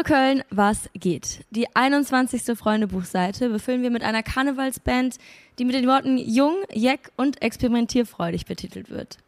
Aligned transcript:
Hallo 0.00 0.16
Köln, 0.16 0.42
was 0.48 0.88
geht? 0.94 1.44
Die 1.50 1.66
21. 1.76 2.56
Freundebuchseite 2.56 3.50
befüllen 3.50 3.82
wir 3.82 3.90
mit 3.90 4.02
einer 4.02 4.22
Karnevalsband, 4.22 5.16
die 5.58 5.66
mit 5.66 5.74
den 5.74 5.86
Worten 5.86 6.16
jung, 6.16 6.54
jeck 6.72 7.10
und 7.16 7.42
experimentierfreudig 7.42 8.46
betitelt 8.46 8.88
wird. 8.88 9.18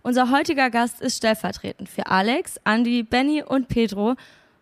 Unser 0.00 0.30
heutiger 0.30 0.70
Gast 0.70 1.02
ist 1.02 1.18
stellvertretend 1.18 1.90
für 1.90 2.06
Alex, 2.06 2.58
Andy, 2.64 3.02
Benny 3.02 3.42
und 3.42 3.68
Pedro 3.68 4.14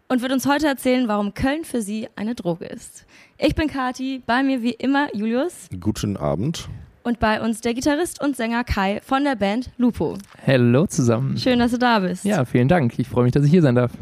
und 0.08 0.20
wird 0.20 0.32
uns 0.32 0.46
heute 0.46 0.66
erzählen, 0.66 1.06
warum 1.06 1.32
Köln 1.32 1.64
für 1.64 1.80
sie 1.80 2.08
eine 2.16 2.34
Droge 2.34 2.64
ist. 2.64 3.06
Ich 3.38 3.54
bin 3.54 3.68
Kati, 3.68 4.20
bei 4.26 4.42
mir 4.42 4.62
wie 4.62 4.72
immer 4.72 5.14
Julius. 5.14 5.68
Guten 5.78 6.16
Abend. 6.16 6.68
Und 7.04 7.20
bei 7.20 7.40
uns 7.40 7.60
der 7.60 7.74
Gitarrist 7.74 8.20
und 8.20 8.36
Sänger 8.36 8.64
Kai 8.64 9.00
von 9.04 9.22
der 9.22 9.36
Band 9.36 9.70
Lupo. 9.76 10.18
Hallo 10.44 10.86
zusammen. 10.86 11.38
Schön, 11.38 11.60
dass 11.60 11.70
du 11.70 11.78
da 11.78 12.00
bist. 12.00 12.24
Ja, 12.24 12.44
vielen 12.44 12.66
Dank. 12.66 12.98
Ich 12.98 13.08
freue 13.08 13.24
mich, 13.24 13.32
dass 13.32 13.44
ich 13.44 13.50
hier 13.52 13.62
sein 13.62 13.76
darf. 13.76 13.92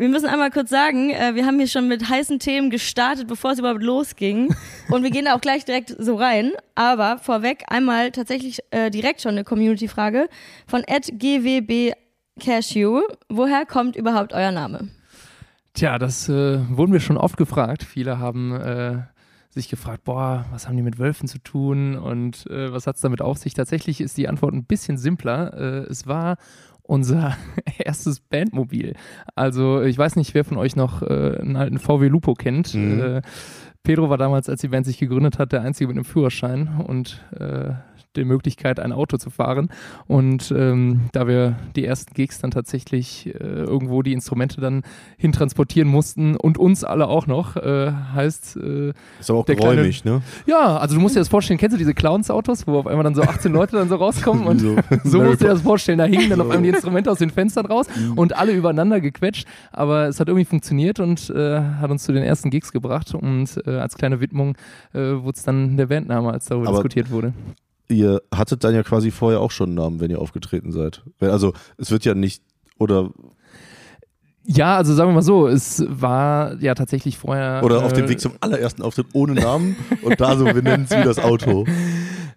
Wir 0.00 0.08
müssen 0.08 0.28
einmal 0.28 0.50
kurz 0.50 0.70
sagen, 0.70 1.10
äh, 1.10 1.34
wir 1.34 1.44
haben 1.44 1.58
hier 1.58 1.68
schon 1.68 1.86
mit 1.86 2.08
heißen 2.08 2.38
Themen 2.38 2.70
gestartet, 2.70 3.28
bevor 3.28 3.50
es 3.50 3.58
überhaupt 3.58 3.82
losging. 3.82 4.48
Und 4.88 5.02
wir 5.02 5.10
gehen 5.10 5.26
da 5.26 5.34
auch 5.34 5.42
gleich 5.42 5.66
direkt 5.66 5.94
so 5.98 6.14
rein. 6.14 6.52
Aber 6.74 7.18
vorweg 7.18 7.64
einmal 7.68 8.10
tatsächlich 8.10 8.60
äh, 8.70 8.90
direkt 8.90 9.20
schon 9.20 9.32
eine 9.32 9.44
Community-Frage 9.44 10.30
von 10.66 10.84
GWB 10.84 11.92
Cashew. 12.40 13.02
Woher 13.28 13.66
kommt 13.66 13.94
überhaupt 13.94 14.32
euer 14.32 14.52
Name? 14.52 14.88
Tja, 15.74 15.98
das 15.98 16.30
äh, 16.30 16.60
wurden 16.70 16.94
wir 16.94 17.00
schon 17.00 17.18
oft 17.18 17.36
gefragt. 17.36 17.82
Viele 17.82 18.18
haben 18.18 18.54
äh, 18.54 19.02
sich 19.50 19.68
gefragt, 19.68 20.04
boah, 20.04 20.46
was 20.50 20.66
haben 20.66 20.78
die 20.78 20.82
mit 20.82 20.98
Wölfen 20.98 21.28
zu 21.28 21.40
tun 21.40 21.96
und 21.96 22.46
äh, 22.46 22.72
was 22.72 22.86
hat 22.86 22.96
es 22.96 23.02
damit 23.02 23.20
auf 23.20 23.36
sich? 23.36 23.52
Tatsächlich 23.52 24.00
ist 24.00 24.16
die 24.16 24.28
Antwort 24.28 24.54
ein 24.54 24.64
bisschen 24.64 24.96
simpler. 24.96 25.52
Äh, 25.52 25.90
es 25.90 26.06
war 26.06 26.38
unser 26.82 27.36
erstes 27.78 28.20
Bandmobil. 28.20 28.94
Also 29.34 29.82
ich 29.82 29.96
weiß 29.96 30.16
nicht, 30.16 30.34
wer 30.34 30.44
von 30.44 30.58
euch 30.58 30.76
noch 30.76 31.02
äh, 31.02 31.38
einen 31.40 31.56
alten 31.56 31.78
VW 31.78 32.08
Lupo 32.08 32.34
kennt. 32.34 32.74
Mhm. 32.74 33.00
Äh, 33.00 33.22
Pedro 33.82 34.10
war 34.10 34.18
damals, 34.18 34.48
als 34.48 34.60
die 34.60 34.68
Band 34.68 34.86
sich 34.86 34.98
gegründet 34.98 35.38
hat, 35.38 35.52
der 35.52 35.62
Einzige 35.62 35.88
mit 35.88 35.96
einem 35.96 36.04
Führerschein 36.04 36.82
und 36.86 37.24
äh, 37.38 37.72
die 38.16 38.24
Möglichkeit, 38.24 38.80
ein 38.80 38.92
Auto 38.92 39.16
zu 39.18 39.30
fahren. 39.30 39.70
Und 40.08 40.52
ähm, 40.56 41.02
da 41.12 41.28
wir 41.28 41.56
die 41.76 41.84
ersten 41.84 42.12
Gigs 42.14 42.40
dann 42.40 42.50
tatsächlich 42.50 43.26
äh, 43.26 43.38
irgendwo 43.38 44.02
die 44.02 44.12
Instrumente 44.12 44.60
dann 44.60 44.82
hintransportieren 45.16 45.88
mussten 45.88 46.36
und 46.36 46.58
uns 46.58 46.82
alle 46.82 47.06
auch 47.06 47.26
noch, 47.26 47.56
äh, 47.56 47.92
heißt. 48.14 48.56
Äh, 48.56 48.92
ist 49.20 49.30
aber 49.30 49.40
auch 49.40 49.46
geräumig, 49.46 50.04
ne? 50.04 50.22
Ja, 50.46 50.78
also 50.78 50.96
du 50.96 51.00
musst 51.00 51.14
dir 51.14 51.20
das 51.20 51.28
vorstellen, 51.28 51.58
kennst 51.58 51.74
du 51.74 51.78
diese 51.78 51.94
Clowns-Autos, 51.94 52.66
wo 52.66 52.78
auf 52.78 52.86
einmal 52.86 53.04
dann 53.04 53.14
so 53.14 53.22
18 53.22 53.52
Leute 53.52 53.76
dann 53.76 53.88
so 53.88 53.96
rauskommen 53.96 54.46
und 54.46 54.58
so, 54.60 54.76
so 55.04 55.22
musst 55.22 55.40
du 55.40 55.44
dir 55.44 55.52
das 55.52 55.62
vorstellen, 55.62 55.98
da 55.98 56.04
hingen 56.04 56.30
dann 56.30 56.40
auf 56.40 56.50
einmal 56.50 56.62
die 56.62 56.70
Instrumente 56.70 57.10
aus 57.10 57.18
den 57.18 57.30
Fenstern 57.30 57.66
raus 57.66 57.86
mhm. 57.96 58.14
und 58.14 58.36
alle 58.36 58.52
übereinander 58.52 59.00
gequetscht. 59.00 59.46
Aber 59.70 60.08
es 60.08 60.18
hat 60.18 60.28
irgendwie 60.28 60.44
funktioniert 60.44 60.98
und 60.98 61.30
äh, 61.30 61.60
hat 61.60 61.90
uns 61.90 62.02
zu 62.02 62.12
den 62.12 62.24
ersten 62.24 62.50
Gigs 62.50 62.72
gebracht 62.72 63.14
und 63.14 63.60
äh, 63.66 63.76
als 63.76 63.96
kleine 63.96 64.20
Widmung 64.20 64.56
äh, 64.92 64.98
wurde 64.98 65.36
es 65.36 65.44
dann 65.44 65.76
der 65.76 65.86
Bandname, 65.86 66.32
als 66.32 66.46
darüber 66.46 66.68
aber 66.68 66.78
diskutiert 66.78 67.10
wurde 67.10 67.32
ihr 67.90 68.22
hattet 68.34 68.64
dann 68.64 68.74
ja 68.74 68.82
quasi 68.82 69.10
vorher 69.10 69.40
auch 69.40 69.50
schon 69.50 69.70
einen 69.70 69.76
Namen, 69.76 70.00
wenn 70.00 70.10
ihr 70.10 70.20
aufgetreten 70.20 70.72
seid. 70.72 71.02
Also 71.20 71.52
es 71.76 71.90
wird 71.90 72.04
ja 72.04 72.14
nicht, 72.14 72.42
oder 72.78 73.10
ja, 74.44 74.76
also 74.76 74.94
sagen 74.94 75.10
wir 75.10 75.14
mal 75.14 75.22
so, 75.22 75.46
es 75.46 75.84
war 75.86 76.56
ja 76.60 76.74
tatsächlich 76.74 77.18
vorher. 77.18 77.60
Oder 77.62 77.84
auf 77.84 77.92
dem 77.92 78.06
äh, 78.06 78.08
Weg 78.08 78.20
zum 78.20 78.32
allerersten 78.40 78.82
Auftritt 78.82 79.08
ohne 79.12 79.34
Namen 79.34 79.76
und 80.02 80.20
da 80.20 80.36
so, 80.36 80.46
wir 80.46 80.62
nennen 80.62 80.86
es 80.88 80.96
wie 80.96 81.04
das 81.04 81.18
Auto. 81.18 81.66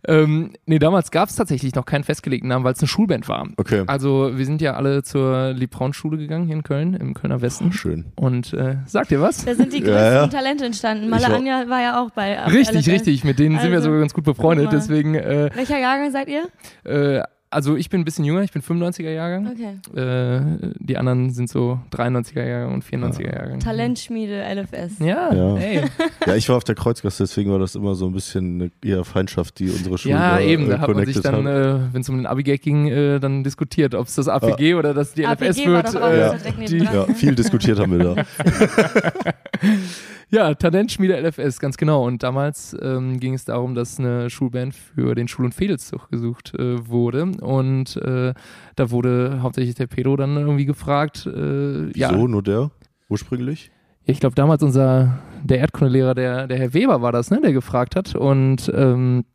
Ähm, 0.08 0.54
nee, 0.66 0.80
damals 0.80 1.12
gab 1.12 1.30
es 1.30 1.36
tatsächlich 1.36 1.76
noch 1.76 1.86
keinen 1.86 2.04
festgelegten 2.04 2.50
Namen, 2.50 2.66
weil 2.66 2.74
es 2.74 2.80
eine 2.80 2.88
Schulband 2.88 3.28
war. 3.30 3.48
Okay. 3.58 3.84
Also 3.88 4.32
wir 4.36 4.46
sind 4.46 4.62
ja 4.62 4.74
alle 4.74 5.04
zur 5.04 5.54
Liebfrauen-Schule 5.54 6.18
gegangen 6.18 6.46
hier 6.46 6.56
in 6.56 6.64
Köln, 6.64 6.94
im 6.94 7.14
Kölner 7.14 7.42
Westen. 7.42 7.68
Oh, 7.70 7.72
schön. 7.72 8.06
Und 8.16 8.54
äh, 8.54 8.78
sagt 8.86 9.12
ihr 9.12 9.22
was? 9.22 9.46
Da 9.46 9.56
sind 9.56 9.72
die 9.72 9.80
größten 9.80 9.96
ja, 9.96 10.14
ja. 10.14 10.28
Talente 10.28 10.66
entstanden. 10.66 11.10
Mala 11.10 11.28
Anja 11.28 11.70
war 11.70 11.82
ja 11.82 12.02
auch 12.02 12.12
bei. 12.12 12.38
Richtig, 12.46 12.90
richtig. 12.90 13.24
Mit 13.24 13.40
denen 13.40 13.56
also, 13.56 13.64
sind 13.64 13.72
wir 13.72 13.78
also 13.78 13.88
sogar 13.88 14.00
ganz 14.02 14.14
gut 14.14 14.26
befreundet. 14.26 14.70
Deswegen. 14.72 15.16
Äh, 15.16 15.50
Welcher 15.54 15.80
Jahrgang 15.80 16.12
seid 16.12 16.28
ihr? 16.28 16.50
Äh, 16.84 17.24
also 17.54 17.76
ich 17.76 17.90
bin 17.90 18.02
ein 18.02 18.06
bisschen 18.06 18.26
jünger, 18.26 18.42
ich 18.42 18.52
bin 18.52 18.62
95er 18.62 19.10
Jahrgang. 19.10 19.48
Okay. 19.48 20.00
Äh, 20.00 20.74
die 20.80 20.98
anderen 20.98 21.32
sind 21.32 21.50
so 21.50 21.80
93er 21.92 22.46
Jahrgang 22.46 22.74
und 22.74 22.84
94er 22.84 23.34
Jahrgang. 23.34 23.60
Talentschmiede 23.60 24.44
LFS. 24.44 25.00
Ja, 25.00 25.34
ja. 25.34 25.58
Ey. 25.58 25.82
ja, 26.28 26.36
ich 26.36 26.50
war 26.50 26.58
auf 26.58 26.64
der 26.64 26.76
Kreuzgasse, 26.76 27.24
deswegen 27.24 27.52
war 27.52 27.60
das 27.60 27.76
immer 27.76 27.96
so 27.96 28.08
ein 28.08 28.14
bisschen 28.14 28.62
eine 28.62 28.72
eher 28.84 29.04
Feindschaft, 29.04 29.60
die 29.60 29.70
unsere 29.70 29.98
Schule 29.98 30.16
Ja, 30.16 30.38
da, 30.38 30.42
eben, 30.42 30.68
da 30.68 30.76
äh, 30.76 30.80
hat 30.80 30.94
man 30.94 31.06
sich 31.06 31.22
dann, 31.22 31.46
äh, 31.46 31.80
wenn 31.92 32.02
es 32.02 32.10
um 32.10 32.18
den 32.18 32.26
Abigag 32.26 32.62
ging, 32.62 32.88
äh, 32.88 33.20
dann 33.20 33.44
diskutiert, 33.44 33.96
ob 33.96 34.08
es 34.08 34.16
das 34.16 34.28
APG 34.28 34.74
ah. 34.74 34.78
oder 34.78 34.94
das 34.94 35.14
die 35.14 35.24
LFS 35.24 35.60
APG 35.60 35.68
wird. 35.68 35.94
War 35.94 36.16
ja. 36.16 36.36
Die, 36.68 36.78
ja, 36.78 37.06
viel 37.14 37.36
diskutiert 37.36 37.80
haben 37.80 37.98
wir 37.98 38.16
da. 38.16 38.26
Ja, 40.34 40.56
Talentschmiede 40.56 41.16
LFS, 41.16 41.60
ganz 41.60 41.78
genau. 41.78 42.08
Und 42.08 42.24
damals 42.24 42.76
ähm, 42.82 43.20
ging 43.20 43.36
es 43.36 43.46
darum, 43.46 43.76
dass 43.76 44.00
eine 44.00 44.32
Schulband 44.32 44.74
für 44.74 45.14
den 45.14 45.28
Schul- 45.28 45.46
und 45.46 45.54
Fädelszug 45.54 46.10
gesucht 46.10 46.56
äh, 46.58 46.88
wurde. 46.88 47.26
Und 47.40 47.98
äh, 47.98 48.34
da 48.76 48.90
wurde 48.90 49.44
hauptsächlich 49.44 49.76
der 49.76 49.86
Pedro 49.86 50.16
dann 50.16 50.36
irgendwie 50.36 50.66
gefragt. 50.66 51.28
Äh, 51.28 51.94
Wieso 51.94 52.00
ja, 52.00 52.12
nur 52.12 52.42
der 52.42 52.72
ursprünglich? 53.10 53.70
Ich 54.06 54.20
glaube 54.20 54.34
damals 54.34 54.64
unser, 54.64 55.20
der 55.44 55.60
Erdkundelehrer, 55.60 56.16
der, 56.16 56.48
der 56.48 56.58
Herr 56.58 56.74
Weber 56.74 57.04
war 57.04 57.12
das, 57.12 57.30
ne, 57.30 57.40
der 57.40 57.54
gefragt 57.54 57.96
hat. 57.96 58.16
Und 58.16 58.74
ähm, 58.76 59.26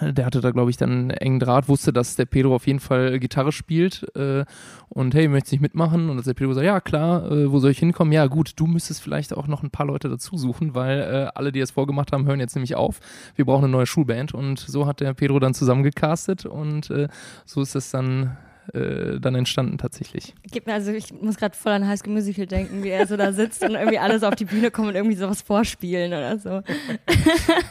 der 0.00 0.26
hatte 0.26 0.40
da, 0.40 0.50
glaube 0.50 0.70
ich, 0.70 0.76
dann 0.76 0.90
einen 0.90 1.10
engen 1.10 1.38
Draht, 1.38 1.68
wusste, 1.68 1.92
dass 1.92 2.16
der 2.16 2.24
Pedro 2.24 2.54
auf 2.54 2.66
jeden 2.66 2.80
Fall 2.80 3.20
Gitarre 3.20 3.52
spielt 3.52 4.06
äh, 4.16 4.44
und 4.88 5.14
hey, 5.14 5.28
möchtest 5.28 5.52
du 5.52 5.54
nicht 5.54 5.62
mitmachen? 5.62 6.10
Und 6.10 6.16
als 6.16 6.26
der 6.26 6.34
Pedro 6.34 6.54
sagt, 6.54 6.66
ja 6.66 6.80
klar, 6.80 7.30
äh, 7.30 7.50
wo 7.50 7.60
soll 7.60 7.70
ich 7.70 7.78
hinkommen? 7.78 8.12
Ja 8.12 8.26
gut, 8.26 8.52
du 8.56 8.66
müsstest 8.66 9.00
vielleicht 9.00 9.36
auch 9.36 9.46
noch 9.46 9.62
ein 9.62 9.70
paar 9.70 9.86
Leute 9.86 10.08
dazu 10.08 10.36
suchen, 10.36 10.74
weil 10.74 11.00
äh, 11.00 11.30
alle, 11.34 11.52
die 11.52 11.60
es 11.60 11.70
vorgemacht 11.70 12.12
haben, 12.12 12.26
hören 12.26 12.40
jetzt 12.40 12.56
nämlich 12.56 12.74
auf. 12.74 13.00
Wir 13.36 13.44
brauchen 13.44 13.64
eine 13.64 13.72
neue 13.72 13.86
Schulband 13.86 14.34
und 14.34 14.58
so 14.58 14.86
hat 14.86 15.00
der 15.00 15.14
Pedro 15.14 15.38
dann 15.38 15.54
zusammengecastet 15.54 16.46
und 16.46 16.90
äh, 16.90 17.08
so 17.44 17.62
ist 17.62 17.76
es 17.76 17.90
dann 17.90 18.36
äh, 18.74 19.20
dann 19.20 19.34
entstanden 19.34 19.78
tatsächlich. 19.78 20.34
Gib 20.50 20.66
mir 20.66 20.74
also, 20.74 20.90
ich 20.92 21.12
muss 21.12 21.36
gerade 21.36 21.56
voll 21.56 21.72
an 21.72 21.86
High 21.86 21.98
School 21.98 22.12
Musical 22.12 22.46
denken, 22.46 22.82
wie 22.82 22.88
er 22.88 23.06
so 23.06 23.16
da 23.16 23.32
sitzt 23.32 23.62
und 23.62 23.74
irgendwie 23.74 23.98
alle 23.98 24.18
so 24.18 24.26
auf 24.26 24.34
die 24.34 24.44
Bühne 24.44 24.70
kommen 24.70 24.88
und 24.88 24.94
irgendwie 24.94 25.16
sowas 25.16 25.42
vorspielen 25.42 26.12
oder 26.12 26.38
so. 26.38 26.62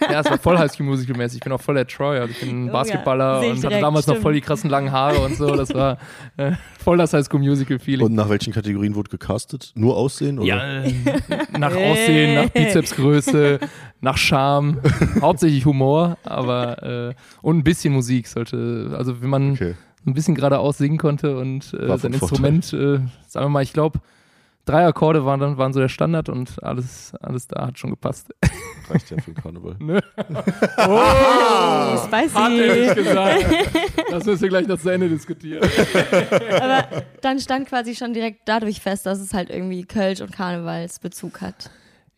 Ja, 0.10 0.20
es 0.20 0.30
war 0.30 0.38
voll 0.38 0.58
High 0.58 0.72
School 0.72 0.86
Musical 0.86 1.18
mäßig. 1.18 1.38
Ich 1.38 1.44
bin 1.44 1.52
auch 1.52 1.62
voll 1.62 1.76
der 1.76 1.88
Troy, 1.88 2.20
also 2.20 2.32
ich 2.32 2.40
bin 2.40 2.66
ein 2.66 2.72
Basketballer 2.72 3.40
oh 3.40 3.44
ja, 3.44 3.52
und 3.52 3.64
hatte 3.64 3.80
damals 3.80 4.04
stimmt. 4.04 4.18
noch 4.18 4.22
voll 4.22 4.34
die 4.34 4.42
krassen 4.42 4.70
langen 4.70 4.92
Haare 4.92 5.20
und 5.20 5.36
so. 5.36 5.56
Das 5.56 5.74
war 5.74 5.98
äh, 6.38 6.54
voll 6.80 6.98
das 6.98 7.14
High 7.14 7.26
School 7.26 7.40
Musical 7.40 7.80
Feeling. 7.80 8.06
Und 8.06 8.14
nach 8.14 8.30
welchen 8.30 8.54
Kategorien 8.54 8.96
wurde 8.96 9.10
gecastet? 9.10 9.72
Nur 9.76 9.98
Aussehen? 9.98 10.40
Oder? 10.40 10.48
Ja, 10.48 10.84
äh, 10.84 10.94
nach 11.58 11.76
Aussehen, 11.76 12.36
nach 12.36 12.50
Bizepsgröße, 12.50 13.60
nach 14.02 14.18
Charme, 14.18 14.82
hauptsächlich 15.22 15.66
Humor, 15.66 16.18
aber 16.24 17.10
äh, 17.10 17.14
und 17.42 17.58
ein 17.58 17.64
bisschen 17.64 17.94
Musik 17.94 18.28
sollte, 18.28 18.94
also 18.98 19.22
wenn 19.22 19.30
man 19.30 19.52
okay 19.54 19.76
ein 20.06 20.14
bisschen 20.14 20.36
geradeaus 20.36 20.78
singen 20.78 20.98
konnte 20.98 21.38
und 21.38 21.74
äh, 21.74 21.98
sein 21.98 22.14
Instrument, 22.14 22.72
äh, 22.74 23.00
sagen 23.28 23.46
wir 23.46 23.50
mal, 23.50 23.64
ich 23.64 23.74
glaube, 23.74 24.00
drei 24.66 24.86
Akkorde 24.86 25.26
waren 25.26 25.40
dann 25.40 25.58
waren 25.58 25.74
so 25.74 25.80
der 25.80 25.90
Standard 25.90 26.30
und 26.30 26.62
alles, 26.64 27.14
alles 27.22 27.48
da 27.48 27.68
hat 27.68 27.80
schon 27.80 27.92
gepasst. 27.92 28.34
Reicht 28.90 29.10
ja 29.10 29.18
für 29.18 29.32
den 29.32 29.42
Karneval. 29.42 29.76
Ne? 29.80 30.04
oh, 30.88 31.98
spicy. 32.06 32.36
Hat 32.36 32.52
er 32.52 32.76
nicht 32.76 32.96
gesagt. 32.96 33.46
Das 34.12 34.26
müssen 34.26 34.42
wir 34.42 34.50
gleich 34.50 34.68
noch 34.68 34.80
zu 34.80 34.90
Ende 34.90 35.10
diskutieren. 35.10 35.68
Aber 36.62 36.88
dann 37.22 37.40
stand 37.40 37.68
quasi 37.68 37.96
schon 37.96 38.14
direkt 38.14 38.42
dadurch 38.46 38.82
fest, 38.82 39.08
dass 39.08 39.20
es 39.20 39.34
halt 39.34 39.50
irgendwie 39.50 39.86
Kölsch 39.86 40.22
und 40.22 40.32
Karnevalsbezug 40.32 41.42
hat. 41.42 41.72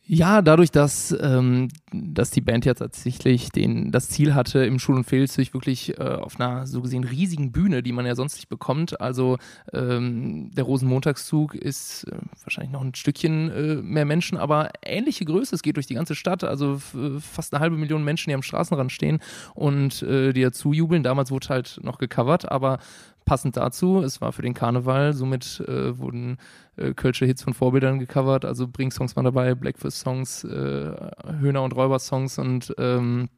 Ja, 0.10 0.42
dadurch, 0.42 0.72
dass, 0.72 1.14
ähm, 1.20 1.68
dass 1.92 2.32
die 2.32 2.40
Band 2.40 2.64
ja 2.64 2.74
tatsächlich 2.74 3.50
den, 3.50 3.92
das 3.92 4.08
Ziel 4.08 4.36
hatte, 4.36 4.66
im 4.66 4.80
Schul- 4.80 4.96
und 4.96 5.04
Fehlzug 5.04 5.54
wirklich 5.54 6.00
äh, 6.00 6.02
auf 6.02 6.40
einer 6.40 6.66
so 6.66 6.82
gesehen 6.82 7.04
riesigen 7.04 7.52
Bühne, 7.52 7.84
die 7.84 7.92
man 7.92 8.06
ja 8.06 8.16
sonst 8.16 8.36
nicht 8.36 8.48
bekommt. 8.48 9.02
Also 9.02 9.38
ähm, 9.74 10.52
der 10.56 10.64
Rosenmontagszug 10.64 11.56
ist 11.56 12.06
äh, 12.06 12.16
wahrscheinlich 12.42 12.72
noch 12.72 12.86
ein 12.86 12.96
Stückchen 12.96 13.52
äh, 13.52 13.76
mehr 13.82 14.06
Menschen, 14.06 14.38
aber 14.38 14.70
ähnliche 14.82 15.26
Größe. 15.26 15.54
Es 15.54 15.62
geht 15.62 15.76
durch 15.76 15.88
die 15.88 15.96
ganze 15.96 16.16
Stadt, 16.16 16.46
also 16.46 16.80
fast 17.20 17.54
eine 17.54 17.60
halbe 17.60 17.76
Million 17.76 18.06
Menschen, 18.06 18.30
die 18.30 18.36
am 18.36 18.44
Straßenrand 18.44 18.94
stehen 18.94 19.20
und 19.56 20.04
äh, 20.04 20.32
die 20.32 20.42
dazu 20.42 20.72
jubeln. 20.72 21.04
Damals 21.04 21.32
wurde 21.32 21.50
halt 21.50 21.82
noch 21.84 21.98
gecovert, 21.98 22.50
aber 22.50 22.80
passend 23.28 23.58
dazu, 23.58 24.02
es 24.02 24.22
war 24.22 24.32
für 24.32 24.42
den 24.42 24.54
Karneval, 24.54 25.14
somit 25.14 25.60
äh, 25.68 26.00
wurden 26.00 26.38
äh, 26.78 26.94
Kölsche 26.94 27.26
Hits 27.26 27.44
von 27.44 27.54
Vorbildern 27.54 28.00
gecovert, 28.00 28.46
also 28.46 28.68
Bring-Songs 28.68 29.16
waren 29.16 29.26
dabei, 29.26 29.54
Blackfist-Songs, 29.54 30.46
äh, 30.46 30.92
Höhner- 31.40 31.64
und 31.64 31.76
Räuber-Songs 31.76 32.40
und 32.40 32.74
ähm, 32.78 33.30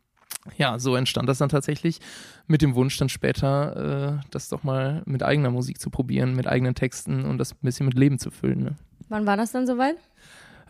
ja, 0.57 0.77
so 0.79 0.95
entstand 0.95 1.27
das 1.27 1.39
dann 1.39 1.49
tatsächlich 1.49 1.99
mit 2.47 2.61
dem 2.61 2.75
Wunsch 2.75 2.97
dann 2.97 3.09
später, 3.09 4.19
äh, 4.19 4.27
das 4.29 4.47
doch 4.47 4.63
mal 4.63 5.01
mit 5.05 5.23
eigener 5.23 5.49
Musik 5.49 5.81
zu 5.81 5.89
probieren, 5.89 6.35
mit 6.35 6.47
eigenen 6.47 6.75
Texten 6.75 7.25
und 7.25 7.39
das 7.39 7.53
ein 7.53 7.57
bisschen 7.63 7.87
mit 7.87 7.97
Leben 7.97 8.19
zu 8.19 8.29
füllen. 8.29 8.63
Ne? 8.63 8.75
Wann 9.09 9.25
war 9.25 9.37
das 9.37 9.51
dann 9.51 9.65
soweit? 9.65 9.97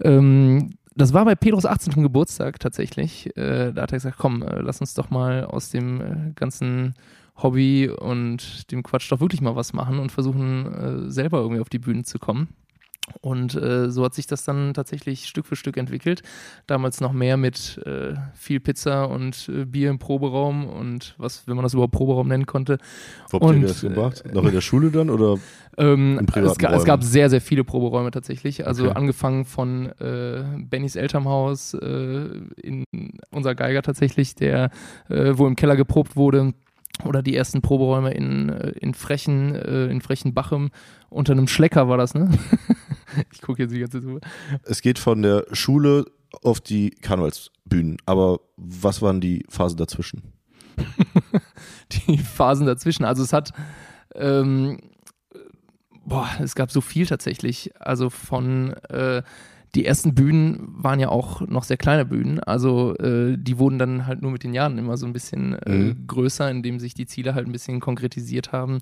Ähm, 0.01 0.75
das 0.95 1.13
war 1.13 1.25
bei 1.25 1.35
Pedros 1.35 1.65
18. 1.65 2.01
Geburtstag 2.01 2.59
tatsächlich. 2.59 3.35
Äh, 3.37 3.73
da 3.73 3.83
hat 3.83 3.91
er 3.91 3.97
gesagt, 3.97 4.17
komm, 4.17 4.43
äh, 4.43 4.61
lass 4.61 4.79
uns 4.79 4.93
doch 4.93 5.09
mal 5.09 5.43
aus 5.43 5.69
dem 5.69 6.01
äh, 6.01 6.31
ganzen 6.35 6.93
Hobby 7.41 7.89
und 7.89 8.71
dem 8.71 8.83
Quatsch 8.83 9.11
doch 9.11 9.19
wirklich 9.19 9.41
mal 9.41 9.55
was 9.55 9.73
machen 9.73 9.99
und 9.99 10.11
versuchen, 10.11 11.07
äh, 11.07 11.11
selber 11.11 11.39
irgendwie 11.39 11.61
auf 11.61 11.69
die 11.69 11.79
Bühne 11.79 12.03
zu 12.03 12.19
kommen. 12.19 12.49
Und 13.21 13.55
äh, 13.55 13.89
so 13.89 14.03
hat 14.03 14.13
sich 14.13 14.27
das 14.27 14.43
dann 14.43 14.73
tatsächlich 14.73 15.25
Stück 15.25 15.45
für 15.45 15.55
Stück 15.55 15.77
entwickelt. 15.77 16.21
Damals 16.67 17.01
noch 17.01 17.11
mehr 17.11 17.37
mit 17.37 17.79
äh, 17.85 18.13
viel 18.33 18.59
Pizza 18.59 19.05
und 19.05 19.49
äh, 19.49 19.65
Bier 19.65 19.89
im 19.89 19.99
Proberaum 19.99 20.67
und 20.67 21.15
was, 21.17 21.47
wenn 21.47 21.55
man 21.55 21.63
das 21.63 21.73
überhaupt 21.73 21.93
Proberaum 21.93 22.27
nennen 22.27 22.45
konnte. 22.45 22.77
Wo 23.29 23.39
habt 23.39 23.55
ihr 23.55 23.67
das 23.67 23.81
gemacht? 23.81 24.23
Noch 24.31 24.45
in 24.45 24.53
der 24.53 24.61
Schule 24.61 24.91
dann 24.91 25.09
oder 25.09 25.37
ähm, 25.77 26.19
es, 26.35 26.57
ga, 26.57 26.73
es, 26.73 26.85
gab 26.85 27.03
sehr, 27.03 27.29
sehr 27.29 27.41
viele 27.41 27.63
Proberäume 27.63 28.11
tatsächlich. 28.11 28.67
Also 28.67 28.85
okay. 28.85 28.95
angefangen 28.95 29.45
von 29.45 29.87
äh, 29.99 30.43
Bennys 30.57 30.95
Elternhaus, 30.95 31.73
äh, 31.73 32.29
in 32.61 32.83
unser 33.31 33.55
Geiger 33.55 33.81
tatsächlich, 33.81 34.35
der 34.35 34.69
äh, 35.09 35.33
wo 35.35 35.47
im 35.47 35.55
Keller 35.55 35.75
geprobt 35.75 36.15
wurde 36.15 36.53
oder 37.05 37.21
die 37.21 37.35
ersten 37.35 37.61
Proberäume 37.61 38.11
in, 38.11 38.49
äh, 38.49 38.69
in 38.79 38.93
Frechen, 38.93 39.55
äh, 39.55 39.87
in 39.87 40.01
Frechenbachem. 40.01 40.71
Unter 41.09 41.33
einem 41.33 41.47
Schlecker 41.47 41.87
war 41.87 41.97
das, 41.97 42.13
ne? 42.13 42.29
ich 43.31 43.41
gucke 43.41 43.63
jetzt 43.63 43.73
die 43.73 43.79
ganze 43.79 44.01
Zeit 44.01 44.21
Es 44.63 44.81
geht 44.81 44.99
von 44.99 45.21
der 45.21 45.45
Schule 45.51 46.05
auf 46.43 46.59
die 46.61 46.91
Karnevalsbühnen. 46.91 47.97
Aber 48.05 48.41
was 48.57 49.01
waren 49.01 49.21
die 49.21 49.45
Phasen 49.49 49.77
dazwischen? 49.77 50.33
die 52.07 52.17
Phasen 52.17 52.65
dazwischen. 52.65 53.05
Also 53.05 53.23
es 53.23 53.33
hat, 53.33 53.51
ähm, 54.15 54.79
boah, 56.05 56.29
es 56.39 56.55
gab 56.55 56.71
so 56.71 56.81
viel 56.81 57.05
tatsächlich. 57.05 57.71
Also 57.79 58.09
von 58.09 58.73
äh, 58.89 59.23
die 59.75 59.85
ersten 59.85 60.15
Bühnen 60.15 60.67
waren 60.69 60.99
ja 60.99 61.09
auch 61.09 61.41
noch 61.41 61.63
sehr 61.63 61.77
kleine 61.77 62.05
Bühnen. 62.05 62.39
Also 62.39 62.95
äh, 62.97 63.37
die 63.37 63.59
wurden 63.59 63.79
dann 63.79 64.07
halt 64.07 64.21
nur 64.21 64.31
mit 64.31 64.43
den 64.43 64.53
Jahren 64.53 64.77
immer 64.77 64.97
so 64.97 65.05
ein 65.05 65.13
bisschen 65.13 65.53
äh, 65.53 65.71
mhm. 65.71 66.07
größer, 66.07 66.49
indem 66.49 66.79
sich 66.79 66.93
die 66.93 67.05
Ziele 67.05 67.35
halt 67.35 67.47
ein 67.47 67.51
bisschen 67.51 67.79
konkretisiert 67.79 68.51
haben. 68.51 68.79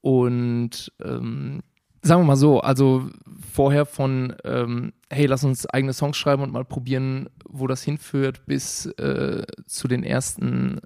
Und 0.00 0.92
ähm, 1.02 1.60
sagen 2.04 2.20
wir 2.20 2.26
mal 2.26 2.36
so, 2.36 2.60
also 2.60 3.08
vorher 3.52 3.86
von, 3.86 4.34
ähm, 4.44 4.92
hey, 5.10 5.26
lass 5.26 5.44
uns 5.44 5.66
eigene 5.66 5.94
Songs 5.94 6.16
schreiben 6.16 6.42
und 6.42 6.52
mal 6.52 6.64
probieren, 6.64 7.30
wo 7.48 7.66
das 7.66 7.82
hinführt, 7.82 8.44
bis 8.46 8.86
äh, 8.86 9.44
zu 9.66 9.88
den 9.88 10.04
ersten 10.04 10.80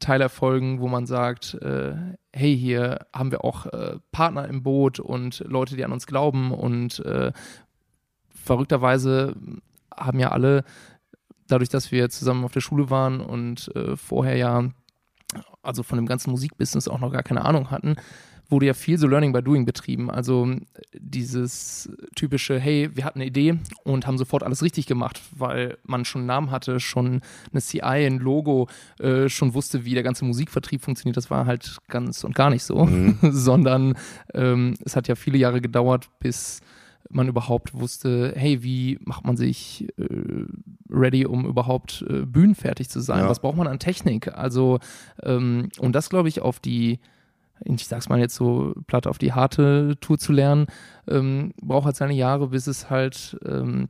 Teilerfolgen, 0.00 0.80
wo 0.80 0.88
man 0.88 1.06
sagt, 1.06 1.54
äh, 1.54 1.94
hey, 2.32 2.56
hier 2.58 3.06
haben 3.14 3.30
wir 3.30 3.44
auch 3.44 3.66
äh, 3.66 3.98
Partner 4.10 4.48
im 4.48 4.62
Boot 4.62 4.98
und 4.98 5.44
Leute, 5.46 5.76
die 5.76 5.84
an 5.84 5.92
uns 5.92 6.06
glauben 6.06 6.50
und 6.52 6.98
äh, 7.04 7.32
verrückterweise 8.46 9.34
haben 9.94 10.18
ja 10.18 10.30
alle, 10.30 10.64
dadurch, 11.48 11.68
dass 11.68 11.92
wir 11.92 12.08
zusammen 12.08 12.44
auf 12.44 12.52
der 12.52 12.60
Schule 12.60 12.90
waren 12.90 13.20
und 13.20 13.74
äh, 13.74 13.96
vorher 13.96 14.36
ja, 14.36 14.70
also 15.62 15.82
von 15.82 15.96
dem 15.96 16.06
ganzen 16.06 16.30
Musikbusiness 16.30 16.88
auch 16.88 17.00
noch 17.00 17.12
gar 17.12 17.22
keine 17.22 17.44
Ahnung 17.44 17.70
hatten, 17.70 17.96
wurde 18.48 18.66
ja 18.66 18.74
viel 18.74 18.96
so 18.98 19.08
Learning 19.08 19.32
by 19.32 19.42
Doing 19.42 19.64
betrieben. 19.64 20.10
Also 20.10 20.48
dieses 20.94 21.90
typische, 22.14 22.58
hey, 22.58 22.90
wir 22.94 23.04
hatten 23.04 23.18
eine 23.18 23.26
Idee 23.26 23.58
und 23.82 24.06
haben 24.06 24.18
sofort 24.18 24.42
alles 24.44 24.62
richtig 24.62 24.86
gemacht, 24.86 25.20
weil 25.32 25.78
man 25.82 26.04
schon 26.04 26.20
einen 26.20 26.28
Namen 26.28 26.50
hatte, 26.50 26.78
schon 26.78 27.22
eine 27.50 27.60
CI, 27.60 27.80
ein 27.82 28.18
Logo, 28.18 28.68
äh, 29.00 29.28
schon 29.28 29.54
wusste, 29.54 29.84
wie 29.84 29.94
der 29.94 30.04
ganze 30.04 30.24
Musikvertrieb 30.24 30.82
funktioniert. 30.82 31.16
Das 31.16 31.30
war 31.30 31.46
halt 31.46 31.78
ganz 31.88 32.22
und 32.22 32.34
gar 32.34 32.50
nicht 32.50 32.62
so, 32.62 32.84
mhm. 32.84 33.18
sondern 33.22 33.94
ähm, 34.32 34.74
es 34.84 34.94
hat 34.94 35.08
ja 35.08 35.16
viele 35.16 35.38
Jahre 35.38 35.60
gedauert, 35.60 36.08
bis 36.20 36.60
man 37.10 37.28
überhaupt 37.28 37.74
wusste, 37.74 38.32
hey, 38.36 38.62
wie 38.62 38.98
macht 39.04 39.24
man 39.24 39.36
sich 39.36 39.88
äh, 39.98 40.44
ready, 40.90 41.26
um 41.26 41.46
überhaupt 41.46 42.04
äh, 42.08 42.24
bühnenfertig 42.26 42.88
zu 42.88 43.00
sein? 43.00 43.20
Ja. 43.20 43.28
Was 43.28 43.40
braucht 43.40 43.56
man 43.56 43.66
an 43.66 43.78
Technik? 43.78 44.34
Also, 44.34 44.78
ähm, 45.22 45.68
und 45.78 45.92
das 45.94 46.10
glaube 46.10 46.28
ich 46.28 46.40
auf 46.40 46.60
die, 46.60 47.00
ich 47.64 47.86
sag's 47.86 48.08
mal 48.08 48.18
jetzt 48.18 48.34
so 48.34 48.74
platt, 48.86 49.06
auf 49.06 49.18
die 49.18 49.32
harte 49.32 49.96
Tour 50.00 50.18
zu 50.18 50.32
lernen, 50.32 50.66
ähm, 51.08 51.52
braucht 51.60 51.86
halt 51.86 51.96
seine 51.96 52.14
Jahre, 52.14 52.48
bis 52.48 52.66
es 52.66 52.90
halt 52.90 53.38
ähm, 53.46 53.88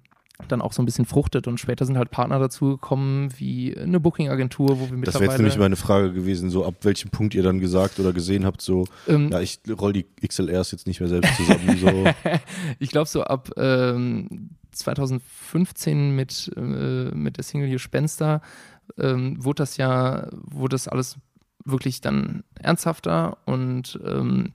dann 0.48 0.60
auch 0.60 0.72
so 0.72 0.82
ein 0.82 0.86
bisschen 0.86 1.06
fruchtet. 1.06 1.46
Und 1.46 1.58
später 1.58 1.86
sind 1.86 1.96
halt 1.96 2.10
Partner 2.10 2.38
dazu 2.38 2.70
gekommen, 2.70 3.30
wie 3.36 3.76
eine 3.76 4.00
Booking-Agentur, 4.00 4.80
wo 4.80 4.90
wir 4.90 4.96
mittlerweile... 4.96 5.04
Das 5.04 5.14
wäre 5.20 5.30
jetzt 5.32 5.38
nämlich 5.38 5.58
meine 5.58 5.76
Frage 5.76 6.12
gewesen, 6.12 6.50
so 6.50 6.64
ab 6.64 6.74
welchem 6.82 7.10
Punkt 7.10 7.34
ihr 7.34 7.42
dann 7.42 7.58
gesagt 7.58 7.98
oder 7.98 8.12
gesehen 8.12 8.44
habt, 8.44 8.60
so, 8.60 8.86
ähm, 9.08 9.30
ja, 9.30 9.40
ich 9.40 9.60
roll 9.80 9.92
die 9.92 10.06
XLRs 10.26 10.72
jetzt 10.72 10.86
nicht 10.86 11.00
mehr 11.00 11.08
selbst 11.08 11.36
zusammen. 11.36 11.78
So. 11.78 12.04
ich 12.78 12.90
glaube, 12.90 13.08
so 13.08 13.22
ab 13.24 13.50
ähm, 13.56 14.50
2015 14.72 16.14
mit, 16.14 16.52
äh, 16.56 16.60
mit 16.60 17.38
der 17.38 17.44
Single 17.44 17.70
Gespenster 17.70 18.42
ähm, 18.98 19.42
wurde 19.42 19.62
das 19.62 19.76
ja, 19.76 20.28
wurde 20.32 20.74
das 20.74 20.88
alles 20.88 21.16
wirklich 21.64 22.00
dann 22.00 22.44
ernsthafter 22.54 23.38
und 23.44 23.98
ähm, 24.04 24.52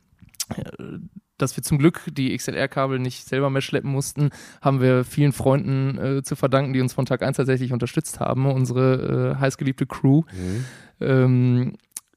dass 1.42 1.56
wir 1.58 1.64
zum 1.64 1.78
Glück 1.78 2.04
die 2.12 2.36
XLR-Kabel 2.36 3.00
nicht 3.00 3.28
selber 3.28 3.50
mehr 3.50 3.62
schleppen 3.62 3.92
mussten, 3.92 4.30
haben 4.62 4.82
wir 4.82 5.04
vielen 5.04 5.32
Freunden 5.32 5.98
äh, 5.98 6.24
zu 6.24 6.36
verdanken, 6.36 6.74
die 6.74 6.82
uns 6.82 6.94
von 6.94 7.06
Tag 7.06 7.22
1 7.22 7.38
tatsächlich 7.38 7.74
unterstützt 7.74 8.20
haben. 8.20 8.46
Unsere 8.46 9.36
äh, 9.36 9.40
heißgeliebte 9.40 9.86
Crew. 9.86 10.24
Mhm. 10.32 10.66
Ähm, 11.00 11.74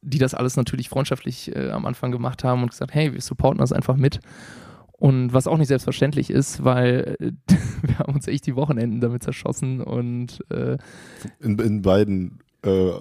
die 0.07 0.19
das 0.19 0.35
alles 0.35 0.57
natürlich 0.57 0.91
freundschaftlich 0.91 1.55
äh, 1.57 1.71
am 1.71 1.87
Anfang 1.87 2.13
gemacht 2.13 2.45
haben 2.45 2.63
und 2.63 2.71
gesagt, 2.71 2.93
hey, 2.93 3.15
wir 3.15 3.23
supporten 3.23 3.59
das 3.59 3.73
einfach 3.73 3.97
mit. 3.97 4.21
Und 4.93 5.33
was 5.33 5.47
auch 5.47 5.59
nicht 5.59 5.69
selbstverständlich 5.69 6.31
ist, 6.31 6.63
weil 6.63 7.17
äh, 7.21 7.33
wir 7.83 7.99
haben 7.99 8.15
uns 8.15 8.29
echt 8.29 8.47
die 8.47 8.57
Wochenenden 8.57 9.01
damit 9.01 9.23
zerschossen 9.23 9.81
und 9.81 10.45
äh, 10.51 10.79
in, 11.41 11.59
in 11.59 11.83
beiden 11.83 12.41
äh, 12.63 12.93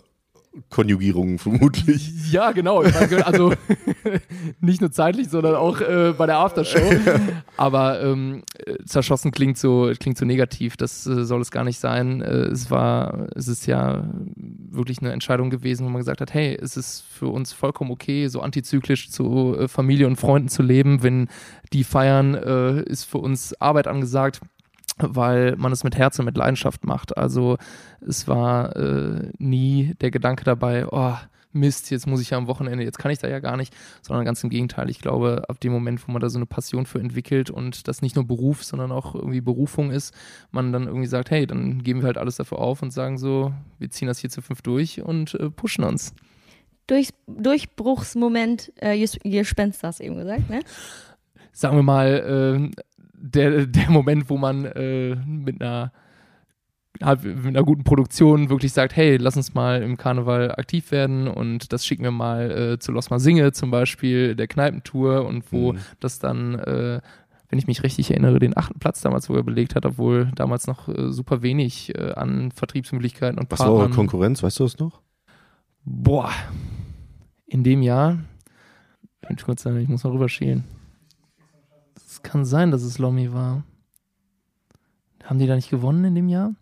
Konjugierungen 0.70 1.40
vermutlich. 1.40 2.32
Ja, 2.32 2.52
genau. 2.52 2.82
Also 3.24 3.54
nicht 4.60 4.82
nur 4.82 4.92
zeitlich, 4.92 5.30
sondern 5.30 5.56
auch 5.56 5.82
äh, 5.82 6.14
bei 6.16 6.28
der 6.28 6.38
Aftershow. 6.38 6.80
Aber 7.58 8.04
ähm, 8.04 8.44
zerschossen 8.86 9.32
klingt 9.32 9.58
so, 9.58 9.92
klingt 10.00 10.18
so 10.18 10.26
negativ. 10.26 10.78
Das 10.78 11.08
äh, 11.08 11.26
soll 11.26 11.42
es 11.42 11.50
gar 11.50 11.64
nicht 11.64 11.80
sein. 11.80 12.22
Äh, 12.22 12.48
es 12.48 12.70
war, 12.70 13.28
es 13.36 13.48
ist 13.48 13.66
ja 13.66 14.08
wirklich 14.36 15.00
eine 15.00 15.12
Entscheidung 15.12 15.50
gewesen, 15.50 15.86
wo 15.86 15.90
man 15.90 16.00
gesagt 16.00 16.22
hat, 16.22 16.34
hey, 16.34 16.58
es 16.62 16.78
ist 16.78 17.02
für 17.02 17.28
uns 17.28 17.52
vollkommen 17.52 17.92
okay, 17.92 18.28
so 18.28 18.42
antizyklisch 18.42 19.10
zu 19.10 19.56
äh, 19.58 19.68
Familie 19.68 20.06
und 20.06 20.18
Freunden 20.18 20.50
zu 20.50 20.62
leben. 20.62 21.02
Wenn 21.02 21.30
die 21.72 21.84
feiern, 21.84 22.36
äh, 22.36 22.84
ist 22.84 23.06
für 23.06 23.18
uns 23.18 23.60
Arbeit 23.60 23.88
angesagt 23.88 24.40
weil 24.98 25.56
man 25.56 25.72
es 25.72 25.84
mit 25.84 25.96
Herz 25.96 26.20
und 26.20 26.26
mit 26.26 26.38
Leidenschaft 26.38 26.86
macht. 26.86 27.18
Also 27.18 27.58
es 28.02 28.28
war 28.28 28.76
äh, 28.76 29.32
nie 29.38 29.96
der 30.02 30.12
Gedanke 30.12 30.44
dabei, 30.44 30.88
oh, 30.90 31.16
Mist, 31.54 31.92
jetzt 31.92 32.08
muss 32.08 32.22
ich 32.22 32.32
ja 32.32 32.38
am 32.38 32.48
Wochenende, 32.48 32.84
jetzt 32.84 32.98
kann 32.98 33.12
ich 33.12 33.20
da 33.20 33.28
ja 33.30 33.40
gar 33.40 33.58
nicht, 33.58 33.74
sondern 34.02 34.26
ganz 34.26 34.44
im 34.44 34.50
Gegenteil. 34.50 34.90
Ich 34.90 35.00
glaube, 35.00 35.44
ab 35.48 35.60
dem 35.60 35.72
Moment, 35.72 36.06
wo 36.08 36.12
man 36.12 36.20
da 36.20 36.30
so 36.30 36.40
eine 36.40 36.48
Passion 36.48 36.86
für 36.86 37.00
entwickelt 37.00 37.50
und 37.50 37.88
das 37.88 38.02
nicht 38.02 38.16
nur 38.16 38.26
Beruf, 38.26 38.64
sondern 38.64 38.92
auch 38.92 39.14
irgendwie 39.16 39.42
Berufung 39.42 39.92
ist, 39.92 40.14
man 40.52 40.74
dann 40.74 40.88
irgendwie 40.88 41.08
sagt, 41.08 41.32
hey, 41.32 41.46
dann 41.46 41.84
geben 41.84 42.02
wir 42.02 42.08
halt 42.08 42.18
alles 42.18 42.38
dafür 42.38 42.58
auf 42.58 42.82
und 42.82 42.92
sagen 42.92 43.18
so, 43.18 43.54
wir 43.78 43.90
ziehen 43.92 44.08
das 44.08 44.20
hier 44.20 44.30
zu 44.30 44.42
fünf 44.42 44.62
durch 44.62 45.02
und 45.02 45.36
äh, 45.36 45.50
pushen 45.50 45.84
uns. 45.84 46.14
Durch, 46.88 47.10
Durchbruchsmoment 47.28 48.74
äh, 48.78 48.98
Gespenster 49.24 49.88
hast 49.88 50.02
eben 50.02 50.18
gesagt, 50.18 50.50
ne? 50.50 50.62
Sagen 51.54 51.78
wir 51.78 51.84
mal, 51.84 52.72
äh, 52.76 52.82
der, 53.24 53.66
der 53.66 53.90
Moment, 53.90 54.30
wo 54.30 54.38
man 54.38 54.66
äh, 54.66 55.16
mit 55.16 55.62
einer 55.62 55.92
halt 57.02 57.24
mit 57.24 57.48
einer 57.48 57.64
guten 57.64 57.84
Produktion 57.84 58.50
wirklich 58.50 58.72
sagt, 58.72 58.96
hey, 58.96 59.18
lass 59.18 59.36
uns 59.36 59.56
mal 59.56 59.82
im 59.82 59.98
Karneval 59.98 60.52
aktiv 60.52 60.92
werden 60.92 61.28
und 61.28 61.74
das 61.74 61.86
schicken 61.86 62.04
wir 62.04 62.12
mal 62.12 62.52
äh, 62.52 62.80
zu 62.80 62.92
Los 62.92 63.08
Singe 63.16 63.52
zum 63.52 63.72
Beispiel, 63.72 64.36
der 64.36 64.48
Kneipentour 64.48 65.26
und 65.26 65.52
wo 65.52 65.74
mhm. 65.74 65.80
das 66.00 66.20
dann, 66.20 66.56
äh, 66.60 67.02
wenn 67.50 67.60
ich 67.60 67.66
mich 67.66 67.82
richtig 67.82 68.12
erinnere, 68.12 68.38
den 68.38 68.56
achten 68.56 68.78
Platz 68.78 69.02
damals 69.02 69.26
sogar 69.26 69.42
belegt 69.42 69.76
hat, 69.76 69.86
obwohl 69.88 70.32
damals 70.36 70.68
noch 70.68 70.88
äh, 70.88 71.12
super 71.12 71.42
wenig 71.42 71.98
äh, 71.98 72.12
an 72.12 72.52
Vertriebsmöglichkeiten 72.52 73.40
und 73.40 73.50
Was 73.50 73.58
Partnern. 73.58 73.78
war 73.78 73.84
eure 73.86 73.94
Konkurrenz, 73.94 74.44
weißt 74.44 74.60
du 74.60 74.64
das 74.66 74.78
noch? 74.78 75.02
Boah, 75.84 76.30
in 77.48 77.64
dem 77.64 77.82
Jahr, 77.82 78.20
ich 79.30 79.88
muss 79.88 80.04
mal 80.04 80.12
rüberschielen 80.12 80.64
kann 82.22 82.46
sein, 82.46 82.72
dass 82.72 82.84
es 82.84 83.00
Lomi 83.00 83.34
war. 83.34 83.64
Haben 85.24 85.40
die 85.40 85.48
da 85.48 85.56
nicht 85.56 85.70
gewonnen 85.70 86.04
in 86.06 86.16
dem 86.16 86.28
Jahr? 86.28 86.54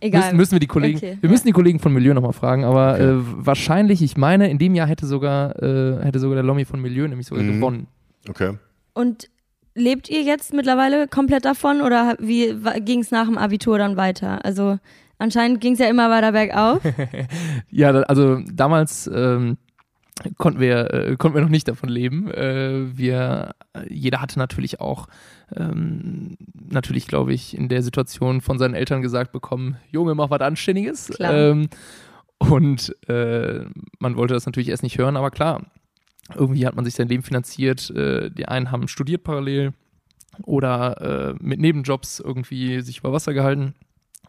Egal. 0.00 0.20
Müssen, 0.20 0.36
müssen 0.36 0.52
wir 0.52 0.60
die 0.60 0.66
Kollegen, 0.66 0.98
okay, 0.98 1.18
wir 1.20 1.28
ja. 1.28 1.32
müssen 1.32 1.46
die 1.46 1.52
Kollegen 1.52 1.80
von 1.80 1.92
Milieu 1.92 2.14
nochmal 2.14 2.32
fragen, 2.32 2.64
aber 2.64 2.94
okay. 2.94 3.02
äh, 3.02 3.16
wahrscheinlich, 3.18 4.02
ich 4.02 4.16
meine, 4.16 4.48
in 4.48 4.58
dem 4.58 4.74
Jahr 4.74 4.86
hätte 4.86 5.06
sogar, 5.06 5.60
äh, 5.60 6.04
hätte 6.04 6.20
sogar 6.20 6.36
der 6.36 6.44
Lomi 6.44 6.64
von 6.64 6.80
Milieu 6.80 7.08
nämlich 7.08 7.26
sogar 7.26 7.42
mhm. 7.42 7.54
gewonnen. 7.54 7.86
Okay. 8.28 8.52
Und 8.94 9.28
lebt 9.74 10.08
ihr 10.08 10.22
jetzt 10.22 10.52
mittlerweile 10.52 11.08
komplett 11.08 11.44
davon 11.44 11.80
oder 11.80 12.16
wie 12.20 12.54
ging 12.84 13.00
es 13.00 13.10
nach 13.10 13.26
dem 13.26 13.38
Abitur 13.38 13.78
dann 13.78 13.96
weiter? 13.96 14.44
Also 14.44 14.78
anscheinend 15.18 15.60
ging 15.60 15.72
es 15.72 15.78
ja 15.78 15.88
immer 15.88 16.10
weiter 16.10 16.32
bergauf. 16.32 16.80
ja, 17.70 17.90
also 17.90 18.40
damals 18.52 19.10
ähm, 19.12 19.56
konnten 20.36 20.60
wir, 20.60 20.92
äh, 20.92 21.16
konnten 21.16 21.36
wir 21.36 21.42
noch 21.42 21.48
nicht 21.48 21.68
davon 21.68 21.88
leben. 21.88 22.30
Äh, 22.30 22.96
wir, 22.96 23.54
jeder 23.88 24.20
hatte 24.20 24.38
natürlich 24.38 24.80
auch, 24.80 25.08
ähm, 25.54 26.36
natürlich 26.70 27.06
glaube 27.06 27.32
ich, 27.32 27.56
in 27.56 27.68
der 27.68 27.82
Situation 27.82 28.40
von 28.40 28.58
seinen 28.58 28.74
Eltern 28.74 29.02
gesagt 29.02 29.32
bekommen, 29.32 29.76
Junge, 29.90 30.14
mach 30.14 30.30
was 30.30 30.40
Anständiges. 30.40 31.12
Ähm, 31.20 31.68
und 32.38 32.96
äh, 33.08 33.64
man 33.98 34.16
wollte 34.16 34.34
das 34.34 34.46
natürlich 34.46 34.68
erst 34.68 34.82
nicht 34.82 34.98
hören, 34.98 35.16
aber 35.16 35.30
klar, 35.30 35.66
irgendwie 36.34 36.66
hat 36.66 36.76
man 36.76 36.84
sich 36.84 36.94
sein 36.94 37.08
Leben 37.08 37.22
finanziert. 37.22 37.90
Äh, 37.90 38.30
die 38.30 38.46
einen 38.46 38.70
haben 38.70 38.88
studiert 38.88 39.24
parallel, 39.24 39.72
oder 40.44 41.00
äh, 41.00 41.34
mit 41.40 41.60
Nebenjobs 41.60 42.20
irgendwie 42.20 42.80
sich 42.80 42.98
über 42.98 43.12
Wasser 43.12 43.34
gehalten 43.34 43.74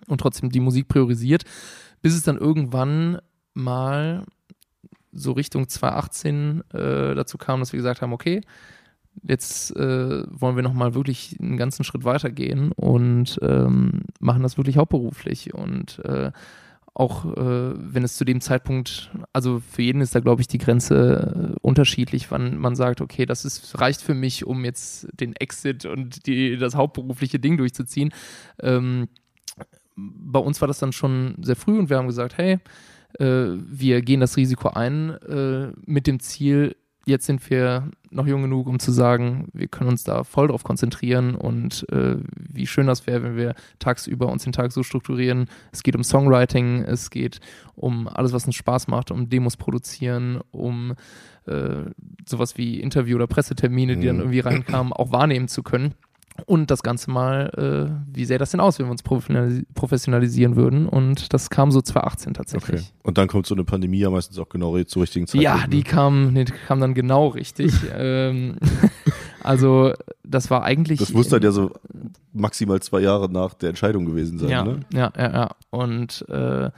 und 0.08 0.20
trotzdem 0.22 0.50
die 0.50 0.60
Musik 0.60 0.88
priorisiert, 0.88 1.44
bis 2.02 2.16
es 2.16 2.24
dann 2.24 2.38
irgendwann 2.38 3.20
mal 3.54 4.26
so 5.12 5.32
Richtung 5.32 5.68
2018 5.68 6.64
äh, 6.74 7.16
dazu 7.16 7.38
kam, 7.38 7.60
dass 7.60 7.74
wir 7.74 7.78
gesagt 7.78 8.02
haben, 8.02 8.14
okay, 8.14 8.42
jetzt 9.24 9.76
äh, 9.76 10.24
wollen 10.30 10.56
wir 10.56 10.64
nochmal 10.64 10.94
wirklich 10.94 11.38
einen 11.40 11.58
ganzen 11.58 11.84
Schritt 11.84 12.04
weitergehen 12.04 12.72
und 12.74 13.40
ähm, 13.42 14.04
machen 14.20 14.44
das 14.44 14.58
wirklich 14.58 14.78
hauptberuflich 14.78 15.54
und 15.54 16.00
äh, 16.06 16.32
auch 16.94 17.26
äh, 17.26 17.74
wenn 17.76 18.04
es 18.04 18.18
zu 18.18 18.26
dem 18.26 18.42
Zeitpunkt, 18.42 19.12
also 19.32 19.62
für 19.72 19.82
jeden 19.82 20.02
ist 20.02 20.16
da, 20.16 20.20
glaube 20.20 20.42
ich, 20.42 20.48
die 20.48 20.58
Grenze 20.58 21.54
äh, 21.56 21.60
unterschiedlich, 21.62 22.30
wann 22.30 22.58
man 22.58 22.76
sagt, 22.76 23.00
okay, 23.00 23.26
das 23.26 23.46
ist, 23.46 23.80
reicht 23.80 24.02
für 24.02 24.14
mich, 24.14 24.46
um 24.46 24.66
jetzt 24.66 25.08
den 25.14 25.34
Exit 25.36 25.86
und 25.86 26.26
die, 26.26 26.58
das 26.58 26.76
hauptberufliche 26.76 27.40
Ding 27.40 27.58
durchzuziehen. 27.58 28.14
Ähm, 28.62 29.08
bei 29.96 30.40
uns 30.40 30.60
war 30.62 30.68
das 30.68 30.80
dann 30.80 30.92
schon 30.92 31.36
sehr 31.42 31.56
früh 31.56 31.78
und 31.78 31.90
wir 31.90 31.98
haben 31.98 32.08
gesagt, 32.08 32.38
hey, 32.38 32.60
wir 33.18 34.02
gehen 34.02 34.20
das 34.20 34.38
Risiko 34.38 34.70
ein 34.70 35.10
äh, 35.10 35.72
mit 35.86 36.08
dem 36.08 36.20
Ziel, 36.20 36.76
jetzt 37.06 37.26
sind 37.26 37.50
wir 37.50 37.90
noch 38.12 38.28
jung 38.28 38.44
genug, 38.44 38.68
um 38.68 38.80
zu 38.80 38.92
sagen, 38.92 39.50
wir 39.54 39.68
können 39.68 39.90
uns 39.90 40.04
da 40.04 40.24
voll 40.24 40.48
drauf 40.48 40.64
konzentrieren 40.64 41.36
und 41.36 41.86
äh, 41.92 42.18
wie 42.36 42.68
schön 42.68 42.88
das 42.88 43.08
wäre, 43.08 43.24
wenn 43.24 43.36
wir 43.36 43.56
tagsüber 43.80 44.28
uns 44.28 44.44
den 44.44 44.54
Tag 44.54 44.72
so 44.72 44.84
strukturieren. 44.84 45.48
Es 45.72 45.84
geht 45.84 45.96
um 45.96 46.04
Songwriting, 46.04 46.84
es 46.84 47.10
geht 47.10 47.40
um 47.76 48.08
alles, 48.08 48.32
was 48.32 48.46
uns 48.46 48.56
Spaß 48.56 48.88
macht, 48.88 49.12
um 49.12 49.30
Demos 49.30 49.58
produzieren, 49.58 50.40
um 50.52 50.94
äh, 51.46 51.86
sowas 52.28 52.58
wie 52.58 52.80
Interview- 52.80 53.16
oder 53.16 53.28
Pressetermine, 53.28 53.98
die 53.98 54.08
dann 54.08 54.18
mhm. 54.18 54.22
irgendwie 54.22 54.40
reinkamen, 54.40 54.94
auch 54.94 55.12
wahrnehmen 55.12 55.48
zu 55.48 55.64
können 55.64 55.96
und 56.46 56.72
das 56.72 56.84
Ganze 56.84 57.12
mal, 57.12 57.50
äh, 57.58 58.16
wie 58.16 58.26
sähe 58.26 58.38
das 58.38 58.52
denn 58.52 58.60
aus, 58.60 58.80
wenn 58.80 58.88
wir 58.88 58.92
uns 58.92 59.04
professionalisieren 59.04 60.56
würden? 60.56 60.88
Und 60.88 61.34
das 61.34 61.50
kam 61.50 61.72
so 61.72 61.82
2018 61.82 62.34
tatsächlich. 62.34 62.82
Okay. 62.82 62.90
Und 63.04 63.18
dann 63.18 63.28
kommt 63.28 63.46
so 63.46 63.56
eine 63.56 63.64
Pandemie 63.64 64.00
ja 64.00 64.10
meistens 64.10 64.38
auch 64.40 64.50
genau 64.50 64.82
zur 64.84 65.02
richtigen 65.02 65.28
Zeit. 65.28 65.42
Ja, 65.42 65.66
die 65.68 65.84
kam, 65.84 66.36
die 66.36 66.46
kam 66.46 66.80
dann 66.80 66.94
genau 66.94 67.28
richtig. 67.28 67.74
ähm, 67.96 68.58
also 69.44 69.94
das 70.24 70.50
war 70.50 70.64
eigentlich. 70.64 71.00
Das 71.00 71.14
muss 71.14 71.30
dann 71.30 71.42
ja 71.42 71.52
so 71.52 71.72
maximal 72.34 72.80
zwei 72.82 73.00
Jahre 73.02 73.32
nach 73.32 73.54
der 73.54 73.70
Entscheidung 73.70 74.06
gewesen 74.06 74.38
sein, 74.38 74.50
ja, 74.50 74.64
ne? 74.64 74.80
Ja, 74.94 75.12
ja, 75.18 75.32
ja. 75.32 75.50
Und 75.70 76.26
äh, 76.30 76.70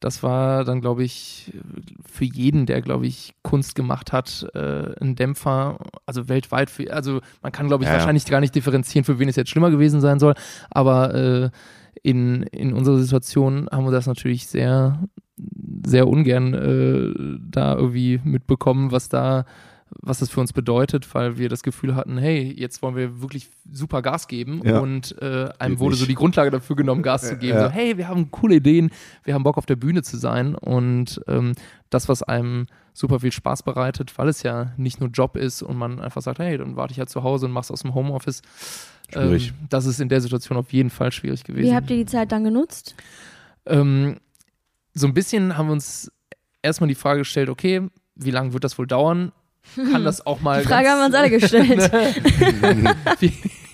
das 0.00 0.22
war 0.22 0.64
dann, 0.64 0.80
glaube 0.80 1.04
ich, 1.04 1.52
für 2.10 2.24
jeden, 2.24 2.64
der, 2.64 2.80
glaube 2.80 3.06
ich, 3.06 3.34
Kunst 3.42 3.74
gemacht 3.74 4.12
hat, 4.12 4.46
äh, 4.54 4.94
ein 5.00 5.14
Dämpfer. 5.14 5.78
Also 6.06 6.28
weltweit, 6.28 6.70
für, 6.70 6.92
also 6.92 7.20
man 7.42 7.52
kann, 7.52 7.68
glaube 7.68 7.84
ich, 7.84 7.88
ja, 7.88 7.94
wahrscheinlich 7.94 8.24
ja. 8.24 8.30
gar 8.30 8.40
nicht 8.40 8.54
differenzieren, 8.54 9.04
für 9.04 9.18
wen 9.18 9.28
es 9.28 9.36
jetzt 9.36 9.50
schlimmer 9.50 9.70
gewesen 9.70 10.00
sein 10.00 10.18
soll. 10.18 10.34
Aber 10.70 11.14
äh, 11.14 11.50
in, 12.02 12.42
in 12.44 12.72
unserer 12.72 12.98
Situation 12.98 13.68
haben 13.70 13.84
wir 13.84 13.92
das 13.92 14.06
natürlich 14.06 14.46
sehr, 14.46 15.06
sehr 15.84 16.08
ungern 16.08 16.54
äh, 16.54 17.38
da 17.50 17.74
irgendwie 17.74 18.20
mitbekommen, 18.24 18.92
was 18.92 19.10
da 19.10 19.44
was 20.00 20.20
das 20.20 20.30
für 20.30 20.40
uns 20.40 20.52
bedeutet, 20.52 21.12
weil 21.14 21.38
wir 21.38 21.48
das 21.48 21.62
Gefühl 21.62 21.94
hatten, 21.94 22.18
hey, 22.18 22.54
jetzt 22.56 22.82
wollen 22.82 22.96
wir 22.96 23.20
wirklich 23.20 23.50
super 23.70 24.02
Gas 24.02 24.28
geben 24.28 24.62
ja. 24.64 24.78
und 24.78 25.20
äh, 25.20 25.48
einem 25.58 25.74
Geht 25.74 25.80
wurde 25.80 25.92
nicht. 25.92 26.00
so 26.00 26.06
die 26.06 26.14
Grundlage 26.14 26.50
dafür 26.50 26.76
genommen, 26.76 27.02
Gas 27.02 27.28
zu 27.28 27.36
geben. 27.36 27.58
Ja. 27.58 27.64
So, 27.64 27.70
hey, 27.70 27.98
wir 27.98 28.08
haben 28.08 28.30
coole 28.30 28.56
Ideen, 28.56 28.90
wir 29.24 29.34
haben 29.34 29.42
Bock 29.42 29.58
auf 29.58 29.66
der 29.66 29.76
Bühne 29.76 30.02
zu 30.02 30.16
sein 30.16 30.54
und 30.54 31.20
ähm, 31.26 31.52
das, 31.90 32.08
was 32.08 32.22
einem 32.22 32.66
super 32.92 33.20
viel 33.20 33.32
Spaß 33.32 33.62
bereitet, 33.62 34.16
weil 34.18 34.28
es 34.28 34.42
ja 34.42 34.72
nicht 34.76 35.00
nur 35.00 35.10
Job 35.10 35.36
ist 35.36 35.62
und 35.62 35.76
man 35.76 36.00
einfach 36.00 36.22
sagt, 36.22 36.38
hey, 36.38 36.56
dann 36.56 36.76
warte 36.76 36.92
ich 36.92 36.98
halt 36.98 37.10
zu 37.10 37.22
Hause 37.22 37.46
und 37.46 37.52
mach's 37.52 37.70
aus 37.70 37.82
dem 37.82 37.94
Homeoffice. 37.94 38.42
Ähm, 39.12 39.40
das 39.68 39.86
ist 39.86 40.00
in 40.00 40.08
der 40.08 40.20
Situation 40.20 40.56
auf 40.56 40.72
jeden 40.72 40.90
Fall 40.90 41.10
schwierig 41.12 41.44
gewesen. 41.44 41.68
Wie 41.68 41.74
habt 41.74 41.90
ihr 41.90 41.96
die 41.96 42.06
Zeit 42.06 42.32
dann 42.32 42.44
genutzt? 42.44 42.94
Ähm, 43.66 44.18
so 44.94 45.06
ein 45.06 45.14
bisschen 45.14 45.56
haben 45.56 45.66
wir 45.66 45.72
uns 45.72 46.12
erstmal 46.62 46.88
die 46.88 46.94
Frage 46.94 47.20
gestellt, 47.20 47.48
okay, 47.48 47.88
wie 48.14 48.30
lange 48.30 48.52
wird 48.52 48.64
das 48.64 48.78
wohl 48.78 48.86
dauern? 48.86 49.32
Kann 49.74 50.04
das 50.04 50.26
auch 50.26 50.40
mal. 50.40 50.62
Die 50.62 50.68
Frage 50.68 50.88
haben 50.88 50.98
wir 50.98 51.06
uns 51.06 51.14
alle 51.14 51.30
gestellt. 51.38 51.90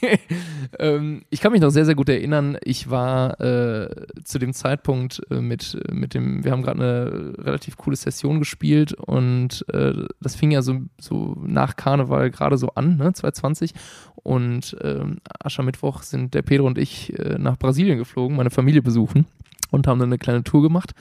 ähm, 0.78 1.22
ich 1.30 1.40
kann 1.40 1.52
mich 1.52 1.60
noch 1.60 1.70
sehr, 1.70 1.84
sehr 1.84 1.94
gut 1.94 2.08
erinnern. 2.08 2.58
Ich 2.62 2.90
war 2.90 3.40
äh, 3.40 3.88
zu 4.24 4.38
dem 4.38 4.52
Zeitpunkt 4.52 5.22
äh, 5.30 5.40
mit, 5.40 5.78
mit 5.90 6.14
dem, 6.14 6.44
wir 6.44 6.52
haben 6.52 6.62
gerade 6.62 6.82
eine 6.82 7.44
relativ 7.44 7.76
coole 7.76 7.96
Session 7.96 8.38
gespielt 8.38 8.92
und 8.92 9.64
äh, 9.72 9.94
das 10.20 10.36
fing 10.36 10.50
ja 10.50 10.62
so, 10.62 10.80
so 11.00 11.36
nach 11.40 11.76
Karneval 11.76 12.30
gerade 12.30 12.58
so 12.58 12.70
an, 12.74 12.96
ne, 12.96 13.12
2020. 13.12 13.72
Und 14.16 14.76
ähm, 14.82 15.18
Aschermittwoch 15.38 16.02
sind 16.02 16.34
der 16.34 16.42
Pedro 16.42 16.66
und 16.66 16.78
ich 16.78 17.16
äh, 17.18 17.36
nach 17.38 17.56
Brasilien 17.56 17.98
geflogen, 17.98 18.36
meine 18.36 18.50
Familie 18.50 18.82
besuchen 18.82 19.26
und 19.70 19.86
haben 19.86 20.00
dann 20.00 20.08
eine 20.08 20.18
kleine 20.18 20.42
Tour 20.42 20.62
gemacht 20.62 20.94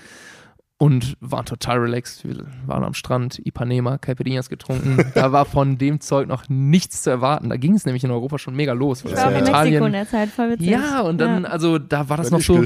und 0.78 1.16
waren 1.22 1.46
total 1.46 1.78
relaxed. 1.78 2.28
Wir 2.28 2.46
waren 2.66 2.84
am 2.84 2.94
Strand, 2.94 3.40
Ipanema, 3.46 3.98
Caipirinhas 3.98 4.50
getrunken. 4.50 4.98
da 5.14 5.32
war 5.32 5.46
von 5.46 5.78
dem 5.78 6.02
Zeug 6.02 6.28
noch 6.28 6.50
nichts 6.50 7.02
zu 7.04 7.10
erwarten. 7.10 7.48
Da 7.50 7.56
ging 7.56 7.76
es 7.76 7.86
nämlich 7.86 8.04
in 8.04 8.12
Europa 8.12 8.38
schon 8.40 8.56
mega 8.56 8.74
los. 8.74 9.06
Ich 9.06 9.16
war 9.16 9.32
in 9.32 9.46
Italien. 9.46 9.76
Mexiko 9.76 9.86
in 9.86 9.94
der 9.94 10.08
Zeit, 10.08 10.28
voll 10.30 10.52
witzig. 10.52 10.68
Ja, 10.68 11.00
und 11.02 11.18
dann, 11.20 11.44
ja. 11.44 11.50
also 11.50 11.80
da 11.80 12.10
war 12.10 12.18
das 12.18 12.30
noch 12.30 12.42
so. 12.42 12.66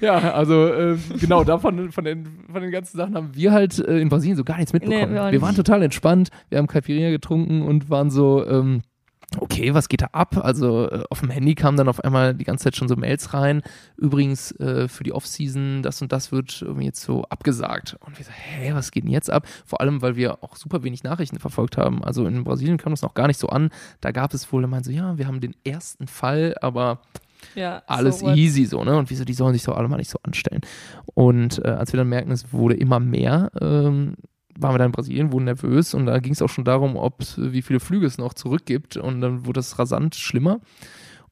ja, 0.00 0.32
also 0.32 0.68
äh, 0.68 0.96
genau, 1.18 1.42
davon 1.42 1.90
von 1.90 2.04
den, 2.04 2.44
von 2.52 2.62
den 2.62 2.70
ganzen 2.70 2.96
Sachen 2.96 3.16
haben 3.16 3.34
wir 3.34 3.50
halt 3.50 3.80
äh, 3.80 3.98
in 3.98 4.08
Brasilien 4.08 4.36
so 4.36 4.44
gar 4.44 4.58
nichts 4.58 4.72
mitbekommen. 4.72 5.12
Nee, 5.12 5.20
wir, 5.20 5.32
wir, 5.32 5.42
waren 5.42 5.56
total 5.56 5.82
entspannt, 5.82 6.28
wir 6.50 6.58
haben 6.58 6.68
Caipirinha 6.68 7.10
getrunken 7.10 7.62
und 7.62 7.90
waren 7.90 8.10
so, 8.10 8.46
ähm, 8.46 8.82
okay, 9.38 9.74
was 9.74 9.88
geht 9.88 10.02
da 10.02 10.08
ab? 10.12 10.36
Also 10.36 10.90
äh, 10.90 11.04
auf 11.10 11.20
dem 11.20 11.30
Handy 11.30 11.54
kamen 11.54 11.76
dann 11.76 11.88
auf 11.88 12.02
einmal 12.02 12.34
die 12.34 12.44
ganze 12.44 12.64
Zeit 12.64 12.76
schon 12.76 12.88
so 12.88 12.96
Mails 12.96 13.34
rein. 13.34 13.62
Übrigens 13.96 14.52
äh, 14.60 14.88
für 14.88 15.04
die 15.04 15.12
Offseason, 15.12 15.82
das 15.82 16.00
und 16.02 16.12
das 16.12 16.32
wird 16.32 16.62
irgendwie 16.62 16.86
jetzt 16.86 17.02
so 17.02 17.24
abgesagt. 17.24 17.96
Und 18.04 18.18
wir 18.18 18.24
so, 18.24 18.32
hä, 18.32 18.72
was 18.74 18.90
geht 18.90 19.04
denn 19.04 19.10
jetzt 19.10 19.30
ab? 19.30 19.46
Vor 19.64 19.80
allem, 19.80 20.02
weil 20.02 20.16
wir 20.16 20.42
auch 20.42 20.56
super 20.56 20.82
wenig 20.82 21.02
Nachrichten 21.02 21.38
verfolgt 21.38 21.76
haben. 21.76 22.04
Also 22.04 22.26
in 22.26 22.44
Brasilien 22.44 22.78
kam 22.78 22.92
das 22.92 23.02
noch 23.02 23.14
gar 23.14 23.26
nicht 23.26 23.38
so 23.38 23.48
an. 23.48 23.70
Da 24.00 24.12
gab 24.12 24.34
es 24.34 24.50
wohl, 24.52 24.62
da 24.62 24.68
meinen 24.68 24.84
so, 24.84 24.90
ja, 24.90 25.18
wir 25.18 25.26
haben 25.26 25.40
den 25.40 25.54
ersten 25.64 26.06
Fall, 26.06 26.54
aber 26.60 27.00
ja, 27.54 27.82
alles 27.86 28.20
so 28.20 28.30
easy 28.30 28.64
so, 28.64 28.84
ne? 28.84 28.96
Und 28.96 29.10
wieso, 29.10 29.24
die 29.24 29.34
sollen 29.34 29.52
sich 29.52 29.64
doch 29.64 29.76
alle 29.76 29.88
mal 29.88 29.98
nicht 29.98 30.10
so 30.10 30.18
anstellen. 30.22 30.62
Und 31.14 31.64
äh, 31.64 31.68
als 31.68 31.92
wir 31.92 31.98
dann 31.98 32.08
merken, 32.08 32.30
es 32.30 32.52
wurde 32.52 32.74
immer 32.74 33.00
mehr, 33.00 33.50
ähm, 33.60 34.14
waren 34.58 34.74
wir 34.74 34.78
da 34.78 34.86
in 34.86 34.92
Brasilien, 34.92 35.32
wurden 35.32 35.44
nervös 35.44 35.94
und 35.94 36.06
da 36.06 36.18
ging 36.18 36.32
es 36.32 36.42
auch 36.42 36.48
schon 36.48 36.64
darum, 36.64 36.96
ob 36.96 37.22
wie 37.36 37.62
viele 37.62 37.80
Flüge 37.80 38.06
es 38.06 38.18
noch 38.18 38.34
zurückgibt 38.34 38.96
und 38.96 39.20
dann 39.20 39.46
wurde 39.46 39.58
das 39.58 39.78
rasant 39.78 40.14
schlimmer. 40.14 40.60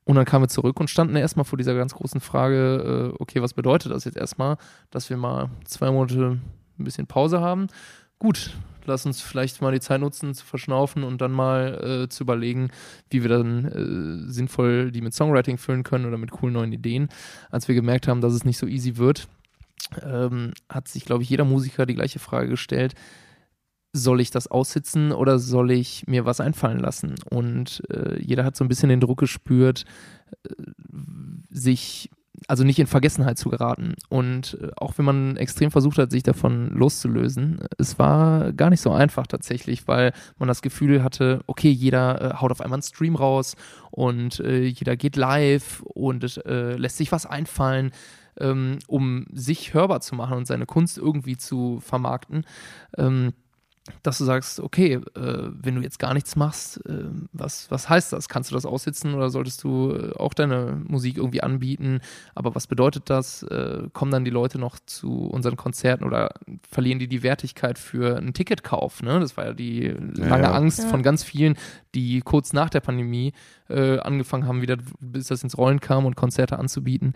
Und 0.04 0.16
dann 0.16 0.24
kamen 0.24 0.44
wir 0.44 0.48
zurück 0.48 0.80
und 0.80 0.90
standen 0.90 1.14
erstmal 1.14 1.44
vor 1.44 1.56
dieser 1.56 1.74
ganz 1.74 1.94
großen 1.94 2.20
Frage, 2.20 3.12
äh, 3.14 3.22
okay, 3.22 3.40
was 3.40 3.54
bedeutet 3.54 3.92
das 3.92 4.04
jetzt 4.04 4.16
erstmal, 4.16 4.56
dass 4.90 5.08
wir 5.10 5.16
mal 5.16 5.50
zwei 5.64 5.92
Monate 5.92 6.40
ein 6.78 6.84
bisschen 6.84 7.06
Pause 7.06 7.40
haben? 7.40 7.68
Gut, 8.18 8.50
lass 8.84 9.06
uns 9.06 9.20
vielleicht 9.20 9.62
mal 9.62 9.72
die 9.72 9.80
Zeit 9.80 10.00
nutzen, 10.00 10.34
zu 10.34 10.44
verschnaufen 10.44 11.04
und 11.04 11.20
dann 11.20 11.30
mal 11.30 12.04
äh, 12.04 12.08
zu 12.08 12.24
überlegen, 12.24 12.70
wie 13.10 13.22
wir 13.22 13.28
dann 13.30 13.64
äh, 14.26 14.32
sinnvoll 14.32 14.90
die 14.90 15.02
mit 15.02 15.14
Songwriting 15.14 15.58
füllen 15.58 15.84
können 15.84 16.06
oder 16.06 16.18
mit 16.18 16.32
coolen 16.32 16.54
neuen 16.54 16.72
Ideen. 16.72 17.08
Als 17.50 17.68
wir 17.68 17.74
gemerkt 17.74 18.08
haben, 18.08 18.20
dass 18.20 18.32
es 18.32 18.44
nicht 18.44 18.58
so 18.58 18.66
easy 18.66 18.96
wird, 18.96 19.28
ähm, 20.02 20.52
hat 20.68 20.88
sich, 20.88 21.04
glaube 21.04 21.22
ich, 21.22 21.30
jeder 21.30 21.44
Musiker 21.44 21.86
die 21.86 21.94
gleiche 21.94 22.18
Frage 22.18 22.48
gestellt. 22.48 22.94
Soll 23.94 24.20
ich 24.20 24.30
das 24.30 24.46
aussitzen 24.46 25.12
oder 25.12 25.38
soll 25.38 25.70
ich 25.70 26.06
mir 26.06 26.24
was 26.24 26.40
einfallen 26.40 26.78
lassen? 26.78 27.14
Und 27.30 27.82
äh, 27.90 28.20
jeder 28.22 28.44
hat 28.44 28.56
so 28.56 28.64
ein 28.64 28.68
bisschen 28.68 28.88
den 28.88 29.00
Druck 29.00 29.20
gespürt, 29.20 29.84
äh, 30.44 30.54
sich 31.50 32.10
also 32.48 32.64
nicht 32.64 32.78
in 32.78 32.86
Vergessenheit 32.86 33.38
zu 33.38 33.50
geraten. 33.50 33.94
Und 34.08 34.58
äh, 34.60 34.70
auch 34.76 34.96
wenn 34.96 35.04
man 35.04 35.36
extrem 35.36 35.70
versucht 35.70 35.98
hat, 35.98 36.10
sich 36.10 36.22
davon 36.22 36.70
loszulösen, 36.70 37.60
es 37.78 37.98
war 37.98 38.52
gar 38.52 38.70
nicht 38.70 38.80
so 38.80 38.90
einfach 38.92 39.26
tatsächlich, 39.26 39.86
weil 39.86 40.12
man 40.38 40.48
das 40.48 40.62
Gefühl 40.62 41.02
hatte, 41.02 41.40
okay, 41.46 41.70
jeder 41.70 42.20
äh, 42.20 42.34
haut 42.40 42.50
auf 42.50 42.60
einmal 42.60 42.76
einen 42.76 42.82
Stream 42.82 43.16
raus 43.16 43.56
und 43.90 44.40
äh, 44.40 44.64
jeder 44.64 44.96
geht 44.96 45.16
live 45.16 45.82
und 45.82 46.44
äh, 46.46 46.76
lässt 46.76 46.96
sich 46.96 47.12
was 47.12 47.26
einfallen 47.26 47.92
ähm, 48.40 48.78
um 48.86 49.26
sich 49.32 49.74
hörbar 49.74 50.00
zu 50.00 50.14
machen 50.14 50.36
und 50.36 50.46
seine 50.46 50.66
Kunst 50.66 50.98
irgendwie 50.98 51.36
zu 51.36 51.80
vermarkten. 51.80 52.44
Ähm, 52.96 53.32
dass 54.02 54.18
du 54.18 54.24
sagst, 54.24 54.60
okay, 54.60 54.94
äh, 54.94 55.00
wenn 55.16 55.74
du 55.74 55.80
jetzt 55.80 55.98
gar 55.98 56.14
nichts 56.14 56.36
machst, 56.36 56.84
äh, 56.86 57.04
was, 57.32 57.68
was 57.70 57.88
heißt 57.88 58.12
das? 58.12 58.28
Kannst 58.28 58.50
du 58.50 58.54
das 58.54 58.64
aussitzen 58.64 59.14
oder 59.14 59.28
solltest 59.28 59.64
du 59.64 59.92
äh, 59.92 60.16
auch 60.16 60.34
deine 60.34 60.80
Musik 60.86 61.16
irgendwie 61.16 61.42
anbieten? 61.42 62.00
Aber 62.34 62.54
was 62.54 62.68
bedeutet 62.68 63.10
das? 63.10 63.42
Äh, 63.42 63.88
kommen 63.92 64.12
dann 64.12 64.24
die 64.24 64.30
Leute 64.30 64.58
noch 64.58 64.78
zu 64.86 65.26
unseren 65.26 65.56
Konzerten 65.56 66.04
oder 66.04 66.32
verlieren 66.68 67.00
die 67.00 67.08
die 67.08 67.24
Wertigkeit 67.24 67.76
für 67.76 68.16
einen 68.16 68.34
Ticketkauf? 68.34 69.02
Ne? 69.02 69.18
Das 69.18 69.36
war 69.36 69.46
ja 69.46 69.52
die 69.52 69.88
lange 69.88 70.44
ja, 70.44 70.50
ja. 70.50 70.52
Angst 70.52 70.84
ja. 70.84 70.88
von 70.88 71.02
ganz 71.02 71.24
vielen, 71.24 71.56
die 71.94 72.20
kurz 72.20 72.52
nach 72.52 72.70
der 72.70 72.80
Pandemie 72.80 73.32
äh, 73.68 73.98
angefangen 73.98 74.46
haben, 74.46 74.62
wieder, 74.62 74.76
bis 75.00 75.28
das 75.28 75.42
ins 75.42 75.56
Rollen 75.56 75.80
kam 75.80 76.06
und 76.06 76.16
Konzerte 76.16 76.58
anzubieten, 76.58 77.14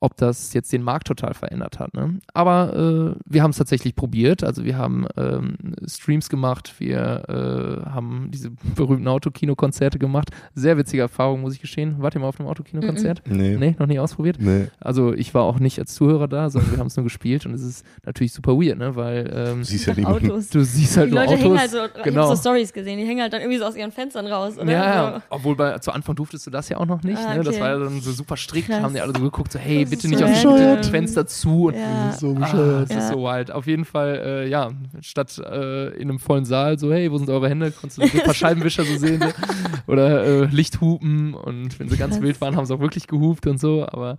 ob 0.00 0.16
das 0.16 0.52
jetzt 0.52 0.72
den 0.72 0.82
Markt 0.82 1.06
total 1.06 1.34
verändert 1.34 1.78
hat. 1.78 1.94
Ne? 1.94 2.18
Aber 2.34 3.14
äh, 3.16 3.20
wir 3.24 3.42
haben 3.42 3.50
es 3.50 3.58
tatsächlich 3.58 3.94
probiert. 3.94 4.42
Also 4.42 4.64
wir 4.64 4.76
haben 4.76 5.06
ähm, 5.16 5.56
Streams 5.86 6.28
gemacht, 6.28 6.74
wir 6.78 7.24
äh, 7.28 7.90
haben 7.90 8.30
diese 8.32 8.50
berühmten 8.74 9.08
Autokino-Konzerte 9.08 9.98
gemacht. 9.98 10.30
Sehr 10.54 10.76
witzige 10.76 11.02
Erfahrung, 11.02 11.40
muss 11.40 11.54
ich 11.54 11.60
gestehen. 11.60 11.96
Wart 11.98 12.14
ihr 12.14 12.20
mal 12.20 12.28
auf 12.28 12.40
einem 12.40 12.48
Autokino-Konzert? 12.48 13.22
Nee. 13.26 13.56
Nee, 13.56 13.76
noch 13.78 13.86
nie 13.86 13.98
ausprobiert? 13.98 14.36
Nee. 14.40 14.68
Also 14.80 15.12
ich 15.12 15.34
war 15.34 15.42
auch 15.42 15.58
nicht 15.60 15.78
als 15.78 15.94
Zuhörer 15.94 16.28
da, 16.28 16.50
sondern 16.50 16.72
wir 16.72 16.78
haben 16.78 16.88
es 16.88 16.96
nur 16.96 17.04
gespielt 17.04 17.46
und 17.46 17.54
es 17.54 17.62
ist 17.62 17.86
natürlich 18.04 18.32
super 18.32 18.52
weird, 18.54 18.78
ne? 18.78 18.96
Weil 18.96 19.30
ähm, 19.32 19.58
du 19.58 19.64
siehst 19.64 19.86
ja 19.86 19.94
niemanden. 19.94 20.30
Autos. 20.30 20.48
du 20.48 20.64
siehst 20.64 20.96
halt 20.96 21.10
Die 21.10 21.14
nur 21.14 21.20
Leute 21.24 21.34
Autos. 21.34 21.44
hängen 21.44 21.58
halt 21.58 21.70
so, 21.70 21.84
ich 21.84 22.02
genau. 22.02 22.22
habe 22.24 22.36
so 22.36 22.40
Stories 22.40 22.72
gesehen, 22.72 22.98
die 22.98 23.06
hängen 23.06 23.20
halt 23.20 23.32
dann 23.32 23.40
irgendwie 23.40 23.58
so 23.58 23.64
aus 23.64 23.76
ihren 23.76 23.92
Fenstern 23.92 24.11
raus, 24.16 24.58
oder? 24.58 24.70
Ja, 24.70 24.84
ja, 25.12 25.22
obwohl 25.30 25.56
bei, 25.56 25.78
zu 25.78 25.92
Anfang 25.92 26.14
durftest 26.14 26.46
du 26.46 26.50
das 26.50 26.68
ja 26.68 26.76
auch 26.78 26.86
noch 26.86 27.02
nicht. 27.02 27.18
Ah, 27.18 27.34
ne? 27.34 27.42
Das 27.42 27.54
okay. 27.54 27.60
war 27.62 27.68
ja 27.70 27.78
dann 27.78 28.00
so 28.00 28.12
super 28.12 28.36
strikt, 28.36 28.68
Krass. 28.68 28.82
haben 28.82 28.94
die 28.94 29.00
alle 29.00 29.12
so 29.16 29.22
geguckt, 29.22 29.52
so 29.52 29.58
hey, 29.58 29.82
Das 29.82 29.90
bitte 29.90 30.06
ist 30.06 30.20
nicht 30.20 30.40
so 30.42 30.50
random. 30.50 30.82
dem 30.82 30.84
Fenster 30.84 31.26
zu. 31.26 31.66
Und 31.66 31.74
Ja. 31.74 32.12
So 32.12 32.30
Ah, 32.36 32.40
bescheuert. 32.40 32.90
das 32.90 32.96
ist 33.04 33.08
so 33.10 33.22
wild. 33.24 33.50
Auf 33.50 33.66
jeden 33.66 33.84
Fall, 33.84 34.22
äh, 34.24 34.48
ja, 34.48 34.70
statt 35.00 35.38
äh, 35.38 35.88
in 35.96 36.08
einem 36.10 36.18
vollen 36.18 36.44
Saal 36.44 36.78
so, 36.78 36.92
hey, 36.92 37.10
wo 37.10 37.18
sind 37.18 37.30
eure 37.30 37.48
Hände? 37.48 37.70
Konntest 37.72 38.02
du 38.02 38.06
so 38.06 38.18
ein 38.18 38.24
paar 38.24 38.34
Scheibenwischer 38.34 38.84
so 38.84 38.96
sehen. 38.96 39.20
So. 39.20 39.92
Oder 39.92 40.24
äh, 40.24 40.44
Lichthupen. 40.46 41.34
Und 41.34 41.78
wenn 41.80 41.88
sie 41.88 41.96
ganz 41.96 42.14
Krass. 42.14 42.22
wild 42.22 42.40
waren, 42.40 42.56
haben 42.56 42.66
sie 42.66 42.74
auch 42.74 42.80
wirklich 42.80 43.06
gehupt 43.06 43.46
und 43.46 43.58
so. 43.60 43.86
Aber 43.88 44.16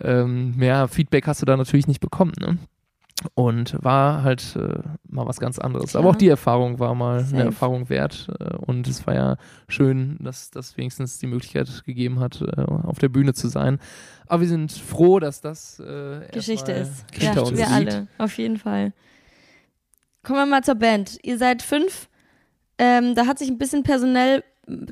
ähm, 0.00 0.54
mehr 0.56 0.88
Feedback 0.88 1.26
hast 1.26 1.42
du 1.42 1.46
da 1.46 1.56
natürlich 1.56 1.86
nicht 1.88 2.00
bekommen. 2.00 2.32
Ne? 2.40 2.58
Und 3.34 3.76
war 3.82 4.22
halt 4.22 4.54
äh, 4.56 4.78
mal 5.08 5.26
was 5.26 5.40
ganz 5.40 5.58
anderes. 5.58 5.96
Aber 5.96 6.04
Klar. 6.04 6.14
auch 6.14 6.18
die 6.18 6.28
Erfahrung 6.28 6.78
war 6.78 6.94
mal 6.94 7.20
Safe. 7.20 7.34
eine 7.34 7.44
Erfahrung 7.46 7.88
wert. 7.88 8.28
Äh, 8.38 8.54
und 8.58 8.86
es 8.86 9.06
war 9.06 9.14
ja 9.14 9.36
schön, 9.68 10.16
dass 10.20 10.50
das 10.50 10.76
wenigstens 10.76 11.18
die 11.18 11.26
Möglichkeit 11.26 11.82
gegeben 11.84 12.20
hat, 12.20 12.40
äh, 12.40 12.62
auf 12.62 12.98
der 12.98 13.08
Bühne 13.08 13.34
zu 13.34 13.48
sein. 13.48 13.80
Aber 14.26 14.42
wir 14.42 14.48
sind 14.48 14.70
froh, 14.70 15.18
dass 15.18 15.40
das 15.40 15.80
äh, 15.80 16.28
Geschichte 16.32 16.72
ist. 16.72 17.04
hinter 17.12 17.44
ja, 17.44 17.56
wir 17.56 17.68
alle, 17.70 18.06
auf 18.18 18.38
jeden 18.38 18.58
Fall. 18.58 18.92
Kommen 20.22 20.38
wir 20.38 20.46
mal 20.46 20.62
zur 20.62 20.76
Band. 20.76 21.18
Ihr 21.22 21.38
seid 21.38 21.62
fünf. 21.62 22.08
Ähm, 22.78 23.14
da 23.16 23.26
hat 23.26 23.38
sich 23.38 23.48
ein 23.48 23.58
bisschen 23.58 23.82
personell 23.82 24.44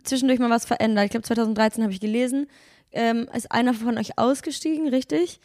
zwischendurch 0.03 0.41
mal 0.41 0.51
was 0.51 0.65
verändert. 0.65 1.05
Ich 1.05 1.11
glaube, 1.11 1.27
2013 1.27 1.83
habe 1.83 1.93
ich 1.93 2.01
gelesen. 2.01 2.47
Ähm, 2.93 3.29
ist 3.35 3.53
einer 3.53 3.75
von 3.75 3.99
euch 3.99 4.19
ausgestiegen, 4.19 4.89
richtig? 4.89 5.41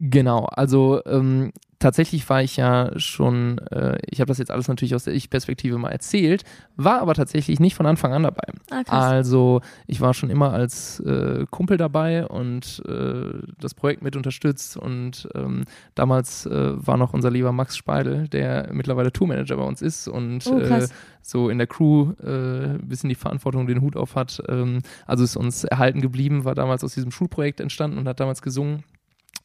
Genau, 0.00 0.44
also 0.44 1.00
ähm, 1.06 1.52
tatsächlich 1.78 2.28
war 2.28 2.42
ich 2.42 2.56
ja 2.56 2.90
schon, 2.98 3.58
äh, 3.70 3.98
ich 4.08 4.20
habe 4.20 4.28
das 4.28 4.38
jetzt 4.38 4.50
alles 4.50 4.68
natürlich 4.68 4.94
aus 4.94 5.04
der 5.04 5.14
Ich-Perspektive 5.14 5.78
mal 5.78 5.90
erzählt, 5.90 6.44
war 6.76 7.00
aber 7.00 7.14
tatsächlich 7.14 7.60
nicht 7.60 7.74
von 7.74 7.86
Anfang 7.86 8.12
an 8.12 8.24
dabei. 8.24 8.46
Ah. 8.70 8.82
Also 8.88 9.60
ich 9.86 10.00
war 10.00 10.14
schon 10.14 10.30
immer 10.30 10.52
als 10.52 11.00
äh, 11.00 11.46
Kumpel 11.50 11.76
dabei 11.76 12.26
und 12.26 12.82
äh, 12.86 13.46
das 13.60 13.74
Projekt 13.74 14.02
mit 14.02 14.16
unterstützt 14.16 14.76
und 14.76 15.28
ähm, 15.34 15.64
damals 15.94 16.46
äh, 16.46 16.86
war 16.86 16.96
noch 16.96 17.12
unser 17.12 17.30
lieber 17.30 17.52
Max 17.52 17.76
Speidel, 17.76 18.28
der 18.28 18.70
mittlerweile 18.72 19.12
Tourmanager 19.12 19.56
bei 19.56 19.64
uns 19.64 19.82
ist 19.82 20.08
und 20.08 20.46
Oh, 20.46 20.58
äh, 20.58 20.86
so 21.22 21.50
in 21.50 21.58
der 21.58 21.66
Crew 21.66 22.12
äh, 22.22 22.74
ein 22.74 22.88
bisschen 22.88 23.08
die 23.08 23.14
Verantwortung, 23.14 23.66
den 23.66 23.80
Hut 23.80 23.96
auf 23.96 24.14
hat. 24.14 24.42
Ähm, 24.48 24.80
also 25.06 25.24
ist 25.24 25.36
uns 25.36 25.64
erhalten 25.64 26.00
geblieben, 26.00 26.44
war 26.44 26.54
damals 26.54 26.82
aus 26.84 26.94
diesem 26.94 27.10
Schulprojekt 27.10 27.60
entstanden 27.60 27.98
und 27.98 28.08
hat 28.08 28.20
damals 28.20 28.42
gesungen. 28.42 28.84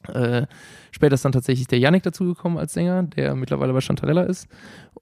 Äh, 0.08 0.46
später 0.90 1.14
ist 1.14 1.24
dann 1.24 1.32
tatsächlich 1.32 1.66
der 1.66 1.78
Yannick 1.78 2.02
dazugekommen 2.02 2.58
als 2.58 2.72
Sänger, 2.72 3.02
der 3.02 3.34
mittlerweile 3.34 3.72
bei 3.72 3.80
Chantarella 3.80 4.22
ist. 4.22 4.48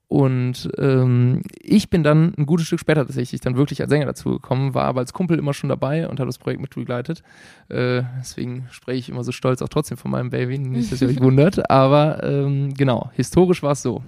Und 0.07 0.69
ähm, 0.77 1.41
ich 1.59 1.89
bin 1.89 2.03
dann 2.03 2.33
ein 2.37 2.45
gutes 2.45 2.67
Stück 2.67 2.79
später 2.79 3.05
tatsächlich 3.05 3.41
dann 3.41 3.57
wirklich 3.57 3.81
als 3.81 3.89
Sänger 3.89 4.05
dazugekommen, 4.05 4.73
war 4.73 4.85
aber 4.85 4.99
als 4.99 5.13
Kumpel 5.13 5.39
immer 5.39 5.53
schon 5.53 5.69
dabei 5.69 6.07
und 6.07 6.19
habe 6.19 6.27
das 6.27 6.37
Projekt 6.37 6.61
mitbegleitet. 6.61 7.23
Äh, 7.69 8.03
deswegen 8.19 8.67
spreche 8.69 8.99
ich 8.99 9.09
immer 9.09 9.23
so 9.23 9.31
stolz 9.31 9.61
auch 9.61 9.69
trotzdem 9.69 9.97
von 9.97 10.11
meinem 10.11 10.29
Baby, 10.29 10.59
nicht, 10.59 10.91
dass 10.91 11.01
ihr 11.01 11.07
euch 11.09 11.19
wundert. 11.21 11.69
Aber 11.69 12.23
ähm, 12.23 12.73
genau, 12.75 13.09
historisch 13.13 13.63
war 13.63 13.71
es 13.71 13.81
so, 13.81 14.03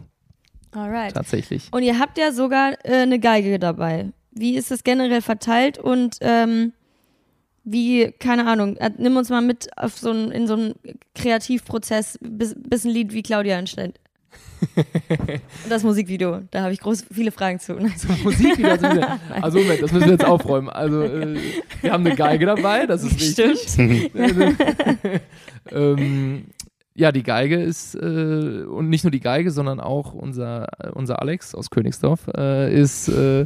Alright. 0.73 1.13
tatsächlich. 1.13 1.69
Und 1.71 1.83
ihr 1.83 1.97
habt 1.97 2.17
ja 2.17 2.31
sogar 2.31 2.73
äh, 2.83 3.01
eine 3.01 3.19
Geige 3.19 3.57
dabei. 3.57 4.11
Wie 4.31 4.55
ist 4.55 4.69
das 4.69 4.83
generell 4.83 5.21
verteilt 5.21 5.77
und 5.77 6.17
ähm, 6.21 6.73
wie, 7.65 8.11
keine 8.19 8.47
Ahnung, 8.47 8.77
äh, 8.77 8.91
nimm 8.97 9.17
uns 9.17 9.29
mal 9.29 9.41
mit 9.41 9.75
auf 9.77 9.97
so 9.97 10.11
ein, 10.11 10.31
in 10.31 10.47
so 10.47 10.53
einen 10.53 10.75
Kreativprozess, 11.15 12.17
bis, 12.21 12.55
bis 12.57 12.85
ein 12.85 12.91
Lied 12.91 13.11
wie 13.11 13.23
Claudia 13.23 13.57
entsteht. 13.57 13.99
Und 14.75 15.69
das 15.69 15.83
Musikvideo, 15.83 16.41
da 16.51 16.61
habe 16.61 16.73
ich 16.73 16.79
groß 16.79 17.05
viele 17.11 17.31
Fragen 17.31 17.59
zu. 17.59 17.75
Zur 17.75 18.17
Musik 18.23 18.57
wieder. 18.57 18.71
Also, 18.71 19.01
also 19.41 19.59
Moment, 19.59 19.81
das 19.81 19.91
müssen 19.91 20.05
wir 20.05 20.11
jetzt 20.13 20.25
aufräumen. 20.25 20.69
Also 20.69 21.03
äh, 21.03 21.37
wir 21.81 21.91
haben 21.91 22.05
eine 22.05 22.15
Geige 22.15 22.45
dabei, 22.45 22.85
das 22.85 23.03
ist 23.03 23.19
wichtig. 23.37 23.59
Stimmt. 23.67 24.11
ähm, 25.71 26.45
ja, 26.97 27.11
die 27.11 27.23
Geige 27.23 27.57
ist, 27.57 27.93
äh, 27.95 28.63
und 28.63 28.87
nicht 28.87 29.03
nur 29.03 29.11
die 29.11 29.19
Geige, 29.19 29.51
sondern 29.51 29.81
auch 29.81 30.13
unser, 30.13 30.67
äh, 30.79 30.89
unser 30.91 31.21
Alex 31.21 31.53
aus 31.53 31.69
Königsdorf 31.69 32.29
äh, 32.37 32.73
ist, 32.73 33.09
äh, 33.09 33.45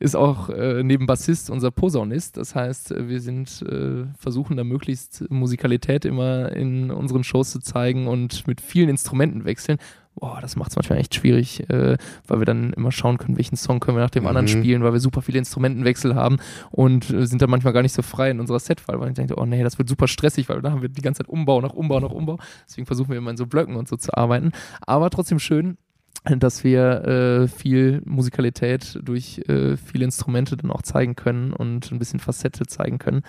ist 0.00 0.14
auch 0.14 0.50
äh, 0.50 0.82
neben 0.82 1.06
Bassist 1.06 1.48
unser 1.48 1.70
Posaunist. 1.70 2.36
Das 2.36 2.54
heißt, 2.54 2.94
wir 3.08 3.20
sind, 3.22 3.62
äh, 3.62 4.04
versuchen 4.18 4.58
da 4.58 4.64
möglichst 4.64 5.24
Musikalität 5.30 6.04
immer 6.04 6.52
in 6.52 6.90
unseren 6.90 7.24
Shows 7.24 7.52
zu 7.52 7.60
zeigen 7.60 8.06
und 8.06 8.46
mit 8.46 8.60
vielen 8.60 8.90
Instrumenten 8.90 9.46
wechseln. 9.46 9.78
Boah, 10.20 10.38
das 10.42 10.54
macht 10.54 10.70
es 10.70 10.76
manchmal 10.76 10.98
echt 10.98 11.14
schwierig, 11.14 11.68
äh, 11.70 11.96
weil 12.26 12.38
wir 12.40 12.44
dann 12.44 12.74
immer 12.74 12.92
schauen 12.92 13.16
können, 13.16 13.38
welchen 13.38 13.56
Song 13.56 13.80
können 13.80 13.96
wir 13.96 14.02
nach 14.02 14.10
dem 14.10 14.26
anderen 14.26 14.44
Mhm. 14.44 14.48
spielen, 14.62 14.82
weil 14.82 14.92
wir 14.92 15.00
super 15.00 15.22
viele 15.22 15.38
Instrumentenwechsel 15.38 16.14
haben 16.14 16.36
und 16.70 17.10
äh, 17.10 17.26
sind 17.26 17.40
dann 17.40 17.48
manchmal 17.48 17.72
gar 17.72 17.80
nicht 17.82 17.94
so 17.94 18.02
frei 18.02 18.30
in 18.30 18.38
unserer 18.38 18.58
Setwahl, 18.60 19.00
weil 19.00 19.08
ich 19.08 19.14
denke, 19.14 19.36
oh 19.38 19.46
nee, 19.46 19.62
das 19.62 19.78
wird 19.78 19.88
super 19.88 20.06
stressig, 20.08 20.48
weil 20.50 20.60
da 20.60 20.72
haben 20.72 20.82
wir 20.82 20.90
die 20.90 21.00
ganze 21.00 21.22
Zeit 21.22 21.28
Umbau 21.30 21.62
nach 21.62 21.72
Umbau 21.72 22.00
nach 22.00 22.10
Umbau. 22.10 22.38
Deswegen 22.68 22.86
versuchen 22.86 23.08
wir 23.10 23.16
immer 23.16 23.30
in 23.30 23.38
so 23.38 23.46
Blöcken 23.46 23.76
und 23.76 23.88
so 23.88 23.96
zu 23.96 24.14
arbeiten. 24.14 24.52
Aber 24.82 25.08
trotzdem 25.08 25.38
schön, 25.38 25.78
dass 26.24 26.64
wir 26.64 27.04
äh, 27.06 27.48
viel 27.48 28.02
Musikalität 28.04 28.98
durch 29.02 29.40
äh, 29.48 29.78
viele 29.78 30.04
Instrumente 30.04 30.54
dann 30.58 30.70
auch 30.70 30.82
zeigen 30.82 31.16
können 31.16 31.54
und 31.54 31.90
ein 31.90 31.98
bisschen 31.98 32.20
Facette 32.20 32.66
zeigen 32.66 32.98
können. 32.98 33.22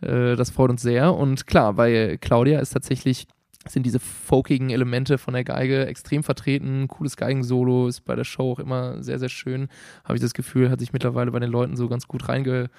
Äh, 0.00 0.34
das 0.34 0.48
freut 0.48 0.70
uns 0.70 0.80
sehr. 0.80 1.14
Und 1.14 1.46
klar, 1.46 1.74
bei 1.74 2.16
Claudia 2.18 2.60
ist 2.60 2.70
tatsächlich 2.70 3.26
sind 3.70 3.84
diese 3.84 4.00
folkigen 4.00 4.70
Elemente 4.70 5.18
von 5.18 5.34
der 5.34 5.44
Geige 5.44 5.86
extrem 5.86 6.22
vertreten. 6.22 6.88
Cooles 6.88 7.16
Geigensolo 7.16 7.88
ist 7.88 8.02
bei 8.04 8.14
der 8.16 8.24
Show 8.24 8.52
auch 8.52 8.58
immer 8.58 9.02
sehr, 9.02 9.18
sehr 9.18 9.28
schön. 9.28 9.68
Habe 10.04 10.14
ich 10.16 10.20
das 10.22 10.34
Gefühl, 10.34 10.70
hat 10.70 10.80
sich 10.80 10.92
mittlerweile 10.92 11.30
bei 11.30 11.38
den 11.40 11.50
Leuten 11.50 11.76
so 11.76 11.88
ganz 11.88 12.08
gut 12.08 12.28
reinge, 12.28 12.70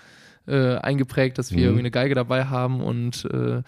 äh, 0.48 0.76
eingeprägt, 0.78 1.38
dass 1.38 1.52
wir 1.52 1.58
Mhm. 1.60 1.64
irgendwie 1.66 1.80
eine 1.82 1.92
Geige 1.92 2.16
dabei 2.16 2.46
haben 2.46 2.82
und 2.82 3.26
äh, 3.32 3.62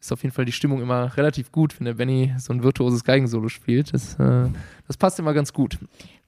ist 0.00 0.12
auf 0.12 0.22
jeden 0.22 0.32
Fall 0.32 0.44
die 0.44 0.52
Stimmung 0.52 0.80
immer 0.80 1.16
relativ 1.16 1.50
gut, 1.50 1.78
wenn 1.80 1.86
der 1.86 1.94
Benny 1.94 2.32
so 2.38 2.52
ein 2.52 2.62
virtuoses 2.62 3.02
Geigensolo 3.02 3.48
spielt. 3.48 3.92
Das, 3.92 4.14
äh, 4.20 4.48
das 4.86 4.96
passt 4.96 5.18
immer 5.18 5.34
ganz 5.34 5.52
gut. 5.52 5.78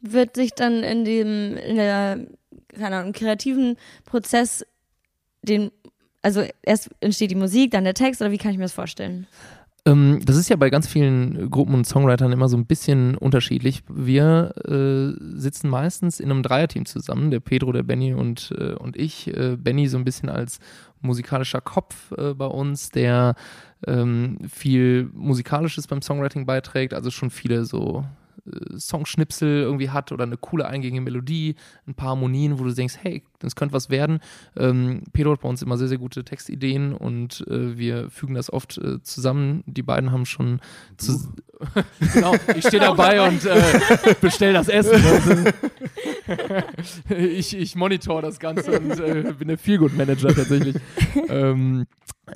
Wird 0.00 0.34
sich 0.34 0.52
dann 0.54 0.82
in 0.82 1.04
dem, 1.04 1.56
in 1.56 1.76
der, 1.76 2.18
keine 2.76 2.96
Ahnung, 2.96 3.12
kreativen 3.12 3.76
Prozess 4.04 4.66
den, 5.42 5.70
also 6.22 6.44
erst 6.62 6.90
entsteht 7.00 7.30
die 7.30 7.36
Musik, 7.36 7.70
dann 7.70 7.84
der 7.84 7.94
Text 7.94 8.20
oder 8.20 8.32
wie 8.32 8.38
kann 8.38 8.50
ich 8.50 8.56
mir 8.58 8.64
das 8.64 8.72
vorstellen? 8.72 9.26
Ähm, 9.86 10.20
das 10.24 10.36
ist 10.36 10.48
ja 10.48 10.56
bei 10.56 10.70
ganz 10.70 10.86
vielen 10.86 11.50
Gruppen 11.50 11.74
und 11.74 11.86
Songwritern 11.86 12.32
immer 12.32 12.48
so 12.48 12.56
ein 12.56 12.66
bisschen 12.66 13.16
unterschiedlich. 13.16 13.82
Wir 13.88 14.52
äh, 14.66 15.38
sitzen 15.38 15.68
meistens 15.68 16.20
in 16.20 16.30
einem 16.30 16.42
Dreierteam 16.42 16.86
zusammen, 16.86 17.30
der 17.30 17.40
Pedro, 17.40 17.72
der 17.72 17.82
Benny 17.82 18.12
und, 18.12 18.52
äh, 18.58 18.74
und 18.74 18.96
ich. 18.96 19.28
Äh, 19.28 19.56
Benny 19.56 19.88
so 19.88 19.96
ein 19.96 20.04
bisschen 20.04 20.28
als 20.28 20.58
musikalischer 21.00 21.60
Kopf 21.60 22.12
äh, 22.12 22.34
bei 22.34 22.46
uns, 22.46 22.90
der 22.90 23.34
ähm, 23.86 24.38
viel 24.50 25.10
Musikalisches 25.14 25.86
beim 25.86 26.02
Songwriting 26.02 26.44
beiträgt, 26.44 26.92
also 26.92 27.10
schon 27.10 27.30
viele 27.30 27.64
so 27.64 28.04
Songschnipsel 28.78 29.62
irgendwie 29.62 29.90
hat 29.90 30.12
oder 30.12 30.24
eine 30.24 30.36
coole 30.36 30.66
eingängige 30.66 31.00
Melodie, 31.00 31.56
ein 31.86 31.94
paar 31.94 32.10
Harmonien, 32.10 32.58
wo 32.58 32.64
du 32.64 32.72
denkst, 32.72 32.98
hey, 33.02 33.22
das 33.38 33.56
könnte 33.56 33.74
was 33.74 33.90
werden. 33.90 34.20
Ähm, 34.56 35.02
Pedro 35.12 35.32
hat 35.32 35.40
bei 35.40 35.48
uns 35.48 35.62
immer 35.62 35.78
sehr, 35.78 35.88
sehr 35.88 35.98
gute 35.98 36.24
Textideen 36.24 36.92
und 36.92 37.44
äh, 37.48 37.76
wir 37.78 38.10
fügen 38.10 38.34
das 38.34 38.52
oft 38.52 38.78
äh, 38.78 39.02
zusammen. 39.02 39.62
Die 39.66 39.82
beiden 39.82 40.12
haben 40.12 40.26
schon 40.26 40.60
zu 40.96 41.32
genau, 42.14 42.34
ich 42.56 42.66
stehe 42.66 42.80
dabei 42.80 43.26
und 43.28 43.44
äh, 43.44 44.14
bestell 44.20 44.52
das 44.52 44.68
Essen. 44.68 45.02
Ich, 47.08 47.56
ich 47.56 47.74
monitor 47.74 48.22
das 48.22 48.38
Ganze 48.38 48.78
und 48.78 49.00
äh, 49.00 49.34
bin 49.36 49.48
der 49.48 49.58
Feelgood-Manager 49.58 50.32
tatsächlich. 50.32 50.76
ähm, 51.28 51.86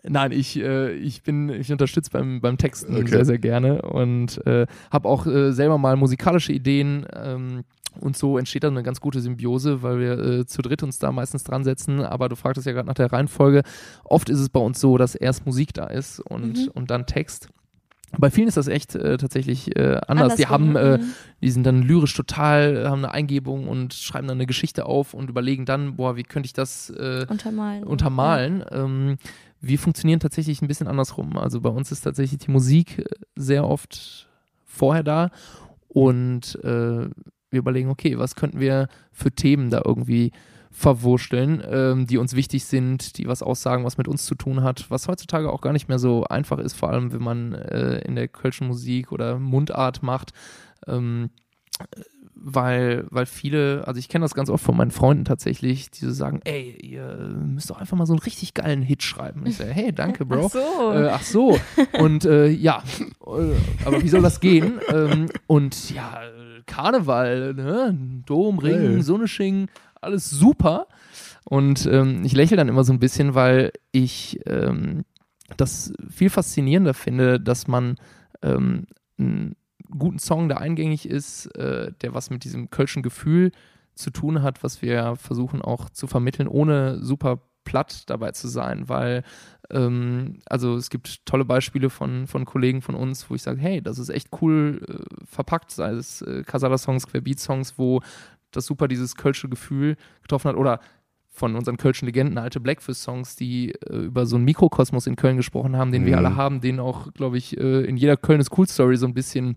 Nein, 0.03 0.33
ich, 0.33 0.59
äh, 0.59 0.93
ich 0.93 1.23
bin, 1.23 1.49
ich 1.49 1.71
unterstütze 1.71 2.11
beim, 2.11 2.41
beim 2.41 2.59
Texten 2.59 2.97
Okay. 2.97 3.09
sehr, 3.09 3.25
sehr 3.25 3.39
gerne 3.39 3.83
und 3.83 4.45
äh, 4.47 4.67
habe 4.91 5.09
auch 5.09 5.27
äh, 5.27 5.53
selber 5.53 5.79
mal 5.79 5.97
musikalische 5.97 6.53
Ideen. 6.53 7.07
Ähm, 7.15 7.65
und 8.01 8.17
so 8.17 8.39
entsteht 8.39 8.65
dann 8.65 8.75
eine 8.75 8.83
ganz 8.83 9.01
gute 9.01 9.21
Symbiose, 9.21 9.83
weil 9.83 10.01
wir 10.01 10.19
äh, 10.19 10.47
zu 10.47 10.63
dritt 10.63 10.83
uns 10.83 10.99
da 10.99 11.13
meistens 11.13 11.45
dran 11.45 11.63
setzen. 11.63 12.01
Aber 12.01 12.29
du 12.29 12.35
fragtest 12.37 12.67
ja 12.67 12.73
gerade 12.73 12.89
nach 12.89 12.95
der 12.95 13.13
Reihenfolge. 13.13 13.63
Oft 14.05 14.29
ist 14.31 14.41
es 14.41 14.49
bei 14.49 14.61
uns 14.61 14.81
so, 14.81 14.99
dass 14.99 15.15
erst 15.15 15.47
Musik 15.47 15.73
da 15.75 15.87
ist 15.87 16.19
und, 16.21 16.59
Mhm. 16.59 16.71
und 16.75 16.91
dann 16.91 17.07
Text. 17.07 17.49
Bei 18.19 18.31
vielen 18.31 18.49
ist 18.49 18.57
das 18.57 18.69
echt 18.69 18.95
äh, 18.95 19.17
tatsächlich 19.17 19.77
äh, 19.77 20.01
anders. 20.07 20.37
Die 20.37 20.47
haben, 20.47 20.77
äh, 20.77 20.99
mhm. 20.99 21.05
die 21.43 21.51
sind 21.51 21.65
dann 21.65 21.83
lyrisch 21.83 22.15
total, 22.15 22.89
haben 22.89 23.05
eine 23.05 23.13
Eingebung 23.13 23.67
und 23.69 23.95
schreiben 23.95 24.29
dann 24.29 24.37
eine 24.39 24.47
Geschichte 24.47 24.87
auf 24.87 25.15
und 25.15 25.31
überlegen 25.31 25.65
dann, 25.65 25.97
boah, 25.97 26.17
wie 26.17 26.23
könnte 26.23 26.47
ich 26.47 26.53
das 26.53 26.91
äh, 26.91 27.27
untermalen. 27.29 27.85
untermalen. 27.85 28.59
Ja. 28.61 28.85
Ähm, 28.85 29.17
wir 29.67 29.79
funktionieren 29.79 30.21
tatsächlich 30.21 30.63
ein 30.63 30.69
bisschen 30.69 30.89
andersrum. 30.89 31.37
Also 31.37 31.61
bei 31.61 31.71
uns 31.71 31.93
ist 31.93 32.03
tatsächlich 32.03 32.41
die 32.41 32.51
Musik 32.51 32.99
äh, 32.99 33.05
sehr 33.37 33.67
oft 33.67 34.29
vorher 34.65 35.03
da 35.03 35.31
und 35.89 36.59
äh, 36.63 37.09
wir 37.51 37.59
überlegen, 37.59 37.89
okay, 37.89 38.19
was 38.19 38.35
könnten 38.35 38.61
wir 38.61 38.89
für 39.13 39.31
Themen 39.31 39.71
da 39.71 39.83
irgendwie 39.85 40.33
verwurschteln, 40.71 41.63
ähm, 41.71 42.07
die 42.09 42.19
uns 42.19 42.35
wichtig 42.35 42.65
sind, 42.65 43.17
die 43.17 43.29
was 43.29 43.45
aussagen, 43.45 43.85
was 43.85 43.97
mit 43.97 44.09
uns 44.09 44.27
zu 44.27 44.35
tun 44.35 44.65
hat, 44.65 44.91
was 44.91 45.07
heutzutage 45.07 45.53
auch 45.53 45.61
gar 45.61 45.73
nicht 45.73 45.89
mehr 45.89 46.01
so 46.01 46.25
einfach 46.25 46.59
ist, 46.59 46.75
vor 46.75 46.91
allem 46.91 47.13
wenn 47.13 47.23
man 47.23 47.53
äh, 47.53 47.99
in 48.01 48.17
der 48.17 48.27
kölschen 48.27 48.67
Musik 48.67 49.13
oder 49.13 49.39
Mundart 49.39 50.03
macht. 50.03 50.33
Ähm, 50.89 51.31
weil, 52.47 53.07
weil 53.09 53.25
viele, 53.25 53.85
also 53.87 53.99
ich 53.99 54.11
kenne 54.11 54.23
das 54.25 54.35
ganz 54.35 54.51
oft 54.51 54.63
von 54.63 54.77
meinen 54.77 54.91
Freunden 54.91 55.25
tatsächlich, 55.25 55.91
die 55.91 56.05
so 56.05 56.13
sagen, 56.13 56.41
ey, 56.45 56.77
ihr 56.83 57.17
müsst 57.43 57.71
doch 57.71 57.81
einfach 57.81 57.97
mal 57.97 58.05
so 58.05 58.13
einen 58.13 58.21
richtig 58.21 58.53
geilen 58.53 58.83
Hit 58.83 59.03
schreiben. 59.03 59.41
Und 59.41 59.49
ich 59.49 59.57
sage, 59.57 59.71
hey, 59.71 59.93
danke, 59.93 60.27
Bro. 60.27 60.47
Ach 60.47 60.51
so. 60.51 60.93
Äh, 60.93 61.09
ach 61.09 61.23
so. 61.23 61.59
Und 61.99 62.27
äh, 62.27 62.49
ja, 62.49 62.83
aber 63.85 64.03
wie 64.03 64.09
soll 64.09 64.21
das 64.21 64.41
gehen? 64.41 64.79
Ähm, 64.93 65.31
und 65.47 65.91
ja, 65.95 66.21
Karneval, 66.67 67.55
ne? 67.55 67.99
Dom, 68.27 68.59
Ring, 68.59 68.93
hey. 68.93 69.03
Sonnesching, 69.03 69.69
alles 70.03 70.29
super. 70.29 70.87
Und 71.45 71.87
ähm, 71.87 72.25
ich 72.25 72.35
lächle 72.35 72.59
dann 72.59 72.69
immer 72.69 72.85
so 72.85 72.93
ein 72.93 73.01
bisschen, 73.01 73.35
weil 73.35 73.73
ich 73.91 74.39
ähm, 74.45 75.05
das 75.57 75.95
viel 76.11 76.29
faszinierender 76.29 76.93
finde, 76.93 77.41
dass 77.41 77.69
man 77.69 77.97
ähm, 78.43 78.87
einen 79.19 79.57
guten 79.97 80.19
Song, 80.19 80.49
der 80.49 80.61
eingängig 80.61 81.09
ist, 81.09 81.47
äh, 81.57 81.93
der 82.03 82.15
was 82.15 82.31
mit 82.31 82.45
diesem 82.45 82.71
kölschen 82.71 83.03
Gefühl 83.03 83.53
zu 83.95 84.11
tun 84.11 84.43
hat, 84.43 84.63
was 84.63 84.83
wir 84.83 85.17
versuchen 85.17 85.63
auch 85.63 85.89
zu 85.89 86.07
vermitteln, 86.07 86.49
ohne 86.49 87.03
super 87.03 87.41
platt 87.65 88.09
dabei 88.11 88.33
zu 88.33 88.49
sein, 88.49 88.89
weil 88.89 89.23
ähm, 89.71 90.41
also 90.47 90.77
es 90.77 90.91
gibt 90.91 91.25
tolle 91.27 91.45
Beispiele 91.45 91.91
von, 91.91 92.27
von 92.27 92.45
Kollegen 92.45 92.83
von 92.83 92.95
uns, 92.95 93.29
wo 93.31 93.35
ich 93.35 93.43
sage, 93.43 93.61
hey, 93.61 93.81
das 93.81 93.99
ist 93.99 94.11
echt 94.11 94.29
cool 94.41 94.81
äh, 94.87 95.25
verpackt, 95.25 95.71
sei 95.71 95.93
es 95.93 96.23
äh, 96.23 96.43
Casala-Songs, 96.45 97.07
Querbeat-Songs, 97.07 97.79
wo 97.79 98.01
das 98.51 98.67
super 98.67 98.87
dieses 98.87 99.17
kölsche 99.17 99.49
Gefühl 99.49 99.97
getroffen 100.23 100.51
hat 100.51 100.57
oder 100.57 100.81
von 101.31 101.57
unseren 101.57 101.79
kölschen 101.79 102.07
Legenden, 102.07 102.39
alte 102.39 102.61
Blackfish-Songs, 102.61 103.35
die 103.35 103.73
äh, 103.73 104.05
über 104.05 104.27
so 104.27 104.37
einen 104.37 104.45
Mikrokosmos 104.45 105.07
in 105.07 105.17
Köln 105.17 105.37
gesprochen 105.37 105.77
haben, 105.77 105.91
den 105.91 106.03
mhm. 106.03 106.07
wir 106.07 106.19
alle 106.19 106.37
haben, 106.37 106.61
den 106.61 106.79
auch, 106.79 107.13
glaube 107.13 107.39
ich, 107.39 107.57
äh, 107.57 107.85
in 107.85 107.97
jeder 107.97 108.17
Köln 108.17 108.41
ist 108.41 108.57
Cool 108.57 108.69
Story 108.69 108.97
so 108.97 109.07
ein 109.07 109.15
bisschen 109.15 109.57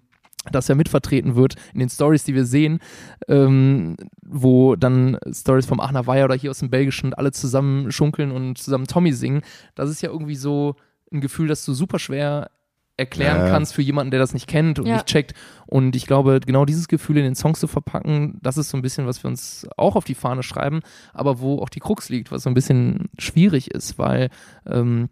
das 0.51 0.67
ja 0.67 0.75
mitvertreten 0.75 1.35
wird 1.35 1.55
in 1.73 1.79
den 1.79 1.89
Stories, 1.89 2.23
die 2.23 2.35
wir 2.35 2.45
sehen, 2.45 2.79
ähm, 3.27 3.97
wo 4.25 4.75
dann 4.75 5.17
Stories 5.31 5.65
vom 5.65 5.79
Aachener 5.79 6.07
Weiher 6.07 6.25
oder 6.25 6.35
hier 6.35 6.51
aus 6.51 6.59
dem 6.59 6.69
Belgischen 6.69 7.13
alle 7.13 7.31
zusammen 7.31 7.91
schunkeln 7.91 8.31
und 8.31 8.57
zusammen 8.57 8.87
Tommy 8.87 9.13
singen. 9.13 9.41
Das 9.75 9.89
ist 9.89 10.01
ja 10.01 10.09
irgendwie 10.09 10.35
so 10.35 10.75
ein 11.11 11.21
Gefühl, 11.21 11.47
das 11.47 11.65
du 11.65 11.73
super 11.73 11.99
schwer 11.99 12.49
erklären 12.97 13.45
ja. 13.45 13.49
kannst 13.49 13.75
für 13.75 13.83
jemanden, 13.83 14.09
der 14.11 14.19
das 14.19 14.33
nicht 14.33 14.47
kennt 14.47 14.79
und 14.79 14.87
ja. 14.87 14.95
nicht 14.95 15.05
checkt. 15.05 15.33
Und 15.67 15.95
ich 15.95 16.07
glaube, 16.07 16.39
genau 16.43 16.65
dieses 16.65 16.87
Gefühl 16.87 17.17
in 17.17 17.23
den 17.23 17.35
Songs 17.35 17.59
zu 17.59 17.67
verpacken, 17.67 18.39
das 18.41 18.57
ist 18.57 18.69
so 18.69 18.77
ein 18.77 18.81
bisschen, 18.81 19.05
was 19.05 19.23
wir 19.23 19.29
uns 19.29 19.67
auch 19.77 19.95
auf 19.95 20.03
die 20.03 20.15
Fahne 20.15 20.41
schreiben, 20.41 20.81
aber 21.13 21.39
wo 21.39 21.59
auch 21.59 21.69
die 21.69 21.79
Krux 21.79 22.09
liegt, 22.09 22.31
was 22.31 22.43
so 22.43 22.49
ein 22.49 22.55
bisschen 22.55 23.09
schwierig 23.19 23.69
ist, 23.69 23.99
weil 23.99 24.29
ähm, 24.65 25.09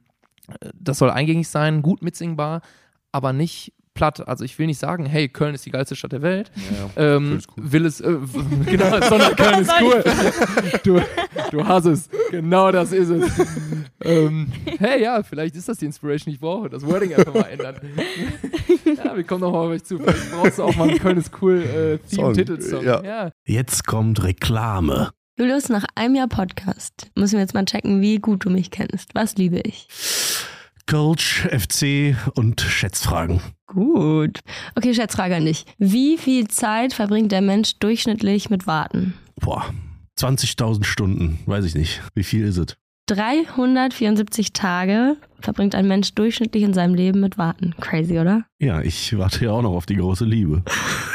das 0.74 0.98
soll 0.98 1.12
eingängig 1.12 1.48
sein, 1.48 1.84
gut 1.84 2.02
mitsingbar, 2.02 2.62
aber 3.12 3.34
nicht 3.34 3.74
platt. 3.96 4.28
Also 4.28 4.44
ich 4.46 4.60
will 4.60 4.68
nicht 4.68 4.80
sagen, 4.80 5.08
hey, 5.08 5.28
Köln 5.28 5.56
ist 5.56 5.66
die 5.66 5.72
geilste 5.72 5.96
Stadt 5.96 6.12
der 6.12 6.22
Welt. 6.22 6.52
Ja, 6.96 7.16
ähm, 7.16 7.40
cool. 7.58 7.72
Will 7.72 7.86
es, 7.88 8.00
äh, 8.02 8.18
genau, 8.66 9.02
sondern 9.02 9.36
Köln 9.36 9.62
ist 9.62 9.72
cool. 9.82 10.04
du, 10.84 11.02
du 11.50 11.68
hast 11.68 11.86
es. 11.86 12.10
Genau 12.30 12.72
das 12.72 12.92
ist 12.92 13.10
es. 13.10 13.32
ähm, 14.04 14.52
hey, 14.78 15.02
ja, 15.02 15.24
vielleicht 15.24 15.56
ist 15.56 15.68
das 15.68 15.80
die 15.80 15.86
Inspiration, 15.86 16.32
die 16.32 16.36
ich 16.36 16.40
brauche. 16.40 16.70
Das 16.70 16.86
Wording 16.86 17.16
einfach 17.16 17.34
mal 17.34 17.44
ändern. 17.44 17.78
ja, 19.04 19.16
wir 19.16 19.24
kommen 19.24 19.42
nochmal 19.42 19.66
auf 19.66 19.72
euch 19.72 19.84
zu. 19.84 19.98
Vielleicht 19.98 20.32
brauchst 20.32 20.60
du 20.60 20.64
auch 20.64 20.76
mal 20.76 20.90
einen 20.90 21.00
Köln 21.00 21.18
ist 21.18 21.32
cool 21.42 21.64
äh, 21.64 21.98
Theme-Titelsong. 21.98 22.84
Ja. 22.84 23.04
ja. 23.04 23.32
Jetzt 23.46 23.88
kommt 23.88 24.24
Reklame. 24.24 25.10
Julius, 25.38 25.70
nach 25.70 25.86
einem 25.96 26.16
Jahr 26.16 26.30
Podcast 26.30 27.12
müssen 27.16 27.34
wir 27.34 27.42
jetzt 27.42 27.54
mal 27.54 27.66
checken, 27.66 28.02
wie 28.02 28.20
gut 28.20 28.46
du 28.46 28.50
mich 28.50 28.72
kennst. 28.72 29.16
Was 29.16 29.36
liebe 29.36 29.60
ich? 29.60 29.88
Coach, 30.88 31.48
FC 31.48 32.16
und 32.36 32.62
Schätzfragen. 32.62 33.42
Gut. 33.66 34.40
Okay, 34.76 34.94
Schätzfrage 34.94 35.36
an 35.36 35.46
dich. 35.46 35.66
Wie 35.80 36.18
viel 36.18 36.48
Zeit 36.48 36.94
verbringt 36.94 37.32
der 37.32 37.42
Mensch 37.42 37.80
durchschnittlich 37.80 38.50
mit 38.50 38.68
Warten? 38.68 39.16
Boah, 39.40 39.74
20.000 40.20 40.84
Stunden, 40.84 41.40
weiß 41.48 41.66
ich 41.66 41.76
nicht. 41.76 42.02
Wie 42.14 42.24
viel 42.24 42.46
ist 42.46 42.58
es? 42.58 42.78
374 43.08 44.54
Tage 44.54 45.18
verbringt 45.40 45.76
ein 45.76 45.88
Mensch 45.88 46.14
durchschnittlich 46.16 46.64
in 46.64 46.74
seinem 46.74 46.96
Leben 46.96 47.20
mit 47.20 47.38
Warten. 47.38 47.76
Crazy, 47.80 48.20
oder? 48.20 48.46
Ja, 48.60 48.82
ich 48.82 49.18
warte 49.18 49.46
ja 49.46 49.52
auch 49.52 49.62
noch 49.62 49.74
auf 49.74 49.86
die 49.86 49.96
große 49.96 50.26
Liebe. 50.26 50.64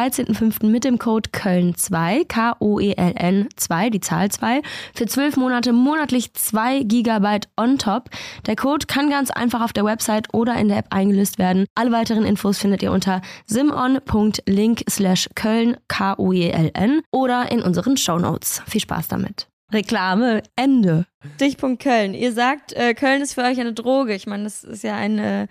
13.05. 0.00 0.66
mit 0.66 0.84
dem 0.84 0.98
Code 0.98 1.28
Köln2, 1.30 2.26
K-O-E-L-N 2.26 3.48
2, 3.54 3.90
die 3.90 4.00
Zahl 4.00 4.30
2, 4.30 4.62
für 4.94 5.04
12 5.04 5.36
Monate 5.36 5.74
monatlich 5.74 6.32
2 6.32 6.84
GB 6.84 7.40
on 7.58 7.76
top. 7.76 8.08
Der 8.46 8.56
Code 8.56 8.86
kann 8.86 9.10
ganz 9.10 9.30
einfach 9.30 9.60
auf 9.60 9.74
der 9.74 9.84
Website 9.84 10.32
oder 10.32 10.54
in 10.54 10.68
der 10.68 10.78
App 10.78 10.86
eingelöst 10.88 11.38
werden. 11.38 11.66
Alle 11.74 11.92
weiteren 11.92 12.24
Infos 12.24 12.56
findet 12.56 12.82
ihr 12.82 12.92
unter 12.92 13.20
simon.link 13.44 14.84
slash 14.88 15.28
Köln, 15.34 15.76
K-O-E-L-N 15.88 17.02
oder 17.10 17.52
in 17.52 17.60
unseren 17.60 17.98
Shownotes. 17.98 18.62
Viel 18.66 18.80
Spaß 18.80 19.08
damit. 19.08 19.48
Reklame, 19.70 20.42
Ende. 20.56 21.04
Stichpunkt 21.36 21.82
Köln. 21.82 22.14
Ihr 22.14 22.32
sagt, 22.32 22.72
äh, 22.72 22.94
Köln 22.94 23.20
ist 23.20 23.34
für 23.34 23.42
euch 23.42 23.60
eine 23.60 23.74
Droge. 23.74 24.14
Ich 24.14 24.26
meine, 24.26 24.44
das 24.44 24.64
ist 24.64 24.82
ja 24.82 24.96
eine 24.96 25.46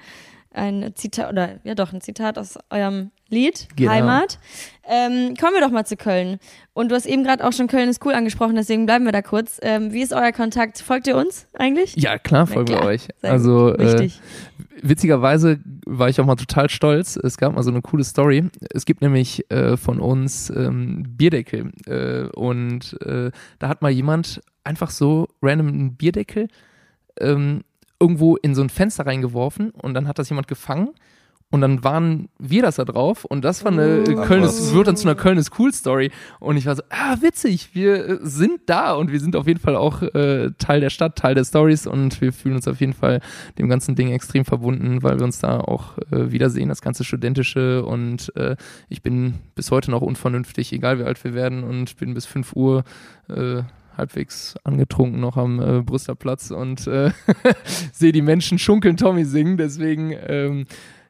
ein 0.52 0.92
Zitat, 0.96 1.32
oder 1.32 1.60
ja 1.64 1.76
doch, 1.76 1.94
ein 1.94 2.02
Zitat 2.02 2.38
aus 2.38 2.58
eurem 2.70 3.12
Lied, 3.30 3.68
genau. 3.76 3.92
Heimat. 3.92 4.40
Ähm, 4.88 5.36
kommen 5.40 5.54
wir 5.54 5.62
doch 5.62 5.70
mal 5.70 5.86
zu 5.86 5.96
Köln. 5.96 6.40
Und 6.74 6.90
du 6.90 6.96
hast 6.96 7.06
eben 7.06 7.24
gerade 7.24 7.46
auch 7.48 7.54
schon 7.54 7.68
Köln 7.68 7.90
ist 7.90 8.04
cool 8.06 8.14
angesprochen, 8.14 8.56
deswegen 8.56 8.86
bleiben 8.86 9.06
wir 9.06 9.12
da 9.12 9.22
kurz. 9.22 9.60
Ähm, 9.62 9.94
wie 9.94 10.02
ist 10.02 10.14
euer 10.14 10.32
Kontakt? 10.32 10.80
Folgt 10.80 11.08
ihr 11.08 11.16
uns 11.16 11.48
eigentlich? 11.54 11.96
Ja, 11.96 12.18
klar, 12.18 12.48
folgen 12.48 12.70
wir 12.70 12.82
euch. 12.82 13.08
Sehr 13.22 13.32
also 13.32 13.76
äh, 13.76 14.10
witzigerweise 14.82 15.60
war 15.86 16.10
ich 16.10 16.20
auch 16.20 16.26
mal 16.26 16.36
total 16.36 16.70
stolz. 16.70 17.16
Es 17.18 17.38
gab 17.38 17.54
mal 17.54 17.64
so 17.64 17.70
eine 17.70 17.82
coole 17.82 18.04
Story. 18.04 18.50
Es 18.74 18.86
gibt 18.86 19.02
nämlich 19.02 19.50
äh, 19.52 19.78
von 19.78 20.00
uns 20.00 20.50
ähm, 20.50 21.04
Bierdeckel. 21.08 21.72
Äh, 21.86 22.30
und 22.36 23.00
äh, 23.04 23.32
da 23.60 23.68
hat 23.68 23.84
mal 23.84 23.92
jemand 23.92 24.42
einfach 24.64 24.90
so 24.90 25.28
random 25.42 25.68
einen 25.68 25.96
Bierdeckel 25.96 26.48
ähm, 27.20 27.62
irgendwo 28.00 28.36
in 28.38 28.56
so 28.56 28.62
ein 28.62 28.70
Fenster 28.70 29.06
reingeworfen 29.06 29.72
und 29.72 29.94
dann 29.94 30.08
hat 30.08 30.20
das 30.20 30.30
jemand 30.30 30.48
gefangen 30.48 30.90
und 31.52 31.62
dann 31.62 31.84
waren 31.84 32.30
wir 32.38 32.62
das 32.62 32.76
da 32.76 32.86
drauf 32.86 33.26
und 33.26 33.44
das 33.44 33.66
war 33.66 33.72
eine 33.72 34.04
oh, 34.08 34.22
Köln 34.22 34.44
ist, 34.44 34.72
wird 34.74 34.88
dann 34.88 34.96
zu 34.96 35.08
einer 35.08 35.16
Köln 35.16 35.38
ist 35.40 35.58
cool 35.58 35.74
Story 35.74 36.12
und 36.40 36.58
ich 36.58 36.68
war 36.68 36.76
so, 36.76 36.84
ah 36.90 37.18
witzig, 37.22 37.72
wir 37.74 38.08
äh, 38.08 38.20
sind 38.22 38.62
da 38.68 38.94
und 38.94 39.12
wir 39.12 39.20
sind 39.20 39.36
auf 39.36 39.48
jeden 39.48 39.60
Fall 39.60 39.76
auch 39.76 40.04
äh, 40.04 40.52
Teil 40.60 40.80
der 40.80 40.92
Stadt, 40.92 41.16
Teil 41.16 41.34
der 41.34 41.44
Stories 41.44 41.88
und 41.88 42.22
wir 42.22 42.34
fühlen 42.34 42.56
uns 42.56 42.68
auf 42.68 42.80
jeden 42.80 42.94
Fall 42.94 43.20
dem 43.58 43.68
ganzen 43.68 43.96
Ding 43.96 44.12
extrem 44.12 44.46
verbunden, 44.46 45.02
weil 45.02 45.18
wir 45.18 45.24
uns 45.24 45.40
da 45.40 45.60
auch 45.60 45.98
äh, 46.12 46.32
wiedersehen, 46.32 46.70
das 46.70 46.82
ganze 46.82 47.04
studentische 47.04 47.84
und 47.84 48.32
äh, 48.36 48.56
ich 48.88 49.02
bin 49.02 49.36
bis 49.56 49.72
heute 49.72 49.90
noch 49.90 50.02
unvernünftig, 50.02 50.72
egal 50.72 51.00
wie 51.00 51.04
alt 51.04 51.24
wir 51.24 51.34
werden 51.34 51.64
und 51.64 51.98
bin 51.98 52.14
bis 52.14 52.28
5 52.28 52.56
Uhr 52.56 52.84
äh, 53.28 53.64
halbwegs 54.00 54.56
angetrunken 54.64 55.20
noch 55.20 55.38
am 55.38 55.60
äh, 55.62 55.82
Brüsseler 55.82 56.16
Platz 56.16 56.52
und 56.52 56.88
äh, 56.88 57.12
sehe 57.94 58.12
die 58.12 58.22
Menschen 58.22 58.58
schunkeln 58.58 58.98
Tommy 58.98 59.26
singen. 59.26 59.58
Deswegen, 59.58 60.16
ähm, 60.28 60.66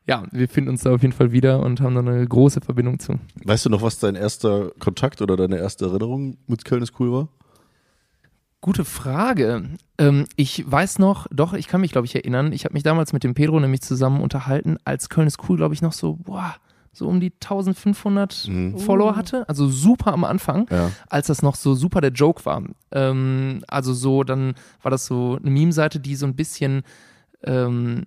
ja, 0.07 0.23
wir 0.31 0.49
finden 0.49 0.71
uns 0.71 0.83
da 0.83 0.93
auf 0.93 1.01
jeden 1.01 1.13
Fall 1.13 1.31
wieder 1.31 1.61
und 1.61 1.81
haben 1.81 1.95
da 1.95 2.01
eine 2.01 2.27
große 2.27 2.61
Verbindung 2.61 2.99
zu. 2.99 3.19
Weißt 3.43 3.65
du 3.65 3.69
noch, 3.69 3.81
was 3.81 3.99
dein 3.99 4.15
erster 4.15 4.71
Kontakt 4.79 5.21
oder 5.21 5.37
deine 5.37 5.57
erste 5.57 5.85
Erinnerung 5.85 6.37
mit 6.47 6.65
Köln 6.65 6.83
ist 6.83 6.99
cool 6.99 7.11
war? 7.11 7.27
Gute 8.61 8.83
Frage. 8.83 9.69
Ähm, 9.97 10.25
ich 10.35 10.69
weiß 10.69 10.99
noch, 10.99 11.27
doch, 11.31 11.53
ich 11.53 11.67
kann 11.69 11.79
mich, 11.79 11.93
glaube 11.93 12.07
ich, 12.07 12.15
erinnern. 12.15 12.51
Ich 12.51 12.65
habe 12.65 12.73
mich 12.73 12.83
damals 12.83 13.13
mit 13.13 13.23
dem 13.23 13.33
Pedro 13.33 13.57
nämlich 13.59 13.81
zusammen 13.81 14.21
unterhalten, 14.21 14.77
als 14.83 15.07
Köln 15.07 15.27
ist 15.27 15.37
cool, 15.47 15.55
glaube 15.55 15.73
ich, 15.73 15.81
noch 15.81 15.93
so, 15.93 16.17
boah, 16.17 16.55
so 16.91 17.07
um 17.07 17.19
die 17.19 17.31
1500 17.31 18.47
mhm. 18.47 18.77
Follower 18.79 19.15
hatte. 19.15 19.47
Also 19.47 19.67
super 19.69 20.13
am 20.13 20.23
Anfang, 20.23 20.67
ja. 20.69 20.91
als 21.07 21.27
das 21.27 21.41
noch 21.41 21.55
so 21.55 21.75
super 21.75 22.01
der 22.01 22.11
Joke 22.11 22.45
war. 22.45 22.63
Ähm, 22.91 23.63
also 23.67 23.93
so, 23.93 24.23
dann 24.23 24.55
war 24.81 24.91
das 24.91 25.05
so 25.05 25.37
eine 25.41 25.51
Meme-Seite, 25.51 25.99
die 25.99 26.15
so 26.15 26.25
ein 26.25 26.35
bisschen 26.35 26.83
ähm, 27.43 28.05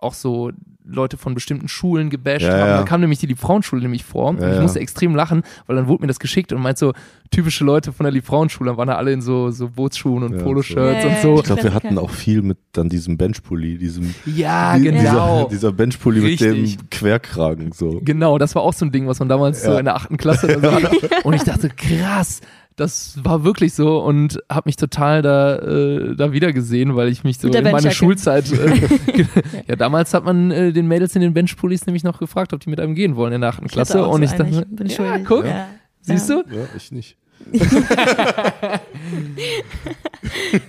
auch 0.00 0.14
so 0.14 0.50
Leute 0.84 1.16
von 1.16 1.34
bestimmten 1.34 1.68
Schulen 1.68 2.10
gebasht 2.10 2.42
ja, 2.42 2.52
haben. 2.52 2.68
Ja. 2.68 2.76
Da 2.78 2.82
kam 2.84 3.00
nämlich 3.00 3.18
die 3.18 3.26
Liebfrauenschule 3.26 3.82
nämlich 3.82 4.04
vor. 4.04 4.34
Ja, 4.40 4.54
ich 4.54 4.60
musste 4.60 4.80
extrem 4.80 5.14
lachen, 5.14 5.42
weil 5.66 5.76
dann 5.76 5.86
wurde 5.86 6.02
mir 6.02 6.08
das 6.08 6.18
geschickt 6.18 6.52
und 6.52 6.60
meint 6.60 6.78
so, 6.78 6.92
typische 7.30 7.64
Leute 7.64 7.92
von 7.92 8.04
der 8.04 8.12
Liebfrauenschule, 8.12 8.70
dann 8.70 8.76
waren 8.76 8.88
da 8.88 8.96
alle 8.96 9.12
in 9.12 9.22
so, 9.22 9.50
so 9.50 9.68
Bootsschuhen 9.68 10.24
und 10.24 10.38
Poloshirts 10.42 11.04
und 11.04 11.18
so. 11.22 11.34
Ich 11.36 11.44
glaube, 11.44 11.62
wir 11.62 11.74
hatten 11.74 11.96
auch 11.98 12.10
viel 12.10 12.42
mit 12.42 12.58
dann 12.72 12.88
diesem 12.88 13.16
Benchpulli, 13.16 13.78
diesem 13.78 14.14
Ja, 14.26 14.76
die, 14.76 14.84
genau. 14.84 15.00
Dieser, 15.00 15.48
dieser 15.50 15.72
Benchpulli 15.72 16.20
mit 16.20 16.40
dem 16.40 16.76
Querkragen. 16.90 17.72
So. 17.72 18.00
Genau, 18.02 18.38
das 18.38 18.54
war 18.54 18.62
auch 18.62 18.72
so 18.72 18.84
ein 18.84 18.92
Ding, 18.92 19.06
was 19.06 19.20
man 19.20 19.28
damals 19.28 19.62
so 19.62 19.78
in 19.78 19.84
der 19.84 19.94
achten 19.96 20.16
Klasse 20.16 20.58
so 20.60 20.72
hatte. 20.72 20.90
Und 21.24 21.34
ich 21.34 21.44
dachte, 21.44 21.68
krass, 21.68 22.40
das 22.76 23.18
war 23.22 23.44
wirklich 23.44 23.74
so 23.74 24.02
und 24.02 24.38
habe 24.50 24.68
mich 24.68 24.76
total 24.76 25.20
da, 25.22 25.56
äh, 25.56 26.16
da 26.16 26.32
wieder 26.32 26.52
gesehen, 26.52 26.96
weil 26.96 27.08
ich 27.08 27.24
mich 27.24 27.38
so 27.38 27.48
in 27.48 27.64
meine 27.70 27.90
Schulzeit. 27.90 28.50
Äh, 28.52 28.80
ja, 29.66 29.76
damals 29.76 30.14
hat 30.14 30.24
man 30.24 30.50
äh, 30.50 30.72
den 30.72 30.88
Mädels 30.88 31.14
in 31.14 31.22
den 31.22 31.34
Benchpullis 31.34 31.86
nämlich 31.86 32.04
noch 32.04 32.18
gefragt, 32.18 32.52
ob 32.52 32.60
die 32.60 32.70
mit 32.70 32.80
einem 32.80 32.94
gehen 32.94 33.16
wollen 33.16 33.32
in 33.32 33.42
der 33.42 33.50
achten 33.50 33.66
Klasse. 33.68 33.98
Ich 33.98 34.06
und 34.06 34.22
ich 34.22 34.32
dachte, 34.32 34.66
ich 34.84 34.96
ja, 34.96 35.18
guck, 35.18 35.44
ja. 35.44 35.68
siehst 36.00 36.30
du? 36.30 36.44
Ja, 36.50 36.66
ich 36.76 36.90
nicht. 36.92 37.16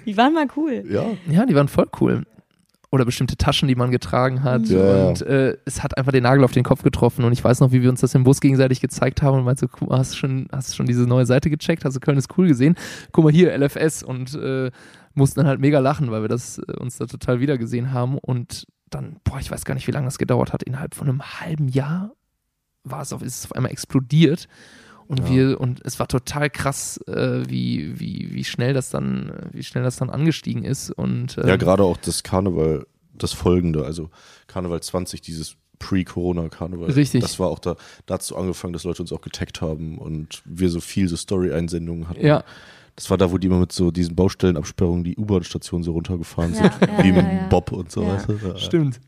die 0.06 0.16
waren 0.16 0.34
mal 0.34 0.48
cool. 0.56 0.84
Ja. 0.90 1.06
ja, 1.30 1.46
die 1.46 1.54
waren 1.54 1.68
voll 1.68 1.88
cool 2.00 2.24
oder 2.92 3.06
bestimmte 3.06 3.38
Taschen, 3.38 3.70
die 3.70 3.76
man 3.76 3.90
getragen 3.90 4.44
hat. 4.44 4.68
Ja, 4.68 5.08
und 5.08 5.22
äh, 5.22 5.58
es 5.64 5.82
hat 5.82 5.98
einfach 5.98 6.12
den 6.12 6.24
Nagel 6.24 6.44
auf 6.44 6.52
den 6.52 6.64
Kopf 6.64 6.84
getroffen. 6.84 7.24
Und 7.24 7.32
ich 7.32 7.42
weiß 7.42 7.62
noch, 7.62 7.72
wie 7.72 7.82
wir 7.82 7.90
uns 7.90 8.02
das 8.02 8.14
im 8.16 8.26
Bus 8.26 8.42
gegenseitig 8.42 8.82
gezeigt 8.82 9.22
haben 9.22 9.38
und 9.38 9.46
meinst 9.46 9.62
so, 9.62 9.70
guck 9.70 9.90
mal, 9.90 9.98
hast 9.98 10.14
du 10.14 10.18
schon, 10.18 10.48
hast 10.52 10.76
schon 10.76 10.86
diese 10.86 11.04
neue 11.04 11.26
Seite 11.26 11.50
gecheckt? 11.50 11.86
Hast 11.86 11.96
du 11.96 12.02
Köln 12.02 12.18
ist 12.18 12.38
cool 12.38 12.50
gesehen? 12.50 12.76
Guck 13.14 13.24
mal 13.24 13.32
hier, 13.32 13.58
LFS. 13.58 14.04
Und 14.04 14.36
äh, 14.36 14.72
mussten 15.14 15.40
dann 15.40 15.48
halt 15.48 15.62
mega 15.62 15.80
lachen, 15.80 16.12
weil 16.12 16.22
wir 16.22 16.28
das 16.28 16.58
äh, 16.60 16.74
uns 16.80 16.98
da 16.98 17.06
total 17.06 17.40
wiedergesehen 17.40 17.94
haben. 17.94 18.18
Und 18.18 18.68
dann, 18.90 19.18
boah, 19.24 19.40
ich 19.40 19.50
weiß 19.50 19.64
gar 19.64 19.74
nicht, 19.74 19.88
wie 19.88 19.92
lange 19.92 20.08
das 20.08 20.18
gedauert 20.18 20.52
hat. 20.52 20.62
Innerhalb 20.62 20.94
von 20.94 21.08
einem 21.08 21.22
halben 21.22 21.70
Jahr 21.70 22.12
war 22.84 23.04
es 23.04 23.14
auf, 23.14 23.22
ist 23.22 23.40
es 23.40 23.46
auf 23.46 23.56
einmal 23.56 23.72
explodiert. 23.72 24.50
Und 25.12 25.20
ja. 25.20 25.30
wir, 25.30 25.60
und 25.60 25.82
es 25.84 26.00
war 26.00 26.08
total 26.08 26.50
krass, 26.50 26.98
äh, 27.06 27.44
wie, 27.46 28.00
wie, 28.00 28.30
wie 28.32 28.46
schnell 28.46 28.74
das 28.74 28.92
dann, 28.92 29.50
wie 29.52 29.62
schnell 29.62 29.84
das 29.84 29.98
dann 29.98 30.10
angestiegen 30.10 30.64
ist. 30.64 30.90
Und, 30.90 31.38
ähm, 31.38 31.50
ja, 31.50 31.58
gerade 31.58 31.84
auch 31.84 31.98
das 31.98 32.24
Karneval, 32.24 32.88
das 33.14 33.34
folgende, 33.34 33.84
also 33.84 34.10
Karneval 34.48 34.82
20, 34.82 35.20
dieses 35.20 35.58
Pre-Corona-Karneval. 35.80 36.92
Richtig. 36.92 37.20
Das 37.24 37.40
war 37.40 37.50
auch 37.50 37.60
da, 37.60 37.76
dazu 38.06 38.38
angefangen, 38.38 38.72
dass 38.72 38.86
Leute 38.86 39.02
uns 39.02 39.12
auch 39.12 39.20
getaggt 39.20 39.60
haben 39.60 39.98
und 39.98 40.44
wir 40.46 40.70
so 40.70 40.80
viel 40.80 41.10
so 41.10 41.18
Story-Einsendungen 41.18 42.08
hatten. 42.08 42.26
Ja. 42.26 42.46
Das 42.96 43.10
war 43.10 43.18
da, 43.18 43.34
wo 43.34 43.38
die 43.38 43.48
immer 43.48 43.60
mit 43.60 43.74
so 43.74 43.92
diesen 43.92 44.16
Baustellenabsperrungen 44.16 45.04
die 45.04 45.18
U-Bahn-Station 45.18 45.84
so 45.84 45.92
runtergefahren 45.92 46.54
ja, 46.54 46.72
sind, 46.72 46.90
ja, 46.90 47.04
wie 47.04 47.12
mit 47.12 47.26
dem 47.26 47.50
Bob 47.50 47.74
und 47.74 47.92
so. 47.92 48.08
Weißt 48.08 48.30
du? 48.30 48.58
Stimmt. 48.58 49.02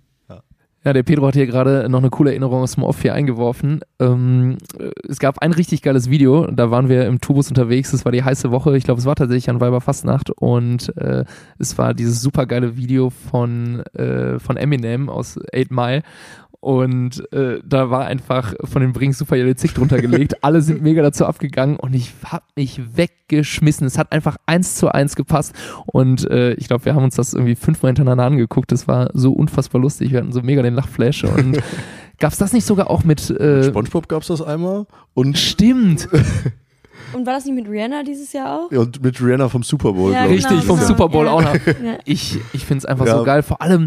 Ja, 0.85 0.91
der 0.91 1.03
Pedro 1.03 1.27
hat 1.27 1.35
hier 1.35 1.47
gerade 1.47 1.87
noch 1.87 1.99
eine 1.99 2.09
coole 2.09 2.31
Erinnerung 2.31 2.61
aus 2.61 2.73
dem 2.73 2.83
Off 2.83 3.01
hier 3.01 3.13
eingeworfen. 3.13 3.79
Ähm, 3.99 4.57
es 5.07 5.17
gab 5.19 5.39
ein 5.39 5.53
richtig 5.53 5.81
geiles 5.81 6.09
Video, 6.09 6.47
da 6.47 6.71
waren 6.71 6.89
wir 6.89 7.07
im 7.07 7.21
Tubus 7.21 7.47
unterwegs, 7.47 7.93
es 7.93 8.03
war 8.03 8.11
die 8.11 8.23
heiße 8.23 8.51
Woche, 8.51 8.75
ich 8.75 8.83
glaube, 8.83 8.99
es 8.99 9.05
war 9.05 9.15
tatsächlich 9.15 9.49
an 9.49 9.61
Weiberfastnacht 9.61 10.29
und 10.31 10.95
äh, 10.97 11.23
es 11.57 11.77
war 11.77 11.93
dieses 11.93 12.21
super 12.21 12.45
geile 12.45 12.75
Video 12.75 13.09
von, 13.09 13.79
äh, 13.93 14.39
von 14.39 14.57
Eminem 14.57 15.07
aus 15.09 15.39
8 15.55 15.71
Mile 15.71 16.03
und 16.63 17.29
äh, 17.33 17.59
da 17.65 17.89
war 17.89 18.05
einfach 18.05 18.53
von 18.63 18.81
den 18.81 18.93
Brings 18.93 19.17
super 19.17 19.35
Yellow 19.35 19.53
Zick 19.53 19.73
drunter 19.73 19.99
gelegt. 19.99 20.37
Alle 20.45 20.61
sind 20.61 20.81
mega 20.81 21.01
dazu 21.01 21.25
abgegangen 21.25 21.75
und 21.75 21.93
ich 21.93 22.13
hab 22.23 22.45
mich 22.55 22.79
weggeschmissen. 22.95 23.85
Es 23.85 23.97
hat 23.97 24.13
einfach 24.13 24.37
eins 24.45 24.75
zu 24.75 24.87
eins 24.87 25.17
gepasst. 25.17 25.53
Und 25.87 26.23
äh, 26.31 26.53
ich 26.53 26.69
glaube, 26.69 26.85
wir 26.85 26.95
haben 26.95 27.03
uns 27.03 27.17
das 27.17 27.33
irgendwie 27.33 27.55
fünfmal 27.55 27.89
hintereinander 27.89 28.23
angeguckt. 28.23 28.71
Das 28.71 28.87
war 28.87 29.09
so 29.13 29.33
unfassbar 29.33 29.81
lustig. 29.81 30.13
Wir 30.13 30.19
hatten 30.19 30.31
so 30.31 30.41
mega 30.41 30.61
den 30.61 30.73
Lachflash 30.73 31.25
und 31.25 31.61
gab's 32.17 32.37
das 32.37 32.53
nicht 32.53 32.65
sogar 32.65 32.89
auch 32.89 33.03
mit 33.03 33.29
äh, 33.29 33.65
SpongeBob 33.65 34.07
gab's 34.07 34.27
das 34.27 34.41
einmal 34.41 34.85
und 35.13 35.37
stimmt. 35.37 36.07
Und 37.11 37.27
war 37.27 37.33
das 37.33 37.45
nicht 37.45 37.53
mit 37.53 37.67
Rihanna 37.67 38.01
dieses 38.01 38.33
Jahr 38.33 38.59
auch? 38.59 38.71
Ja, 38.71 38.79
und 38.79 39.03
mit 39.03 39.21
Rihanna 39.21 39.47
vom 39.47 39.61
Super 39.61 39.93
Bowl. 39.93 40.11
Ja, 40.11 40.23
Richtig, 40.23 40.49
genau, 40.49 40.61
vom 40.61 40.77
genau. 40.77 40.87
Super 40.87 41.09
Bowl 41.09 41.25
ja. 41.25 41.31
auch 41.31 41.43
noch. 41.43 41.55
Ich, 42.05 42.39
ich 42.53 42.65
finde 42.65 42.79
es 42.79 42.85
einfach 42.85 43.05
ja. 43.05 43.17
so 43.17 43.23
geil. 43.23 43.43
Vor 43.43 43.61
allem, 43.61 43.85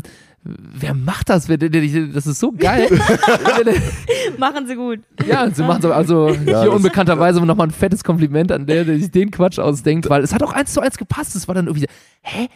wer 0.59 0.95
macht 0.95 1.29
das? 1.29 1.47
Das 1.47 2.27
ist 2.27 2.41
so 2.41 2.53
geil. 2.53 2.89
machen 4.39 4.67
sie 4.67 4.77
gut. 4.77 5.01
Ja, 5.27 5.51
sie 5.51 5.63
machen 5.63 5.83
so, 5.83 5.93
also 5.93 6.29
ja, 6.29 6.63
hier 6.63 6.73
unbekannterweise 6.73 7.41
nochmal 7.45 7.69
ein 7.69 7.73
fettes 7.73 8.05
Kompliment 8.05 8.53
an 8.53 8.67
der, 8.67 8.85
der 8.85 8.99
sich 8.99 9.11
den 9.11 9.31
Quatsch 9.31 9.59
ausdenkt, 9.59 10.09
weil 10.09 10.23
es 10.23 10.35
hat 10.35 10.43
auch 10.43 10.53
eins 10.53 10.73
zu 10.73 10.81
eins 10.81 10.97
gepasst. 10.97 11.35
Es 11.37 11.49
war 11.49 11.55
dann 11.55 11.67
irgendwie 11.67 11.87
so, 11.87 11.93
hä? 12.23 12.49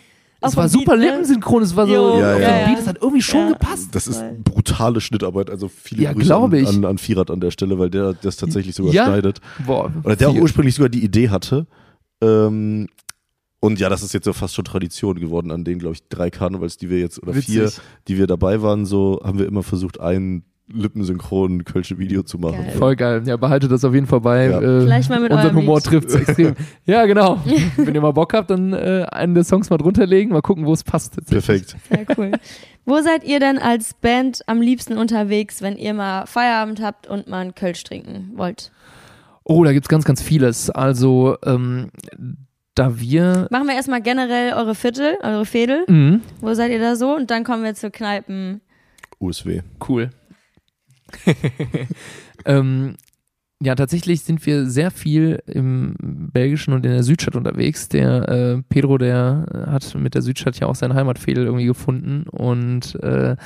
Es 0.43 0.57
war 0.57 0.69
super 0.69 0.93
Beat, 0.93 1.01
ne? 1.01 1.07
lippensynchron, 1.07 1.63
es 1.63 1.77
war 1.77 1.87
so 1.87 2.19
ja, 2.19 2.39
ja. 2.39 2.67
Beat, 2.67 2.79
es 2.79 2.87
hat 2.87 2.97
irgendwie 3.01 3.21
schon 3.21 3.49
ja. 3.49 3.53
gepasst. 3.53 3.95
Das 3.95 4.07
ist 4.07 4.23
brutale 4.43 5.01
Schnittarbeit, 5.03 5.51
also 5.51 5.69
viele 5.69 6.05
ja, 6.05 6.13
Grüße 6.15 6.35
an, 6.35 6.55
an, 6.67 6.85
an 6.87 6.99
Firat 6.99 7.31
an 7.31 7.41
der 7.41 7.51
Stelle, 7.51 7.79
weil 7.79 7.91
der 7.91 8.15
das 8.15 8.37
tatsächlich 8.37 8.75
sogar 8.75 8.93
schneidet. 8.93 9.41
Boah, 9.67 9.93
Oder 10.03 10.17
der 10.17 10.31
auch 10.31 10.35
ursprünglich 10.35 10.75
sogar 10.75 10.89
die 10.89 11.05
Idee 11.05 11.29
hatte, 11.29 11.67
ähm, 12.23 12.89
und 13.61 13.79
ja, 13.79 13.89
das 13.89 14.03
ist 14.03 14.15
jetzt 14.15 14.25
so 14.25 14.33
fast 14.33 14.55
schon 14.55 14.65
Tradition 14.65 15.21
geworden 15.21 15.51
an 15.51 15.65
den, 15.65 15.79
glaube 15.79 15.95
ich, 15.95 16.09
drei 16.09 16.31
Karnevals, 16.31 16.77
die 16.79 16.91
wir 16.91 16.99
jetzt, 16.99 17.23
oder 17.23 17.35
Witzig. 17.35 17.55
vier, 17.55 17.73
die 18.09 18.19
wir 18.19 18.27
dabei 18.27 18.63
waren, 18.63 18.87
so 18.87 19.21
haben 19.23 19.39
wir 19.39 19.47
immer 19.47 19.63
versucht, 19.63 20.01
ein 20.01 20.45
lippensynchronen 20.73 21.65
Kölsche 21.65 21.99
Video 21.99 22.23
zu 22.23 22.39
machen. 22.39 22.65
Geil. 22.65 22.75
Voll 22.79 22.97
geil. 22.97 23.23
Ja, 23.27 23.37
behaltet 23.37 23.73
das 23.73 23.85
auf 23.85 23.93
jeden 23.93 24.07
Fall 24.07 24.21
bei. 24.21 24.49
Ja. 24.49 24.61
Äh, 24.61 24.83
Vielleicht 24.83 25.11
mal 25.11 25.21
mit 25.21 25.33
Unser 25.33 25.53
Humor 25.53 25.81
trifft 25.81 26.09
es 26.09 26.15
extrem. 26.15 26.55
ja, 26.87 27.05
genau. 27.07 27.41
Wenn 27.77 27.95
ihr 27.95 28.01
mal 28.01 28.13
Bock 28.13 28.33
habt, 28.35 28.51
dann 28.51 28.73
äh, 28.73 29.05
einen 29.11 29.35
der 29.35 29.45
Songs 29.45 29.69
mal 29.71 29.79
drunter 29.79 30.07
legen, 30.07 30.31
mal 30.31 30.43
gucken, 30.43 30.67
wo 30.67 30.73
es 30.73 30.85
passt. 30.85 31.17
Perfekt. 31.27 31.77
Sehr 31.89 32.07
cool. 32.17 32.33
Wo 32.87 33.01
seid 33.03 33.25
ihr 33.25 33.41
denn 33.41 33.59
als 33.59 33.95
Band 33.95 34.41
am 34.47 34.61
liebsten 34.61 34.97
unterwegs, 34.97 35.61
wenn 35.61 35.77
ihr 35.77 35.93
mal 35.93 36.27
Feierabend 36.27 36.81
habt 36.81 37.07
und 37.09 37.29
mal 37.29 37.41
einen 37.41 37.55
Kölsch 37.55 37.83
trinken 37.85 38.33
wollt? 38.37 38.73
Oh, 39.45 39.65
da 39.65 39.73
gibt 39.73 39.87
es 39.87 39.89
ganz, 39.89 40.05
ganz 40.05 40.23
vieles. 40.23 40.71
Also, 40.71 41.37
ähm, 41.45 41.91
da 42.81 42.99
wir. 42.99 43.47
Machen 43.51 43.67
wir 43.67 43.75
erstmal 43.75 44.01
generell 44.01 44.55
eure 44.55 44.75
Viertel, 44.75 45.19
eure 45.23 45.45
Fädel. 45.45 45.85
Mhm. 45.87 46.23
Wo 46.41 46.55
seid 46.55 46.71
ihr 46.71 46.81
da 46.81 46.97
so? 46.97 47.15
Und 47.15 47.31
dann 47.31 47.45
kommen 47.45 47.63
wir 47.63 47.75
zu 47.75 47.91
Kneipen. 47.91 48.63
USW. 49.19 49.61
Cool. 49.87 50.11
ähm, 52.47 52.97
ja, 53.63 53.75
tatsächlich 53.75 54.23
sind 54.23 54.47
wir 54.47 54.65
sehr 54.71 54.91
viel 54.91 55.43
im 55.45 55.95
Belgischen 56.01 56.73
und 56.73 56.87
in 56.87 56.93
der 56.93 57.03
Südstadt 57.03 57.37
unterwegs. 57.37 57.91
Der 57.91 58.29
äh, 58.29 58.63
Pedro, 58.71 58.97
der 58.97 59.67
hat 59.67 59.95
mit 59.97 60.15
der 60.15 60.23
Südstadt 60.23 60.59
ja 60.59 60.67
auch 60.67 60.75
seine 60.75 60.95
Heimatfädel 60.95 61.45
irgendwie 61.45 61.67
gefunden 61.67 62.25
und 62.31 62.95
äh, 63.03 63.37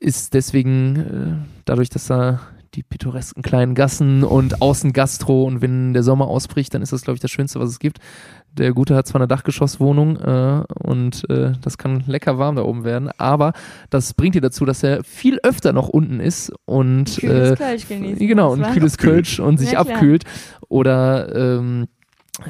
ist 0.00 0.32
deswegen 0.32 0.96
äh, 0.96 1.46
dadurch, 1.66 1.90
dass 1.90 2.10
er 2.10 2.40
die 2.74 2.82
pittoresken 2.82 3.42
kleinen 3.42 3.74
Gassen 3.74 4.24
und 4.24 4.60
außen 4.60 4.92
Gastro 4.92 5.44
und 5.44 5.60
wenn 5.60 5.92
der 5.92 6.02
Sommer 6.02 6.26
ausbricht, 6.26 6.74
dann 6.74 6.82
ist 6.82 6.92
das, 6.92 7.02
glaube 7.02 7.16
ich, 7.16 7.20
das 7.20 7.30
Schönste, 7.30 7.60
was 7.60 7.70
es 7.70 7.78
gibt. 7.78 7.98
Der 8.56 8.72
Gute 8.72 8.94
hat 8.94 9.06
zwar 9.08 9.20
eine 9.20 9.28
Dachgeschosswohnung 9.28 10.16
äh, 10.16 10.62
und 10.82 11.28
äh, 11.28 11.52
das 11.60 11.76
kann 11.76 12.04
lecker 12.06 12.38
warm 12.38 12.56
da 12.56 12.62
oben 12.62 12.84
werden, 12.84 13.10
aber 13.18 13.52
das 13.90 14.14
bringt 14.14 14.36
dir 14.36 14.40
dazu, 14.40 14.64
dass 14.64 14.82
er 14.82 15.02
viel 15.02 15.38
öfter 15.42 15.72
noch 15.72 15.88
unten 15.88 16.20
ist 16.20 16.52
und 16.64 17.16
kühles 17.16 17.50
äh, 17.50 17.56
Kölsch 17.56 17.88
genießen. 17.88 18.26
Genau, 18.26 18.54
ein 18.54 18.62
kühles 18.72 18.96
Kölsch 18.96 19.40
und 19.40 19.58
sich 19.58 19.72
ja, 19.72 19.80
abkühlt 19.80 20.24
oder 20.68 21.34
ähm, 21.34 21.88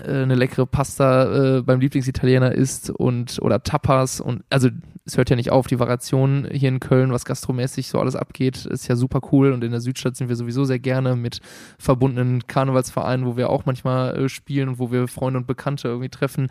äh, 0.05 0.23
eine 0.23 0.35
leckere 0.35 0.67
Pasta 0.67 1.59
äh, 1.59 1.63
beim 1.63 1.81
Lieblingsitaliener 1.81 2.53
isst 2.53 2.91
und 2.91 3.39
oder 3.41 3.63
Tapas 3.63 4.21
und 4.21 4.45
also 4.51 4.69
es 5.07 5.19
hört 5.19 5.29
ja 5.29 5.37
nicht 5.37 5.51
auf, 5.51 5.67
die 5.67 5.79
Variation 5.79 6.49
hier 6.51 6.71
in 6.71 6.81
Köln, 6.81 7.13
was 7.13 7.27
gastromäßig 7.27 7.89
so 7.89 8.01
alles 8.01 8.17
abgeht, 8.17 8.65
ist 8.65 8.89
ja 8.89 8.97
super 8.97 9.21
cool 9.33 9.53
und 9.53 9.63
in 9.63 9.71
der 9.71 9.81
Südstadt 9.81 10.17
sind 10.17 10.29
wir 10.29 10.37
sowieso 10.37 10.65
sehr 10.65 10.79
gerne 10.79 11.15
mit 11.15 11.41
verbundenen 11.79 12.47
Karnevalsvereinen, 12.47 13.27
wo 13.27 13.37
wir 13.37 13.51
auch 13.51 13.67
manchmal 13.67 14.17
äh, 14.17 14.29
spielen 14.29 14.71
und 14.71 14.79
wo 14.79 14.91
wir 14.91 15.07
Freunde 15.09 15.41
und 15.41 15.47
Bekannte 15.47 15.89
irgendwie 15.89 16.09
treffen 16.09 16.49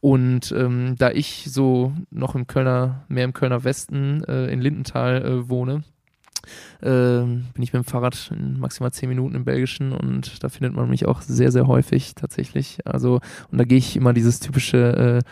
und 0.00 0.52
ähm, 0.56 0.96
da 0.98 1.10
ich 1.10 1.46
so 1.48 1.92
noch 2.10 2.34
im 2.34 2.48
Kölner, 2.48 3.04
mehr 3.08 3.24
im 3.24 3.32
Kölner 3.32 3.62
Westen 3.62 4.24
äh, 4.24 4.46
in 4.46 4.60
Lindenthal 4.60 5.24
äh, 5.24 5.48
wohne, 5.48 5.84
bin 6.80 7.44
ich 7.58 7.72
mit 7.72 7.84
dem 7.84 7.84
Fahrrad 7.84 8.32
in 8.34 8.58
maximal 8.58 8.90
zehn 8.90 9.08
Minuten 9.08 9.36
im 9.36 9.44
Belgischen 9.44 9.92
und 9.92 10.42
da 10.42 10.48
findet 10.48 10.74
man 10.74 10.90
mich 10.90 11.06
auch 11.06 11.20
sehr, 11.20 11.52
sehr 11.52 11.68
häufig 11.68 12.16
tatsächlich. 12.16 12.80
Also, 12.84 13.20
und 13.52 13.58
da 13.58 13.64
gehe 13.64 13.78
ich 13.78 13.94
immer 13.94 14.12
dieses 14.12 14.40
typische 14.40 15.22
äh, 15.22 15.28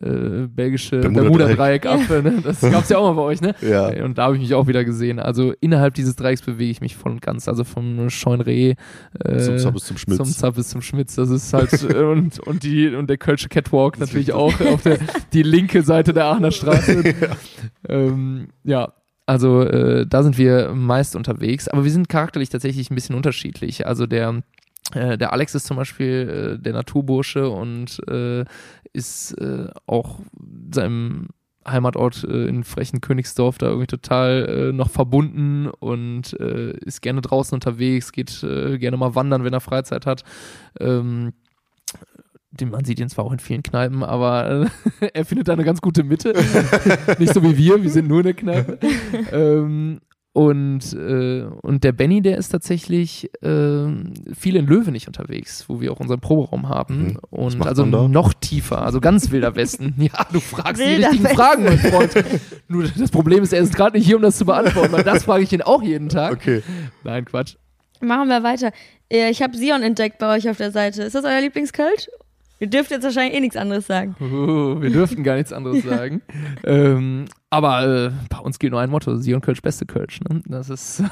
äh, 0.00 0.46
belgische 0.48 0.98
Bermuda-Dreieck 0.98 1.82
Bermuda 1.82 2.14
ab. 2.16 2.24
Ne? 2.24 2.40
Das 2.42 2.60
gab 2.60 2.82
es 2.82 2.88
ja 2.88 2.98
auch 2.98 3.14
mal 3.14 3.20
bei 3.20 3.28
euch, 3.28 3.40
ne? 3.40 3.54
Ja. 3.60 3.88
Und 4.04 4.18
da 4.18 4.24
habe 4.24 4.36
ich 4.36 4.42
mich 4.42 4.54
auch 4.54 4.66
wieder 4.66 4.84
gesehen. 4.84 5.18
Also 5.18 5.52
innerhalb 5.60 5.94
dieses 5.94 6.16
Dreiecks 6.16 6.42
bewege 6.42 6.70
ich 6.70 6.80
mich 6.80 6.96
voll 6.96 7.12
und 7.12 7.22
ganz. 7.22 7.48
Also 7.48 7.64
vom 7.64 8.10
Scheunreh 8.10 8.74
äh, 9.24 9.38
zum 9.38 9.58
Zappes 9.58 9.84
zum 9.84 9.98
Schmitz. 9.98 10.16
Zum 10.16 10.26
Zappes 10.26 10.68
zum 10.68 10.82
Schmitz. 10.82 11.14
Das 11.14 11.30
ist 11.30 11.52
halt 11.52 11.72
äh, 11.90 12.02
und, 12.02 12.38
und 12.40 12.62
die 12.62 12.88
und 12.88 13.08
der 13.08 13.18
Kölsche 13.18 13.48
Catwalk 13.48 13.98
natürlich 13.98 14.32
auch 14.32 14.58
auf 14.60 14.82
der 14.82 14.98
die 15.32 15.42
linke 15.42 15.82
Seite 15.82 16.12
der 16.12 16.26
Aachener 16.26 16.50
Straße. 16.50 17.04
ja. 17.20 17.28
Ähm, 17.88 18.48
ja. 18.64 18.92
Also 19.26 19.62
äh, 19.62 20.06
da 20.06 20.22
sind 20.22 20.36
wir 20.36 20.72
meist 20.74 21.16
unterwegs, 21.16 21.68
aber 21.68 21.84
wir 21.84 21.90
sind 21.90 22.10
charakterlich 22.10 22.50
tatsächlich 22.50 22.90
ein 22.90 22.94
bisschen 22.94 23.14
unterschiedlich. 23.14 23.86
Also 23.86 24.06
der 24.06 24.42
äh, 24.92 25.16
der 25.16 25.32
Alex 25.32 25.54
ist 25.54 25.66
zum 25.66 25.76
Beispiel 25.76 26.56
äh, 26.56 26.62
der 26.62 26.72
Naturbursche 26.72 27.48
und 27.48 28.00
äh, 28.08 28.44
ist 28.92 29.32
äh, 29.32 29.68
auch 29.86 30.20
seinem 30.72 31.28
Heimatort 31.66 32.24
äh, 32.24 32.46
in 32.46 32.64
frechen 32.64 33.00
Königsdorf 33.00 33.58
da 33.58 33.66
irgendwie 33.66 33.86
total 33.86 34.72
noch 34.72 34.90
verbunden 34.90 35.68
und 35.68 36.32
ist 36.34 37.00
gerne 37.00 37.22
draußen 37.22 37.54
unterwegs, 37.54 38.12
geht 38.12 38.40
gerne 38.40 38.96
mal 38.96 39.14
wandern, 39.14 39.44
wenn 39.44 39.52
er 39.52 39.60
Freizeit 39.60 40.04
hat. 40.04 40.24
Ähm, 40.78 41.32
den, 42.60 42.70
man 42.70 42.84
sieht 42.84 43.00
ihn 43.00 43.08
zwar 43.08 43.24
auch 43.24 43.32
in 43.32 43.38
vielen 43.38 43.62
Kneipen, 43.62 44.02
aber 44.02 44.68
äh, 45.00 45.08
er 45.14 45.24
findet 45.24 45.48
da 45.48 45.52
eine 45.54 45.64
ganz 45.64 45.80
gute 45.80 46.04
Mitte. 46.04 46.32
Nicht 47.18 47.34
so 47.34 47.42
wie 47.42 47.56
wir, 47.56 47.82
wir 47.82 47.90
sind 47.90 48.08
nur 48.08 48.20
in 48.20 48.24
der 48.24 48.34
Kneipe. 48.34 48.78
ähm, 49.32 50.00
und, 50.34 50.92
äh, 50.94 51.44
und 51.62 51.84
der 51.84 51.92
Benny, 51.92 52.20
der 52.20 52.38
ist 52.38 52.48
tatsächlich 52.48 53.30
äh, 53.40 53.86
viel 54.34 54.56
in 54.56 54.66
Löwenich 54.66 55.06
unterwegs, 55.06 55.66
wo 55.68 55.80
wir 55.80 55.92
auch 55.92 56.00
unseren 56.00 56.18
Proberaum 56.18 56.68
haben. 56.68 57.04
Mhm. 57.04 57.18
Und 57.30 57.64
also 57.64 57.86
noch 57.86 58.34
tiefer, 58.34 58.82
also 58.82 59.00
ganz 59.00 59.30
wilder 59.30 59.54
Westen. 59.54 59.94
ja, 59.98 60.26
du 60.32 60.40
fragst 60.40 60.82
wilder 60.82 60.96
die 60.96 61.02
richtigen 61.04 61.22
Westen. 61.22 61.36
Fragen, 61.36 61.64
mein 61.64 61.78
Freund. 61.78 62.12
Nur 62.68 62.88
das 62.88 63.12
Problem 63.12 63.44
ist, 63.44 63.52
er 63.52 63.60
ist 63.60 63.76
gerade 63.76 63.96
nicht 63.96 64.06
hier, 64.06 64.16
um 64.16 64.22
das 64.22 64.36
zu 64.36 64.44
beantworten, 64.44 64.90
weil 64.90 65.04
das 65.04 65.22
frage 65.22 65.44
ich 65.44 65.52
ihn 65.52 65.62
auch 65.62 65.84
jeden 65.84 66.08
Tag. 66.08 66.32
Okay. 66.32 66.64
Nein, 67.04 67.26
Quatsch. 67.26 67.54
Machen 68.00 68.28
wir 68.28 68.42
weiter. 68.42 68.72
Ich 69.08 69.40
habe 69.40 69.56
Sion 69.56 69.84
entdeckt 69.84 70.18
bei 70.18 70.34
euch 70.34 70.48
auf 70.48 70.56
der 70.56 70.72
Seite. 70.72 71.04
Ist 71.04 71.14
das 71.14 71.24
euer 71.24 71.42
Lieblingskölsch? 71.42 72.08
Ihr 72.60 72.68
dürft 72.68 72.90
jetzt 72.90 73.02
wahrscheinlich 73.02 73.36
eh 73.36 73.40
nichts 73.40 73.56
anderes 73.56 73.86
sagen. 73.86 74.14
Uh, 74.20 74.80
wir 74.80 74.90
dürften 74.90 75.22
gar 75.24 75.34
nichts 75.34 75.52
anderes 75.52 75.82
sagen. 75.84 76.22
ähm, 76.64 77.26
aber 77.50 78.06
äh, 78.06 78.10
bei 78.30 78.38
uns 78.38 78.58
gilt 78.58 78.72
nur 78.72 78.80
ein 78.80 78.90
Motto: 78.90 79.16
Sion 79.16 79.40
Kölsch, 79.40 79.62
beste 79.62 79.86
Kölsch. 79.86 80.20
Ne? 80.20 80.42
Das 80.46 80.70
ist. 80.70 81.02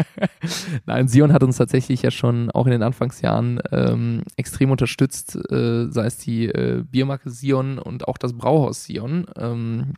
Nein, 0.86 1.08
Sion 1.08 1.32
hat 1.32 1.42
uns 1.42 1.56
tatsächlich 1.56 2.02
ja 2.02 2.10
schon 2.10 2.50
auch 2.50 2.66
in 2.66 2.72
den 2.72 2.82
Anfangsjahren 2.82 3.60
ähm, 3.70 4.22
extrem 4.36 4.70
unterstützt, 4.70 5.36
äh, 5.50 5.90
sei 5.90 6.06
es 6.06 6.18
die 6.18 6.46
äh, 6.46 6.84
Biermarke 6.88 7.30
Sion 7.30 7.78
und 7.78 8.08
auch 8.08 8.18
das 8.18 8.32
Brauhaus 8.32 8.84
Sion. 8.84 9.26
Ähm, 9.36 9.94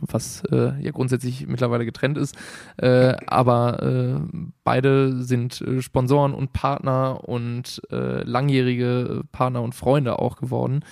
was 0.00 0.42
äh, 0.50 0.80
ja 0.80 0.90
grundsätzlich 0.90 1.46
mittlerweile 1.46 1.84
getrennt 1.84 2.18
ist. 2.18 2.36
Äh, 2.76 3.14
aber 3.26 3.82
äh, 3.82 4.20
beide 4.64 5.22
sind 5.22 5.60
äh, 5.60 5.82
Sponsoren 5.82 6.34
und 6.34 6.52
Partner 6.52 7.28
und 7.28 7.82
äh, 7.90 8.22
langjährige 8.22 9.22
Partner 9.32 9.62
und 9.62 9.74
Freunde 9.74 10.18
auch 10.18 10.36
geworden 10.36 10.84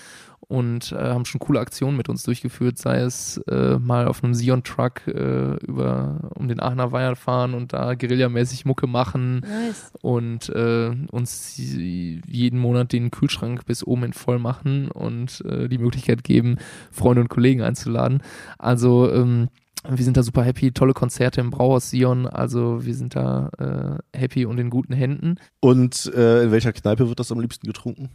und 0.48 0.92
äh, 0.92 0.96
haben 0.96 1.24
schon 1.24 1.38
coole 1.38 1.60
Aktionen 1.60 1.96
mit 1.96 2.08
uns 2.08 2.22
durchgeführt, 2.24 2.78
sei 2.78 3.00
es 3.00 3.38
äh, 3.48 3.78
mal 3.78 4.08
auf 4.08 4.24
einem 4.24 4.34
Sion-Truck 4.34 5.06
äh, 5.06 5.54
über 5.64 6.30
um 6.34 6.48
den 6.48 6.60
Aachener 6.60 6.92
Weiher 6.92 7.16
fahren 7.16 7.54
und 7.54 7.72
da 7.72 7.94
guerillamäßig 7.94 8.64
Mucke 8.64 8.86
machen 8.86 9.40
nice. 9.40 9.92
und 10.02 10.48
äh, 10.48 10.90
uns 11.10 11.54
jeden 11.56 12.58
Monat 12.58 12.92
den 12.92 13.10
Kühlschrank 13.10 13.64
bis 13.66 13.84
oben 13.86 14.04
in 14.04 14.12
voll 14.12 14.38
machen 14.38 14.90
und 14.90 15.44
äh, 15.44 15.68
die 15.68 15.78
Möglichkeit 15.78 16.24
geben, 16.24 16.56
Freunde 16.90 17.22
und 17.22 17.28
Kollegen 17.28 17.62
einzuladen. 17.62 18.22
Also 18.58 19.12
ähm, 19.12 19.48
wir 19.88 20.04
sind 20.04 20.16
da 20.16 20.22
super 20.22 20.42
happy, 20.42 20.72
tolle 20.72 20.92
Konzerte 20.92 21.40
im 21.40 21.50
Brauhaus 21.50 21.90
Sion, 21.90 22.26
also 22.26 22.84
wir 22.84 22.94
sind 22.94 23.16
da 23.16 24.00
äh, 24.12 24.18
happy 24.18 24.44
und 24.44 24.58
in 24.58 24.68
guten 24.68 24.92
Händen. 24.92 25.36
Und 25.60 26.12
äh, 26.14 26.42
in 26.42 26.50
welcher 26.50 26.72
Kneipe 26.72 27.08
wird 27.08 27.18
das 27.18 27.32
am 27.32 27.40
liebsten 27.40 27.66
getrunken? 27.66 28.10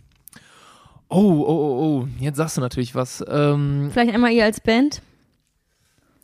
Oh, 1.10 1.18
oh, 1.20 1.46
oh, 1.48 2.04
oh, 2.04 2.08
jetzt 2.20 2.38
sagst 2.38 2.58
du 2.58 2.62
natürlich 2.62 2.96
was. 2.96 3.24
Ähm, 3.28 3.90
Vielleicht 3.92 4.14
einmal 4.14 4.32
ihr 4.32 4.44
als 4.44 4.60
Band. 4.60 5.02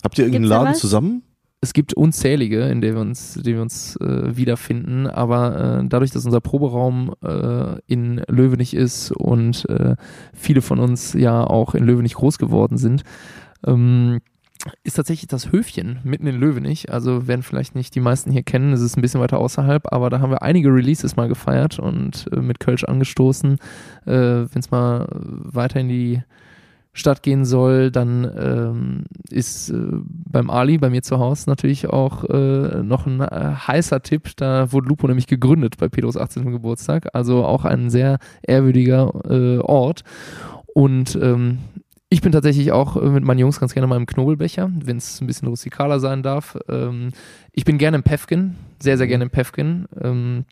Habt 0.04 0.18
ihr 0.18 0.26
irgendeinen 0.26 0.50
Laden 0.50 0.76
zusammen? 0.76 1.24
Es 1.64 1.74
gibt 1.74 1.94
unzählige, 1.94 2.64
in 2.64 2.82
denen 2.82 2.96
wir 2.96 3.02
uns, 3.02 3.36
denen 3.36 3.56
wir 3.58 3.62
uns 3.62 3.96
äh, 3.98 4.36
wiederfinden, 4.36 5.06
aber 5.06 5.82
äh, 5.82 5.88
dadurch, 5.88 6.10
dass 6.10 6.26
unser 6.26 6.42
Proberaum 6.42 7.14
äh, 7.24 7.80
in 7.86 8.24
Löwenich 8.28 8.74
ist 8.74 9.12
und 9.12 9.70
äh, 9.70 9.96
viele 10.34 10.64
von 10.64 10.80
uns 10.80 11.14
ja 11.14 11.44
auch 11.44 11.76
in 11.76 11.84
Löwenich 11.84 12.16
groß 12.16 12.40
geworden 12.40 12.78
sind, 12.80 13.04
ähm, 13.68 14.22
ist 14.84 14.96
tatsächlich 14.96 15.28
das 15.28 15.52
Höfchen 15.52 16.00
mitten 16.04 16.28
in 16.28 16.40
Löwenich. 16.40 16.92
Also 16.92 17.28
werden 17.28 17.44
vielleicht 17.44 17.76
nicht 17.76 17.96
die 17.96 18.00
meisten 18.00 18.32
hier 18.32 18.44
kennen, 18.44 18.74
es 18.74 18.82
ist 18.82 18.98
ein 18.98 19.02
bisschen 19.02 19.22
weiter 19.22 19.40
außerhalb, 19.40 19.92
aber 19.92 20.10
da 20.10 20.20
haben 20.20 20.32
wir 20.32 20.42
einige 20.42 20.70
Releases 20.70 21.16
mal 21.16 21.28
gefeiert 21.28 21.80
und 21.80 22.28
äh, 22.32 22.38
mit 22.38 22.60
Kölsch 22.60 22.84
angestoßen. 22.84 23.58
Äh, 24.06 24.12
Wenn 24.12 24.60
es 24.60 24.72
mal 24.72 25.08
weiter 25.12 25.80
in 25.80 25.90
die 25.90 26.22
Stadt 26.94 27.24
gehen 27.24 27.46
soll, 27.46 27.90
dann 27.90 28.30
ähm, 28.38 29.06
ist 29.30 29.70
äh, 29.70 29.78
beim 30.30 30.50
Ali, 30.50 30.78
bei 30.78 30.90
mir 30.90 31.02
zu 31.02 31.20
Hause, 31.20 31.50
natürlich 31.50 31.88
auch 31.88 32.26
äh, 32.26 32.84
noch 32.84 33.06
ein 33.06 33.22
äh, 33.22 33.54
heißer 33.68 34.02
Tipp. 34.02 34.32
Da 34.36 34.74
wurde 34.74 34.90
Lupo 34.90 35.08
nämlich 35.08 35.28
gegründet 35.28 35.78
bei 35.78 35.88
Pedros 35.88 36.18
18. 36.18 36.52
Geburtstag. 36.52 37.08
Also 37.14 37.46
auch 37.46 37.64
ein 37.64 37.90
sehr 37.90 38.20
ehrwürdiger 38.42 39.10
äh, 39.30 39.60
Ort. 39.60 40.04
Und 40.74 41.18
ähm, 41.22 41.60
ich 42.12 42.22
bin 42.22 42.34
tatsächlich 42.34 42.74
auch 42.74 42.98
äh, 42.98 43.10
mit 43.10 43.24
meinen 43.24 43.40
Jungs 43.40 43.62
ganz 43.62 43.74
gerne 43.74 43.88
mal 43.88 43.96
im 43.96 44.06
Knobelbecher, 44.06 44.70
wenn 44.84 44.98
es 44.98 45.22
ein 45.22 45.28
bisschen 45.28 45.48
rustikaler 45.48 46.02
sein 46.02 46.24
darf. 46.24 46.58
Ähm, 46.68 47.14
ich 47.54 47.64
bin 47.64 47.78
gerne 47.78 47.96
im 47.96 48.04
Pefkin, 48.04 48.58
sehr, 48.80 48.98
sehr 48.98 49.08
mhm. 49.08 49.10
gerne 49.10 49.24
im 49.24 49.30
Pefkin. 49.30 49.86
Ähm, 50.00 50.44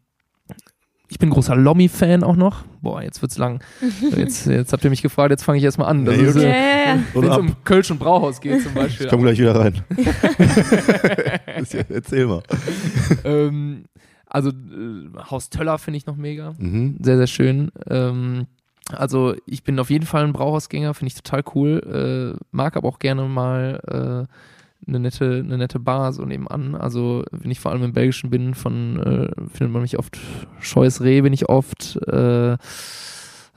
ich 1.10 1.20
bin 1.20 1.30
großer 1.32 1.58
Lommi-Fan 1.58 2.24
auch 2.24 2.38
noch. 2.38 2.64
Boah, 2.82 3.02
jetzt 3.02 3.22
wird's 3.22 3.38
lang. 3.38 3.62
Jetzt, 4.16 4.46
jetzt 4.46 4.72
habt 4.72 4.86
ihr 4.86 4.90
mich 4.90 5.02
gefragt, 5.02 5.32
jetzt 5.32 5.44
fange 5.44 5.58
ich 5.58 5.64
erstmal 5.66 5.90
an. 5.90 6.06
Das 6.06 6.16
ja, 6.16 6.24
ist, 6.24 6.36
äh, 6.38 6.98
Wenn 7.14 7.24
es 7.30 7.38
um 7.38 7.56
Kölsch 7.66 7.92
und 7.92 8.00
Brauhaus 8.00 8.40
geht 8.40 8.64
zum 8.64 8.74
Beispiel. 8.74 9.08
Ich 9.08 9.10
komme 9.10 9.24
gleich 9.24 9.40
wieder 9.40 9.56
rein. 9.56 9.82
Erzähl 11.90 12.26
mal. 12.26 12.44
ähm, 13.26 13.84
also 14.28 14.52
äh, 14.52 15.10
Haus 15.30 15.50
Töller 15.50 15.78
finde 15.78 15.98
ich 15.98 16.06
noch 16.06 16.16
mega. 16.16 16.54
Mhm. 16.58 16.98
Sehr, 17.02 17.18
sehr 17.18 17.28
schön. 17.28 17.72
Ähm, 17.90 18.46
also 18.90 19.36
ich 19.46 19.64
bin 19.64 19.80
auf 19.80 19.90
jeden 19.90 20.06
Fall 20.06 20.24
ein 20.24 20.34
Brauhausgänger, 20.34 20.94
finde 20.94 21.10
ich 21.10 21.22
total 21.22 21.44
cool. 21.56 22.36
Äh, 22.38 22.44
mag 22.52 22.76
aber 22.78 22.88
auch 22.88 23.00
gerne 23.00 23.24
mal 23.24 24.28
äh, 24.28 24.88
eine 24.88 25.00
nette, 25.00 25.44
eine 25.46 25.58
nette 25.58 25.80
Bar 25.80 26.14
so 26.14 26.26
nebenan. 26.26 26.76
Also 26.76 27.24
wenn 27.32 27.52
ich 27.52 27.60
vor 27.60 27.72
allem 27.72 27.84
im 27.84 27.94
Belgischen 27.94 28.30
bin, 28.30 28.56
von 28.56 29.00
äh, 29.00 29.50
findet 29.54 29.72
man 29.72 29.82
mich 29.82 30.00
oft 30.00 30.18
Scheues 30.60 31.02
Reh 31.02 31.22
bin 31.22 31.34
ich 31.34 31.50
oft. 31.50 31.98
Äh, 32.08 32.58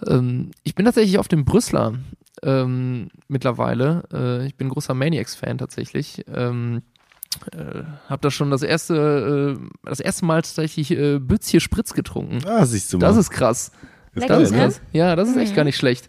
ähm, 0.06 0.50
ich 0.64 0.74
bin 0.74 0.84
tatsächlich 0.84 1.18
auf 1.18 1.28
dem 1.28 1.44
Brüsseler 1.44 1.94
ähm, 2.42 3.08
mittlerweile. 3.28 4.04
Äh, 4.12 4.46
ich 4.46 4.56
bin 4.56 4.68
großer 4.68 4.94
Maniacs-Fan 4.94 5.58
tatsächlich. 5.58 6.24
Ähm, 6.32 6.82
äh, 7.52 7.82
hab 8.08 8.20
da 8.20 8.30
schon 8.30 8.50
das 8.50 8.62
erste, 8.62 9.56
äh, 9.58 9.88
das 9.88 10.00
erste 10.00 10.24
Mal 10.24 10.42
tatsächlich 10.42 10.90
äh, 10.90 11.18
Bützje 11.18 11.60
Spritz 11.60 11.94
getrunken. 11.94 12.40
Ah, 12.46 12.66
siehst 12.66 12.92
du 12.92 12.98
mal. 12.98 13.06
Das 13.06 13.16
ist 13.16 13.30
krass. 13.30 13.72
Das 14.14 14.24
ist 14.24 14.28
geil, 14.28 14.50
ne? 14.50 14.68
ne? 14.68 14.74
Ja, 14.92 15.16
das 15.16 15.28
ist 15.28 15.36
echt 15.36 15.52
Mhm. 15.52 15.56
gar 15.56 15.64
nicht 15.64 15.76
schlecht. 15.76 16.08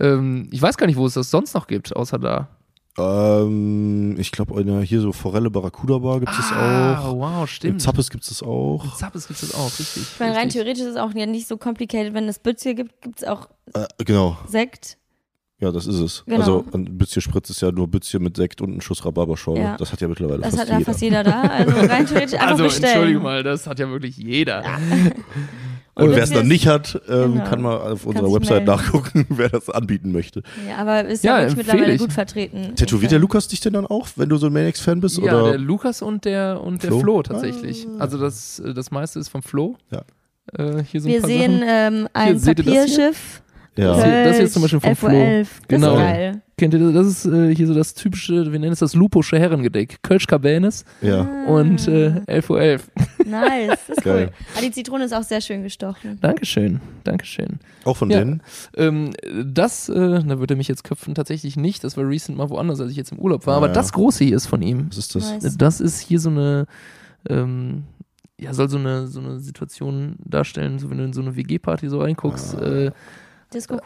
Ähm, 0.00 0.48
ich 0.52 0.60
weiß 0.60 0.76
gar 0.76 0.86
nicht, 0.86 0.96
wo 0.96 1.06
es 1.06 1.14
das 1.14 1.30
sonst 1.30 1.54
noch 1.54 1.66
gibt, 1.66 1.94
außer 1.96 2.18
da. 2.18 2.48
Ähm, 2.98 4.16
ich 4.18 4.32
glaube, 4.32 4.58
hier 4.84 5.00
so 5.00 5.12
Forelle 5.12 5.50
Barracuda 5.50 5.98
Bar 5.98 6.20
gibt 6.20 6.32
es 6.32 6.50
ah, 6.52 7.00
auch. 7.00 7.16
wow, 7.18 7.40
Im 7.42 7.46
stimmt. 7.46 7.82
Zappes 7.82 8.08
gibt 8.10 8.24
es 8.24 8.30
das 8.30 8.42
auch. 8.42 8.84
Im 8.84 8.90
Zappes 8.94 9.28
gibt 9.28 9.42
es 9.42 9.54
auch, 9.54 9.66
richtig. 9.78 10.02
Ich 10.14 10.20
meine, 10.20 10.34
rein 10.34 10.48
theoretisch 10.48 10.82
ist 10.82 10.90
es 10.92 10.96
auch 10.96 11.12
ja 11.14 11.26
nicht 11.26 11.46
so 11.46 11.56
complicated. 11.58 12.14
Wenn 12.14 12.26
es 12.28 12.38
Bützje 12.38 12.74
gibt, 12.74 13.02
gibt 13.02 13.20
es 13.22 13.28
auch 13.28 13.48
Äh, 13.74 13.84
genau, 14.04 14.38
Sekt. 14.46 14.96
ja, 15.58 15.70
das 15.72 15.86
ist 15.86 15.96
es. 16.00 16.24
Genau. 16.26 16.38
Also 16.40 16.64
ein 16.72 16.96
Bützchen 16.96 17.20
Spritz 17.20 17.50
ist 17.50 17.60
ja 17.60 17.70
nur 17.70 17.86
Bützchen 17.88 18.22
mit 18.22 18.36
Sekt 18.36 18.62
und 18.62 18.76
ein 18.76 18.80
Schuss 18.80 19.04
Rhabarberschorle. 19.04 19.60
Ja. 19.60 19.76
Das 19.76 19.92
hat 19.92 20.00
ja 20.00 20.08
mittlerweile 20.08 20.40
Das 20.40 20.56
fast 20.56 20.62
hat 20.62 20.68
ja 20.70 20.78
jeder. 20.78 20.90
fast 20.90 21.02
jeder 21.02 21.22
da. 21.24 21.40
Also 21.42 21.72
rein 21.76 22.06
theoretisch 22.06 22.34
einfach 22.40 22.46
Also, 22.52 22.64
bestellen. 22.64 22.92
entschuldige 22.92 23.20
mal, 23.20 23.42
das 23.42 23.66
hat 23.66 23.78
ja 23.78 23.88
wirklich 23.90 24.16
jeder. 24.16 24.64
Und 24.64 25.12
Und 26.04 26.10
wer 26.14 26.22
es 26.22 26.30
ist- 26.30 26.44
nicht 26.44 26.66
hat, 26.66 27.00
ähm, 27.08 27.32
genau. 27.34 27.44
kann 27.46 27.62
mal 27.62 27.76
auf 27.92 28.04
unserer 28.04 28.30
Website 28.32 28.66
melden. 28.66 28.82
nachgucken, 28.82 29.26
wer 29.30 29.48
das 29.48 29.70
anbieten 29.70 30.12
möchte. 30.12 30.42
Ja, 30.68 30.76
aber 30.76 31.06
ist 31.06 31.24
ja, 31.24 31.36
Ja, 31.40 31.48
wirklich 31.48 31.56
mittlerweile 31.66 31.92
ich. 31.94 32.00
gut 32.00 32.12
vertreten. 32.12 32.74
Tätowiert 32.76 33.12
der 33.12 33.18
Lukas 33.18 33.48
dich 33.48 33.60
denn 33.60 33.72
dann 33.72 33.86
auch, 33.86 34.06
wenn 34.16 34.28
du 34.28 34.36
so 34.36 34.46
ein 34.48 34.52
Maniacs-Fan 34.52 35.00
bist? 35.00 35.16
Ja, 35.18 35.22
oder? 35.40 35.50
der 35.52 35.58
Lukas 35.58 36.02
und 36.02 36.24
der 36.26 36.60
und 36.62 36.82
der 36.82 36.90
Flo? 36.90 37.00
Flo, 37.00 37.22
tatsächlich. 37.22 37.86
Ah. 37.98 38.02
Also 38.02 38.18
das, 38.18 38.62
das 38.74 38.90
meiste 38.90 39.18
ist 39.20 39.28
vom 39.30 39.42
Flo. 39.42 39.76
Ja. 39.90 40.02
Äh, 40.58 40.84
hier 40.84 41.00
so 41.00 41.08
ein 41.08 41.14
Wir 41.14 41.22
sehen 41.22 41.62
ähm, 41.66 42.08
ein 42.12 42.38
seht 42.38 42.58
ihr 42.58 42.64
das 42.64 42.72
hier? 42.74 42.82
Papierschiff. 42.82 43.42
ja. 43.76 43.94
Das 43.96 44.04
hier- 44.36 44.44
ist 44.44 44.52
zum 44.52 44.62
Beispiel 44.62 44.80
vom 44.80 44.96
Flo. 44.96 45.08
Flo. 45.08 45.16
11. 45.18 45.48
Das 45.60 45.68
Genau. 45.68 45.92
ist 45.94 45.98
geil. 46.00 46.42
Kennt 46.58 46.72
ihr 46.72 46.80
das? 46.80 46.94
Das 46.94 47.06
ist 47.06 47.26
äh, 47.26 47.54
hier 47.54 47.66
so 47.66 47.74
das 47.74 47.92
typische, 47.92 48.50
wir 48.50 48.58
nennen 48.58 48.72
es 48.72 48.78
das 48.78 48.94
Luposche 48.94 49.38
Herrengedeck. 49.38 49.98
Kölsch 50.02 50.26
Cabernet 50.26 50.84
Ja. 51.02 51.20
und 51.46 51.86
äh, 51.86 52.22
11.11 52.26 52.50
Uhr. 52.50 52.60
11. 52.62 52.90
Nice, 53.26 53.68
das 53.88 53.98
ist 53.98 54.04
Geil. 54.04 54.30
cool. 54.30 54.46
Aber 54.54 54.62
die 54.64 54.70
Zitrone 54.70 55.04
ist 55.04 55.12
auch 55.12 55.22
sehr 55.22 55.42
schön 55.42 55.62
gestochen. 55.62 56.16
Dankeschön, 56.22 56.80
Dankeschön. 57.04 57.58
Auch 57.84 57.98
von 57.98 58.08
Ja. 58.08 58.20
denen? 58.20 58.42
Ähm, 58.74 59.10
das, 59.44 59.90
äh, 59.90 59.94
da 60.24 60.38
würde 60.38 60.54
er 60.54 60.56
mich 60.56 60.68
jetzt 60.68 60.82
köpfen, 60.82 61.14
tatsächlich 61.14 61.56
nicht. 61.58 61.84
Das 61.84 61.98
war 61.98 62.08
recent 62.08 62.38
mal 62.38 62.48
woanders, 62.48 62.80
als 62.80 62.90
ich 62.90 62.96
jetzt 62.96 63.12
im 63.12 63.18
Urlaub 63.18 63.46
war. 63.46 63.54
Ah, 63.54 63.58
Aber 63.58 63.66
ja. 63.66 63.72
das 63.74 63.92
große 63.92 64.24
hier 64.24 64.36
ist 64.36 64.46
von 64.46 64.62
ihm. 64.62 64.86
Was 64.88 64.96
ist 64.96 65.14
das? 65.14 65.30
Nice. 65.42 65.58
Das 65.58 65.80
ist 65.82 66.00
hier 66.00 66.20
so 66.20 66.30
eine, 66.30 66.66
ähm, 67.28 67.84
ja, 68.40 68.54
soll 68.54 68.70
so 68.70 68.78
eine, 68.78 69.08
so 69.08 69.20
eine 69.20 69.40
Situation 69.40 70.16
darstellen, 70.24 70.78
so 70.78 70.88
wenn 70.88 70.96
du 70.96 71.04
in 71.04 71.12
so 71.12 71.20
eine 71.20 71.36
WG-Party 71.36 71.90
so 71.90 72.00
reinguckst. 72.00 72.54
Ah. 72.56 72.62
Äh, 72.64 72.90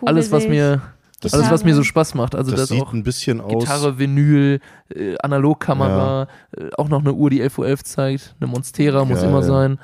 alles, 0.07 0.31
was 0.31 0.45
sehe 0.45 0.81
ich. 1.21 1.25
mir, 1.25 1.31
Das, 1.31 1.35
alles, 1.35 1.51
was 1.51 1.65
mir 1.65 1.75
so 1.75 1.83
Spaß 1.83 2.15
macht. 2.15 2.35
Also 2.35 2.51
das 2.51 2.61
das, 2.61 2.69
sieht 2.71 2.83
auch 2.83 2.93
ein 2.93 3.03
bisschen 3.03 3.41
aus. 3.41 3.51
Gitarre, 3.65 3.99
Vinyl, 3.99 4.61
äh, 4.95 5.17
Analogkamera, 5.23 6.29
äh, 6.57 6.71
auch 6.79 6.89
noch 6.89 7.01
eine 7.01 7.13
Uhr, 7.13 7.31
die 7.31 7.43
11.11 7.43 7.59
Uhr 7.59 7.77
zeigt. 7.85 8.35
Eine 8.41 8.51
Monstera 8.51 9.05
muss 9.05 9.21
Geil. 9.21 9.29
immer 9.29 9.43
sein. 9.43 9.79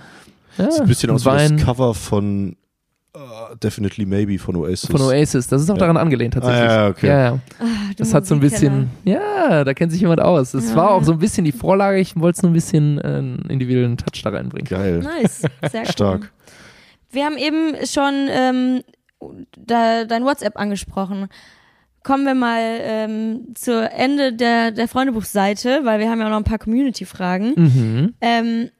Ja, 0.58 0.70
Sieht 0.70 0.80
ein 0.82 0.86
bisschen 0.88 1.10
aus 1.10 1.24
Wein 1.24 1.52
wie 1.52 1.56
das 1.56 1.64
Cover 1.66 1.92
von 1.94 2.56
uh, 3.14 3.54
Definitely 3.62 4.06
Maybe 4.06 4.38
von 4.38 4.56
Oasis. 4.56 4.90
von 4.90 5.00
Oasis. 5.02 5.48
Das 5.48 5.60
ist 5.60 5.68
auch 5.70 5.74
Ja. 5.74 5.80
daran 5.80 5.96
angelehnt 5.98 6.32
tatsächlich. 6.34 6.62
Ah, 6.70 6.74
ja, 6.84 6.88
okay. 6.88 7.06
ja, 7.08 7.18
ja. 7.24 7.38
Ah, 7.60 7.64
Das 7.98 8.14
hat 8.14 8.26
so 8.26 8.34
ein 8.34 8.40
bisschen, 8.40 8.88
Musikkenner. 9.04 9.20
ja, 9.48 9.64
da 9.64 9.74
kennt 9.74 9.92
sich 9.92 10.00
jemand 10.00 10.20
aus. 10.22 10.52
Das 10.52 10.70
Ja. 10.70 10.76
war 10.76 10.90
auch 10.92 11.04
so 11.04 11.12
ein 11.12 11.18
bisschen 11.18 11.44
die 11.44 11.52
Vorlage. 11.52 11.98
Ich 11.98 12.16
wollte 12.18 12.36
es 12.38 12.42
nur 12.42 12.50
ein 12.50 12.54
bisschen 12.54 12.98
äh, 12.98 13.06
einen 13.06 13.44
individuellen 13.50 13.98
Touch 13.98 14.22
da 14.22 14.30
reinbringen. 14.30 14.66
Geil. 14.68 15.00
Nice, 15.00 15.42
sehr 15.70 15.82
cool. 15.82 15.86
Stark. 15.92 16.32
Wir 17.10 17.24
haben 17.24 17.36
eben 17.38 17.74
schon 17.86 18.28
ähm, 18.30 18.80
da, 19.56 20.04
dein 20.04 20.24
WhatsApp 20.24 20.58
angesprochen. 20.58 21.28
Kommen 22.02 22.24
wir 22.24 22.34
mal 22.34 22.60
ähm, 22.60 23.54
zu 23.54 23.90
Ende 23.90 24.32
der, 24.32 24.70
der 24.70 24.86
Freundebuchseite, 24.86 25.80
weil 25.84 25.98
wir 25.98 26.08
haben 26.08 26.20
ja 26.20 26.26
auch 26.26 26.30
noch 26.30 26.36
ein 26.36 26.44
paar 26.44 26.58
Community-Fragen. 26.58 27.54
Mhm. 27.56 28.14
Ähm, 28.20 28.70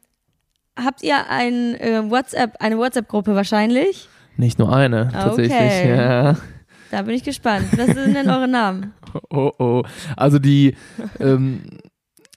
habt 0.76 1.03
ihr 1.03 1.28
ein 1.28 1.74
äh, 1.74 2.09
WhatsApp, 2.09 2.55
eine 2.61 2.78
WhatsApp-Gruppe 2.78 3.34
wahrscheinlich? 3.34 4.09
Nicht 4.36 4.59
nur 4.59 4.74
eine, 4.74 5.09
tatsächlich. 5.12 5.53
Okay. 5.53 5.97
Ja. 5.97 6.36
Da 6.90 7.03
bin 7.03 7.14
ich 7.14 7.24
gespannt. 7.24 7.66
Was 7.76 7.86
sind 7.86 8.14
denn 8.14 8.30
eure 8.30 8.49
Namen? 8.49 8.92
Oh, 9.30 9.51
oh. 9.59 9.82
Also 10.14 10.38
die, 10.38 10.76
ähm, 11.20 11.62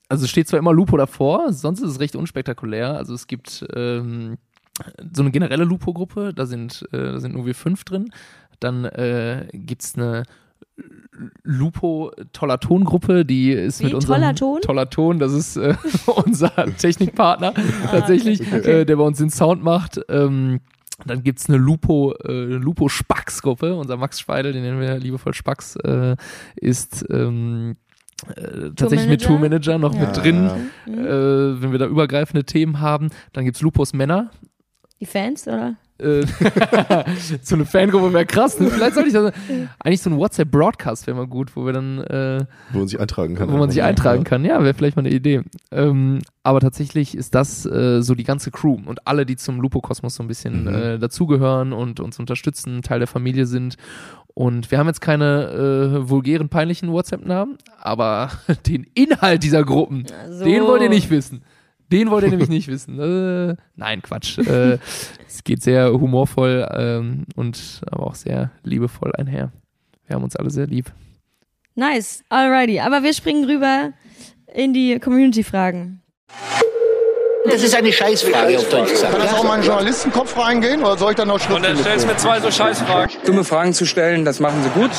also 0.07 0.27
steht 0.27 0.47
zwar 0.47 0.59
immer 0.59 0.71
Lupo 0.71 0.95
davor, 0.95 1.51
sonst 1.51 1.81
ist 1.81 1.89
es 1.89 1.99
recht 1.99 2.15
unspektakulär. 2.15 2.95
Also 2.95 3.13
es 3.13 3.27
gibt 3.27 3.65
ähm, 3.75 4.37
so 5.13 5.21
eine 5.21 5.31
generelle 5.31 5.63
Lupo-Gruppe, 5.63 6.33
da 6.33 6.45
sind, 6.45 6.87
äh, 6.91 6.97
da 6.97 7.19
sind 7.19 7.33
nur 7.33 7.45
wir 7.45 7.55
fünf 7.55 7.83
drin. 7.83 8.11
Dann 8.59 8.85
äh, 8.85 9.47
gibt 9.53 9.83
es 9.83 9.95
eine 9.95 10.23
Lupo 11.43 12.11
toller 12.31 12.59
Tongruppe, 12.59 13.25
die 13.25 13.51
ist 13.51 13.81
Wie, 13.81 13.85
mit 13.85 13.93
unserem 13.93 14.21
toller 14.21 14.35
Ton? 14.35 14.61
toller 14.61 14.89
Ton, 14.89 15.19
das 15.19 15.33
ist 15.33 15.57
äh, 15.57 15.75
unser 16.25 16.53
Technikpartner 16.77 17.53
tatsächlich, 17.91 18.41
okay. 18.41 18.81
äh, 18.81 18.85
der 18.85 18.95
bei 18.95 19.03
uns 19.03 19.17
den 19.17 19.29
Sound 19.29 19.63
macht. 19.63 19.99
Ähm, 20.09 20.61
dann 21.05 21.23
gibt's 21.23 21.47
eine 21.49 21.57
Lupo, 21.57 22.13
äh, 22.25 22.31
Lupo 22.31 22.89
Spax-Gruppe. 22.89 23.75
Unser 23.75 23.97
Max 23.97 24.19
Speidel, 24.19 24.51
den 24.53 24.63
nennen 24.63 24.81
wir 24.81 24.97
liebevoll 24.97 25.33
Spax, 25.33 25.75
äh, 25.77 26.15
ist 26.57 27.05
ähm, 27.09 27.77
äh, 28.35 28.71
tatsächlich 28.75 29.07
mit 29.07 29.23
Tourmanager? 29.23 29.77
Noch 29.77 29.93
Ja. 29.93 30.01
mit 30.01 30.17
drin. 30.17 30.49
Mhm. 30.85 30.93
Äh, 30.93 31.61
wenn 31.61 31.71
wir 31.71 31.79
da 31.79 31.87
übergreifende 31.87 32.43
Themen 32.43 32.81
haben, 32.81 33.09
dann 33.33 33.45
gibt's 33.45 33.61
Lupus 33.61 33.93
Männer. 33.93 34.31
Die 34.99 35.05
Fans, 35.05 35.47
oder? 35.47 35.75
Äh, 35.97 36.25
so 37.41 37.55
eine 37.55 37.65
Fangruppe 37.65 38.13
wäre 38.13 38.25
krass. 38.25 38.59
Ne? 38.59 38.67
Vielleicht 38.71 38.93
sollte 38.95 39.07
ich 39.09 39.13
das. 39.13 39.33
Eigentlich 39.79 40.01
so 40.01 40.09
ein 40.09 40.17
WhatsApp-Broadcast 40.17 41.07
wäre 41.07 41.17
mal 41.17 41.27
gut, 41.27 41.55
wo 41.55 41.65
wir 41.65 41.73
dann 41.73 41.99
äh, 41.99 42.45
Wo 42.71 42.79
man 42.79 42.87
sich 42.87 42.99
eintragen 42.99 43.35
kann. 43.35 43.51
wo 43.51 43.57
man 43.57 43.69
sich 43.69 43.79
Ja. 43.79 43.85
eintragen 43.85 44.23
kann. 44.23 44.45
Ja, 44.45 44.61
wäre 44.63 44.73
vielleicht 44.73 44.95
mal 44.95 45.05
eine 45.05 45.13
Idee. 45.13 45.41
Ähm, 45.71 46.19
aber 46.43 46.59
tatsächlich 46.61 47.15
ist 47.15 47.35
das 47.35 47.65
äh, 47.65 48.01
so 48.01 48.15
die 48.15 48.23
ganze 48.23 48.49
Crew 48.51 48.77
und 48.85 49.07
alle, 49.07 49.25
die 49.25 49.35
zum 49.35 49.59
Lupo-Kosmos 49.61 50.15
so 50.15 50.23
ein 50.23 50.27
bisschen 50.27 50.63
Mhm. 50.63 50.67
äh, 50.75 50.99
dazugehören 50.99 51.73
und 51.73 51.99
uns 51.99 52.17
unterstützen, 52.19 52.81
Teil 52.81 52.99
der 52.99 53.07
Familie 53.07 53.45
sind. 53.45 53.75
Und 54.33 54.71
wir 54.71 54.77
haben 54.77 54.87
jetzt 54.87 55.01
keine 55.01 55.99
äh, 56.05 56.09
vulgären, 56.09 56.47
peinlichen 56.47 56.91
WhatsApp-Namen, 56.93 57.57
aber 57.81 58.29
den 58.67 58.85
Inhalt 58.93 59.43
dieser 59.43 59.63
Gruppen, 59.65 60.05
So. 60.29 60.45
den 60.45 60.63
wollt 60.63 60.81
ihr 60.81 60.89
nicht 60.89 61.09
wissen. 61.09 61.41
Den 61.91 62.11
wollt 62.11 62.23
ihr 62.23 62.29
nämlich 62.29 62.49
nicht 62.49 62.67
wissen. 62.67 62.99
Äh, 62.99 63.55
nein, 63.75 64.01
Quatsch. 64.01 64.37
Äh, 64.37 64.77
es 65.27 65.43
geht 65.43 65.63
sehr 65.63 65.91
humorvoll 65.91 66.67
ähm, 66.71 67.25
und 67.35 67.81
aber 67.89 68.07
auch 68.07 68.15
sehr 68.15 68.51
liebevoll 68.63 69.11
einher. 69.17 69.51
Wir 70.05 70.15
haben 70.15 70.23
uns 70.23 70.35
alle 70.35 70.49
sehr 70.49 70.67
lieb. 70.67 70.91
Nice, 71.75 72.23
alrighty. 72.29 72.79
Aber 72.79 73.03
wir 73.03 73.13
springen 73.13 73.45
rüber 73.45 73.93
in 74.53 74.73
die 74.73 74.99
Community-Fragen. 74.99 76.01
Das 77.45 77.63
ist 77.63 77.73
eine 77.73 77.91
Scheißfrage, 77.91 78.57
auf 78.57 78.69
Deutsch 78.69 78.91
gesagt. 78.91 79.13
Kann 79.13 79.21
das 79.21 79.33
auch 79.33 79.43
mal 79.43 79.57
in 79.59 79.65
Journalistenkopf 79.65 80.37
reingehen 80.37 80.81
oder 80.81 80.97
soll 80.97 81.11
ich 81.11 81.17
dann 81.17 81.29
noch 81.29 81.49
Und 81.49 81.63
dann 81.63 81.77
stellst 81.77 82.05
du 82.05 82.09
mir 82.11 82.17
zwei 82.17 82.39
so 82.39 82.51
Scheißfragen. 82.51 83.15
Dumme 83.25 83.43
Fragen 83.43 83.73
zu 83.73 83.85
stellen, 83.85 84.25
das 84.25 84.39
machen 84.39 84.61
sie 84.61 84.69
gut. 84.79 84.91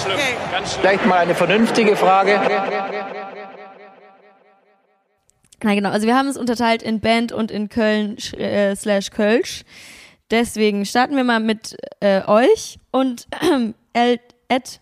Vielleicht 0.80 1.06
mal 1.06 1.18
eine 1.18 1.34
vernünftige 1.34 1.96
Frage. 1.96 2.40
Na 5.62 5.74
genau, 5.74 5.90
also 5.90 6.06
wir 6.06 6.16
haben 6.16 6.28
es 6.28 6.36
unterteilt 6.36 6.82
in 6.82 7.00
Band 7.00 7.32
und 7.32 7.50
in 7.50 7.68
Köln 7.68 8.16
äh, 8.36 8.74
slash 8.76 9.10
Kölsch. 9.10 9.64
Deswegen 10.30 10.84
starten 10.86 11.16
wir 11.16 11.24
mal 11.24 11.40
mit 11.40 11.76
äh, 12.00 12.22
euch 12.26 12.78
und 12.92 13.26
El, 13.92 14.20
Ed, 14.48 14.80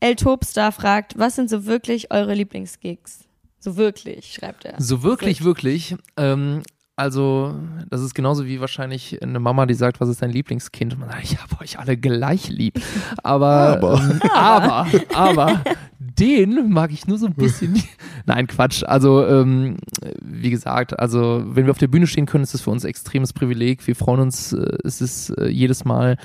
El 0.00 0.16
Topstar 0.16 0.72
fragt, 0.72 1.18
was 1.18 1.34
sind 1.36 1.50
so 1.50 1.66
wirklich 1.66 2.12
eure 2.12 2.34
Lieblingsgigs? 2.34 3.24
So 3.58 3.76
wirklich, 3.76 4.34
schreibt 4.34 4.64
er. 4.66 4.80
So 4.80 5.02
wirklich, 5.02 5.42
wirklich. 5.42 5.96
Ähm, 6.16 6.62
also, 6.96 7.54
das 7.90 8.02
ist 8.02 8.14
genauso 8.14 8.46
wie 8.46 8.60
wahrscheinlich 8.60 9.20
eine 9.20 9.40
Mama, 9.40 9.66
die 9.66 9.74
sagt, 9.74 10.00
was 10.00 10.08
ist 10.08 10.22
dein 10.22 10.30
Lieblingskind? 10.30 10.92
Und 10.92 11.00
man 11.00 11.08
sagt, 11.08 11.24
ich 11.24 11.42
habe 11.42 11.60
euch 11.60 11.78
alle 11.78 11.96
gleich 11.96 12.48
lieb. 12.48 12.80
Aber, 13.22 13.48
Aber. 13.48 13.94
ähm, 14.00 14.20
aber, 14.32 14.86
aber, 15.12 15.64
den 16.18 16.70
mag 16.70 16.92
ich 16.92 17.06
nur 17.06 17.18
so 17.18 17.26
ein 17.26 17.34
bisschen. 17.34 17.82
Nein, 18.26 18.46
Quatsch. 18.46 18.82
Also, 18.84 19.26
ähm, 19.26 19.76
wie 20.20 20.50
gesagt, 20.50 20.98
also, 20.98 21.42
wenn 21.46 21.66
wir 21.66 21.70
auf 21.70 21.78
der 21.78 21.88
Bühne 21.88 22.06
stehen 22.06 22.26
können, 22.26 22.44
ist 22.44 22.54
das 22.54 22.62
für 22.62 22.70
uns 22.70 22.84
ein 22.84 22.90
extremes 22.90 23.32
Privileg. 23.32 23.86
Wir 23.86 23.96
freuen 23.96 24.20
uns, 24.20 24.52
äh, 24.52 24.78
es 24.84 25.00
ist 25.00 25.30
äh, 25.30 25.48
jedes 25.48 25.84
Mal 25.84 26.16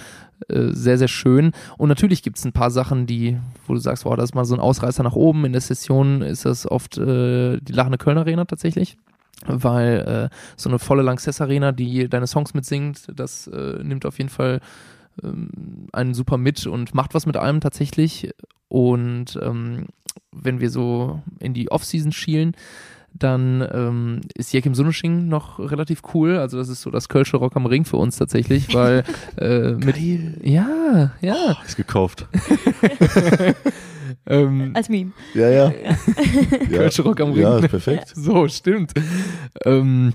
äh, 0.48 0.70
sehr, 0.72 0.98
sehr 0.98 1.08
schön. 1.08 1.52
Und 1.78 1.90
natürlich 1.90 2.24
gibt 2.24 2.38
es 2.38 2.46
ein 2.46 2.54
paar 2.54 2.72
Sachen, 2.72 3.06
die, 3.06 3.38
wo 3.68 3.74
du 3.74 3.80
sagst, 3.80 4.06
wow, 4.06 4.16
das 4.16 4.26
ist 4.26 4.36
mal 4.36 4.46
so 4.46 4.56
ein 4.56 4.62
Ausreißer 4.62 5.04
nach 5.04 5.16
oben. 5.16 5.46
In 5.46 5.52
der 5.52 5.62
Session 5.62 6.22
ist 6.22 6.46
das 6.46 6.70
oft 6.70 6.98
äh, 6.98 7.58
die 7.60 7.74
lachende 7.74 7.98
Köln 7.98 8.18
Arena 8.18 8.46
tatsächlich. 8.46 8.98
Weil 9.46 10.30
äh, 10.32 10.36
so 10.58 10.70
eine 10.70 10.80
volle 10.80 11.02
Lanxess 11.02 11.40
Arena, 11.40 11.72
die 11.72 12.10
deine 12.10 12.28
Songs 12.28 12.54
mitsingt, 12.54 13.08
das 13.16 13.48
äh, 13.48 13.82
nimmt 13.84 14.06
auf 14.06 14.18
jeden 14.18 14.30
Fall 14.30 14.60
einen 15.92 16.14
super 16.14 16.38
mit 16.38 16.66
und 16.68 16.94
macht 16.94 17.14
was 17.14 17.26
mit 17.26 17.38
allem 17.38 17.62
tatsächlich. 17.62 18.32
Und 18.68 19.40
ähm, 19.42 19.88
wenn 20.32 20.60
wir 20.60 20.70
so 20.70 21.22
in 21.40 21.54
die 21.54 21.72
Off-Season 21.72 22.12
schielen, 22.12 22.56
dann 23.14 23.68
ähm, 23.74 24.22
ist 24.36 24.54
Jekim 24.54 24.76
Sunnesching 24.76 25.28
noch 25.28 25.60
relativ 25.60 26.02
cool. 26.14 26.38
Also 26.38 26.58
das 26.58 26.70
ist 26.70 26.82
so 26.82 26.92
das 26.92 27.10
Kölsche 27.10 27.38
Rock 27.38 27.56
am 27.56 27.66
Ring 27.66 27.86
für 27.86 27.98
uns 27.98 28.18
tatsächlich, 28.18 28.74
weil 28.74 29.04
äh, 29.38 29.72
mit 29.72 29.98
ja, 29.98 31.12
ja. 31.22 31.58
Ist 31.66 31.76
gekauft. 31.78 32.28
Ähm, 34.26 34.72
Als 34.74 34.90
Meme. 34.90 35.12
Ja, 35.34 35.50
ja. 35.50 35.72
ja. 35.72 35.98
Kölsche 36.68 37.04
Rock 37.04 37.22
am 37.22 37.32
Ring. 37.32 37.42
Ja, 37.42 37.60
ist 37.60 37.70
perfekt. 37.70 38.14
So, 38.16 38.48
stimmt. 38.48 38.94
Ähm, 39.66 40.14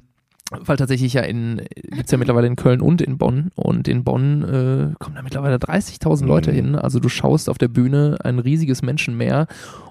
weil 0.51 0.77
tatsächlich 0.77 1.15
ja 1.15 1.23
in, 1.23 1.63
gibt's 1.75 2.13
ja 2.13 2.19
mittlerweile 2.19 2.47
in 2.47 2.57
Köln 2.57 2.81
und 2.81 3.01
in 3.01 3.19
Bonn. 3.19 3.51
Und 3.55 3.89
in 3.89 4.05
Bonn 4.05 4.43
äh, 4.43 4.95
kommen 4.99 5.17
da 5.17 5.23
mittlerweile 5.23 5.57
30.000 5.57 6.27
Leute 6.27 6.51
Mhm. 6.51 6.55
hin. 6.55 6.75
Also 6.77 7.01
du 7.01 7.09
schaust 7.09 7.49
auf 7.49 7.59
der 7.59 7.69
Bühne 7.69 8.17
ein 8.23 8.39
riesiges 8.39 8.83
Menschenmeer 8.83 9.47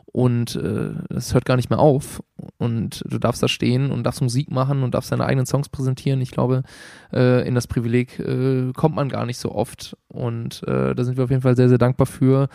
und 0.06 0.56
äh, 0.56 0.91
es 1.14 1.34
hört 1.34 1.45
gar 1.45 1.56
nicht 1.56 1.72
mehr 1.72 1.80
auf. 1.80 2.22
Und 2.60 3.04
du 3.10 3.18
darfst 3.18 3.41
da 3.41 3.47
stehen 3.47 3.91
und 3.91 4.04
darfst 4.04 4.22
Musik 4.22 4.51
machen 4.51 4.84
und 4.84 4.93
darfst 4.93 5.12
deine 5.12 5.26
eigenen 5.26 5.47
Songs 5.47 5.70
präsentieren. 5.70 6.22
Ich 6.22 6.30
glaube, 6.32 6.62
äh, 7.12 7.47
in 7.47 7.56
das 7.56 7.66
Privileg 7.66 8.20
äh, 8.20 8.72
kommt 8.74 8.95
man 8.95 9.10
gar 9.10 9.26
nicht 9.26 9.39
so 9.39 9.51
oft. 9.54 9.97
Und 10.08 10.62
äh, 10.68 10.93
da 10.93 11.04
sind 11.04 11.18
wir 11.18 11.24
auf 11.24 11.32
jeden 11.32 11.41
Fall 11.41 11.56
sehr, 11.56 11.70
sehr 11.70 11.80
dankbar 11.80 12.06
für. 12.06 12.47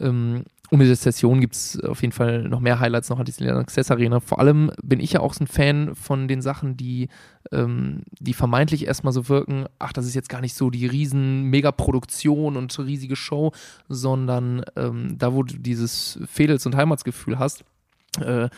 Ähm, 0.00 0.44
um 0.72 0.80
diese 0.80 0.96
Session 0.96 1.42
gibt 1.42 1.54
es 1.54 1.78
auf 1.80 2.00
jeden 2.00 2.12
Fall 2.12 2.44
noch 2.44 2.60
mehr 2.60 2.80
Highlights 2.80 3.10
noch 3.10 3.18
an 3.18 3.26
dieser 3.26 3.56
Access 3.56 3.90
Arena. 3.90 4.20
Vor 4.20 4.38
allem 4.38 4.72
bin 4.82 5.00
ich 5.00 5.12
ja 5.12 5.20
auch 5.20 5.34
so 5.34 5.44
ein 5.44 5.46
Fan 5.46 5.94
von 5.94 6.28
den 6.28 6.40
Sachen, 6.40 6.78
die, 6.78 7.08
ähm, 7.52 8.04
die 8.20 8.32
vermeintlich 8.32 8.86
erstmal 8.86 9.12
so 9.12 9.28
wirken, 9.28 9.66
ach, 9.78 9.92
das 9.92 10.06
ist 10.06 10.14
jetzt 10.14 10.30
gar 10.30 10.40
nicht 10.40 10.54
so 10.54 10.70
die 10.70 10.86
riesen 10.86 11.42
Megaproduktion 11.50 12.56
und 12.56 12.78
riesige 12.78 13.16
Show, 13.16 13.52
sondern 13.90 14.64
ähm, 14.74 15.18
da, 15.18 15.34
wo 15.34 15.42
du 15.42 15.58
dieses 15.58 16.18
Fädels- 16.24 16.64
und 16.64 16.74
Heimatsgefühl 16.74 17.38
hast, 17.38 17.64
äh, 18.20 18.48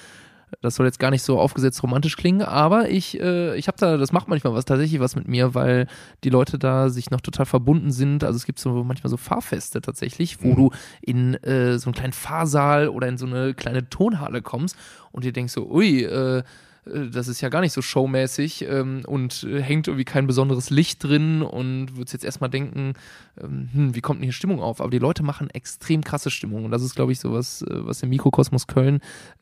Das 0.62 0.74
soll 0.76 0.86
jetzt 0.86 0.98
gar 0.98 1.11
nicht 1.11 1.22
so 1.22 1.38
aufgesetzt 1.38 1.82
romantisch 1.82 2.16
klingen, 2.16 2.42
aber 2.42 2.88
ich, 2.90 3.20
äh, 3.20 3.57
ich 3.57 3.66
habe 3.68 3.78
da, 3.78 3.96
das 3.96 4.12
macht 4.12 4.28
manchmal 4.28 4.55
was 4.55 4.64
tatsächlich 4.64 5.00
was 5.00 5.16
mit 5.16 5.28
mir, 5.28 5.55
weil 5.55 5.86
die 6.24 6.30
Leute 6.30 6.59
da 6.59 6.88
sich 6.88 7.11
noch 7.11 7.20
total 7.20 7.46
verbunden 7.46 7.90
sind. 7.92 8.24
Also 8.24 8.36
es 8.36 8.46
gibt 8.46 8.59
so 8.59 8.84
manchmal 8.84 9.11
so 9.11 9.16
Fahrfeste 9.16 9.80
tatsächlich, 9.80 10.42
wo 10.42 10.48
Mhm. 10.48 10.57
du 10.57 10.70
in 11.02 11.34
äh, 11.44 11.78
so 11.78 11.86
einen 11.88 11.94
kleinen 11.94 12.12
Fahrsaal 12.12 12.88
oder 12.88 13.09
in 13.09 13.18
so 13.18 13.26
eine 13.26 13.55
kleine 13.55 13.88
Tonhalle 13.88 14.42
kommst 14.42 14.76
und 15.12 15.24
dir 15.24 15.32
denkst 15.32 15.52
so, 15.52 15.68
ui, 15.70 16.02
äh, 16.05 16.38
äh, 16.38 16.42
das 16.87 17.28
ist 17.28 17.41
ja 17.41 17.49
gar 17.49 17.62
nicht 17.62 17.72
so 17.72 17.80
showmäßig 17.80 18.66
ähm, 18.68 19.03
und 19.07 19.45
äh, 19.45 19.62
hängt 19.62 19.89
irgendwie 19.89 20.05
kein 20.05 20.26
besonderes 20.26 20.70
Licht 20.70 21.03
drin 21.03 21.43
und 21.43 21.97
würdest 21.97 22.12
jetzt 22.12 22.24
erstmal 22.24 22.51
denken, 22.51 22.95
ähm, 23.41 23.68
hm, 23.72 23.95
wie 23.95 24.01
kommt 24.01 24.20
denn 24.20 24.24
hier 24.24 24.32
Stimmung 24.32 24.61
auf? 24.61 24.80
Aber 24.80 24.91
die 24.91 24.99
Leute 24.99 25.22
machen 25.22 25.49
extrem 25.51 26.05
krasse 26.05 26.30
Stimmung 26.30 26.64
und 26.64 26.70
das 26.70 26.82
ist, 26.82 26.95
glaube 26.95 27.12
ich, 27.12 27.20
so 27.20 27.32
was, 27.32 27.62
äh, 27.62 27.66
was 27.70 28.03
im 28.03 28.11
Mikrokosmos 28.11 28.66
Köln 28.66 29.01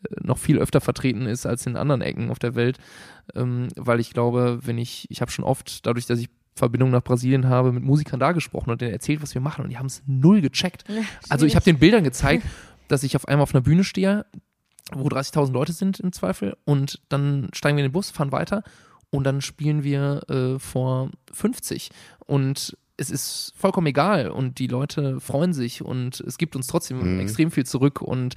äh, 0.09 0.15
noch 0.23 0.39
viel 0.39 0.59
öfter 0.59 0.81
vertreten 0.81 1.27
ist 1.27 1.45
als 1.47 1.67
in 1.67 1.77
anderen 1.77 2.01
Ecken 2.01 2.31
auf 2.31 2.39
der 2.39 2.55
Welt, 2.55 2.79
ähm, 3.35 3.69
weil 3.77 3.99
ich 3.99 4.11
glaube, 4.11 4.61
wenn 4.63 4.79
ich, 4.79 5.11
ich 5.11 5.21
habe 5.21 5.31
schon 5.31 5.45
oft, 5.45 5.85
dadurch, 5.85 6.07
dass 6.07 6.21
ich 6.21 6.29
Verbindung 6.55 6.91
nach 6.91 7.03
Brasilien 7.03 7.49
habe, 7.49 7.73
mit 7.73 7.83
Musikern 7.83 8.21
da 8.21 8.33
gesprochen 8.33 8.71
und 8.71 8.81
denen 8.81 8.93
erzählt, 8.93 9.23
was 9.23 9.35
wir 9.35 9.41
machen 9.41 9.65
und 9.65 9.71
die 9.71 9.79
haben 9.79 9.87
es 9.87 10.03
null 10.07 10.43
gecheckt. 10.43 10.85
Also 11.29 11.47
ich 11.47 11.57
habe 11.57 11.65
den 11.65 11.79
Bildern 11.79 12.05
gezeigt, 12.05 12.45
dass 12.89 13.03
ich 13.03 13.17
auf 13.17 13.27
einmal 13.27 13.45
auf 13.45 13.55
einer 13.55 13.63
Bühne 13.63 13.85
stehe, 13.85 14.27
wo 14.97 15.09
30.000 15.09 15.53
Leute 15.53 15.73
sind 15.73 16.01
im 16.01 16.13
Zweifel 16.13 16.57
und 16.65 17.01
dann 17.09 17.49
steigen 17.53 17.77
wir 17.77 17.85
in 17.85 17.89
den 17.91 17.93
Bus, 17.95 18.11
fahren 18.11 18.33
weiter 18.33 18.63
und 19.11 19.25
dann 19.25 19.41
spielen 19.41 19.85
wir 19.85 20.23
äh, 20.29 20.59
vor 20.59 21.11
50 21.33 21.91
und 22.27 22.77
es 22.99 23.11
ist 23.11 23.53
vollkommen 23.57 23.87
egal 23.89 24.31
und 24.31 24.59
die 24.59 24.67
Leute 24.67 25.19
freuen 25.19 25.55
sich 25.55 25.83
und 25.83 26.21
es 26.21 26.39
gibt 26.39 26.55
uns 26.55 26.67
trotzdem 26.67 27.15
Mhm. 27.15 27.21
extrem 27.21 27.51
viel 27.51 27.65
zurück 27.67 28.01
und 28.03 28.35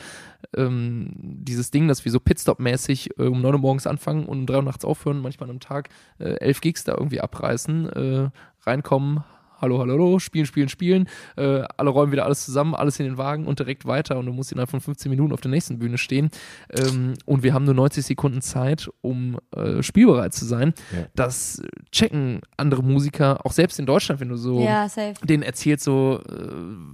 ähm, 0.56 1.12
dieses 1.18 1.72
Ding, 1.72 1.88
dass 1.88 2.04
wir 2.06 2.12
so 2.12 2.20
Pitstop-mäßig 2.20 3.20
äh, 3.20 3.24
um 3.28 3.42
9 3.42 3.54
Uhr 3.54 3.60
morgens 3.60 3.86
anfangen 3.86 4.26
und 4.26 4.40
um 4.40 4.46
3 4.46 4.56
Uhr 4.56 4.62
nachts 4.64 4.86
aufhören, 4.86 5.20
manchmal 5.22 5.50
am 5.50 5.60
Tag 5.60 5.90
äh, 6.20 6.36
11 6.40 6.62
Gigs 6.62 6.84
da 6.84 6.94
irgendwie 6.94 7.22
abreißen, 7.22 7.90
äh, 7.90 8.30
reinkommen, 8.66 9.24
hallo, 9.62 9.80
hallo, 9.80 9.94
hallo, 9.94 10.20
spielen, 10.20 10.46
spielen, 10.46 10.70
spielen, 10.70 11.08
äh, 11.38 11.64
alle 11.78 11.90
räumen 11.90 12.12
wieder 12.12 12.26
alles 12.26 12.46
zusammen, 12.46 12.76
alles 12.76 13.00
in 13.00 13.06
den 13.06 13.18
Wagen 13.18 13.46
und 13.48 13.60
direkt 13.60 13.86
weiter 13.86 14.18
und 14.18 14.26
du 14.26 14.34
musst 14.34 14.52
innerhalb 14.52 14.70
von 14.70 14.82
15 14.82 15.10
Minuten 15.10 15.34
auf 15.34 15.42
der 15.42 15.52
nächsten 15.52 15.80
Bühne 15.80 15.98
stehen 15.98 16.30
ähm, 16.72 17.14
und 17.26 17.44
wir 17.44 17.54
haben 17.54 17.66
nur 17.66 17.74
90 17.74 18.06
Sekunden 18.06 18.42
Zeit, 18.42 18.90
um 19.02 19.38
äh, 19.56 19.82
spielbereit 19.84 20.34
zu 20.34 20.46
sein. 20.46 20.74
Ja. 20.94 21.06
Das 21.16 21.62
checken 21.92 22.42
andere 22.58 22.84
Musiker, 22.84 23.46
auch 23.46 23.52
selbst 23.52 23.80
in 23.80 23.86
Deutschland, 23.86 24.22
wenn 24.22 24.30
du 24.30 24.38
so 24.38 24.60
Ja, 24.62 24.88
denen 25.24 25.44
erzählt 25.44 25.82
so, 25.82 26.20
äh, 26.30 26.34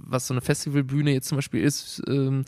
was 0.04 0.26
so 0.26 0.34
eine 0.34 0.40
Festivalbühne 0.40 1.12
jetzt 1.12 1.28
zum 1.28 1.36
Beispiel 1.38 1.62
ist, 1.62 2.02
ähm, 2.08 2.44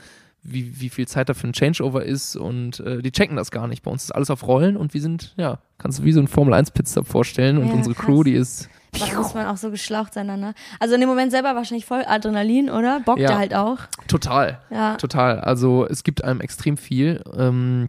wie, 0.46 0.78
wie 0.78 0.90
viel 0.90 1.08
Zeit 1.08 1.30
dafür 1.30 1.48
ein 1.48 1.54
Changeover 1.54 2.04
ist 2.04 2.36
und 2.36 2.78
äh, 2.80 3.00
die 3.00 3.12
checken 3.12 3.36
das 3.36 3.50
gar 3.50 3.66
nicht. 3.66 3.82
Bei 3.82 3.90
uns 3.90 4.04
ist 4.04 4.10
alles 4.14 4.30
auf 4.30 4.46
Rollen 4.46 4.76
und 4.76 4.92
wir 4.92 5.00
sind, 5.00 5.32
ja, 5.38 5.58
kannst 5.78 6.00
du 6.00 6.04
wie 6.04 6.12
so 6.12 6.20
ein 6.20 6.28
Formel-1-Pitstop 6.28 7.06
vorstellen 7.06 7.56
und 7.56 7.68
Ja, 7.68 7.72
unsere 7.72 7.94
krass. 7.94 8.04
Crew, 8.04 8.22
die 8.24 8.34
ist 8.34 8.68
Aber 8.94 9.10
Da 9.10 9.18
muss 9.18 9.34
man 9.34 9.46
auch 9.46 9.56
so 9.56 9.70
geschlaucht 9.70 10.14
sein 10.14 10.28
dann, 10.28 10.40
ne? 10.40 10.54
Also 10.80 10.94
in 10.94 11.00
dem 11.00 11.08
Moment 11.08 11.30
selber 11.32 11.54
wahrscheinlich 11.54 11.86
voll 11.86 12.04
Adrenalin, 12.06 12.70
oder? 12.70 13.00
Bockt 13.00 13.20
Ja. 13.20 13.36
halt 13.38 13.54
auch. 13.54 13.78
total, 14.08 14.58
Ja. 14.70 14.96
total. 14.96 15.40
Also 15.40 15.86
es 15.86 16.04
gibt 16.04 16.22
einem 16.24 16.40
extrem 16.40 16.76
viel 16.76 17.22
ähm, 17.36 17.88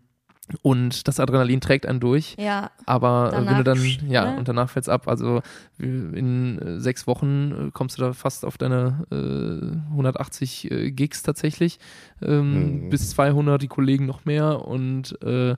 und 0.62 1.08
das 1.08 1.20
Adrenalin 1.20 1.60
trägt 1.60 1.88
einen 1.88 2.00
durch. 2.00 2.36
Ja. 2.40 2.70
Aber 2.86 3.32
äh, 3.34 3.38
wenn 3.48 3.58
du 3.58 3.64
dann, 3.64 3.78
Danach, 3.80 4.12
ja, 4.12 4.32
ne? 4.32 4.38
und 4.38 4.48
danach 4.48 4.70
fällt's 4.70 4.90
ab. 4.90 5.08
Also 5.08 5.42
wir- 5.78 6.14
in 6.16 6.60
äh, 6.60 6.80
sechs 6.80 7.08
Wochen 7.08 7.70
äh, 7.70 7.72
kommst 7.72 7.98
du 7.98 8.04
da 8.04 8.14
fast 8.14 8.46
auf 8.46 8.58
deine 8.60 9.06
äh, 9.12 9.92
180 9.92 10.70
äh, 10.72 10.92
Gigs 10.92 11.24
tatsächlich. 11.24 11.80
Ähm, 12.22 12.86
Mhm. 12.86 12.90
Bis 12.90 13.10
200, 13.12 13.60
die 13.62 13.68
Kollegen 13.68 14.06
noch 14.06 14.26
mehr. 14.26 14.66
Und 14.68 15.20
äh, 15.24 15.56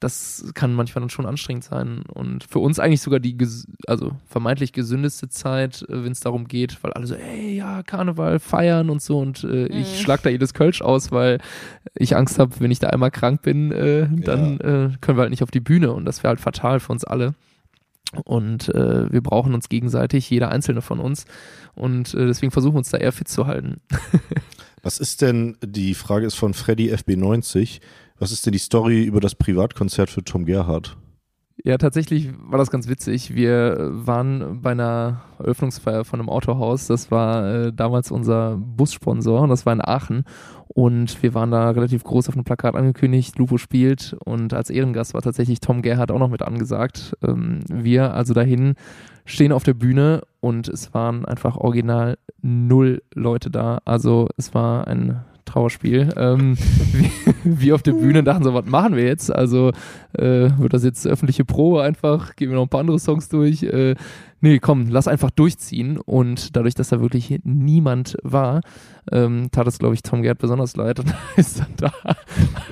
das 0.00 0.44
kann 0.54 0.74
manchmal 0.74 1.00
dann 1.00 1.10
schon 1.10 1.26
anstrengend 1.26 1.64
sein. 1.64 2.02
Und 2.12 2.44
für 2.44 2.60
uns 2.60 2.78
eigentlich 2.78 3.00
sogar 3.00 3.18
die, 3.18 3.36
ges 3.36 3.66
also 3.86 4.12
vermeintlich 4.26 4.72
gesündeste 4.72 5.28
Zeit, 5.28 5.82
äh, 5.88 6.04
wenn 6.04 6.12
es 6.12 6.20
darum 6.20 6.46
geht, 6.46 6.82
weil 6.82 6.92
alle 6.92 7.06
so, 7.06 7.14
ey, 7.14 7.56
ja, 7.56 7.82
Karneval 7.82 8.38
feiern 8.38 8.90
und 8.90 9.02
so. 9.02 9.18
Und 9.18 9.42
äh, 9.44 9.66
ich 9.66 9.88
Mhm. 9.88 10.02
schlag 10.02 10.22
da 10.22 10.30
jedes 10.30 10.54
Kölsch 10.54 10.82
aus, 10.82 11.10
weil 11.10 11.38
ich 11.94 12.14
Angst 12.16 12.38
habe, 12.38 12.54
wenn 12.60 12.70
ich 12.70 12.78
da 12.78 12.88
einmal 12.90 13.10
krank 13.10 13.42
bin, 13.42 13.72
äh, 13.72 14.08
dann 14.10 14.60
äh, 14.60 14.90
können 15.00 15.18
wir 15.18 15.22
halt 15.22 15.30
nicht 15.30 15.42
auf 15.42 15.50
die 15.50 15.60
Bühne. 15.60 15.92
Und 15.92 16.04
das 16.04 16.22
wäre 16.22 16.28
halt 16.28 16.40
fatal 16.40 16.78
für 16.80 16.92
uns 16.92 17.04
alle. 17.04 17.34
Und 18.24 18.68
äh, 18.70 19.12
wir 19.12 19.20
brauchen 19.20 19.52
uns 19.52 19.68
gegenseitig, 19.68 20.30
jeder 20.30 20.50
einzelne 20.50 20.80
von 20.80 20.98
uns. 20.98 21.26
Und 21.74 22.14
äh, 22.14 22.26
deswegen 22.26 22.52
versuchen 22.52 22.74
wir 22.74 22.78
uns 22.78 22.90
da 22.90 22.98
eher 22.98 23.12
fit 23.12 23.28
zu 23.28 23.46
halten. 23.46 23.80
Was 24.82 24.98
ist 24.98 25.22
denn, 25.22 25.56
die 25.62 25.92
Frage 25.94 26.24
ist 26.24 26.36
von 26.36 26.54
Freddy 26.54 26.92
FB90, 26.94 27.80
was 28.18 28.32
ist 28.32 28.46
denn 28.46 28.52
die 28.52 28.58
Story 28.58 29.04
über 29.04 29.20
das 29.20 29.34
Privatkonzert 29.34 30.10
für 30.10 30.24
Tom 30.24 30.44
Gerhardt? 30.44 30.96
Ja, 31.64 31.76
tatsächlich 31.76 32.30
war 32.38 32.58
das 32.58 32.70
ganz 32.70 32.88
witzig. 32.88 33.34
Wir 33.34 33.76
waren 33.90 34.62
bei 34.62 34.70
einer 34.70 35.22
Eröffnungsfeier 35.40 36.04
von 36.04 36.20
einem 36.20 36.28
Autohaus. 36.28 36.86
Das 36.86 37.10
war 37.10 37.52
äh, 37.52 37.72
damals 37.72 38.12
unser 38.12 38.56
Bussponsor 38.56 39.40
und 39.40 39.48
das 39.48 39.66
war 39.66 39.72
in 39.72 39.84
Aachen. 39.84 40.24
Und 40.68 41.20
wir 41.22 41.34
waren 41.34 41.50
da 41.50 41.70
relativ 41.70 42.04
groß 42.04 42.28
auf 42.28 42.36
einem 42.36 42.44
Plakat 42.44 42.76
angekündigt, 42.76 43.36
Lupo 43.38 43.58
spielt 43.58 44.16
und 44.24 44.54
als 44.54 44.70
Ehrengast 44.70 45.14
war 45.14 45.22
tatsächlich 45.22 45.58
Tom 45.58 45.82
Gerhardt 45.82 46.12
auch 46.12 46.20
noch 46.20 46.30
mit 46.30 46.42
angesagt. 46.42 47.16
Ähm, 47.26 47.60
wir 47.68 48.14
also 48.14 48.34
dahin 48.34 48.74
stehen 49.24 49.50
auf 49.50 49.64
der 49.64 49.74
Bühne 49.74 50.22
und 50.38 50.68
es 50.68 50.94
waren 50.94 51.24
einfach 51.24 51.56
original 51.56 52.18
null 52.40 53.02
Leute 53.14 53.50
da. 53.50 53.80
Also 53.84 54.28
es 54.36 54.54
war 54.54 54.86
ein 54.86 55.24
Trauerspiel. 55.48 56.10
Ähm, 56.16 56.56
wir, 56.92 57.34
wir 57.44 57.74
auf 57.74 57.82
der 57.82 57.92
Bühne 57.92 58.22
dachten 58.22 58.44
so, 58.44 58.54
was 58.54 58.66
machen 58.66 58.96
wir 58.96 59.04
jetzt? 59.04 59.34
Also 59.34 59.72
äh, 60.12 60.50
wird 60.58 60.72
das 60.72 60.84
jetzt 60.84 61.06
öffentliche 61.06 61.44
Probe 61.44 61.82
einfach? 61.82 62.36
Gehen 62.36 62.50
wir 62.50 62.56
noch 62.56 62.64
ein 62.64 62.68
paar 62.68 62.80
andere 62.80 62.98
Songs 62.98 63.28
durch? 63.28 63.62
Äh, 63.62 63.94
nee, 64.40 64.58
komm, 64.58 64.88
lass 64.88 65.08
einfach 65.08 65.30
durchziehen. 65.30 65.98
Und 65.98 66.56
dadurch, 66.56 66.74
dass 66.74 66.88
da 66.88 67.00
wirklich 67.00 67.40
niemand 67.44 68.16
war, 68.22 68.60
ähm, 69.12 69.48
tat 69.52 69.66
es, 69.66 69.78
glaube 69.78 69.94
ich, 69.94 70.02
Tom 70.02 70.22
Gerd 70.22 70.38
besonders 70.38 70.76
leid. 70.76 71.00
Und 71.00 71.12
ist 71.36 71.60
dann 71.60 71.66
da 71.76 71.92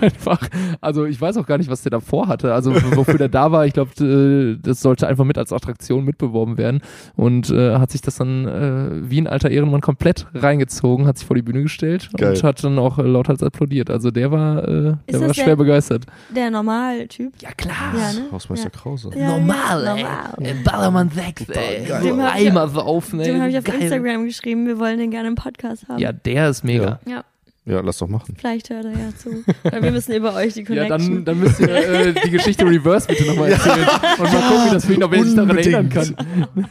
einfach, 0.01 0.41
also 0.81 1.05
ich 1.05 1.21
weiß 1.21 1.37
auch 1.37 1.47
gar 1.47 1.59
nicht, 1.59 1.71
was 1.71 1.83
der 1.83 1.91
davor 1.91 2.29
hatte. 2.29 2.53
Also 2.55 2.75
wofür 2.97 3.19
der 3.19 3.29
da 3.29 3.53
war, 3.53 3.67
ich 3.67 3.73
glaube, 3.73 4.59
das 4.63 4.81
sollte 4.81 5.07
einfach 5.07 5.25
mit 5.25 5.39
als 5.39 5.53
Attraktion 5.53 6.05
mitbeworben 6.05 6.59
werden. 6.59 6.81
Und 7.15 7.51
äh, 7.51 7.77
hat 7.79 7.91
sich 7.91 8.01
das 8.03 8.17
dann 8.17 8.47
äh, 8.47 9.11
wie 9.11 9.21
ein 9.21 9.27
alter 9.27 9.51
Ehrenmann 9.51 9.81
komplett 9.81 10.27
reingezogen, 10.35 11.07
hat 11.07 11.19
sich 11.19 11.27
vor 11.27 11.37
die 11.37 11.43
Bühne 11.43 11.63
gestellt 11.63 12.09
Geil. 12.17 12.31
und 12.35 12.43
hat 12.43 12.63
dann 12.65 12.79
auch 12.79 12.99
äh, 12.99 13.03
lauthals 13.03 13.43
applaudiert. 13.43 13.91
Also 13.91 14.11
der 14.11 14.31
war, 14.31 14.67
äh, 14.67 14.95
der 15.11 15.21
war 15.21 15.35
schwer 15.35 15.47
der- 15.47 15.57
begeistert. 15.57 16.07
Der 16.35 16.51
Normal-Typ. 16.51 17.33
Ja 17.41 17.51
klar. 17.57 17.75
Ja, 17.97 18.13
ne? 18.13 18.27
Hausmeister 18.33 18.71
Ja. 18.73 18.81
Krause. 18.81 19.11
Ja, 19.17 19.27
Normal, 19.29 19.85
ja, 19.85 19.95
ey. 19.97 20.03
normal. 20.03 20.33
Äh, 20.41 20.55
Ballermann 20.65 21.11
6, 21.11 21.49
ey. 21.51 21.93
Eimer 21.93 22.69
saufen, 22.69 23.21
ey. 23.21 23.27
Dem 23.27 23.41
habe 23.41 23.51
ich 23.51 23.59
auf 23.59 23.65
Geil. 23.65 23.81
Instagram 23.81 24.25
geschrieben, 24.25 24.67
wir 24.67 24.79
wollen 24.79 24.99
den 24.99 25.11
gerne 25.11 25.29
im 25.29 25.35
Podcast 25.35 25.89
haben. 25.89 25.99
Ja, 25.99 26.13
der 26.27 26.51
ist 26.51 26.65
mega. 26.65 27.01
Ja, 27.07 27.25
Ja, 27.65 27.81
lass 27.81 27.99
doch 27.99 28.09
machen. 28.09 28.35
vielleicht 28.39 28.71
hört 28.71 28.85
er 28.85 28.93
ja 28.93 29.17
zu. 29.17 29.43
Weil 29.65 29.83
wir 29.83 29.91
müssen 29.93 30.13
über 30.15 30.35
euch 30.35 30.55
die 30.55 30.61
Ja, 30.61 30.67
Connection. 30.87 31.25
dann, 31.25 31.25
dann 31.25 31.41
müsst 31.41 31.61
ihr 31.61 31.69
äh, 31.69 32.13
die 32.13 32.31
Geschichte 32.31 32.65
Reverse 32.67 33.07
bitte 33.09 33.25
nochmal 33.27 33.51
erzählen. 33.53 33.89
Und 34.19 34.33
mal 34.33 34.49
gucken, 34.49 34.67
wie 34.67 34.75
das 34.75 34.85
für 34.85 34.95
ihn, 34.95 35.03
ob 35.03 35.13
er 35.13 35.25
sich 35.25 35.35
daran 35.35 35.57
erinnern 35.59 35.89
kann. 35.89 36.17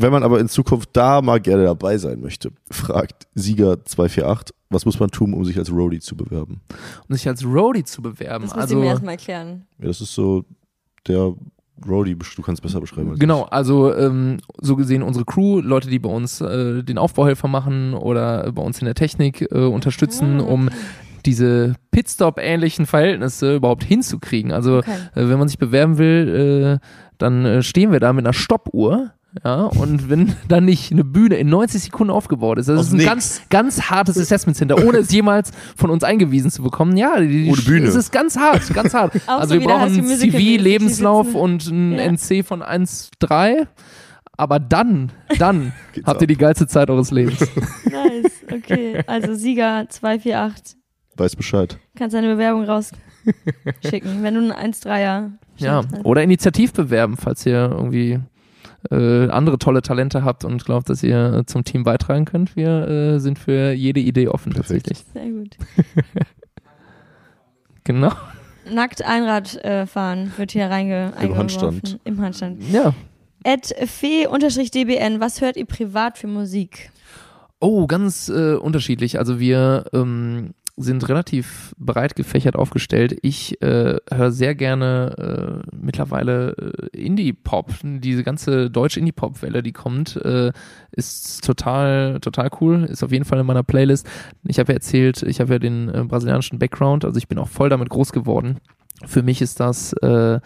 Wenn 0.00 0.12
man 0.12 0.22
aber 0.22 0.38
in 0.38 0.48
Zukunft 0.48 0.90
da 0.92 1.20
mal 1.20 1.40
gerne 1.40 1.64
dabei 1.64 1.98
sein 1.98 2.20
möchte, 2.20 2.52
fragt 2.70 3.26
Sieger248, 3.36 4.50
was 4.70 4.84
muss 4.84 5.00
man 5.00 5.10
tun, 5.10 5.34
um 5.34 5.44
sich 5.44 5.58
als 5.58 5.72
Roadie 5.72 5.98
zu 5.98 6.14
bewerben? 6.16 6.60
Um 7.08 7.16
sich 7.16 7.26
als 7.26 7.44
Roadie 7.44 7.82
zu 7.82 8.00
bewerben. 8.00 8.44
das 8.44 8.52
musst 8.54 8.62
also, 8.62 8.74
du 8.76 8.80
mir 8.82 8.88
erstmal 8.90 9.14
erklären. 9.14 9.66
Ja, 9.80 9.88
das 9.88 10.00
ist 10.00 10.14
so 10.14 10.44
der 11.08 11.34
Roadie, 11.86 12.16
du 12.36 12.42
kannst 12.42 12.62
besser 12.62 12.80
beschreiben 12.80 13.10
als 13.10 13.18
Genau, 13.18 13.44
also 13.44 13.94
ähm, 13.94 14.38
so 14.60 14.76
gesehen 14.76 15.02
unsere 15.02 15.24
Crew, 15.24 15.60
Leute, 15.60 15.88
die 15.88 15.98
bei 15.98 16.08
uns 16.10 16.40
äh, 16.40 16.82
den 16.82 16.98
Aufbauhelfer 16.98 17.48
machen 17.48 17.94
oder 17.94 18.50
bei 18.52 18.62
uns 18.62 18.78
in 18.80 18.86
der 18.86 18.94
Technik 18.94 19.42
äh, 19.52 19.58
unterstützen, 19.64 20.40
Ah, 20.40 20.44
um 20.44 20.68
diese 21.26 21.74
Pitstop-ähnlichen 21.90 22.86
Verhältnisse 22.86 23.56
überhaupt 23.56 23.84
hinzukriegen. 23.84 24.52
Also 24.52 24.78
Okay. 24.78 24.90
äh, 25.14 25.28
wenn 25.28 25.38
man 25.38 25.48
sich 25.48 25.58
bewerben 25.58 25.98
will, 25.98 26.78
äh, 26.80 26.86
dann 27.18 27.44
äh, 27.44 27.62
stehen 27.62 27.92
wir 27.92 28.00
da 28.00 28.12
mit 28.12 28.24
einer 28.24 28.32
Stoppuhr. 28.32 29.10
Ja, 29.44 29.64
und 29.64 30.08
wenn 30.08 30.34
dann 30.48 30.64
nicht 30.64 30.90
eine 30.90 31.04
Bühne 31.04 31.36
in 31.36 31.48
90 31.50 31.82
Sekunden 31.84 32.10
aufgebaut 32.10 32.58
ist, 32.58 32.68
das 32.68 32.78
Aus 32.80 32.86
ist 32.86 32.92
ein 32.92 32.96
nix. 32.98 33.08
ganz, 33.08 33.42
ganz 33.50 33.82
hartes 33.90 34.16
Assessment 34.18 34.56
Center, 34.56 34.82
ohne 34.84 34.98
es 34.98 35.12
jemals 35.12 35.52
von 35.76 35.90
uns 35.90 36.02
eingewiesen 36.02 36.50
zu 36.50 36.62
bekommen. 36.62 36.96
Ja, 36.96 37.20
die, 37.20 37.44
die, 37.44 37.50
Ohne 37.50 37.60
Bühne. 37.62 37.86
Es 37.86 37.94
ist 37.94 38.10
ganz 38.10 38.36
hart, 38.38 38.72
ganz 38.72 38.94
hart. 38.94 39.14
Auch 39.26 39.40
also 39.40 39.54
so 39.54 39.60
wir 39.60 39.66
brauchen 39.66 39.82
einen 39.82 39.96
Musical 40.06 40.40
die 40.40 40.56
CV-Lebenslauf 40.56 41.26
sitzen- 41.26 41.40
und 41.40 41.66
ein 41.68 41.92
Ja. 41.92 42.04
NC 42.12 42.42
von 42.44 42.62
1,3. 42.62 43.66
Aber 44.36 44.58
dann, 44.60 45.12
dann 45.38 45.72
Geht's 45.92 46.06
habt 46.06 46.16
ab. 46.16 46.22
ihr 46.22 46.26
die 46.28 46.36
geilste 46.36 46.66
Zeit 46.66 46.88
eures 46.90 47.10
Lebens. 47.10 47.40
Nice, 47.84 48.32
okay. 48.52 49.02
Also 49.06 49.34
Sieger 49.34 49.86
248. 49.88 50.76
Weiß 51.16 51.34
Bescheid. 51.36 51.76
Kannst 51.96 52.14
deine 52.14 52.28
Bewerbung 52.28 52.64
rausschicken, 52.64 54.22
wenn 54.22 54.34
du 54.34 54.52
einen 54.54 54.72
1-3er 54.72 55.32
ja, 55.56 55.82
oder 56.04 56.22
initiativ 56.22 56.72
bewerben, 56.72 57.16
falls 57.16 57.44
ihr 57.44 57.68
irgendwie 57.76 58.20
äh, 58.90 59.28
andere 59.28 59.58
tolle 59.58 59.82
Talente 59.82 60.24
habt 60.24 60.44
und 60.44 60.64
glaubt, 60.64 60.88
dass 60.88 61.02
ihr 61.02 61.42
zum 61.46 61.64
Team 61.64 61.84
beitragen 61.84 62.24
könnt. 62.24 62.56
Wir 62.56 62.88
äh, 62.88 63.18
sind 63.18 63.38
für 63.38 63.72
jede 63.72 64.00
Idee 64.00 64.28
offen 64.28 64.52
Perfekt. 64.52 64.86
tatsächlich. 64.86 65.04
Sehr 65.12 65.30
gut. 65.30 65.56
Genau. 67.84 68.12
nackt 68.70 69.02
Einrad 69.02 69.56
äh, 69.64 69.86
fahren 69.86 70.30
wird 70.36 70.50
hier 70.50 70.66
reinge 70.66 71.14
Im 71.22 71.38
Handstand. 71.38 71.98
Im 72.04 72.20
Handstand. 72.20 72.62
Ja. 72.70 72.92
Ed 73.44 73.74
Fee-DBN, 73.82 75.20
was 75.20 75.40
hört 75.40 75.56
ihr 75.56 75.64
privat 75.64 76.18
für 76.18 76.26
Musik? 76.26 76.90
Oh, 77.60 77.86
ganz 77.86 78.28
äh, 78.28 78.56
unterschiedlich. 78.56 79.18
Also 79.18 79.40
wir 79.40 79.86
ähm, 79.94 80.52
sind 80.78 81.08
relativ 81.08 81.74
breit 81.76 82.14
gefächert 82.14 82.54
aufgestellt. 82.54 83.18
Ich 83.22 83.60
äh, 83.60 83.96
höre 84.10 84.30
sehr 84.30 84.54
gerne 84.54 85.62
äh, 85.66 85.76
mittlerweile 85.76 86.52
äh, 86.92 86.96
Indie-Pop. 86.96 87.72
Diese 87.82 88.22
ganze 88.22 88.70
deutsche 88.70 89.00
Indie-Pop-Welle, 89.00 89.62
die 89.62 89.72
kommt, 89.72 90.16
äh, 90.16 90.52
ist 90.92 91.44
total, 91.44 92.20
total 92.20 92.48
cool. 92.60 92.84
Ist 92.84 93.02
auf 93.02 93.10
jeden 93.10 93.24
Fall 93.24 93.40
in 93.40 93.46
meiner 93.46 93.64
Playlist. 93.64 94.08
Ich 94.44 94.60
habe 94.60 94.72
ja 94.72 94.76
erzählt, 94.76 95.22
ich 95.24 95.40
habe 95.40 95.54
ja 95.54 95.58
den 95.58 95.88
äh, 95.88 96.04
brasilianischen 96.04 96.60
Background, 96.60 97.04
also 97.04 97.18
ich 97.18 97.26
bin 97.26 97.38
auch 97.38 97.48
voll 97.48 97.68
damit 97.68 97.88
groß 97.90 98.12
geworden. 98.12 98.58
Für 99.04 99.22
mich 99.22 99.42
ist 99.42 99.60
das 99.60 99.92
äh, 99.94 100.40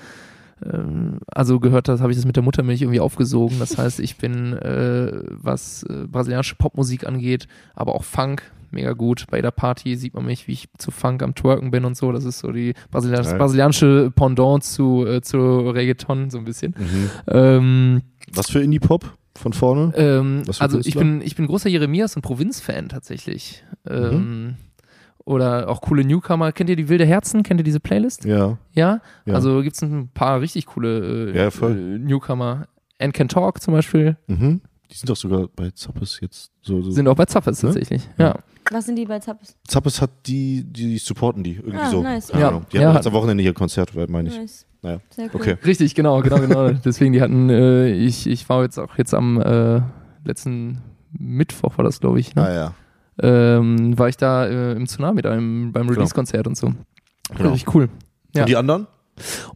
also 1.27 1.61
gehört 1.61 1.89
das, 1.89 2.01
habe 2.01 2.13
ich 2.13 2.19
das 2.19 2.27
mit 2.27 2.37
der 2.37 2.43
Muttermilch 2.43 2.83
irgendwie 2.83 3.01
aufgesogen. 3.01 3.59
Das 3.59 3.79
heißt, 3.79 4.01
ich 4.01 4.17
bin, 4.17 4.53
äh, 4.55 5.23
was 5.31 5.83
äh, 5.85 6.07
brasilianische 6.07 6.57
Popmusik 6.57 7.07
angeht, 7.07 7.49
aber 7.75 7.95
auch 7.95 8.05
Funk, 8.05 8.43
mega 8.71 8.93
gut. 8.93 9.27
Bei 9.31 9.41
der 9.43 9.51
Party 9.51 9.97
sieht 9.97 10.15
man 10.15 10.25
mich, 10.25 10.49
wie 10.49 10.53
ich 10.53 10.69
zu 10.79 10.91
Funk 10.91 11.23
am 11.23 11.35
Twerken 11.35 11.71
bin 11.71 11.85
und 11.85 11.97
so. 11.97 12.13
Das 12.13 12.25
ist 12.25 12.39
so 12.39 12.53
die 12.53 12.75
Brasilian 12.91 13.25
Geil. 13.25 13.39
brasilianische 13.39 14.13
Pendant 14.15 14.65
zu, 14.65 15.07
äh, 15.07 15.21
zu 15.21 15.39
Reggaeton, 15.71 16.31
so 16.31 16.39
ein 16.39 16.45
bisschen. 16.45 16.75
Mhm. 16.79 17.11
Ähm, 17.29 18.03
Was 18.33 18.51
für 18.51 18.63
Indie-Pop 18.63 19.17
von 19.35 19.53
vorne? 19.53 19.93
ähm, 19.97 20.43
also 20.59 20.79
ich 20.79 20.95
bin, 20.95 21.21
ich 21.23 21.37
bin 21.37 21.47
großer 21.47 21.69
Jeremias 21.69 22.17
und 22.17 22.23
Provinz-Fan 22.23 22.89
tatsächlich. 22.89 23.65
Ähm, 23.89 24.57
Oder 25.25 25.69
auch 25.69 25.81
coole 25.81 26.05
Newcomer. 26.05 26.51
Kennt 26.53 26.69
ihr 26.71 26.77
die 26.77 26.89
Wilde 26.89 27.05
Herzen? 27.07 27.43
Kennt 27.43 27.61
ihr 27.61 27.65
diese 27.65 27.81
Playlist? 27.81 28.25
Ja. 28.25 28.59
Ja? 28.73 29.01
Ja. 29.25 29.35
Also 29.35 29.63
gibt 29.63 29.77
es 29.77 29.83
ein 29.83 30.09
paar 30.13 30.41
richtig 30.41 30.67
coole 30.67 31.31
äh, 31.33 31.37
Ja, 31.37 31.51
voll. 31.51 31.73
äh, 31.73 31.99
Newcomer. 31.99 32.67
And 32.99 33.15
Can 33.15 33.29
Talk 33.29 33.61
zum 33.63 33.75
Beispiel. 33.75 34.17
Mhm. 34.27 34.61
Die 34.91 34.97
sind 34.97 35.09
doch 35.09 35.17
sogar 35.17 35.49
bei 35.55 35.71
Zappes 35.71 36.19
jetzt 36.21 36.51
so. 36.61 36.83
so. 36.83 36.91
Sind 36.91 37.09
auch 37.09 37.15
bei 37.17 37.25
Zappes 37.25 37.63
Ne? 37.63 37.69
tatsächlich. 37.71 38.09
Ja. 38.19 38.35
Was 38.71 38.87
sind 38.87 38.97
die 38.97 39.07
bei 39.07 39.19
Zappes? 39.19 39.57
Zappes 39.67 40.01
hat 40.01 40.11
die, 40.27 40.65
die 40.65 40.99
supporten 40.99 41.43
die 41.43 41.55
irgendwie 41.57 41.77
Ah, 41.79 41.91
so. 41.91 42.03
nice. 42.03 42.31
Ja. 42.33 42.49
Ahnung. 42.49 42.67
Die 42.73 42.77
Ja, 42.77 42.83
hatten 42.83 42.91
hat- 42.91 42.97
jetzt 43.05 43.07
am 43.07 43.13
Wochenende 43.13 43.43
hier 43.43 43.55
Konzert, 43.55 43.93
meine 44.09 44.29
ich. 44.29 44.37
Nice. 44.37 44.67
Naja. 44.83 45.01
Sehr 45.11 45.27
cool. 45.27 45.41
Okay. 45.41 45.57
Richtig, 45.65 45.95
genau, 45.95 46.21
genau, 46.21 46.39
genau. 46.41 46.71
Deswegen, 46.85 47.13
die 47.13 47.21
hatten, 47.23 47.49
äh, 47.49 47.93
ich, 47.93 48.27
ich 48.29 48.49
war 48.49 48.63
jetzt 48.63 48.79
auch 48.79 48.99
jetzt 48.99 49.15
am 49.15 49.41
äh, 49.41 49.81
letzten 50.25 50.79
Mittwoch 51.13 51.77
war 51.79 51.85
das, 51.85 52.01
glaube 52.01 52.21
ich, 52.21 52.35
ne? 52.35 52.43
Ah 52.47 52.53
ja. 52.53 52.75
Ähm, 53.23 53.99
war 53.99 54.09
ich 54.09 54.17
da 54.17 54.47
äh, 54.47 54.73
im 54.73 54.87
Tsunami, 54.87 55.23
da 55.23 55.35
im, 55.35 55.73
beim 55.73 55.89
Release-Konzert 55.89 56.47
und 56.47 56.57
so. 56.57 56.75
Genau. 57.37 57.51
Richtig 57.51 57.75
cool. 57.75 57.89
Ja. 58.35 58.43
Und 58.43 58.49
die 58.49 58.57
anderen? 58.57 58.87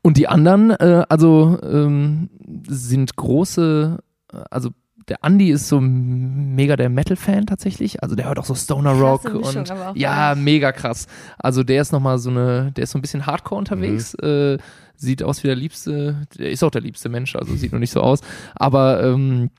Und 0.02 0.16
die 0.16 0.28
anderen, 0.28 0.70
äh, 0.70 1.04
also 1.08 1.58
ähm, 1.62 2.30
sind 2.68 3.16
große, 3.16 3.98
äh, 4.32 4.36
also 4.50 4.70
der 5.08 5.18
Andy 5.22 5.50
ist 5.50 5.68
so 5.68 5.80
mega 5.80 6.76
der 6.76 6.88
Metal-Fan 6.88 7.46
tatsächlich. 7.46 8.02
Also 8.02 8.16
der 8.16 8.26
hört 8.26 8.38
auch 8.38 8.44
so 8.44 8.54
Stoner 8.54 8.92
Rock 8.92 9.24
Mischung, 9.32 9.62
und 9.62 9.72
ja, 9.94 10.34
mega 10.34 10.72
krass. 10.72 11.06
Also 11.38 11.62
der 11.62 11.82
ist 11.82 11.92
nochmal 11.92 12.18
so 12.18 12.30
eine, 12.30 12.72
der 12.72 12.84
ist 12.84 12.90
so 12.90 12.98
ein 12.98 13.02
bisschen 13.02 13.26
Hardcore 13.26 13.58
unterwegs. 13.58 14.16
Mhm. 14.20 14.28
Äh, 14.28 14.58
sieht 14.96 15.22
aus 15.22 15.42
wie 15.42 15.48
der 15.48 15.56
liebste, 15.56 16.26
der 16.38 16.50
ist 16.50 16.64
auch 16.64 16.70
der 16.70 16.80
liebste 16.80 17.08
Mensch, 17.08 17.36
also 17.36 17.54
sieht 17.54 17.72
nur 17.72 17.78
nicht 17.78 17.92
so 17.92 18.00
aus. 18.00 18.20
Aber 18.54 19.02
ähm, 19.04 19.50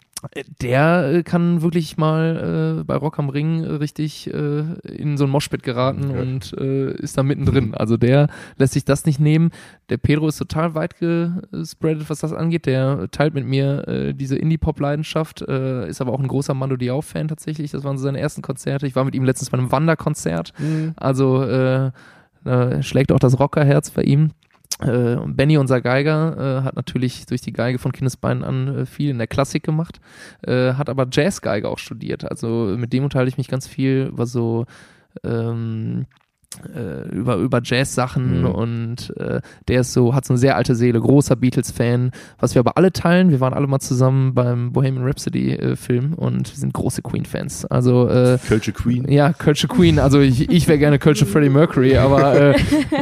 der 0.62 1.12
äh, 1.14 1.24
kann 1.24 1.62
wirklich 1.62 1.98
mal 1.98 2.80
äh, 2.80 2.84
bei 2.84 2.96
Rock 2.96 3.20
am 3.20 3.30
Ring 3.30 3.64
äh, 3.64 3.68
richtig 3.74 4.32
äh, 4.34 4.64
in 4.84 5.18
so 5.18 5.26
ein 5.26 5.30
Moshpit 5.30 5.64
geraten 5.64 6.10
Okay. 6.10 6.22
und 6.22 6.54
äh, 6.58 6.92
ist 6.94 7.18
da 7.18 7.24
mittendrin. 7.24 7.74
Also 7.74 7.98
der 7.98 8.28
lässt 8.58 8.74
sich 8.74 8.86
das 8.86 9.06
nicht 9.06 9.20
nehmen. 9.20 9.52
Der 9.90 9.98
Pedro 9.98 10.28
ist 10.28 10.38
total 10.38 10.76
weit 10.76 10.98
gespreadet, 11.00 12.10
was 12.10 12.20
das 12.20 12.34
angeht. 12.34 12.66
Der 12.66 13.08
teilt 13.12 13.34
mit 13.34 13.46
mir 13.46 13.88
äh, 13.88 14.14
diese 14.14 14.38
Indie-Pop-Leidenschaft, 14.38 15.42
äh, 15.42 15.88
ist 15.88 16.02
aber 16.02 16.14
auch 16.14 16.20
ein 16.20 16.28
großer 16.28 16.54
Mando 16.54 16.76
Diao-Fan 16.78 17.28
tatsächlich. 17.28 17.72
Das 17.72 17.84
waren 17.84 17.98
so 17.98 18.04
seine 18.04 18.20
ersten 18.20 18.42
Konzerte. 18.42 18.88
Ich 18.88 18.96
war 18.96 19.06
mit 19.06 19.16
ihm 19.16 19.24
letztens 19.24 19.50
bei 19.50 19.58
einem 19.58 19.72
Wanderkonzert. 19.72 20.54
Also 20.96 21.44
äh, 21.44 21.92
äh, 22.46 22.84
schlägt 22.84 23.12
auch 23.12 23.20
das 23.20 23.40
Rockerherz 23.40 23.92
bei 23.92 24.04
ihm. 24.04 24.32
Äh, 24.80 25.18
Benny, 25.26 25.58
unser 25.58 25.82
Geiger, 25.82 26.60
äh, 26.60 26.64
hat 26.64 26.76
natürlich 26.76 27.26
durch 27.26 27.42
die 27.42 27.54
Geige 27.54 27.80
von 27.80 27.92
Kindesbeinen 27.92 28.44
an 28.44 28.80
äh, 28.80 28.86
viel 28.86 29.10
in 29.10 29.18
der 29.18 29.28
Klassik 29.28 29.64
gemacht, 29.64 30.00
äh, 30.46 30.74
hat 30.74 30.90
aber 30.90 31.08
Jazzgeige 31.12 31.68
auch 31.68 31.80
studiert. 31.80 32.30
Also 32.30 32.76
mit 32.78 32.94
dem 32.94 33.04
unterhalte 33.04 33.30
ich 33.30 33.38
mich 33.38 33.48
ganz 33.48 33.68
viel 33.68 34.10
über 34.12 34.26
so 34.26 34.66
ähm, 35.24 36.06
äh, 36.76 37.08
über, 37.10 37.36
über 37.36 37.62
Jazz-Sachen 37.64 38.40
Mhm. 38.42 38.46
und 38.48 39.14
äh, 39.18 39.42
der 39.68 39.82
ist 39.82 39.94
so, 39.94 40.16
hat 40.16 40.26
so 40.26 40.34
eine 40.34 40.40
sehr 40.40 40.56
alte 40.56 40.76
Seele, 40.76 41.00
großer 41.00 41.36
Beatles-Fan, 41.36 42.12
was 42.40 42.56
wir 42.56 42.62
aber 42.62 42.78
alle 42.78 42.92
teilen. 42.94 43.30
Wir 43.30 43.40
waren 43.42 43.54
alle 43.54 43.68
mal 43.68 43.80
zusammen 43.80 44.34
beim 44.34 44.72
Bohemian 44.72 45.06
Rhapsody-Film 45.06 46.14
und 46.14 46.50
wir 46.52 46.58
sind 46.58 46.74
große 46.74 47.02
Queen-Fans. 47.02 47.66
Also 47.66 48.08
äh, 48.10 48.38
Kölsche 48.48 48.72
Queen. 48.72 49.10
ja, 49.12 49.34
Kölsche 49.34 49.68
Queen, 49.68 50.00
also 50.00 50.20
ich, 50.20 50.50
ich 50.50 50.68
wäre 50.68 50.80
gerne 50.80 51.00
Kölsche 51.00 51.26
Freddie 51.26 51.50
Mercury, 51.50 51.98
aber 51.98 52.56
äh, 52.56 52.56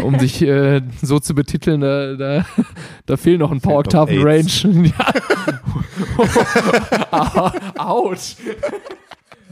um 0.03 0.17
sich 0.19 0.41
äh, 0.41 0.81
so 1.01 1.19
zu 1.19 1.35
betiteln, 1.35 1.81
da, 1.81 2.15
da, 2.15 2.45
da 3.05 3.17
fehlen 3.17 3.39
noch 3.39 3.51
ein 3.51 3.61
paar 3.61 3.75
Oktaven 3.75 4.21
Range. 4.21 4.45
Ja. 4.97 5.13
Autsch. 7.77 8.35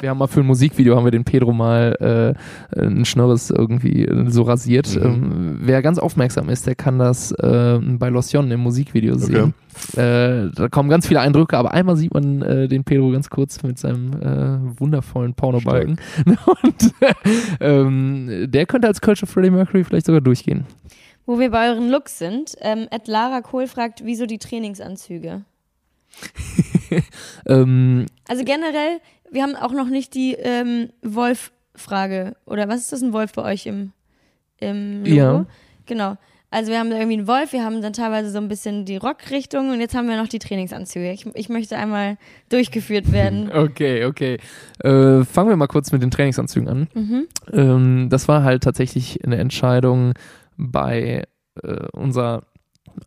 Wir 0.03 0.09
haben 0.09 0.17
mal 0.17 0.27
für 0.27 0.41
ein 0.41 0.47
Musikvideo 0.47 0.97
haben 0.97 1.05
wir 1.05 1.11
den 1.11 1.23
Pedro 1.23 1.53
mal 1.53 2.35
äh, 2.75 2.77
ein 2.77 3.05
Schnörres 3.05 3.49
irgendwie 3.51 4.03
äh, 4.03 4.29
so 4.29 4.41
rasiert. 4.41 4.93
Mhm. 4.97 5.01
Ähm, 5.01 5.59
wer 5.61 5.81
ganz 5.81 5.97
aufmerksam 5.97 6.49
ist, 6.49 6.67
der 6.67 6.75
kann 6.75 6.99
das 6.99 7.31
äh, 7.31 7.79
bei 7.81 8.09
Losion 8.09 8.51
im 8.51 8.59
Musikvideo 8.59 9.15
sehen. 9.15 9.53
Äh, 9.93 10.51
da 10.53 10.67
kommen 10.69 10.89
ganz 10.89 11.07
viele 11.07 11.21
Eindrücke, 11.21 11.57
aber 11.57 11.71
einmal 11.71 11.95
sieht 11.95 12.13
man 12.13 12.41
äh, 12.41 12.67
den 12.67 12.83
Pedro 12.83 13.11
ganz 13.11 13.29
kurz 13.29 13.63
mit 13.63 13.79
seinem 13.79 14.11
äh, 14.21 14.77
wundervollen 14.77 15.35
Pornobalken. 15.35 15.97
Und 16.25 16.93
äh, 16.99 17.13
ähm, 17.61 18.51
der 18.51 18.65
könnte 18.65 18.89
als 18.89 18.99
Kölsche 18.99 19.25
Freddie 19.25 19.51
Mercury 19.51 19.85
vielleicht 19.85 20.07
sogar 20.07 20.19
durchgehen. 20.19 20.65
Wo 21.25 21.39
wir 21.39 21.49
bei 21.49 21.69
euren 21.69 21.89
Looks 21.89 22.19
sind, 22.19 22.57
ähm, 22.59 22.87
Ed 22.91 23.07
Lara 23.07 23.39
Kohl 23.39 23.67
fragt, 23.67 24.01
wieso 24.03 24.25
die 24.25 24.37
Trainingsanzüge? 24.37 25.43
Ähm, 27.45 28.05
Also 28.27 28.43
generell, 28.43 28.99
wir 29.33 29.43
haben 29.43 29.55
auch 29.55 29.73
noch 29.73 29.89
nicht 29.89 30.13
die 30.13 30.33
ähm, 30.33 30.89
Wolf-Frage. 31.01 32.35
Oder 32.45 32.67
was 32.69 32.81
ist 32.81 32.91
das, 32.91 33.01
ein 33.01 33.13
Wolf 33.13 33.33
bei 33.33 33.43
euch 33.43 33.65
im, 33.65 33.91
im 34.59 35.03
Logo? 35.03 35.15
Ja. 35.15 35.45
Genau. 35.85 36.17
Also 36.53 36.71
wir 36.71 36.77
haben 36.77 36.91
da 36.91 36.97
irgendwie 36.97 37.17
einen 37.17 37.27
Wolf, 37.27 37.51
wir 37.51 37.65
haben 37.65 37.81
dann 37.81 37.93
teilweise 37.93 38.29
so 38.29 38.37
ein 38.37 38.47
bisschen 38.47 38.85
die 38.85 38.97
Rockrichtung 38.97 39.71
und 39.71 39.79
jetzt 39.79 39.95
haben 39.95 40.07
wir 40.07 40.17
noch 40.17 40.27
die 40.27 40.37
Trainingsanzüge. 40.37 41.11
Ich, 41.11 41.25
ich 41.33 41.49
möchte 41.49 41.77
einmal 41.77 42.17
durchgeführt 42.49 43.11
werden. 43.11 43.51
okay, 43.53 44.05
okay. 44.05 44.37
Äh, 44.83 45.23
fangen 45.23 45.49
wir 45.49 45.55
mal 45.55 45.65
kurz 45.65 45.91
mit 45.91 46.03
den 46.03 46.11
Trainingsanzügen 46.11 46.69
an. 46.69 46.87
Mhm. 46.93 47.27
Ähm, 47.51 48.07
das 48.11 48.27
war 48.27 48.43
halt 48.43 48.63
tatsächlich 48.63 49.25
eine 49.25 49.37
Entscheidung 49.37 50.13
bei 50.55 51.23
äh, 51.63 51.87
unserer 51.91 52.43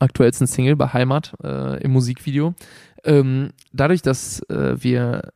aktuellsten 0.01 0.49
Single, 0.49 0.75
bei 0.75 0.89
Heimat, 0.89 1.33
äh, 1.45 1.81
im 1.85 1.93
Musikvideo. 1.93 2.55
Ähm, 3.05 3.51
dadurch, 3.73 4.03
dass 4.03 4.41
äh, 4.51 4.83
wir 4.83 5.31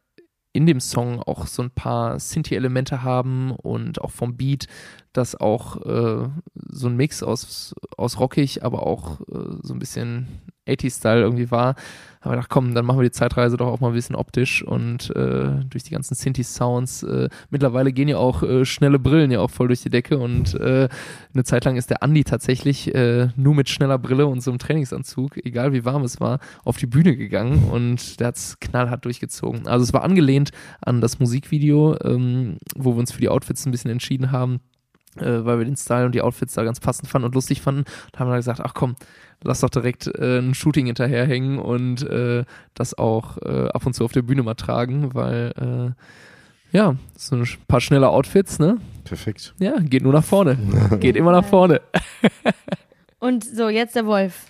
in 0.53 0.67
dem 0.67 0.81
Song 0.81 1.23
auch 1.23 1.47
so 1.47 1.63
ein 1.63 1.71
paar 1.71 2.19
Synthi-Elemente 2.19 3.03
haben 3.03 3.53
und 3.53 4.01
auch 4.01 4.11
vom 4.11 4.37
Beat, 4.37 4.67
das 5.13 5.41
auch 5.41 5.77
äh, 5.83 6.29
so 6.55 6.89
ein 6.89 6.97
Mix 6.97 7.23
aus, 7.23 7.75
aus 7.97 8.19
rockig, 8.19 8.65
aber 8.65 8.87
auch 8.87 9.21
äh, 9.21 9.57
so 9.63 9.75
ein 9.75 9.79
bisschen 9.79 10.27
80s-Style 10.67 11.21
irgendwie 11.21 11.51
war, 11.51 11.77
haben 12.21 12.33
wir 12.33 12.37
gedacht, 12.37 12.51
komm, 12.51 12.75
dann 12.75 12.85
machen 12.85 12.99
wir 12.99 13.05
die 13.05 13.13
Zeitreise 13.13 13.57
doch 13.57 13.67
auch 13.67 13.81
mal 13.81 13.89
ein 13.89 13.95
bisschen 13.95 14.15
optisch 14.15 14.63
und 14.63 15.09
äh, 15.17 15.65
durch 15.71 15.85
die 15.85 15.93
ganzen 15.93 16.15
Synthi-Sounds. 16.15 17.03
Äh, 17.03 17.31
mittlerweile 17.49 17.93
gehen 17.93 18.09
ja 18.09 18.19
auch 18.19 18.43
äh, 18.43 18.67
schnelle 18.67 18.99
Brillen 18.99 19.31
ja 19.31 19.41
auch 19.41 19.51
voll 19.51 19.69
durch 19.69 19.81
die 19.81 19.89
Decke 19.89 20.19
und 20.19 20.55
äh, 20.55 20.89
eine 21.33 21.45
Zeit 21.45 21.65
lang 21.65 21.77
ist 21.77 21.89
der 21.89 22.03
Andi 22.03 22.25
tatsächlich 22.25 22.95
äh, 22.95 23.29
nur 23.37 23.55
mit 23.55 23.71
schneller 23.71 23.99
Brille 23.99 24.27
und 24.27 24.43
so 24.43 24.51
einem 24.51 24.59
Trainingsanzug, 24.59 25.39
egal 25.47 25.73
wie 25.73 25.87
warm 25.87 26.03
es 26.03 26.21
war, 26.21 26.41
auf 26.63 26.77
die 26.77 26.87
Bühne 26.87 27.17
gegangen 27.17 27.71
und 27.71 28.21
der 28.21 28.29
hat 28.29 28.37
es 28.37 28.61
knallhart 28.61 29.07
durchgezogen. 29.07 29.67
Also 29.67 29.85
es 29.85 29.95
war 29.95 30.03
angelehnt 30.03 30.51
an 30.83 31.01
das 31.01 31.21
Musikvideo, 31.21 31.97
ähm, 32.05 32.59
wo 32.77 32.93
wir 32.93 32.99
uns 32.99 33.13
für 33.13 33.21
die 33.23 33.31
Outfits 33.31 33.65
ein 33.65 33.73
bisschen 33.73 33.91
entschieden 33.91 34.31
haben 34.31 34.61
äh, 35.17 35.45
weil 35.45 35.59
wir 35.59 35.65
den 35.65 35.77
Style 35.77 36.07
und 36.07 36.15
die 36.15 36.23
Outfits 36.23 36.55
da 36.55 36.65
ganz 36.65 36.81
passend 36.81 37.09
fanden 37.09 37.27
und 37.27 37.35
lustig 37.35 37.61
fanden. 37.63 37.85
Da 38.13 38.21
haben 38.21 38.31
wir 38.31 38.37
gesagt, 38.37 38.61
ach 38.61 38.75
komm, 38.75 38.95
lass 39.43 39.61
doch 39.61 39.71
direkt 39.71 40.07
äh, 40.07 40.39
ein 40.39 40.55
Shooting 40.55 40.87
hinterherhängen 40.87 41.59
und 41.59 42.03
äh, 42.03 42.45
das 42.75 42.97
auch 42.97 43.39
äh, 43.39 43.69
ab 43.69 43.87
und 43.87 43.95
zu 43.95 44.05
auf 44.05 44.13
der 44.13 44.23
Bühne 44.23 44.43
mal 44.43 44.55
tragen, 44.55 45.15
weil 45.15 45.53
äh, 45.57 46.77
ja, 46.77 46.95
so 47.17 47.37
ein 47.37 47.47
paar 47.67 47.81
schnelle 47.81 48.09
Outfits, 48.09 48.59
ne? 48.59 48.79
Perfekt. 49.05 49.55
Ja, 49.59 49.79
geht 49.81 50.03
nur 50.03 50.13
nach 50.13 50.25
vorne. 50.25 50.57
geht 51.01 51.17
immer 51.17 51.33
nach 51.33 51.45
vorne. 51.45 51.81
Und 53.19 53.45
so, 53.45 53.69
jetzt 53.69 53.97
der 53.97 54.07
Wolf. 54.07 54.47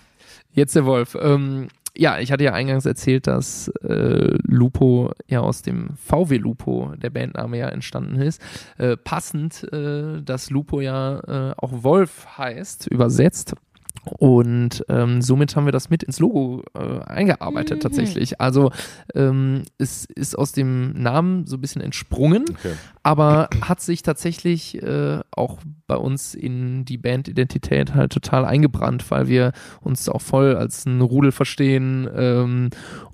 Jetzt 0.53 0.75
der 0.75 0.85
Wolf. 0.85 1.17
Ähm, 1.19 1.69
ja, 1.97 2.19
ich 2.19 2.31
hatte 2.31 2.43
ja 2.43 2.53
eingangs 2.53 2.85
erzählt, 2.85 3.27
dass 3.27 3.67
äh, 3.83 4.37
Lupo 4.43 5.11
ja 5.27 5.41
aus 5.41 5.61
dem 5.61 5.89
VW 5.97 6.37
Lupo, 6.37 6.93
der 6.95 7.09
Bandname 7.09 7.57
ja 7.57 7.69
entstanden 7.69 8.15
ist. 8.21 8.41
Äh, 8.77 8.97
passend, 8.97 9.67
äh, 9.73 10.21
dass 10.21 10.49
Lupo 10.49 10.79
ja 10.79 11.19
äh, 11.51 11.53
auch 11.57 11.83
Wolf 11.83 12.37
heißt, 12.37 12.87
übersetzt. 12.87 13.55
Und 14.03 14.83
ähm, 14.89 15.21
somit 15.21 15.55
haben 15.55 15.65
wir 15.65 15.71
das 15.71 15.89
mit 15.91 16.01
ins 16.01 16.19
Logo 16.19 16.63
äh, 16.73 16.99
eingearbeitet 17.03 17.77
Mhm. 17.77 17.81
tatsächlich. 17.81 18.41
Also 18.41 18.71
ähm, 19.13 19.63
es 19.77 20.05
ist 20.05 20.35
aus 20.37 20.53
dem 20.53 20.93
Namen 20.99 21.45
so 21.45 21.57
ein 21.57 21.61
bisschen 21.61 21.81
entsprungen, 21.83 22.45
Okay. 22.49 22.73
aber 23.03 23.49
hat 23.61 23.79
sich 23.81 24.01
tatsächlich 24.01 24.81
äh, 24.81 25.19
auch 25.31 25.59
bei 25.85 25.95
uns 25.97 26.33
in 26.33 26.83
die 26.85 26.97
Bandidentität 26.97 27.93
halt 27.93 28.11
total 28.11 28.45
eingebrannt, 28.45 29.09
weil 29.11 29.27
wir 29.27 29.51
uns 29.81 30.09
auch 30.09 30.21
voll 30.21 30.55
als 30.55 30.85
ein 30.87 31.01
Rudel 31.01 31.31
verstehen 31.31 32.09
ähm, 32.15 32.69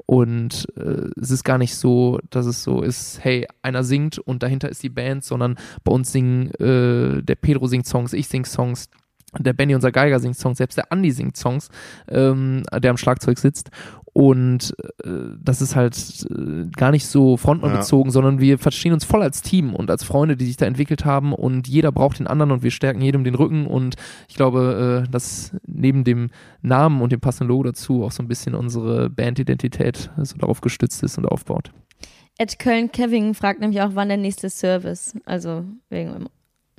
und 0.06 0.68
äh, 0.78 1.10
es 1.20 1.32
ist 1.32 1.44
gar 1.44 1.58
nicht 1.58 1.76
so, 1.76 2.20
dass 2.30 2.46
es 2.46 2.64
so 2.64 2.82
ist, 2.82 3.20
hey, 3.22 3.46
einer 3.62 3.84
singt 3.84 4.20
und 4.20 4.42
dahinter 4.42 4.70
ist 4.70 4.84
die 4.84 4.90
Band, 4.90 5.26
sondern 5.26 5.58
bei 5.84 5.92
uns 5.92 6.14
singen, 6.14 6.50
äh, 6.62 7.22
der 7.24 7.36
Pedro 7.36 7.68
singt 7.68 7.88
Songs, 7.88 8.14
ich 8.14 8.30
sing 8.30 8.46
Songs, 8.46 8.88
der 9.40 9.54
Benny, 9.54 9.76
unser 9.76 9.92
Geiger, 9.92 10.20
singt 10.20 10.38
Songs, 10.38 10.58
selbst 10.58 10.78
der 10.78 10.92
Andi 10.92 11.12
singt 11.12 11.38
Songs, 11.38 11.70
ähm, 12.08 12.64
der 12.74 12.92
am 12.92 12.98
Schlagzeug 12.98 13.38
sitzt. 13.38 13.70
Und 14.18 14.76
äh, 15.04 15.10
das 15.40 15.62
ist 15.62 15.76
halt 15.76 16.26
äh, 16.32 16.66
gar 16.76 16.90
nicht 16.90 17.06
so 17.06 17.38
frontmannbezogen, 17.38 18.12
sondern 18.12 18.40
wir 18.40 18.58
verstehen 18.58 18.94
uns 18.94 19.06
voll 19.06 19.22
als 19.22 19.44
Team 19.44 19.76
und 19.76 19.92
als 19.92 20.04
Freunde, 20.04 20.36
die 20.36 20.46
sich 20.46 20.58
da 20.58 20.66
entwickelt 20.66 21.06
haben 21.06 21.34
und 21.34 21.68
jeder 21.68 21.92
braucht 21.92 22.18
den 22.18 22.26
anderen 22.26 22.52
und 22.52 22.64
wir 22.64 22.72
stärken 22.72 23.02
jedem 23.02 23.24
den 23.24 23.36
Rücken 23.36 23.68
und 23.68 23.96
ich 24.28 24.34
glaube, 24.34 25.04
äh, 25.06 25.12
dass 25.12 25.56
neben 25.68 26.04
dem 26.04 26.32
Namen 26.64 27.02
und 27.02 27.12
dem 27.12 27.20
passenden 27.20 27.50
Logo 27.50 27.62
dazu 27.62 28.04
auch 28.04 28.12
so 28.12 28.24
ein 28.24 28.28
bisschen 28.28 28.56
unsere 28.56 29.12
Bandidentität 29.12 30.10
so 30.18 30.36
darauf 30.38 30.62
gestützt 30.62 31.04
ist 31.04 31.20
und 31.20 31.28
aufbaut. 31.28 31.72
Ed 32.40 32.58
Köln 32.58 32.92
Kevin 32.92 33.36
fragt 33.36 33.60
nämlich 33.60 33.82
auch, 33.82 33.92
wann 33.94 34.08
der 34.08 34.18
nächste 34.18 34.50
Service. 34.50 35.16
Also 35.26 35.64
wegen 35.90 36.14
dem 36.14 36.30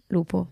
Lupo. 0.09 0.49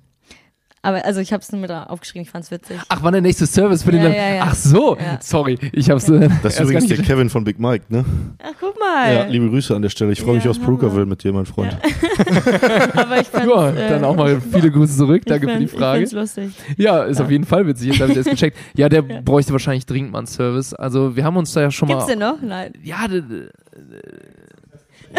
Aber 0.86 1.04
also 1.04 1.18
ich 1.20 1.32
habe 1.32 1.42
es 1.42 1.50
nur 1.50 1.60
mit 1.60 1.72
aufgeschrieben, 1.72 2.22
ich 2.22 2.30
fand's 2.30 2.52
witzig. 2.52 2.76
Ach, 2.88 2.98
wann 3.02 3.10
der 3.12 3.20
nächste 3.20 3.44
Service 3.44 3.82
für 3.82 3.90
den 3.90 4.02
Ja, 4.04 4.08
ja, 4.10 4.34
ja. 4.36 4.42
Ach 4.46 4.54
so, 4.54 4.96
Ja. 4.96 5.18
sorry, 5.20 5.58
ich 5.72 5.90
hab's 5.90 6.08
äh, 6.08 6.20
Das 6.20 6.30
ist 6.30 6.44
erst 6.44 6.60
übrigens 6.60 6.86
der 6.86 6.98
Kevin 6.98 7.28
von 7.28 7.42
Big 7.42 7.58
Mike, 7.58 7.86
ne? 7.88 8.04
Ach, 8.40 8.52
guck 8.60 8.78
mal. 8.78 9.12
Ja, 9.12 9.24
liebe 9.24 9.48
Grüße 9.50 9.74
an 9.74 9.82
der 9.82 9.88
Stelle. 9.88 10.12
Ich 10.12 10.20
freue 10.22 10.36
mich 10.36 10.44
Hammer. 10.44 10.54
Brokerville 10.64 11.04
mit 11.06 11.24
dir, 11.24 11.32
mein 11.32 11.44
Freund. 11.44 11.76
Aber 12.94 13.20
ich 13.20 13.26
fand's, 13.26 13.48
Ja, 13.48 13.70
äh, 13.70 13.88
dann 13.90 14.04
auch 14.04 14.14
mal 14.14 14.40
viele 14.40 14.70
Grüße 14.70 14.96
zurück. 14.96 15.22
Danke 15.26 15.48
für 15.48 15.58
die 15.58 15.66
Frage. 15.66 16.04
Ich 16.04 16.12
lustig. 16.12 16.52
Ja, 16.76 17.02
ist 17.02 17.18
Ja. 17.18 17.24
auf 17.24 17.30
jeden 17.32 17.44
Fall 17.46 17.66
witzig. 17.66 17.88
Jetzt 17.88 18.00
habe 18.00 18.12
ich 18.12 18.18
das 18.18 18.26
gecheckt. 18.26 18.56
Ja, 18.76 18.88
der 18.88 19.02
bräuchte 19.02 19.50
wahrscheinlich 19.52 19.86
dringend 19.86 20.12
mal 20.12 20.18
einen 20.18 20.26
Service. 20.28 20.72
Also 20.72 21.16
wir 21.16 21.24
haben 21.24 21.36
uns 21.36 21.52
da 21.52 21.62
ja 21.62 21.70
schon 21.72 21.88
Gibt's 21.88 22.04
mal. 22.06 22.10
den 22.12 22.18
noch? 22.20 22.40
Nein. 22.42 22.72
Ja, 22.84 23.06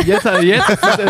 jetzt, 0.06 0.26
äh, 0.26 0.42
jetzt. 0.44 0.70
Äh, 0.70 1.08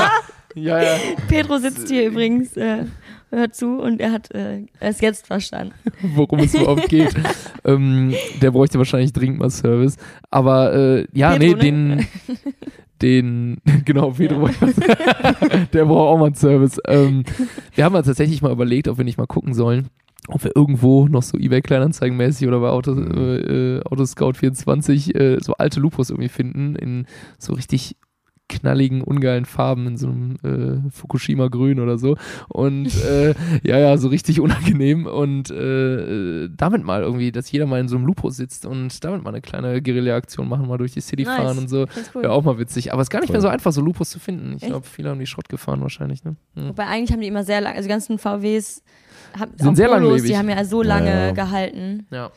ja, 0.55 0.82
ja. 0.82 0.97
Pedro 1.28 1.58
sitzt 1.58 1.88
hier 1.89 2.08
übrigens, 2.08 2.55
äh, 2.58 2.86
hört 3.30 3.56
zu 3.56 3.80
und 3.80 4.00
er 4.00 4.12
hat 4.12 4.34
äh, 4.34 4.66
es 4.80 5.02
jetzt 5.02 5.28
verstanden. 5.28 5.74
worum 6.02 6.40
es 6.40 6.54
überhaupt 6.54 6.90
geht. 6.90 7.14
ähm, 7.66 8.14
der 8.42 8.52
bräuchte 8.52 8.78
wahrscheinlich 8.78 9.14
dringend 9.14 9.40
mal 9.40 9.50
Service. 9.50 9.98
Aber 10.30 10.74
äh, 10.74 11.08
ja, 11.14 11.38
Pedro, 11.38 11.58
nee, 11.58 11.72
ne? 11.72 12.06
den, 13.02 13.62
den, 13.62 13.84
genau, 13.86 14.12
Pedro, 14.12 14.50
der 15.74 15.86
braucht 15.86 16.08
auch 16.08 16.18
mal 16.18 16.26
einen 16.28 16.36
Service. 16.36 16.80
Ähm, 16.88 17.24
wir 17.76 17.86
haben 17.86 17.96
uns 17.96 18.08
tatsächlich 18.08 18.42
mal 18.42 18.52
überlegt, 18.52 18.88
ob 18.88 18.98
wir 18.98 19.06
nicht 19.06 19.18
mal 19.18 19.28
gucken 19.28 19.54
sollen, 19.54 19.90
ob 20.28 20.44
wir 20.44 20.56
irgendwo 20.56 21.08
noch 21.08 21.24
so 21.24 21.38
eBay 21.38 21.62
Kleinanzeigen-mäßig 21.62 22.48
oder 22.48 22.60
bei 22.60 22.70
Auto, 22.70 22.94
äh, 22.94 23.78
äh, 23.78 23.84
Autoscout 23.84 24.34
24 24.34 25.16
äh, 25.16 25.38
so 25.42 25.54
alte 25.54 25.80
Lupus 25.80 26.10
irgendwie 26.10 26.30
finden 26.30 26.76
in 26.76 27.06
so 27.38 27.54
richtig 27.54 27.98
knalligen, 28.50 29.02
ungeilen 29.02 29.45
Farben 29.45 29.88
in 29.88 29.98
so 29.98 30.08
einem 30.08 30.36
äh, 30.86 30.89
Fukushima 30.91 31.48
Grün 31.48 31.80
oder 31.80 31.98
so. 31.98 32.16
Und 32.48 32.88
äh, 33.04 33.34
ja, 33.64 33.78
ja, 33.78 33.98
so 33.98 34.08
richtig 34.08 34.39
unangenehm. 34.41 35.06
Und 35.06 35.52
äh, 35.52 36.43
äh, 36.45 36.50
damit 36.56 36.84
mal 36.84 37.02
irgendwie, 37.02 37.32
dass 37.32 37.52
jeder 37.52 37.66
mal 37.66 37.80
in 37.80 37.88
so 37.88 37.98
einem 37.98 38.06
Lupo 38.06 38.30
sitzt 38.30 38.66
und 38.66 39.04
damit 39.04 39.24
mal 39.24 39.30
eine 39.32 39.41
kleine 39.41 39.82
Guerilla-Aktion 39.82 40.48
machen, 40.48 40.68
mal 40.68 40.78
durch 40.78 40.93
die 40.93 41.02
City 41.02 41.24
Nice. 41.24 41.36
fahren 41.38 41.58
und 41.58 41.68
so. 41.70 41.86
Cool. 42.16 42.24
Wäre 42.24 42.34
auch 42.34 42.43
mal 42.43 42.58
witzig. 42.58 42.93
Aber 42.93 43.02
es 43.02 43.08
ist 43.08 43.12
gar 43.12 43.20
nicht 43.20 43.30
mehr 43.30 43.41
Voll. 43.41 43.50
so 43.50 43.54
einfach, 43.54 43.72
so 43.72 43.82
Lupus 43.82 44.10
zu 44.12 44.20
finden. 44.20 44.54
Ich 44.56 44.64
glaube, 44.66 44.86
viele 44.86 45.10
haben 45.10 45.20
die 45.20 45.28
Schrott 45.28 45.50
gefahren 45.50 45.82
wahrscheinlich. 45.82 46.24
Ne? 46.24 46.36
Hm. 46.56 46.70
Wobei 46.70 46.86
eigentlich 46.88 47.12
haben 47.12 47.22
die 47.22 47.28
immer 47.28 47.43
sehr 47.43 47.62
lange, 47.62 47.76
also 47.76 47.88
die 47.88 47.91
ganzen 47.91 48.18
VWs 48.18 48.82
haben, 49.38 49.52
Sind 49.58 49.76
sehr 49.76 49.88
Polos, 49.88 50.02
langlebig. 50.04 50.32
Die 50.32 50.38
haben 50.38 50.50
ja 50.50 50.64
so 50.64 50.82
lange 50.82 51.10
Ja. 51.28 51.32
gehalten. 51.32 52.08
Ja. 52.12 52.32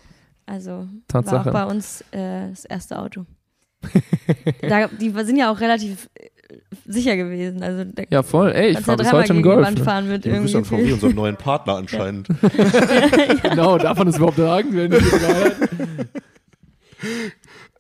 Also 0.47 0.89
Tatsache. 1.07 1.53
war 1.53 1.65
auch 1.65 1.67
bei 1.69 1.73
uns 1.73 2.01
äh, 2.11 2.49
das 2.51 2.65
erste 2.65 2.99
Auto. 2.99 3.25
Da, 4.63 4.89
die 4.89 5.11
sind 5.11 5.37
ja 5.37 5.51
auch 5.53 5.61
relativ 5.61 6.09
äh, 6.15 6.29
sicher 6.87 7.17
gewesen. 7.17 7.63
Also 7.63 7.85
da 7.85 8.03
Ja, 8.11 8.23
voll. 8.23 8.53
Ey, 8.53 8.73
ich 8.73 8.81
fahre 8.81 9.03
ja 9.03 9.11
bis 9.11 9.13
heute 9.13 9.35
die 9.35 9.43
Golf. 9.43 9.71
Ne? 9.71 9.85
fahren 9.85 10.09
mit 10.09 10.25
Liebe 10.25 10.39
Grüße 10.41 10.59
an 10.59 10.65
irgendwie. 10.65 10.85
VW, 10.85 10.93
unseren 10.93 11.15
neuen 11.15 11.37
Partner 11.37 11.77
anscheinend. 11.77 12.29
genau, 13.43 13.79
darf 13.79 13.99
man 13.99 14.07
das 14.07 14.17
überhaupt 14.17 14.37
sagen? 14.37 14.69
Wenn 14.73 14.91
die 14.91 14.99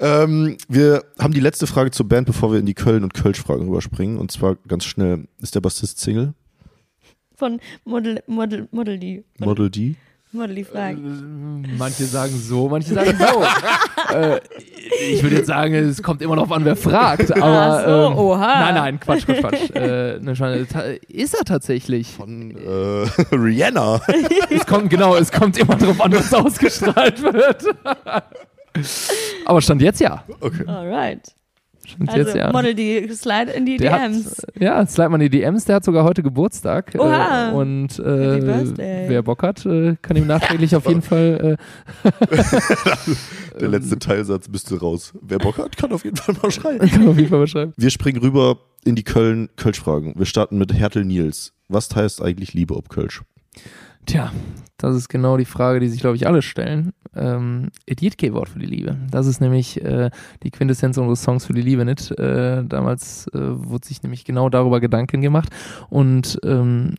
Ähm, 0.00 0.56
wir 0.68 1.04
haben 1.18 1.34
die 1.34 1.40
letzte 1.40 1.66
Frage 1.66 1.90
zur 1.90 2.08
Band, 2.08 2.26
bevor 2.26 2.52
wir 2.52 2.58
in 2.58 2.66
die 2.66 2.74
Köln- 2.74 3.04
und 3.04 3.12
Kölsch-Fragen 3.12 3.68
rüberspringen. 3.68 4.18
Und 4.18 4.32
zwar 4.32 4.56
ganz 4.66 4.84
schnell. 4.84 5.28
Ist 5.40 5.54
der 5.54 5.60
Bassist 5.60 6.00
Single? 6.00 6.32
Von 7.36 7.60
Model, 7.84 8.22
Model, 8.26 8.68
Model 8.70 8.98
D. 8.98 9.24
Model 9.38 9.70
D? 9.70 9.96
Model 10.32 10.54
D 10.54 10.64
Frage. 10.64 10.96
manche 11.76 12.04
sagen 12.04 12.32
so, 12.36 12.68
manche 12.68 12.94
sagen 12.94 13.18
so. 13.18 14.14
äh, 14.16 14.40
ich 15.12 15.22
würde 15.22 15.36
jetzt 15.36 15.48
sagen, 15.48 15.74
es 15.74 16.02
kommt 16.02 16.22
immer 16.22 16.36
noch 16.36 16.48
an, 16.50 16.64
wer 16.64 16.76
fragt. 16.76 17.32
Aber, 17.32 17.44
Ach 17.44 17.84
so, 17.84 17.90
ähm, 18.12 18.18
oha. 18.18 18.60
Nein, 18.60 18.74
nein, 18.74 19.00
Quatsch, 19.00 19.26
Quatsch, 19.26 19.40
Quatsch. 19.40 19.70
äh, 19.74 20.18
ne. 20.20 20.66
Ta- 20.68 20.82
ist 21.08 21.34
er 21.34 21.44
tatsächlich? 21.44 22.12
Von 22.12 22.52
äh, 22.52 23.08
Rihanna. 23.34 24.00
Es 24.50 24.66
kommt, 24.66 24.90
genau, 24.90 25.16
es 25.16 25.32
kommt 25.32 25.56
immer 25.58 25.76
drauf 25.76 26.00
an, 26.00 26.12
was 26.12 26.32
ausgestrahlt 26.32 27.22
wird. 27.22 27.64
Aber 29.46 29.60
stand 29.60 29.82
jetzt 29.82 30.00
ja. 30.00 30.24
Okay. 30.40 30.64
Alright. 30.66 31.34
Stand 31.90 32.08
Also 32.10 32.20
jetzt 32.22 32.34
ja. 32.36 32.52
Model 32.52 32.74
D 32.74 33.08
slide 33.12 33.50
in 33.52 33.66
die 33.66 33.76
Der 33.76 33.98
DMs. 33.98 34.38
Hat, 34.42 34.60
ja, 34.62 34.86
slide 34.86 35.08
mal 35.10 35.16
in 35.20 35.30
die 35.30 35.38
DMs, 35.38 35.64
der 35.64 35.76
hat 35.76 35.84
sogar 35.84 36.04
heute 36.04 36.22
Geburtstag. 36.22 36.92
Oha. 36.98 37.50
Äh, 37.50 37.54
und 37.54 37.98
Happy 37.98 38.02
äh, 38.38 38.40
Birthday. 38.40 39.04
wer 39.08 39.22
Bock 39.22 39.42
hat, 39.42 39.64
äh, 39.66 39.96
kann 40.00 40.16
ihm 40.16 40.26
nachträglich 40.26 40.74
auf 40.76 40.86
jeden 40.86 41.02
Fall. 41.02 41.56
Der 43.60 43.68
letzte 43.68 43.98
Teilsatz 43.98 44.48
müsste 44.48 44.78
raus. 44.80 45.12
Wer 45.20 45.38
Bock 45.38 45.58
hat, 45.58 45.76
kann 45.76 45.92
auf 45.92 46.04
jeden 46.04 46.16
Fall 46.16 46.34
mal 46.40 46.48
Äh, 46.48 46.50
schreiben. 46.50 46.88
kann 46.88 47.08
auf 47.08 47.16
jeden 47.16 47.28
Fall 47.28 47.40
beschreiben. 47.40 47.72
Wir 47.76 47.90
springen 47.90 48.20
rüber 48.20 48.58
in 48.84 48.94
die 48.94 49.02
Köln, 49.04 49.48
Kölsch-Fragen. 49.56 50.14
Wir 50.16 50.26
starten 50.26 50.56
mit 50.58 50.72
Hertel 50.72 51.04
Nils. 51.04 51.52
Was 51.68 51.94
heißt 51.94 52.22
eigentlich 52.22 52.54
Liebe 52.54 52.76
ob 52.76 52.88
Kölsch? 52.88 53.22
Tja, 54.10 54.32
das 54.76 54.96
ist 54.96 55.08
genau 55.08 55.36
die 55.36 55.44
Frage, 55.44 55.78
die 55.78 55.88
sich, 55.88 56.00
glaube 56.00 56.16
ich, 56.16 56.26
alle 56.26 56.42
stellen. 56.42 56.92
Ähm, 57.14 57.70
Idiot-Wort 57.86 58.48
für 58.48 58.58
die 58.58 58.66
Liebe. 58.66 58.96
Das 59.08 59.28
ist 59.28 59.40
nämlich 59.40 59.80
äh, 59.84 60.10
die 60.42 60.50
Quintessenz 60.50 60.98
unseres 60.98 61.22
Songs 61.22 61.46
für 61.46 61.52
die 61.52 61.62
Liebe 61.62 61.84
nicht. 61.84 62.10
Äh, 62.18 62.64
damals 62.64 63.28
äh, 63.28 63.38
wurde 63.38 63.86
sich 63.86 64.02
nämlich 64.02 64.24
genau 64.24 64.48
darüber 64.48 64.80
Gedanken 64.80 65.20
gemacht. 65.20 65.50
Und 65.90 66.40
ähm, 66.42 66.96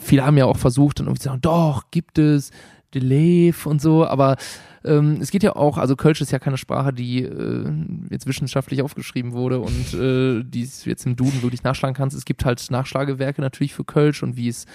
viele 0.00 0.26
haben 0.26 0.36
ja 0.36 0.46
auch 0.46 0.56
versucht, 0.56 0.98
dann 0.98 1.06
irgendwie 1.06 1.20
zu 1.20 1.28
sagen, 1.28 1.42
doch, 1.42 1.92
gibt 1.92 2.18
es 2.18 2.50
Deleve 2.94 3.68
und 3.68 3.80
so, 3.80 4.06
aber 4.06 4.36
ähm, 4.84 5.18
es 5.20 5.30
geht 5.30 5.42
ja 5.42 5.56
auch, 5.56 5.76
also 5.76 5.96
Kölsch 5.96 6.20
ist 6.20 6.30
ja 6.32 6.38
keine 6.38 6.56
Sprache, 6.56 6.92
die 6.92 7.22
äh, 7.22 7.70
jetzt 8.10 8.26
wissenschaftlich 8.26 8.82
aufgeschrieben 8.82 9.32
wurde 9.32 9.58
und 9.58 9.94
äh, 9.94 10.42
die 10.44 10.62
es 10.62 10.84
jetzt 10.84 11.04
im 11.04 11.16
Duden 11.16 11.42
wirklich 11.42 11.62
nachschlagen 11.62 11.94
kannst. 11.96 12.16
Es 12.16 12.24
gibt 12.24 12.44
halt 12.44 12.64
Nachschlagewerke 12.70 13.40
natürlich 13.40 13.74
für 13.74 13.84
Kölsch 13.84 14.22
und 14.22 14.36
wie 14.36 14.48
es, 14.48 14.66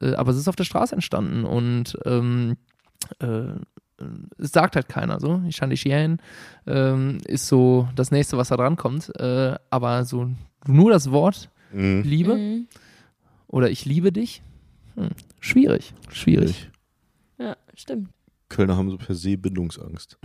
äh, 0.00 0.14
aber 0.14 0.30
es 0.30 0.38
ist 0.38 0.48
auf 0.48 0.56
der 0.56 0.64
Straße 0.64 0.94
entstanden 0.94 1.44
und 1.44 1.98
ähm, 2.04 2.56
äh, 3.20 3.52
es 4.38 4.52
sagt 4.52 4.76
halt 4.76 4.88
keiner 4.88 5.18
so. 5.18 5.42
Ich 5.48 5.56
Shandi 5.56 5.74
Chien 5.74 6.18
ähm, 6.68 7.18
ist 7.26 7.48
so 7.48 7.88
das 7.96 8.12
nächste, 8.12 8.38
was 8.38 8.48
da 8.48 8.56
dran 8.56 8.76
kommt. 8.76 9.10
Äh, 9.18 9.56
aber 9.70 10.04
so 10.04 10.30
nur 10.66 10.90
das 10.90 11.10
Wort 11.10 11.50
Mhm. 11.72 12.02
Liebe 12.02 12.34
Mhm. 12.36 12.66
oder 13.48 13.68
ich 13.70 13.84
liebe 13.84 14.10
dich, 14.10 14.40
hm, 14.94 15.08
schwierig, 15.40 15.92
schwierig. 16.10 16.70
Stimmt. 17.78 18.10
Kölner 18.48 18.76
haben 18.76 18.90
so 18.90 18.96
per 18.96 19.14
se 19.14 19.36
Bindungsangst. 19.36 20.18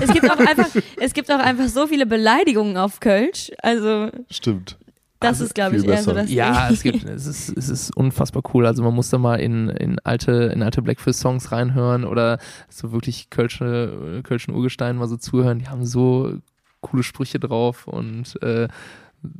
Es 0.00 0.12
gibt 0.12 0.28
auch 0.30 0.38
einfach, 0.38 0.68
es 1.00 1.12
gibt 1.14 1.30
auch 1.30 1.38
einfach 1.38 1.68
so 1.68 1.86
viele 1.86 2.04
Beleidigungen 2.04 2.76
auf 2.76 2.98
Kölsch. 3.00 3.52
Also 3.62 4.10
Stimmt. 4.28 4.76
das 5.20 5.40
ist, 5.40 5.54
glaube 5.54 5.76
ich, 5.76 5.84
eher 5.86 6.02
so 6.02 6.12
das 6.12 6.30
Ja, 6.32 6.66
Ding. 6.66 6.74
es 6.74 6.82
gibt, 6.82 7.04
es 7.04 7.26
ist, 7.26 7.56
es 7.56 7.68
ist 7.68 7.96
unfassbar 7.96 8.42
cool. 8.52 8.66
Also 8.66 8.82
man 8.82 8.92
muss 8.92 9.08
da 9.08 9.18
mal 9.18 9.36
in, 9.36 9.68
in 9.68 10.00
alte, 10.00 10.32
in 10.52 10.62
alte 10.64 10.82
Blackfish-Songs 10.82 11.52
reinhören 11.52 12.04
oder 12.04 12.38
so 12.68 12.90
wirklich 12.90 13.30
Kölsche, 13.30 14.20
Kölschen 14.24 14.52
Urgestein 14.52 14.96
mal 14.96 15.06
so 15.08 15.16
zuhören. 15.16 15.60
Die 15.60 15.68
haben 15.68 15.86
so 15.86 16.36
coole 16.80 17.04
Sprüche 17.04 17.38
drauf 17.38 17.86
und 17.86 18.40
äh, 18.42 18.66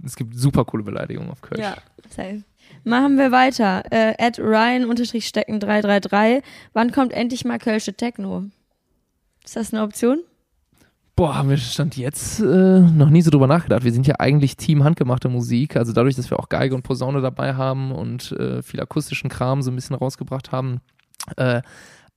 es 0.05 0.15
gibt 0.17 0.39
super 0.39 0.65
coole 0.65 0.85
Beleidigungen 0.85 1.31
auf 1.31 1.43
Kölsch. 1.43 1.61
Ja, 1.61 1.77
safe. 2.09 2.43
Machen 2.85 3.17
wir 3.17 3.33
weiter. 3.33 3.83
Äh, 3.91 4.15
at 4.19 4.39
Ryan-Stecken 4.39 5.59
333. 5.59 6.43
Wann 6.75 6.93
kommt 6.93 7.13
endlich 7.13 7.45
mal 7.45 7.59
Kölsche 7.59 7.95
Techno? 7.95 8.45
Ist 9.45 9.57
das 9.57 9.73
eine 9.73 9.83
Option? 9.83 10.21
Boah, 11.17 11.37
haben 11.37 11.49
wir 11.49 11.57
Stand 11.57 11.97
jetzt 11.97 12.41
äh, 12.41 12.45
noch 12.81 13.09
nie 13.09 13.23
so 13.23 13.31
drüber 13.31 13.47
nachgedacht. 13.47 13.85
Wir 13.85 13.93
sind 13.93 14.07
ja 14.07 14.17
eigentlich 14.19 14.57
Team 14.57 14.83
handgemachte 14.83 15.29
Musik. 15.29 15.77
Also 15.77 15.93
dadurch, 15.93 16.17
dass 16.17 16.29
wir 16.29 16.41
auch 16.41 16.49
Geige 16.49 16.75
und 16.75 16.83
Posaune 16.83 17.21
dabei 17.21 17.55
haben 17.55 17.93
und 17.93 18.33
äh, 18.33 18.63
viel 18.63 18.81
akustischen 18.81 19.31
Kram 19.31 19.63
so 19.63 19.71
ein 19.71 19.77
bisschen 19.77 19.95
rausgebracht 19.95 20.51
haben, 20.51 20.81
äh, 21.37 21.63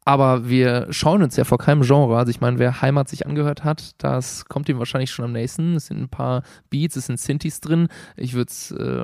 aber 0.08 0.48
wir 0.48 0.88
schauen 0.90 1.22
uns 1.22 1.36
ja 1.36 1.44
vor 1.44 1.58
keinem 1.58 1.82
Genre. 1.82 2.18
Also 2.18 2.30
ich 2.30 2.40
meine, 2.40 2.60
wer 2.60 2.82
Heimat 2.82 3.10
sich 3.10 3.28
angehört 3.28 3.66
hat, 3.66 3.92
das 3.98 4.46
kommt 4.46 4.70
ihm 4.70 4.80
wahrscheinlich 4.80 5.12
schon 5.12 5.26
am 5.26 5.34
nächsten. 5.34 5.76
Es 5.76 5.88
sind 5.88 6.00
ein 6.00 6.08
paar 6.08 6.44
Beats, 6.70 6.96
es 6.96 7.08
sind 7.08 7.20
Synthes 7.20 7.60
drin. 7.60 7.90
Ich 8.16 8.34
würde 8.34 8.50
es 8.50 8.72
äh, 8.72 9.02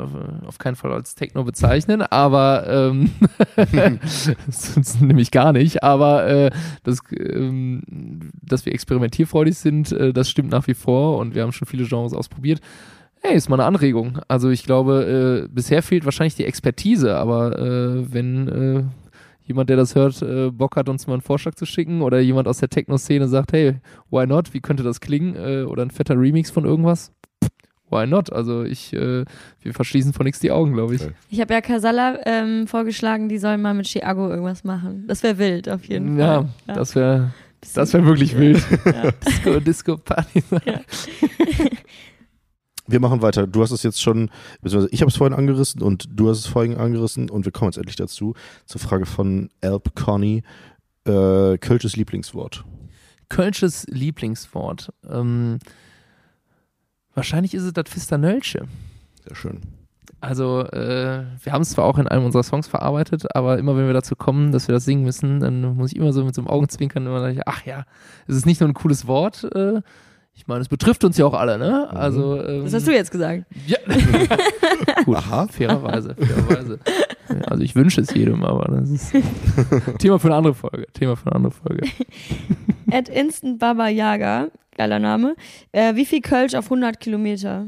auf 0.47 0.59
keinen 0.59 0.77
Fall 0.77 0.93
als 0.93 1.13
Techno 1.15 1.43
bezeichnen, 1.43 2.03
aber 2.03 2.67
ähm, 2.69 3.11
das 4.45 5.01
nämlich 5.01 5.31
gar 5.31 5.51
nicht. 5.51 5.83
Aber 5.83 6.25
äh, 6.25 6.51
das, 6.83 6.99
ähm, 7.11 8.31
dass 8.41 8.65
wir 8.65 8.73
experimentierfreudig 8.73 9.57
sind, 9.57 9.91
äh, 9.91 10.13
das 10.13 10.29
stimmt 10.29 10.51
nach 10.51 10.67
wie 10.67 10.73
vor 10.73 11.17
und 11.17 11.35
wir 11.35 11.41
haben 11.41 11.51
schon 11.51 11.67
viele 11.67 11.83
Genres 11.83 12.13
ausprobiert. 12.13 12.61
Hey, 13.21 13.35
ist 13.35 13.49
mal 13.49 13.59
eine 13.59 13.65
Anregung. 13.65 14.19
Also 14.29 14.49
ich 14.51 14.63
glaube, 14.63 15.43
äh, 15.43 15.53
bisher 15.53 15.83
fehlt 15.83 16.05
wahrscheinlich 16.05 16.35
die 16.35 16.45
Expertise, 16.45 17.17
aber 17.17 17.59
äh, 17.59 18.13
wenn 18.13 18.47
äh, 18.47 18.83
jemand, 19.45 19.69
der 19.69 19.77
das 19.77 19.95
hört, 19.95 20.21
äh, 20.21 20.49
Bock 20.51 20.75
hat, 20.75 20.89
uns 20.89 21.07
mal 21.07 21.13
einen 21.13 21.21
Vorschlag 21.21 21.55
zu 21.55 21.65
schicken 21.65 22.01
oder 22.01 22.19
jemand 22.19 22.47
aus 22.47 22.59
der 22.59 22.69
Techno-Szene 22.69 23.27
sagt, 23.27 23.53
hey, 23.53 23.75
why 24.09 24.25
not? 24.25 24.53
Wie 24.53 24.61
könnte 24.61 24.83
das 24.83 24.99
klingen? 24.99 25.35
Äh, 25.35 25.63
oder 25.63 25.83
ein 25.83 25.91
fetter 25.91 26.19
Remix 26.19 26.49
von 26.51 26.65
irgendwas? 26.65 27.11
Why 27.89 28.07
not? 28.07 28.33
Also 28.33 28.63
ich, 28.63 28.93
äh, 28.93 29.23
wir 29.61 29.73
verschließen 29.73 30.13
von 30.13 30.25
nichts 30.25 30.39
die 30.39 30.51
Augen, 30.51 30.73
glaube 30.73 30.95
ich. 30.95 31.01
Ich 31.29 31.39
habe 31.39 31.53
ja 31.53 31.61
Casalla 31.61 32.19
ähm, 32.25 32.65
vorgeschlagen, 32.67 33.29
die 33.29 33.37
sollen 33.37 33.61
mal 33.61 33.73
mit 33.73 33.87
Chiago 33.87 34.29
irgendwas 34.29 34.63
machen. 34.63 35.05
Das 35.07 35.21
wäre 35.21 35.37
wild, 35.37 35.69
auf 35.69 35.85
jeden 35.85 36.17
ja, 36.17 36.41
Fall. 36.41 36.49
Ja, 36.67 36.73
das 36.73 36.95
wäre 36.95 37.31
das 37.73 37.93
wäre 37.93 38.05
wirklich 38.05 38.37
wild. 38.37 38.61
Ja. 38.85 39.11
Disco, 39.25 39.59
Disco 39.59 39.97
Party. 39.97 40.43
Ja. 40.65 40.81
Wir 42.93 42.99
machen 42.99 43.23
weiter. 43.23 43.47
Du 43.47 43.63
hast 43.63 43.71
es 43.71 43.81
jetzt 43.81 44.03
schon, 44.03 44.29
beziehungsweise 44.61 44.93
ich 44.93 45.01
habe 45.01 45.09
es 45.09 45.17
vorhin 45.17 45.35
angerissen 45.35 45.81
und 45.81 46.05
du 46.11 46.29
hast 46.29 46.37
es 46.37 46.45
vorhin 46.45 46.77
angerissen 46.77 47.27
und 47.27 47.43
wir 47.43 47.51
kommen 47.51 47.69
jetzt 47.71 47.77
endlich 47.77 47.95
dazu, 47.95 48.35
zur 48.67 48.79
Frage 48.79 49.07
von 49.07 49.49
Alp 49.61 49.95
Conny. 49.95 50.43
Äh, 51.05 51.57
Kölsches 51.57 51.95
Lieblingswort. 51.95 52.63
Kölsches 53.29 53.87
Lieblingswort. 53.89 54.93
Ähm, 55.09 55.57
wahrscheinlich 57.15 57.55
ist 57.55 57.63
es 57.63 57.73
das 57.73 57.85
Fisternölsche. 57.89 58.67
Sehr 59.25 59.35
schön. 59.35 59.61
Also, 60.21 60.61
äh, 60.67 61.23
wir 61.41 61.51
haben 61.51 61.63
es 61.63 61.71
zwar 61.71 61.85
auch 61.85 61.97
in 61.97 62.07
einem 62.07 62.25
unserer 62.25 62.43
Songs 62.43 62.67
verarbeitet, 62.67 63.35
aber 63.35 63.57
immer 63.57 63.75
wenn 63.75 63.87
wir 63.87 63.93
dazu 63.93 64.15
kommen, 64.15 64.51
dass 64.51 64.67
wir 64.67 64.73
das 64.73 64.85
singen 64.85 65.03
müssen, 65.03 65.39
dann 65.39 65.77
muss 65.77 65.93
ich 65.93 65.97
immer 65.97 66.13
so 66.13 66.23
mit 66.23 66.35
so 66.35 66.41
einem 66.41 66.47
Augenzwinkern 66.47 67.07
immer 67.07 67.21
sagen, 67.21 67.41
ach 67.47 67.65
ja, 67.65 67.85
es 68.27 68.35
ist 68.35 68.45
nicht 68.45 68.61
nur 68.61 68.69
ein 68.69 68.75
cooles 68.75 69.07
Wort, 69.07 69.45
äh, 69.55 69.81
ich 70.35 70.47
meine, 70.47 70.61
es 70.61 70.67
betrifft 70.69 71.03
uns 71.03 71.17
ja 71.17 71.25
auch 71.25 71.33
alle, 71.35 71.57
ne? 71.57 71.87
Mhm. 71.91 71.97
Also, 71.97 72.41
ähm, 72.43 72.63
Das 72.63 72.73
hast 72.73 72.87
du 72.87 72.91
jetzt 72.93 73.11
gesagt. 73.11 73.45
Ja. 73.67 73.77
Gut, 75.05 75.15
Aha. 75.17 75.47
fairerweise, 75.47 76.15
fairerweise. 76.19 76.79
Ja, 77.29 77.35
also 77.41 77.63
ich 77.63 77.75
wünsche 77.75 78.01
es 78.01 78.13
jedem, 78.13 78.43
aber 78.43 78.65
das 78.75 78.89
ist 78.89 79.11
Thema 79.99 80.19
für 80.19 80.27
eine 80.27 80.35
andere 80.35 80.53
Folge. 80.55 80.87
Thema 80.93 81.15
für 81.15 81.27
eine 81.27 81.35
andere 81.35 81.51
Folge. 81.51 81.87
At 82.91 83.09
Instant 83.09 83.59
Baba 83.59 83.87
Yaga, 83.87 84.47
geiler 84.75 84.99
Name. 84.99 85.35
Äh, 85.71 85.95
wie 85.95 86.05
viel 86.05 86.21
Kölsch 86.21 86.55
auf 86.55 86.65
100 86.65 86.99
Kilometer? 86.99 87.67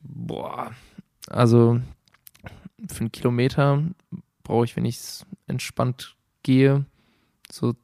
Boah, 0.00 0.70
also 1.28 1.80
für 2.88 3.00
einen 3.00 3.12
Kilometer 3.12 3.82
brauche 4.44 4.64
ich, 4.64 4.76
wenn 4.76 4.84
ich 4.84 4.98
entspannt 5.46 6.14
gehe, 6.42 6.84
so 7.50 7.74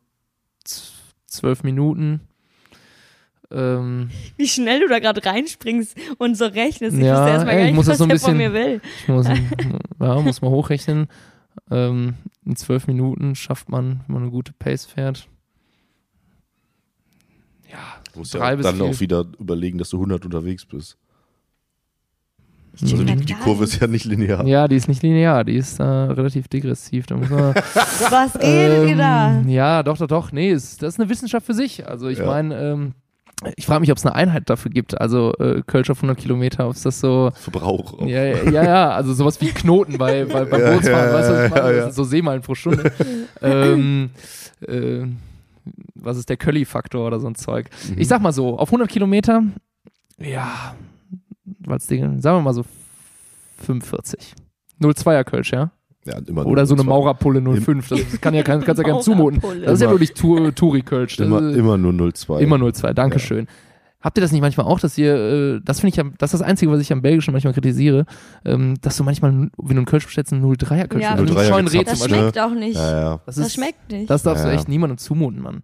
zwölf 1.27 1.63
Minuten. 1.65 2.21
Ähm, 3.51 4.11
Wie 4.37 4.49
schnell 4.49 4.81
du 4.81 4.89
da 4.89 4.99
gerade 4.99 5.25
reinspringst 5.25 5.97
und 6.19 6.37
so 6.37 6.47
rechnest. 6.47 6.97
Ich 6.97 7.05
Ja, 7.05 7.17
wusste 7.19 7.31
erstmal 7.31 7.55
ey, 7.55 7.59
gar 7.61 7.65
ich 7.65 7.67
nicht, 7.73 7.77
muss 7.77 7.87
was 7.87 7.93
das 7.93 7.99
so 7.99 8.05
ein 8.05 8.09
der 8.09 8.19
von 8.21 8.37
bisschen- 8.39 8.53
mir 8.53 8.53
will. 8.53 8.81
ich 9.03 9.09
muss, 9.09 9.27
ja, 10.01 10.21
muss 10.21 10.43
mal 10.43 10.51
hochrechnen. 10.51 11.09
Ähm, 11.71 12.15
in 12.45 12.57
zwölf 12.57 12.87
Minuten 12.87 13.35
schafft 13.35 13.69
man, 13.69 14.01
wenn 14.07 14.15
man 14.15 14.23
eine 14.25 14.31
gute 14.33 14.53
Pace 14.53 14.87
fährt. 14.87 15.29
Ja, 17.71 17.79
Du 18.13 18.21
musst 18.21 18.35
Drei 18.35 18.51
ja 18.51 18.57
bis 18.57 18.67
dann 18.67 18.77
vier. 18.77 18.85
auch 18.85 19.01
wieder 19.01 19.25
überlegen, 19.39 19.79
dass 19.79 19.91
du 19.91 19.97
100 19.97 20.25
unterwegs 20.25 20.65
bist. 20.65 20.97
Also 22.81 23.03
die, 23.05 23.17
die 23.17 23.35
Kurve 23.35 23.65
ist 23.65 23.81
ja 23.81 23.87
nicht 23.87 24.05
linear. 24.05 24.45
ja, 24.47 24.67
die 24.67 24.75
ist 24.77 24.89
nicht 24.89 25.03
linear, 25.03 25.45
die 25.45 25.55
ist 25.57 25.79
äh, 25.79 25.83
relativ 25.85 26.49
degressiv. 26.49 27.07
Da 27.07 27.17
muss 27.17 27.31
man, 27.31 27.55
Was 28.11 28.35
redet 28.41 28.89
ihr 28.91 28.97
da? 28.97 29.37
Ähm, 29.37 29.49
Ja, 29.49 29.83
doch, 29.85 29.97
doch, 29.97 30.09
doch. 30.09 30.33
Nee, 30.33 30.51
ist, 30.51 30.83
das 30.83 30.95
ist 30.95 31.01
eine 31.01 31.09
Wissenschaft 31.09 31.47
für 31.47 31.55
sich. 31.55 31.87
Also 31.87 32.09
ich 32.09 32.19
Ja. 32.19 32.27
meine, 32.27 32.59
ähm, 32.61 32.93
ich 33.57 33.67
frage 33.67 33.81
mich, 33.81 33.91
ob 33.91 33.99
es 33.99 34.07
eine 34.07 34.15
Einheit 34.15 34.49
dafür 34.49 34.71
gibt. 34.71 35.01
Also 35.01 35.33
äh, 35.39 35.63
Kölsch 35.67 35.91
auf 35.91 35.99
100 35.99 36.17
Kilometer, 36.19 36.67
ob 36.69 36.75
es 36.75 36.83
das 36.83 37.01
so... 37.01 37.31
Verbrauch. 37.35 37.95
auch. 37.95 38.07
Ja, 38.07 38.25
ja, 38.25 38.65
ja, 38.65 38.91
also 38.91 39.13
sowas 39.13 39.41
wie 39.41 39.49
Knoten 39.49 39.99
bei, 39.99 40.25
bei, 40.25 40.45
beim 40.45 40.61
Ja, 40.61 40.73
Bootsfahren, 40.73 41.09
ja, 41.09 41.15
weißt 41.15 41.29
du, 41.29 41.35
was 41.35 41.45
ich 41.45 41.51
meine? 41.51 41.77
ja, 41.77 41.85
ja. 41.85 41.91
So 41.91 42.05
Seemeilen 42.05 42.43
pro 42.43 42.55
Stunde. 42.55 42.93
ähm, 43.43 44.11
äh, 44.67 45.07
was 45.95 46.17
ist 46.17 46.29
der 46.29 46.37
Kölli-Faktor 46.37 47.07
oder 47.07 47.21
so 47.21 47.27
ein 47.27 47.35
Zeug? 47.35 47.71
Mhm. 47.89 47.99
Ich 47.99 48.09
sag 48.09 48.21
mal 48.21 48.33
so, 48.33 48.59
auf 48.59 48.69
100 48.69 48.89
Kilometer, 48.89 49.43
ja, 50.19 50.75
was 51.61 51.87
Dinge, 51.87 52.21
sagen 52.21 52.39
wir 52.39 52.43
mal 52.43 52.55
so 52.55 52.65
45. 53.65 54.35
02er 54.81 55.25
Kölsch, 55.25 55.53
ja? 55.53 55.71
Ja, 56.07 56.19
immer 56.27 56.45
Oder 56.47 56.67
so 56.67 56.75
eine. 56.75 56.85
Maurerpulle 56.85 57.41
05. 57.41 57.89
Das 57.89 58.21
kann 58.21 58.35
ja 58.35 58.43
kein, 58.43 58.61
kannst 58.63 58.79
ja 58.83 58.89
keinem 58.89 59.01
zumuten. 59.03 59.41
Das 59.65 59.75
ist 59.75 59.81
ja 59.83 59.91
wirklich 59.91 60.13
Touri-Kölsch. 60.13 61.17
Das 61.17 61.27
Immer, 61.27 61.55
immer 61.55 61.79
nur 61.79 62.13
02. 62.15 62.41
Immer 62.41 62.59
02, 62.73 62.93
Dankeschön. 62.93 63.47
Habt 64.03 64.19
ihr 64.19 64.21
das 64.21 64.33
nicht 64.33 64.43
manchmal 64.43 64.67
auch, 64.67 64.79
dass 64.81 64.99
ihr, 64.99 65.15
äh, 65.15 65.61
das 65.65 65.81
finde 65.81 65.95
ich, 65.95 66.01
am- 66.01 66.13
das 66.19 66.35
ist 66.35 66.41
das 66.41 66.47
Einzige, 66.47 66.71
was 66.71 66.79
ich 66.81 66.93
am 66.93 67.01
Belgischen 67.01 67.33
manchmal 67.33 67.55
kritisiere, 67.55 68.05
ähm, 68.45 68.75
dass 68.83 68.99
du 68.99 69.03
manchmal, 69.05 69.31
wenn 69.33 69.51
du 69.57 69.71
einen 69.77 69.87
Kölsch 69.87 70.05
bestellst, 70.05 70.31
einen 70.35 70.45
03er 70.45 70.89
Kölsch 70.89 71.03
Ja, 71.05 71.15
bestellst. 71.15 71.33
aber 71.33 71.41
einen 71.41 71.49
scheuen 71.49 71.69
Reh 71.69 71.79
gezapft, 71.79 71.91
Das 71.91 71.99
zum 72.01 72.11
Beispiel. 72.11 72.19
schmeckt 72.19 72.39
auch 72.39 72.55
nicht. 72.55 72.75
Ja, 72.77 73.01
ja. 73.01 73.21
Das, 73.25 73.37
Das 73.37 73.47
ist, 73.47 73.55
schmeckt 73.55 73.91
nicht. 73.91 74.11
Das 74.11 74.23
darfst 74.23 74.45
Ja, 74.45 74.51
du 74.51 74.55
ja. 74.55 74.61
echt 74.61 74.69
niemandem 74.69 74.99
zumuten, 74.99 75.41
Mann. 75.41 75.63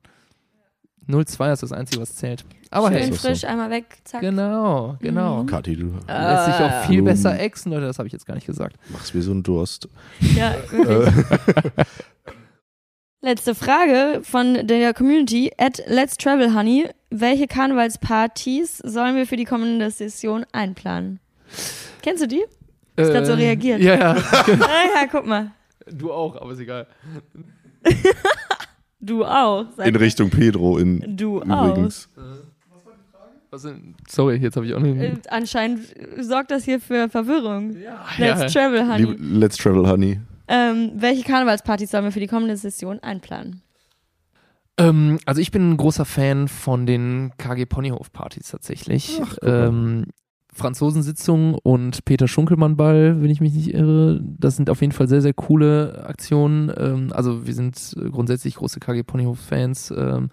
02 1.12 1.52
ist 1.52 1.62
das 1.62 1.72
Einzige, 1.72 2.00
was 2.00 2.14
zählt. 2.16 2.44
Aber 2.70 2.88
Schön 2.88 2.98
hey, 2.98 3.12
frisch, 3.12 3.40
so. 3.40 3.46
einmal 3.46 3.70
weg, 3.70 3.84
zack. 4.04 4.20
genau, 4.20 4.96
genau. 5.00 5.42
Mhm. 5.42 5.46
Kathi, 5.46 5.76
du 5.76 5.86
Lässt 6.06 6.46
sich 6.46 6.54
auch 6.54 6.84
viel 6.86 7.00
Ähm. 7.00 7.04
besser 7.04 7.38
exen, 7.38 7.72
Leute, 7.72 7.86
das 7.86 7.98
habe 7.98 8.06
ich 8.06 8.12
jetzt 8.12 8.26
gar 8.26 8.34
nicht 8.34 8.46
gesagt. 8.46 8.76
machst 8.90 9.14
mir 9.14 9.22
so 9.22 9.32
einen 9.32 9.42
Durst. 9.42 9.88
Ja, 10.20 10.54
wirklich. 10.70 11.24
Letzte 13.22 13.54
Frage 13.54 14.20
von 14.22 14.66
der 14.66 14.94
Community 14.94 15.52
at 15.58 15.82
Let's 15.86 16.16
Travel 16.16 16.54
Honey. 16.54 16.88
Welche 17.10 17.46
Karnevalspartys 17.48 18.78
sollen 18.78 19.14
wir 19.16 19.26
für 19.26 19.36
die 19.36 19.44
kommende 19.44 19.90
Session 19.90 20.46
einplanen? 20.52 21.20
Kennst 22.02 22.22
du 22.22 22.28
die? 22.28 22.42
Ist 22.96 23.12
grad 23.12 23.26
so 23.26 23.34
reagiert. 23.34 23.80
Ja, 23.80 23.94
ja. 23.94 24.10
ah, 24.32 24.84
ja, 24.94 25.06
guck 25.10 25.26
mal. 25.26 25.50
du 25.90 26.12
auch, 26.12 26.40
aber 26.40 26.52
ist 26.52 26.60
egal. 26.60 26.86
Du 29.00 29.24
auch. 29.24 29.66
In 29.78 29.96
Richtung 29.96 30.30
Pedro 30.30 30.78
in 30.78 31.16
du 31.16 31.40
übrigens. 31.40 32.08
Was 33.50 33.62
denn? 33.62 33.96
Sorry, 34.08 34.36
jetzt 34.36 34.56
habe 34.56 34.66
ich 34.66 34.74
auch 34.74 34.78
auch. 34.78 34.82
nicht. 34.82 35.00
Äh, 35.00 35.28
anscheinend 35.28 35.80
sorgt 36.20 36.52
das 36.52 36.64
hier 36.64 36.80
für 36.80 37.08
Verwirrung. 37.08 37.76
ja, 37.76 38.04
Let's 38.18 38.52
Travel 38.52 38.86
Honey. 38.86 39.04
Lieb, 39.04 39.18
let's 39.20 39.56
travel, 39.56 39.88
honey. 39.88 40.20
Ähm, 40.46 40.92
welche 40.94 41.24
Karnevalspartys 41.24 41.90
sollen 41.90 42.04
wir 42.04 42.12
für 42.12 42.20
die 42.20 42.26
kommende 42.26 42.56
Session 42.56 43.00
einplanen? 43.00 43.62
Ähm, 44.78 45.18
also 45.26 45.40
ich 45.40 45.50
bin 45.50 45.70
ein 45.70 45.76
großer 45.76 46.04
Fan 46.04 46.48
von 46.48 46.86
den 46.86 47.32
KG 47.38 47.66
Ponyhof-Partys 47.66 48.50
tatsächlich. 48.50 49.20
Ach, 49.22 49.36
ähm, 49.42 50.06
Franzosensitzung 50.60 51.54
und 51.54 52.04
Peter 52.04 52.28
Schunkelmann-Ball, 52.28 53.22
wenn 53.22 53.30
ich 53.30 53.40
mich 53.40 53.54
nicht 53.54 53.72
irre. 53.72 54.20
Das 54.22 54.56
sind 54.56 54.68
auf 54.68 54.82
jeden 54.82 54.92
Fall 54.92 55.08
sehr, 55.08 55.22
sehr 55.22 55.32
coole 55.32 56.04
Aktionen. 56.06 56.70
Ähm, 56.76 57.12
also 57.14 57.46
wir 57.46 57.54
sind 57.54 57.96
grundsätzlich 58.12 58.56
große 58.56 58.78
KG 58.78 59.02
Ponyhof-Fans, 59.02 59.92
ähm, 59.96 60.28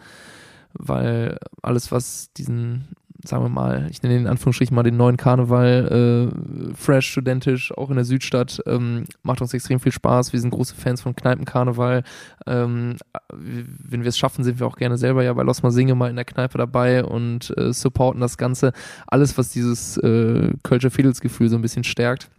weil 0.74 1.38
alles, 1.62 1.94
was 1.94 2.34
diesen, 2.34 2.90
sagen 3.28 3.44
wir 3.44 3.50
mal, 3.50 3.88
ich 3.90 4.02
nenne 4.02 4.18
in 4.18 4.28
Anführungsstrichen 4.28 4.76
mal 4.76 4.84
den 4.84 4.98
neuen 4.98 5.18
Karneval, 5.18 6.32
äh, 6.32 6.76
fresh, 6.76 7.08
studentisch, 7.08 7.76
auch 7.78 7.90
in 7.90 7.96
der 7.96 8.06
Südstadt, 8.06 8.62
ähm, 8.66 9.06
macht 9.24 9.42
uns 9.42 9.54
extrem 9.54 9.80
viel 9.80 9.92
Spaß. 9.92 10.34
Wir 10.34 10.40
sind 10.40 10.52
große 10.52 10.76
Fans 10.76 11.02
von 11.02 11.16
Kneipenkarneval. 11.16 12.04
Ähm, 12.46 12.98
wenn 13.34 14.04
wir 14.04 14.10
es 14.10 14.18
schaffen, 14.18 14.44
sind 14.44 14.60
wir 14.60 14.68
auch 14.68 14.78
gerne 14.78 14.98
selber 14.98 15.24
ja 15.24 15.34
bei 15.34 15.44
Los 15.44 15.64
Mal 15.64 15.72
Singe 15.72 15.96
mal 15.96 16.10
in 16.10 16.16
der 16.16 16.26
Kneipe 16.26 16.58
dabei 16.58 17.04
und 17.04 17.54
äh, 17.58 17.74
supporten 17.74 18.22
das 18.22 18.38
Ganze. 18.38 18.74
Alles, 19.08 19.38
was 19.38 19.50
dieses 19.50 19.98
äh, 19.98 20.54
Kölscher 20.64 20.92
Fiedelsgefühl 20.92 21.50
so 21.50 21.56
ein 21.56 21.62
bisschen 21.62 21.84
stärkt, 21.84 22.30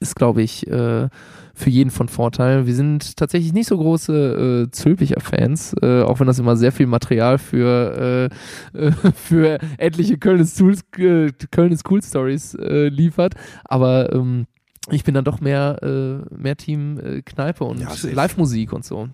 ist, 0.00 0.16
glaube 0.16 0.42
ich, 0.42 0.66
äh, 0.68 1.08
für 1.54 1.70
jeden 1.70 1.90
von 1.90 2.08
Vorteil. 2.08 2.66
Wir 2.66 2.74
sind 2.74 3.16
tatsächlich 3.16 3.52
nicht 3.52 3.68
so 3.68 3.76
große 3.76 4.66
äh, 4.66 4.70
Zülpicher 4.70 5.20
Fans, 5.20 5.74
äh, 5.82 6.02
auch 6.02 6.20
wenn 6.20 6.26
das 6.26 6.38
immer 6.38 6.56
sehr 6.56 6.72
viel 6.72 6.86
Material 6.86 7.38
für, 7.38 8.30
äh, 8.72 8.90
für 9.14 9.58
etliche 9.78 10.18
Kölnes 10.18 10.60
Cool, 10.60 10.76
äh, 10.98 11.76
cool 11.88 12.02
Stories 12.02 12.54
äh, 12.54 12.88
liefert. 12.88 13.34
Aber 13.64 14.12
ähm, 14.12 14.46
ich 14.90 15.04
bin 15.04 15.14
dann 15.14 15.24
doch 15.24 15.40
mehr, 15.40 15.78
äh, 15.82 16.34
mehr 16.34 16.56
Team 16.56 17.22
Kneipe 17.24 17.64
und 17.64 17.80
Ja. 17.80 17.88
Live-Musik 18.10 18.72
und 18.72 18.84
so. 18.84 19.08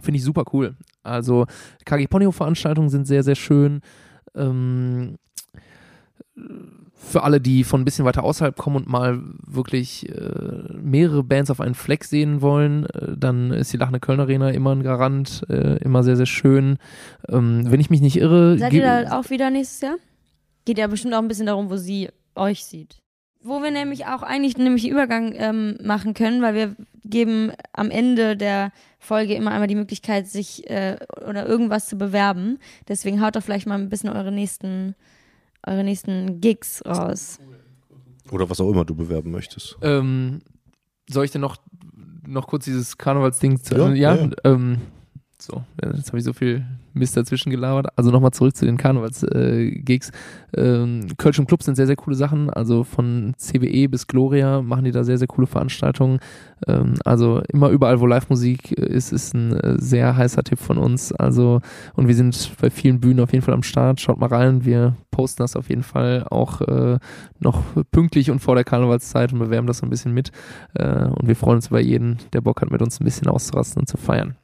Finde 0.00 0.18
ich 0.18 0.24
super 0.24 0.44
cool. 0.52 0.76
Also 1.02 1.46
KG 1.84 2.06
Ponyhof-Veranstaltungen 2.06 2.88
sind 2.88 3.06
sehr, 3.06 3.22
sehr 3.22 3.34
schön. 3.34 3.80
Ähm, 4.34 5.16
für 7.02 7.22
alle, 7.22 7.40
die 7.40 7.64
von 7.64 7.80
ein 7.80 7.84
bisschen 7.84 8.04
weiter 8.04 8.22
außerhalb 8.22 8.56
kommen 8.56 8.76
und 8.76 8.88
mal 8.88 9.20
wirklich 9.46 10.08
äh, 10.08 10.74
mehrere 10.80 11.24
Bands 11.24 11.50
auf 11.50 11.60
einen 11.60 11.74
Fleck 11.74 12.04
sehen 12.04 12.42
wollen, 12.42 12.86
äh, 12.86 13.16
dann 13.16 13.50
ist 13.52 13.72
die 13.72 13.78
Lachende 13.78 14.00
Köln 14.00 14.20
Arena 14.20 14.50
immer 14.50 14.72
ein 14.72 14.82
Garant, 14.82 15.44
äh, 15.48 15.78
immer 15.78 16.02
sehr, 16.02 16.16
sehr 16.16 16.26
schön. 16.26 16.76
Ähm, 17.28 17.64
wenn 17.66 17.80
ich 17.80 17.90
mich 17.90 18.02
nicht 18.02 18.16
irre. 18.16 18.58
Seid 18.58 18.74
ihr 18.74 18.82
da 18.82 19.18
auch 19.18 19.30
wieder 19.30 19.50
nächstes 19.50 19.80
Jahr? 19.80 19.96
Geht 20.66 20.78
ja 20.78 20.86
bestimmt 20.86 21.14
auch 21.14 21.22
ein 21.22 21.28
bisschen 21.28 21.46
darum, 21.46 21.70
wo 21.70 21.76
sie 21.76 22.10
euch 22.34 22.64
sieht. 22.64 22.98
Wo 23.42 23.62
wir 23.62 23.70
nämlich 23.70 24.04
auch 24.04 24.22
eigentlich 24.22 24.58
nämlich 24.58 24.86
Übergang 24.86 25.34
ähm, 25.34 25.78
machen 25.82 26.12
können, 26.12 26.42
weil 26.42 26.54
wir 26.54 26.76
geben 27.04 27.52
am 27.72 27.90
Ende 27.90 28.36
der 28.36 28.72
Folge 28.98 29.34
immer 29.34 29.52
einmal 29.52 29.68
die 29.68 29.74
Möglichkeit, 29.74 30.28
sich 30.28 30.68
äh, 30.68 30.98
oder 31.26 31.46
irgendwas 31.46 31.88
zu 31.88 31.96
bewerben. 31.96 32.58
Deswegen 32.86 33.22
haut 33.22 33.36
doch 33.36 33.42
vielleicht 33.42 33.66
mal 33.66 33.78
ein 33.78 33.88
bisschen 33.88 34.10
eure 34.10 34.30
nächsten 34.30 34.94
eure 35.66 35.84
nächsten 35.84 36.40
Gigs 36.40 36.82
raus. 36.86 37.38
Oder 38.30 38.48
was 38.48 38.60
auch 38.60 38.70
immer 38.70 38.84
du 38.84 38.94
bewerben 38.94 39.30
möchtest. 39.30 39.76
Ähm, 39.82 40.40
soll 41.08 41.24
ich 41.24 41.30
denn 41.30 41.40
noch, 41.40 41.56
noch 42.26 42.46
kurz 42.46 42.64
dieses 42.64 42.96
Karnevalsding 42.96 43.62
zu. 43.62 43.76
Ja, 43.76 43.92
ja, 43.92 44.14
ja. 44.14 44.30
Ähm, 44.44 44.78
so, 45.42 45.62
jetzt 45.82 46.08
habe 46.08 46.18
ich 46.18 46.24
so 46.24 46.32
viel 46.32 46.64
Mist 46.92 47.16
dazwischen 47.16 47.50
gelabert. 47.50 47.86
Also 47.96 48.10
nochmal 48.10 48.32
zurück 48.32 48.56
zu 48.56 48.64
den 48.64 48.76
Karnevals-Gigs. 48.76 50.10
ähm, 50.56 51.06
Kölsch 51.16 51.38
und 51.38 51.46
Club 51.46 51.62
sind 51.62 51.76
sehr, 51.76 51.86
sehr 51.86 51.96
coole 51.96 52.16
Sachen. 52.16 52.50
Also 52.50 52.84
von 52.84 53.34
CBE 53.36 53.88
bis 53.88 54.06
Gloria 54.06 54.60
machen 54.62 54.84
die 54.84 54.90
da 54.90 55.04
sehr, 55.04 55.18
sehr 55.18 55.28
coole 55.28 55.46
Veranstaltungen. 55.46 56.18
Ähm, 56.66 56.94
also 57.04 57.42
immer 57.48 57.70
überall, 57.70 58.00
wo 58.00 58.06
Live-Musik 58.06 58.72
ist, 58.72 59.12
ist 59.12 59.34
ein 59.34 59.52
äh, 59.52 59.76
sehr 59.78 60.16
heißer 60.16 60.42
Tipp 60.42 60.58
von 60.58 60.78
uns. 60.78 61.12
Also, 61.12 61.60
und 61.94 62.08
wir 62.08 62.14
sind 62.14 62.52
bei 62.60 62.70
vielen 62.70 63.00
Bühnen 63.00 63.20
auf 63.20 63.32
jeden 63.32 63.44
Fall 63.44 63.54
am 63.54 63.62
Start. 63.62 64.00
Schaut 64.00 64.18
mal 64.18 64.28
rein. 64.28 64.64
Wir 64.64 64.96
posten 65.10 65.42
das 65.42 65.56
auf 65.56 65.68
jeden 65.68 65.82
Fall 65.84 66.26
auch 66.30 66.60
äh, 66.62 66.98
noch 67.38 67.62
pünktlich 67.92 68.30
und 68.30 68.40
vor 68.40 68.54
der 68.56 68.64
Karnevalszeit 68.64 69.32
und 69.32 69.38
bewerben 69.38 69.66
das 69.66 69.78
so 69.78 69.86
ein 69.86 69.90
bisschen 69.90 70.12
mit. 70.12 70.32
Äh, 70.74 71.06
und 71.06 71.28
wir 71.28 71.36
freuen 71.36 71.56
uns 71.56 71.68
über 71.68 71.80
jeden, 71.80 72.18
der 72.32 72.40
Bock 72.40 72.60
hat, 72.60 72.70
mit 72.70 72.82
uns 72.82 73.00
ein 73.00 73.04
bisschen 73.04 73.28
auszurasten 73.28 73.80
und 73.80 73.86
zu 73.86 73.96
feiern 73.96 74.36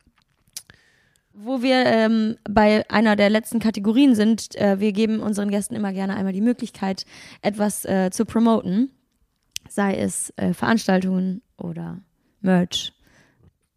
wo 1.47 1.63
wir 1.63 1.87
ähm, 1.87 2.37
bei 2.49 2.89
einer 2.91 3.17
der 3.17 3.31
letzten 3.31 3.61
Kategorien 3.61 4.15
sind, 4.15 4.55
äh, 4.57 4.81
wir 4.81 4.93
geben 4.93 5.21
unseren 5.21 5.51
Gästen 5.51 5.75
immer 5.75 5.93
gerne 5.93 6.17
einmal 6.17 6.33
die 6.33 6.41
Möglichkeit, 6.41 7.07
etwas 7.41 7.85
äh, 7.85 8.11
zu 8.11 8.25
promoten, 8.25 8.91
sei 9.69 9.95
es 9.97 10.33
äh, 10.37 10.53
Veranstaltungen 10.53 11.43
oder 11.57 12.01
Merch. 12.41 12.93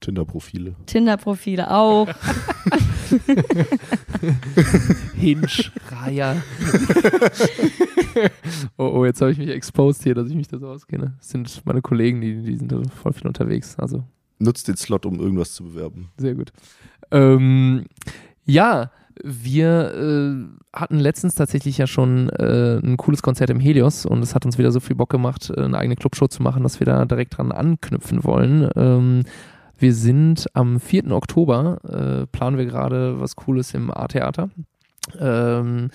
Tinder-Profile. 0.01 0.75
Tinder-Profile 0.85 1.71
auch. 1.71 2.07
Hinge, 5.15 5.47
Raya. 5.89 6.37
oh, 8.77 8.85
oh, 8.85 9.05
jetzt 9.05 9.21
habe 9.21 9.31
ich 9.31 9.37
mich 9.37 9.49
exposed 9.49 10.03
hier, 10.03 10.15
dass 10.15 10.29
ich 10.29 10.35
mich 10.35 10.47
da 10.47 10.57
so 10.57 10.69
auskenne. 10.69 11.15
Das 11.17 11.29
sind 11.29 11.65
meine 11.65 11.81
Kollegen, 11.81 12.21
die, 12.21 12.41
die 12.41 12.55
sind 12.55 12.71
da 12.71 12.81
voll 13.01 13.11
viel 13.13 13.27
unterwegs. 13.27 13.77
Also 13.77 14.05
Nutzt 14.41 14.69
den 14.69 14.77
Slot, 14.77 15.05
um 15.05 15.19
irgendwas 15.19 15.51
zu 15.51 15.65
bewerben. 15.65 16.11
Sehr 16.17 16.33
gut. 16.33 16.53
Ähm, 17.11 17.85
ja, 18.45 18.91
wir 19.23 19.93
äh, 19.93 20.77
hatten 20.77 20.99
letztens 20.99 21.35
tatsächlich 21.35 21.77
ja 21.77 21.87
schon 21.87 22.29
äh, 22.29 22.77
ein 22.77 22.97
cooles 22.97 23.21
Konzert 23.21 23.49
im 23.49 23.59
Helios 23.59 24.05
und 24.05 24.21
es 24.23 24.33
hat 24.35 24.45
uns 24.45 24.57
wieder 24.57 24.71
so 24.71 24.79
viel 24.79 24.95
Bock 24.95 25.09
gemacht, 25.09 25.51
äh, 25.55 25.61
eine 25.61 25.77
eigene 25.77 25.95
Clubshow 25.95 26.27
zu 26.27 26.41
machen, 26.41 26.63
dass 26.63 26.79
wir 26.79 26.85
da 26.85 27.05
direkt 27.05 27.37
dran 27.37 27.51
anknüpfen 27.51 28.23
wollen. 28.23 28.69
Ähm, 28.75 29.23
wir 29.77 29.93
sind 29.93 30.47
am 30.53 30.79
4. 30.79 31.11
Oktober, 31.11 31.79
äh, 31.83 32.27
planen 32.27 32.57
wir 32.57 32.65
gerade 32.65 33.19
was 33.19 33.35
Cooles 33.35 33.73
im 33.73 33.91
A-Theater. 33.91 34.49
Ähm, 35.19 35.89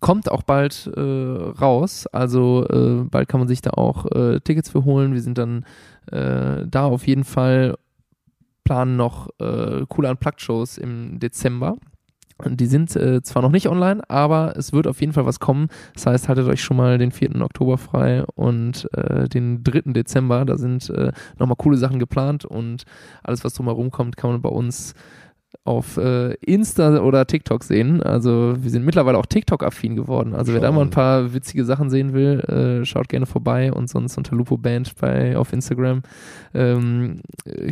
kommt 0.00 0.30
auch 0.30 0.42
bald 0.42 0.90
äh, 0.96 1.00
raus, 1.00 2.06
also 2.08 2.66
äh, 2.68 3.04
bald 3.04 3.28
kann 3.28 3.40
man 3.40 3.48
sich 3.48 3.60
da 3.60 3.70
auch 3.70 4.06
äh, 4.10 4.40
Tickets 4.40 4.70
für 4.70 4.84
holen. 4.84 5.14
Wir 5.14 5.22
sind 5.22 5.38
dann 5.38 5.64
äh, 6.10 6.64
da 6.66 6.84
auf 6.84 7.06
jeden 7.06 7.24
Fall 7.24 7.76
planen 8.64 8.96
noch 8.96 9.28
äh, 9.38 9.84
coole 9.88 10.10
Unplugged-Shows 10.10 10.78
im 10.78 11.18
Dezember. 11.18 11.76
Die 12.44 12.66
sind 12.66 12.94
äh, 12.96 13.22
zwar 13.22 13.42
noch 13.42 13.50
nicht 13.50 13.68
online, 13.68 14.02
aber 14.10 14.54
es 14.56 14.72
wird 14.72 14.86
auf 14.86 15.00
jeden 15.00 15.12
Fall 15.12 15.26
was 15.26 15.38
kommen. 15.38 15.68
Das 15.94 16.06
heißt, 16.06 16.28
haltet 16.28 16.48
euch 16.48 16.62
schon 16.62 16.76
mal 16.76 16.98
den 16.98 17.12
4. 17.12 17.40
Oktober 17.40 17.78
frei 17.78 18.24
und 18.34 18.88
äh, 18.94 19.28
den 19.28 19.62
3. 19.62 19.92
Dezember. 19.92 20.44
Da 20.44 20.56
sind 20.58 20.90
äh, 20.90 21.12
nochmal 21.38 21.56
coole 21.56 21.76
Sachen 21.76 21.98
geplant 21.98 22.44
und 22.44 22.82
alles, 23.22 23.44
was 23.44 23.54
drumherum 23.54 23.90
kommt, 23.90 24.16
kann 24.16 24.30
man 24.30 24.42
bei 24.42 24.48
uns 24.48 24.94
auf 25.64 25.96
äh, 25.96 26.34
Insta 26.34 26.98
oder 27.00 27.26
TikTok 27.26 27.62
sehen. 27.62 28.02
Also 28.02 28.56
wir 28.58 28.70
sind 28.70 28.84
mittlerweile 28.84 29.18
auch 29.18 29.26
TikTok-affin 29.26 29.94
geworden. 29.94 30.34
Also 30.34 30.52
wer 30.52 30.60
da 30.60 30.72
mal 30.72 30.82
ein 30.82 30.90
paar 30.90 31.32
witzige 31.34 31.64
Sachen 31.64 31.88
sehen 31.88 32.12
will, 32.12 32.40
äh, 32.40 32.84
schaut 32.84 33.08
gerne 33.08 33.26
vorbei 33.26 33.72
und 33.72 33.88
sonst 33.88 34.18
unter 34.18 34.34
Lupo 34.34 34.56
Band 34.56 34.96
bei 34.96 35.36
auf 35.36 35.52
Instagram 35.52 36.02
ähm, 36.52 37.20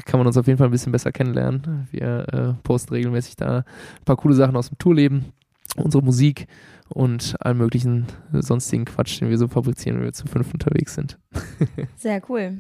kann 0.05 0.21
man 0.21 0.27
uns 0.29 0.37
auf 0.37 0.47
jeden 0.47 0.59
Fall 0.59 0.69
ein 0.69 0.73
bisschen 0.73 0.93
besser 0.93 1.11
kennenlernen. 1.11 1.89
Wir 1.91 2.27
äh, 2.33 2.63
posten 2.63 2.95
regelmäßig 2.95 3.37
da 3.37 3.59
ein 3.59 4.05
paar 4.05 4.17
coole 4.17 4.35
Sachen 4.35 4.57
aus 4.57 4.69
dem 4.69 4.79
Tourleben, 4.79 5.33
unsere 5.77 6.05
Musik 6.05 6.47
und 6.91 7.35
allen 7.41 7.59
möglichen 7.59 8.07
sonstigen 8.33 8.85
Quatsch, 8.85 9.21
den 9.21 9.31
wir 9.31 9.39
so 9.39 9.49
fabrizieren, 9.49 9.99
wenn 9.99 10.05
wir 10.05 10.13
zu 10.13 10.27
fünf 10.27 10.53
unterwegs 10.53 10.95
sind. 10.95 11.19
Sehr 11.97 12.23
cool. 12.29 12.59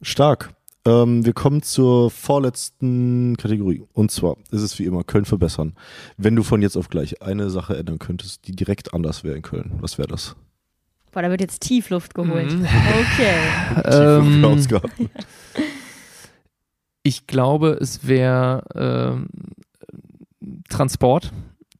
Stark. 0.00 0.50
Ähm, 0.84 1.24
wir 1.24 1.32
kommen 1.32 1.62
zur 1.62 2.10
vorletzten 2.10 3.36
Kategorie. 3.36 3.84
Und 3.92 4.10
zwar 4.10 4.36
ist 4.50 4.62
es 4.62 4.78
wie 4.78 4.84
immer 4.84 5.04
Köln 5.04 5.24
verbessern. 5.24 5.74
Wenn 6.16 6.34
du 6.34 6.42
von 6.42 6.60
jetzt 6.60 6.76
auf 6.76 6.88
gleich 6.88 7.22
eine 7.22 7.50
Sache 7.50 7.76
ändern 7.76 7.98
könntest, 7.98 8.46
die 8.46 8.52
direkt 8.52 8.92
anders 8.92 9.22
wäre 9.22 9.36
in 9.36 9.42
Köln, 9.42 9.72
was 9.80 9.98
wäre 9.98 10.08
das? 10.08 10.34
Boah, 11.12 11.22
da 11.22 11.30
wird 11.30 11.42
jetzt 11.42 11.60
Tiefluft 11.60 12.14
geholt. 12.14 12.52
Mhm. 12.52 12.64
Okay. 12.64 13.34
Ähm, 13.84 14.44
Ausgaben. 14.44 15.10
Ich 17.02 17.26
glaube, 17.26 17.78
es 17.80 18.06
wäre 18.06 18.64
ähm, 18.74 19.28
Transport 20.68 21.32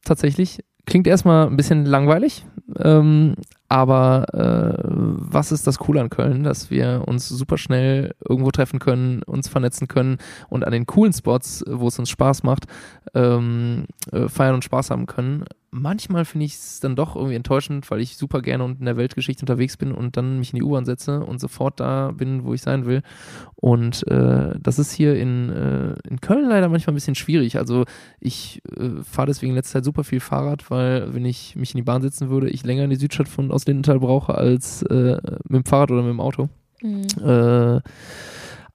tatsächlich. 0.03 0.63
Klingt 0.85 1.07
erstmal 1.07 1.47
ein 1.47 1.55
bisschen 1.55 1.85
langweilig, 1.85 2.45
ähm, 2.77 3.35
aber 3.73 4.27
äh, 4.35 4.83
was 4.85 5.51
ist 5.51 5.65
das 5.65 5.79
Coole 5.79 5.99
an 5.99 6.11
Köln, 6.11 6.43
dass 6.43 6.69
wir 6.69 7.05
uns 7.07 7.27
super 7.27 7.57
schnell 7.57 8.13
irgendwo 8.23 8.51
treffen 8.51 8.77
können, 8.77 9.23
uns 9.23 9.47
vernetzen 9.47 9.87
können 9.87 10.19
und 10.47 10.63
an 10.63 10.71
den 10.71 10.85
coolen 10.85 11.11
Spots, 11.11 11.65
wo 11.67 11.87
es 11.87 11.97
uns 11.97 12.11
Spaß 12.11 12.43
macht, 12.43 12.65
ähm, 13.15 13.85
äh, 14.11 14.29
feiern 14.29 14.53
und 14.53 14.63
Spaß 14.63 14.91
haben 14.91 15.07
können. 15.07 15.45
Manchmal 15.75 16.23
finde 16.23 16.45
ich 16.45 16.53
es 16.53 16.79
dann 16.81 16.95
doch 16.95 17.15
irgendwie 17.15 17.35
enttäuschend, 17.35 17.89
weil 17.89 17.99
ich 17.99 18.15
super 18.15 18.43
gerne 18.43 18.63
und 18.63 18.79
in 18.79 18.85
der 18.85 18.95
Weltgeschichte 18.95 19.41
unterwegs 19.41 19.75
bin 19.75 19.91
und 19.91 20.15
dann 20.17 20.37
mich 20.37 20.53
in 20.53 20.57
die 20.57 20.63
U-Bahn 20.63 20.85
setze 20.85 21.21
und 21.21 21.39
sofort 21.39 21.79
da 21.79 22.11
bin, 22.11 22.43
wo 22.43 22.53
ich 22.53 22.61
sein 22.61 22.85
will. 22.85 23.01
Und 23.55 24.05
äh, 24.07 24.53
das 24.61 24.77
ist 24.77 24.91
hier 24.91 25.15
in, 25.15 25.49
äh, 25.49 25.95
in 26.07 26.21
Köln 26.21 26.47
leider 26.47 26.69
manchmal 26.69 26.91
ein 26.91 26.95
bisschen 26.95 27.15
schwierig. 27.15 27.57
Also 27.57 27.85
ich 28.19 28.61
äh, 28.77 29.01
fahre 29.03 29.27
deswegen 29.27 29.53
in 29.53 29.55
letzter 29.55 29.79
Zeit 29.79 29.85
super 29.85 30.03
viel 30.03 30.19
Fahrrad, 30.19 30.69
weil 30.69 31.11
wenn 31.13 31.25
ich 31.25 31.55
mich 31.55 31.73
in 31.73 31.77
die 31.77 31.83
Bahn 31.83 32.03
setzen 32.03 32.29
würde, 32.29 32.49
ich 32.49 32.63
länger 32.63 32.83
in 32.83 32.91
die 32.91 32.95
Südstadt 32.97 33.27
von 33.27 33.51
aus 33.51 33.65
Lindenthal 33.65 33.99
brauche 33.99 34.35
als 34.35 34.83
äh, 34.83 35.17
mit 35.49 35.63
dem 35.63 35.65
Fahrrad 35.65 35.89
oder 35.89 36.03
mit 36.03 36.11
dem 36.11 36.19
Auto. 36.19 36.49
Mhm. 36.83 37.81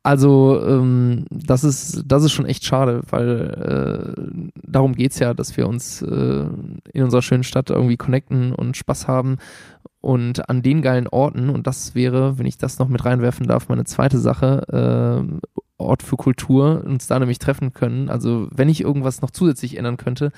Also 0.09 0.59
ähm, 0.67 1.27
das 1.29 1.65
ist 1.65 2.05
das 2.07 2.25
ist 2.25 2.33
schon 2.33 2.47
echt 2.47 2.65
schade, 2.65 3.03
weil 3.11 4.15
äh, 4.17 4.51
darum 4.67 4.95
geht's 4.95 5.19
ja, 5.19 5.35
dass 5.35 5.59
wir 5.59 5.69
uns 5.69 6.01
äh, 6.01 6.47
in 6.95 7.03
unserer 7.03 7.21
schönen 7.21 7.43
Stadt 7.43 7.69
irgendwie 7.69 7.99
connecten 7.99 8.55
und 8.55 8.75
Spaß 8.75 9.07
haben 9.07 9.37
und 10.01 10.49
an 10.49 10.63
den 10.63 10.81
geilen 10.81 11.09
Orten. 11.09 11.51
Und 11.51 11.67
das 11.67 11.95
wäre, 11.95 12.39
wenn 12.39 12.47
ich 12.47 12.57
das 12.57 12.79
noch 12.79 12.89
mit 12.89 13.05
reinwerfen 13.05 13.47
darf, 13.47 13.69
meine 13.69 13.85
zweite 13.85 14.17
Sache, 14.17 14.65
äh, 14.73 15.58
Ort 15.79 16.03
für 16.03 16.17
Kultur, 16.17 16.85
uns 16.85 17.07
da 17.07 17.19
nämlich 17.19 17.39
treffen 17.39 17.73
können. 17.73 18.09
Also 18.09 18.49
wenn 18.51 18.69
ich 18.69 18.81
irgendwas 18.81 19.23
noch 19.23 19.31
zusätzlich 19.31 19.79
ändern 19.79 19.97
könnte, 19.97 20.33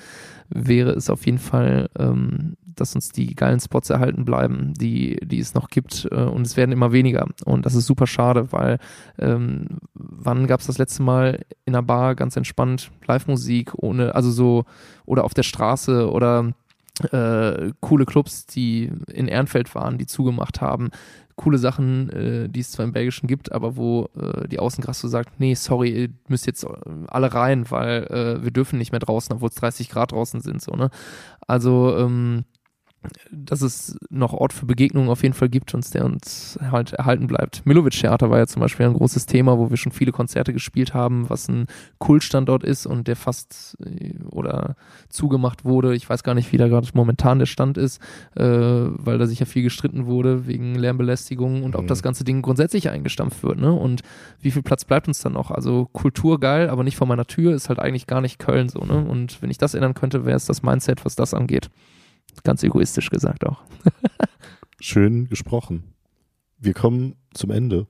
wäre 0.49 0.91
es 0.91 1.09
auf 1.09 1.25
jeden 1.25 1.39
Fall, 1.39 1.89
ähm, 1.97 2.57
dass 2.63 2.95
uns 2.95 3.09
die 3.09 3.35
geilen 3.35 3.59
Spots 3.59 3.89
erhalten 3.89 4.23
bleiben, 4.23 4.73
die, 4.75 5.17
die 5.23 5.39
es 5.39 5.53
noch 5.53 5.69
gibt 5.69 6.07
äh, 6.11 6.15
und 6.15 6.45
es 6.45 6.57
werden 6.57 6.71
immer 6.71 6.91
weniger. 6.91 7.27
Und 7.43 7.65
das 7.65 7.75
ist 7.75 7.87
super 7.87 8.07
schade, 8.07 8.51
weil 8.51 8.77
ähm, 9.17 9.79
wann 9.93 10.47
gab 10.47 10.59
es 10.59 10.67
das 10.67 10.77
letzte 10.77 11.03
Mal 11.03 11.43
in 11.65 11.75
einer 11.75 11.83
Bar 11.83 12.15
ganz 12.15 12.37
entspannt 12.37 12.91
Live-Musik 13.07 13.73
ohne, 13.75 14.13
also 14.13 14.31
so, 14.31 14.65
oder 15.05 15.23
auf 15.23 15.33
der 15.33 15.43
Straße 15.43 16.09
oder 16.09 16.53
äh, 17.11 17.71
coole 17.79 18.05
Clubs, 18.05 18.45
die 18.45 18.91
in 19.11 19.27
Ehrenfeld 19.27 19.73
waren, 19.73 19.97
die 19.97 20.05
zugemacht 20.05 20.61
haben. 20.61 20.91
Coole 21.41 21.57
Sachen, 21.57 22.09
äh, 22.09 22.49
die 22.49 22.59
es 22.59 22.71
zwar 22.71 22.85
im 22.85 22.93
Belgischen 22.93 23.27
gibt, 23.27 23.51
aber 23.51 23.75
wo 23.75 24.09
äh, 24.15 24.47
die 24.47 24.59
Außenkraft 24.59 24.99
so 24.99 25.07
sagt, 25.07 25.39
nee, 25.39 25.55
sorry, 25.55 25.89
ihr 25.89 26.09
müsst 26.27 26.45
jetzt 26.45 26.63
äh, 26.63 26.67
alle 27.07 27.33
rein, 27.33 27.69
weil 27.69 28.03
äh, 28.03 28.43
wir 28.43 28.51
dürfen 28.51 28.77
nicht 28.77 28.91
mehr 28.91 28.99
draußen, 28.99 29.33
obwohl 29.35 29.49
es 29.49 29.55
30 29.55 29.89
Grad 29.89 30.11
draußen 30.11 30.41
sind. 30.41 30.61
So, 30.61 30.73
ne? 30.73 30.89
Also 31.47 31.97
ähm, 31.97 32.45
dass 33.31 33.61
es 33.61 33.97
noch 34.09 34.33
Ort 34.33 34.53
für 34.53 34.65
Begegnungen 34.65 35.09
auf 35.09 35.23
jeden 35.23 35.33
Fall 35.33 35.49
gibt 35.49 35.73
und 35.73 35.91
der 35.93 36.05
uns 36.05 36.59
halt 36.61 36.93
erhalten 36.93 37.27
bleibt. 37.27 37.65
Milovic 37.65 37.93
Theater 37.93 38.29
war 38.29 38.37
ja 38.37 38.45
zum 38.47 38.59
Beispiel 38.59 38.85
ein 38.85 38.93
großes 38.93 39.25
Thema, 39.25 39.57
wo 39.57 39.69
wir 39.69 39.77
schon 39.77 39.91
viele 39.91 40.11
Konzerte 40.11 40.53
gespielt 40.53 40.93
haben, 40.93 41.29
was 41.29 41.47
ein 41.47 41.65
Kultstandort 41.97 42.63
ist 42.63 42.85
und 42.85 43.07
der 43.07 43.15
fast 43.15 43.77
äh, 43.83 44.13
oder 44.29 44.75
zugemacht 45.09 45.65
wurde. 45.65 45.95
Ich 45.95 46.09
weiß 46.09 46.23
gar 46.23 46.35
nicht, 46.35 46.51
wie 46.51 46.57
da 46.57 46.67
gerade 46.67 46.87
momentan 46.93 47.39
der 47.39 47.45
Stand 47.47 47.77
ist, 47.77 47.99
äh, 48.35 48.43
weil 48.43 49.17
da 49.17 49.25
sicher 49.25 49.45
viel 49.45 49.63
gestritten 49.63 50.05
wurde 50.05 50.45
wegen 50.47 50.75
Lärmbelästigung 50.75 51.63
und 51.63 51.75
ob 51.75 51.83
Mhm. 51.83 51.87
das 51.87 52.03
ganze 52.03 52.23
Ding 52.23 52.41
grundsätzlich 52.41 52.89
eingestampft 52.89 53.41
wird. 53.43 53.59
Ne? 53.59 53.71
Und 53.71 54.01
wie 54.41 54.51
viel 54.51 54.61
Platz 54.61 54.85
bleibt 54.85 55.07
uns 55.07 55.21
dann 55.21 55.33
noch? 55.33 55.49
Also 55.51 55.89
Kultur 55.91 56.39
geil, 56.39 56.69
aber 56.69 56.83
nicht 56.83 56.97
vor 56.97 57.07
meiner 57.07 57.25
Tür 57.25 57.53
ist 57.55 57.69
halt 57.69 57.79
eigentlich 57.79 58.05
gar 58.07 58.21
nicht 58.21 58.37
Köln 58.39 58.69
so. 58.69 58.79
Ne? 58.81 59.03
Und 59.03 59.41
wenn 59.41 59.49
ich 59.49 59.57
das 59.57 59.73
ändern 59.73 59.93
könnte, 59.95 60.25
wäre 60.25 60.37
es 60.37 60.45
das 60.45 60.61
Mindset, 60.63 61.03
was 61.05 61.15
das 61.15 61.33
angeht. 61.33 61.69
Ganz 62.43 62.63
egoistisch 62.63 63.09
gesagt 63.09 63.45
auch. 63.45 63.61
Schön 64.79 65.29
gesprochen. 65.29 65.93
Wir 66.57 66.73
kommen 66.73 67.15
zum 67.33 67.51
Ende. 67.51 67.87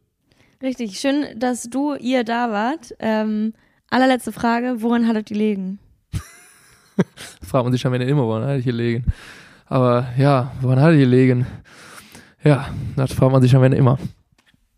Richtig, 0.62 1.00
schön, 1.00 1.26
dass 1.40 1.64
du, 1.64 1.96
ihr 1.96 2.24
da 2.24 2.52
wart. 2.52 2.94
Ähm, 3.00 3.54
allerletzte 3.90 4.32
Frage, 4.32 4.82
woran 4.82 5.08
hattet 5.08 5.32
ihr 5.32 5.38
liegen? 5.38 5.80
Fragt 7.42 7.64
man 7.64 7.74
sich 7.74 7.86
am 7.86 7.94
Ende 7.94 8.06
immer, 8.06 8.24
woran 8.24 8.44
hatte 8.44 8.60
ich 8.60 8.66
gelegen? 8.66 9.06
Aber 9.66 10.08
ja, 10.18 10.52
woran 10.62 10.80
hatte 10.80 10.94
ich 10.96 11.02
gelegen? 11.02 11.48
Ja, 12.44 12.70
das 12.96 13.14
fragt 13.14 13.32
man 13.32 13.42
sich 13.42 13.56
am 13.56 13.64
Ende 13.64 13.78
immer. 13.78 13.98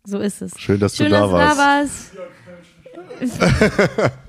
So 0.04 0.18
ist 0.18 0.42
es. 0.42 0.58
Schön, 0.58 0.78
dass 0.78 0.96
Schön, 0.96 1.06
du 1.06 1.12
da 1.12 1.20
dass 1.20 1.30
du 1.30 1.34
warst. 1.34 2.12
da 2.14 2.18
warst. 3.20 4.12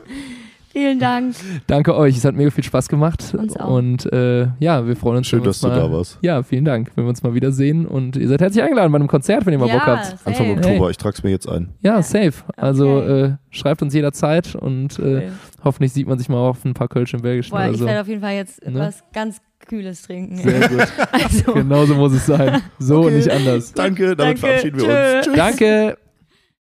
Vielen 0.78 0.99
Dank. 0.99 1.36
Danke 1.67 1.95
euch, 1.95 2.17
es 2.17 2.26
hat 2.26 2.36
mega 2.36 2.49
viel 2.49 2.63
Spaß 2.65 2.89
gemacht. 2.89 3.34
Uns 3.38 3.55
auch. 3.55 3.69
Und 3.69 4.11
äh, 4.11 4.47
ja, 4.59 4.86
wir 4.86 4.97
freuen 4.97 5.17
uns 5.19 5.28
Schön, 5.28 5.39
wenn 5.39 5.45
wir 5.45 5.49
dass 5.51 5.63
uns 5.63 5.73
du 5.73 5.80
mal, 5.80 5.88
da 5.88 5.91
warst. 5.95 6.17
Ja, 6.21 6.43
vielen 6.43 6.65
Dank, 6.65 6.91
wenn 6.95 7.05
wir 7.05 7.09
uns 7.09 7.23
mal 7.23 7.34
wiedersehen. 7.34 7.86
Und 7.86 8.17
ihr 8.17 8.28
seid 8.28 8.41
herzlich 8.41 8.61
eingeladen 8.61 8.91
bei 8.91 8.97
einem 8.97 9.07
Konzert, 9.07 9.45
wenn 9.45 9.53
ihr 9.53 9.59
mal 9.59 9.69
ja, 9.69 9.76
Bock 9.76 9.88
habt. 9.88 10.05
safe. 10.05 10.17
Anfang 10.26 10.45
Hey. 10.47 10.55
Oktober, 10.57 10.89
ich 10.89 10.97
trag's 10.97 11.23
mir 11.23 11.30
jetzt 11.30 11.47
ein. 11.47 11.69
Ja, 11.82 12.01
safe. 12.01 12.34
Also 12.57 12.86
Okay. 12.89 13.21
äh, 13.23 13.32
schreibt 13.51 13.82
uns 13.84 13.93
jederzeit 13.93 14.53
und 14.55 14.99
äh, 14.99 15.30
hoffentlich 15.63 15.93
sieht 15.93 16.07
man 16.09 16.17
sich 16.17 16.28
mal 16.28 16.39
auf 16.39 16.65
ein 16.65 16.73
paar 16.73 16.89
Kölsch 16.89 17.13
im 17.13 17.21
Belgischen 17.21 17.51
Boah, 17.51 17.69
ich 17.69 17.78
so. 17.78 17.86
werde 17.86 18.01
auf 18.01 18.07
jeden 18.09 18.21
Fall 18.21 18.34
jetzt 18.34 18.61
Ne? 18.67 18.78
was 18.80 19.01
ganz 19.13 19.38
Kühles 19.65 20.01
trinken. 20.01 20.38
Sehr 20.38 20.67
gut. 20.67 20.88
Also, 21.11 21.53
Genauso 21.53 21.95
muss 21.95 22.11
es 22.13 22.26
sein. 22.26 22.61
So 22.80 23.03
und 23.03 23.15
nicht 23.15 23.32
anders. 23.32 23.71
Danke, 23.71 24.15
damit 24.15 24.19
Danke. 24.19 24.39
verabschieden 24.39 24.78
wir 24.82 24.86
Tschö. 24.86 25.17
uns. 25.17 25.26
Tschüss. 25.26 25.36
Danke. 25.38 25.97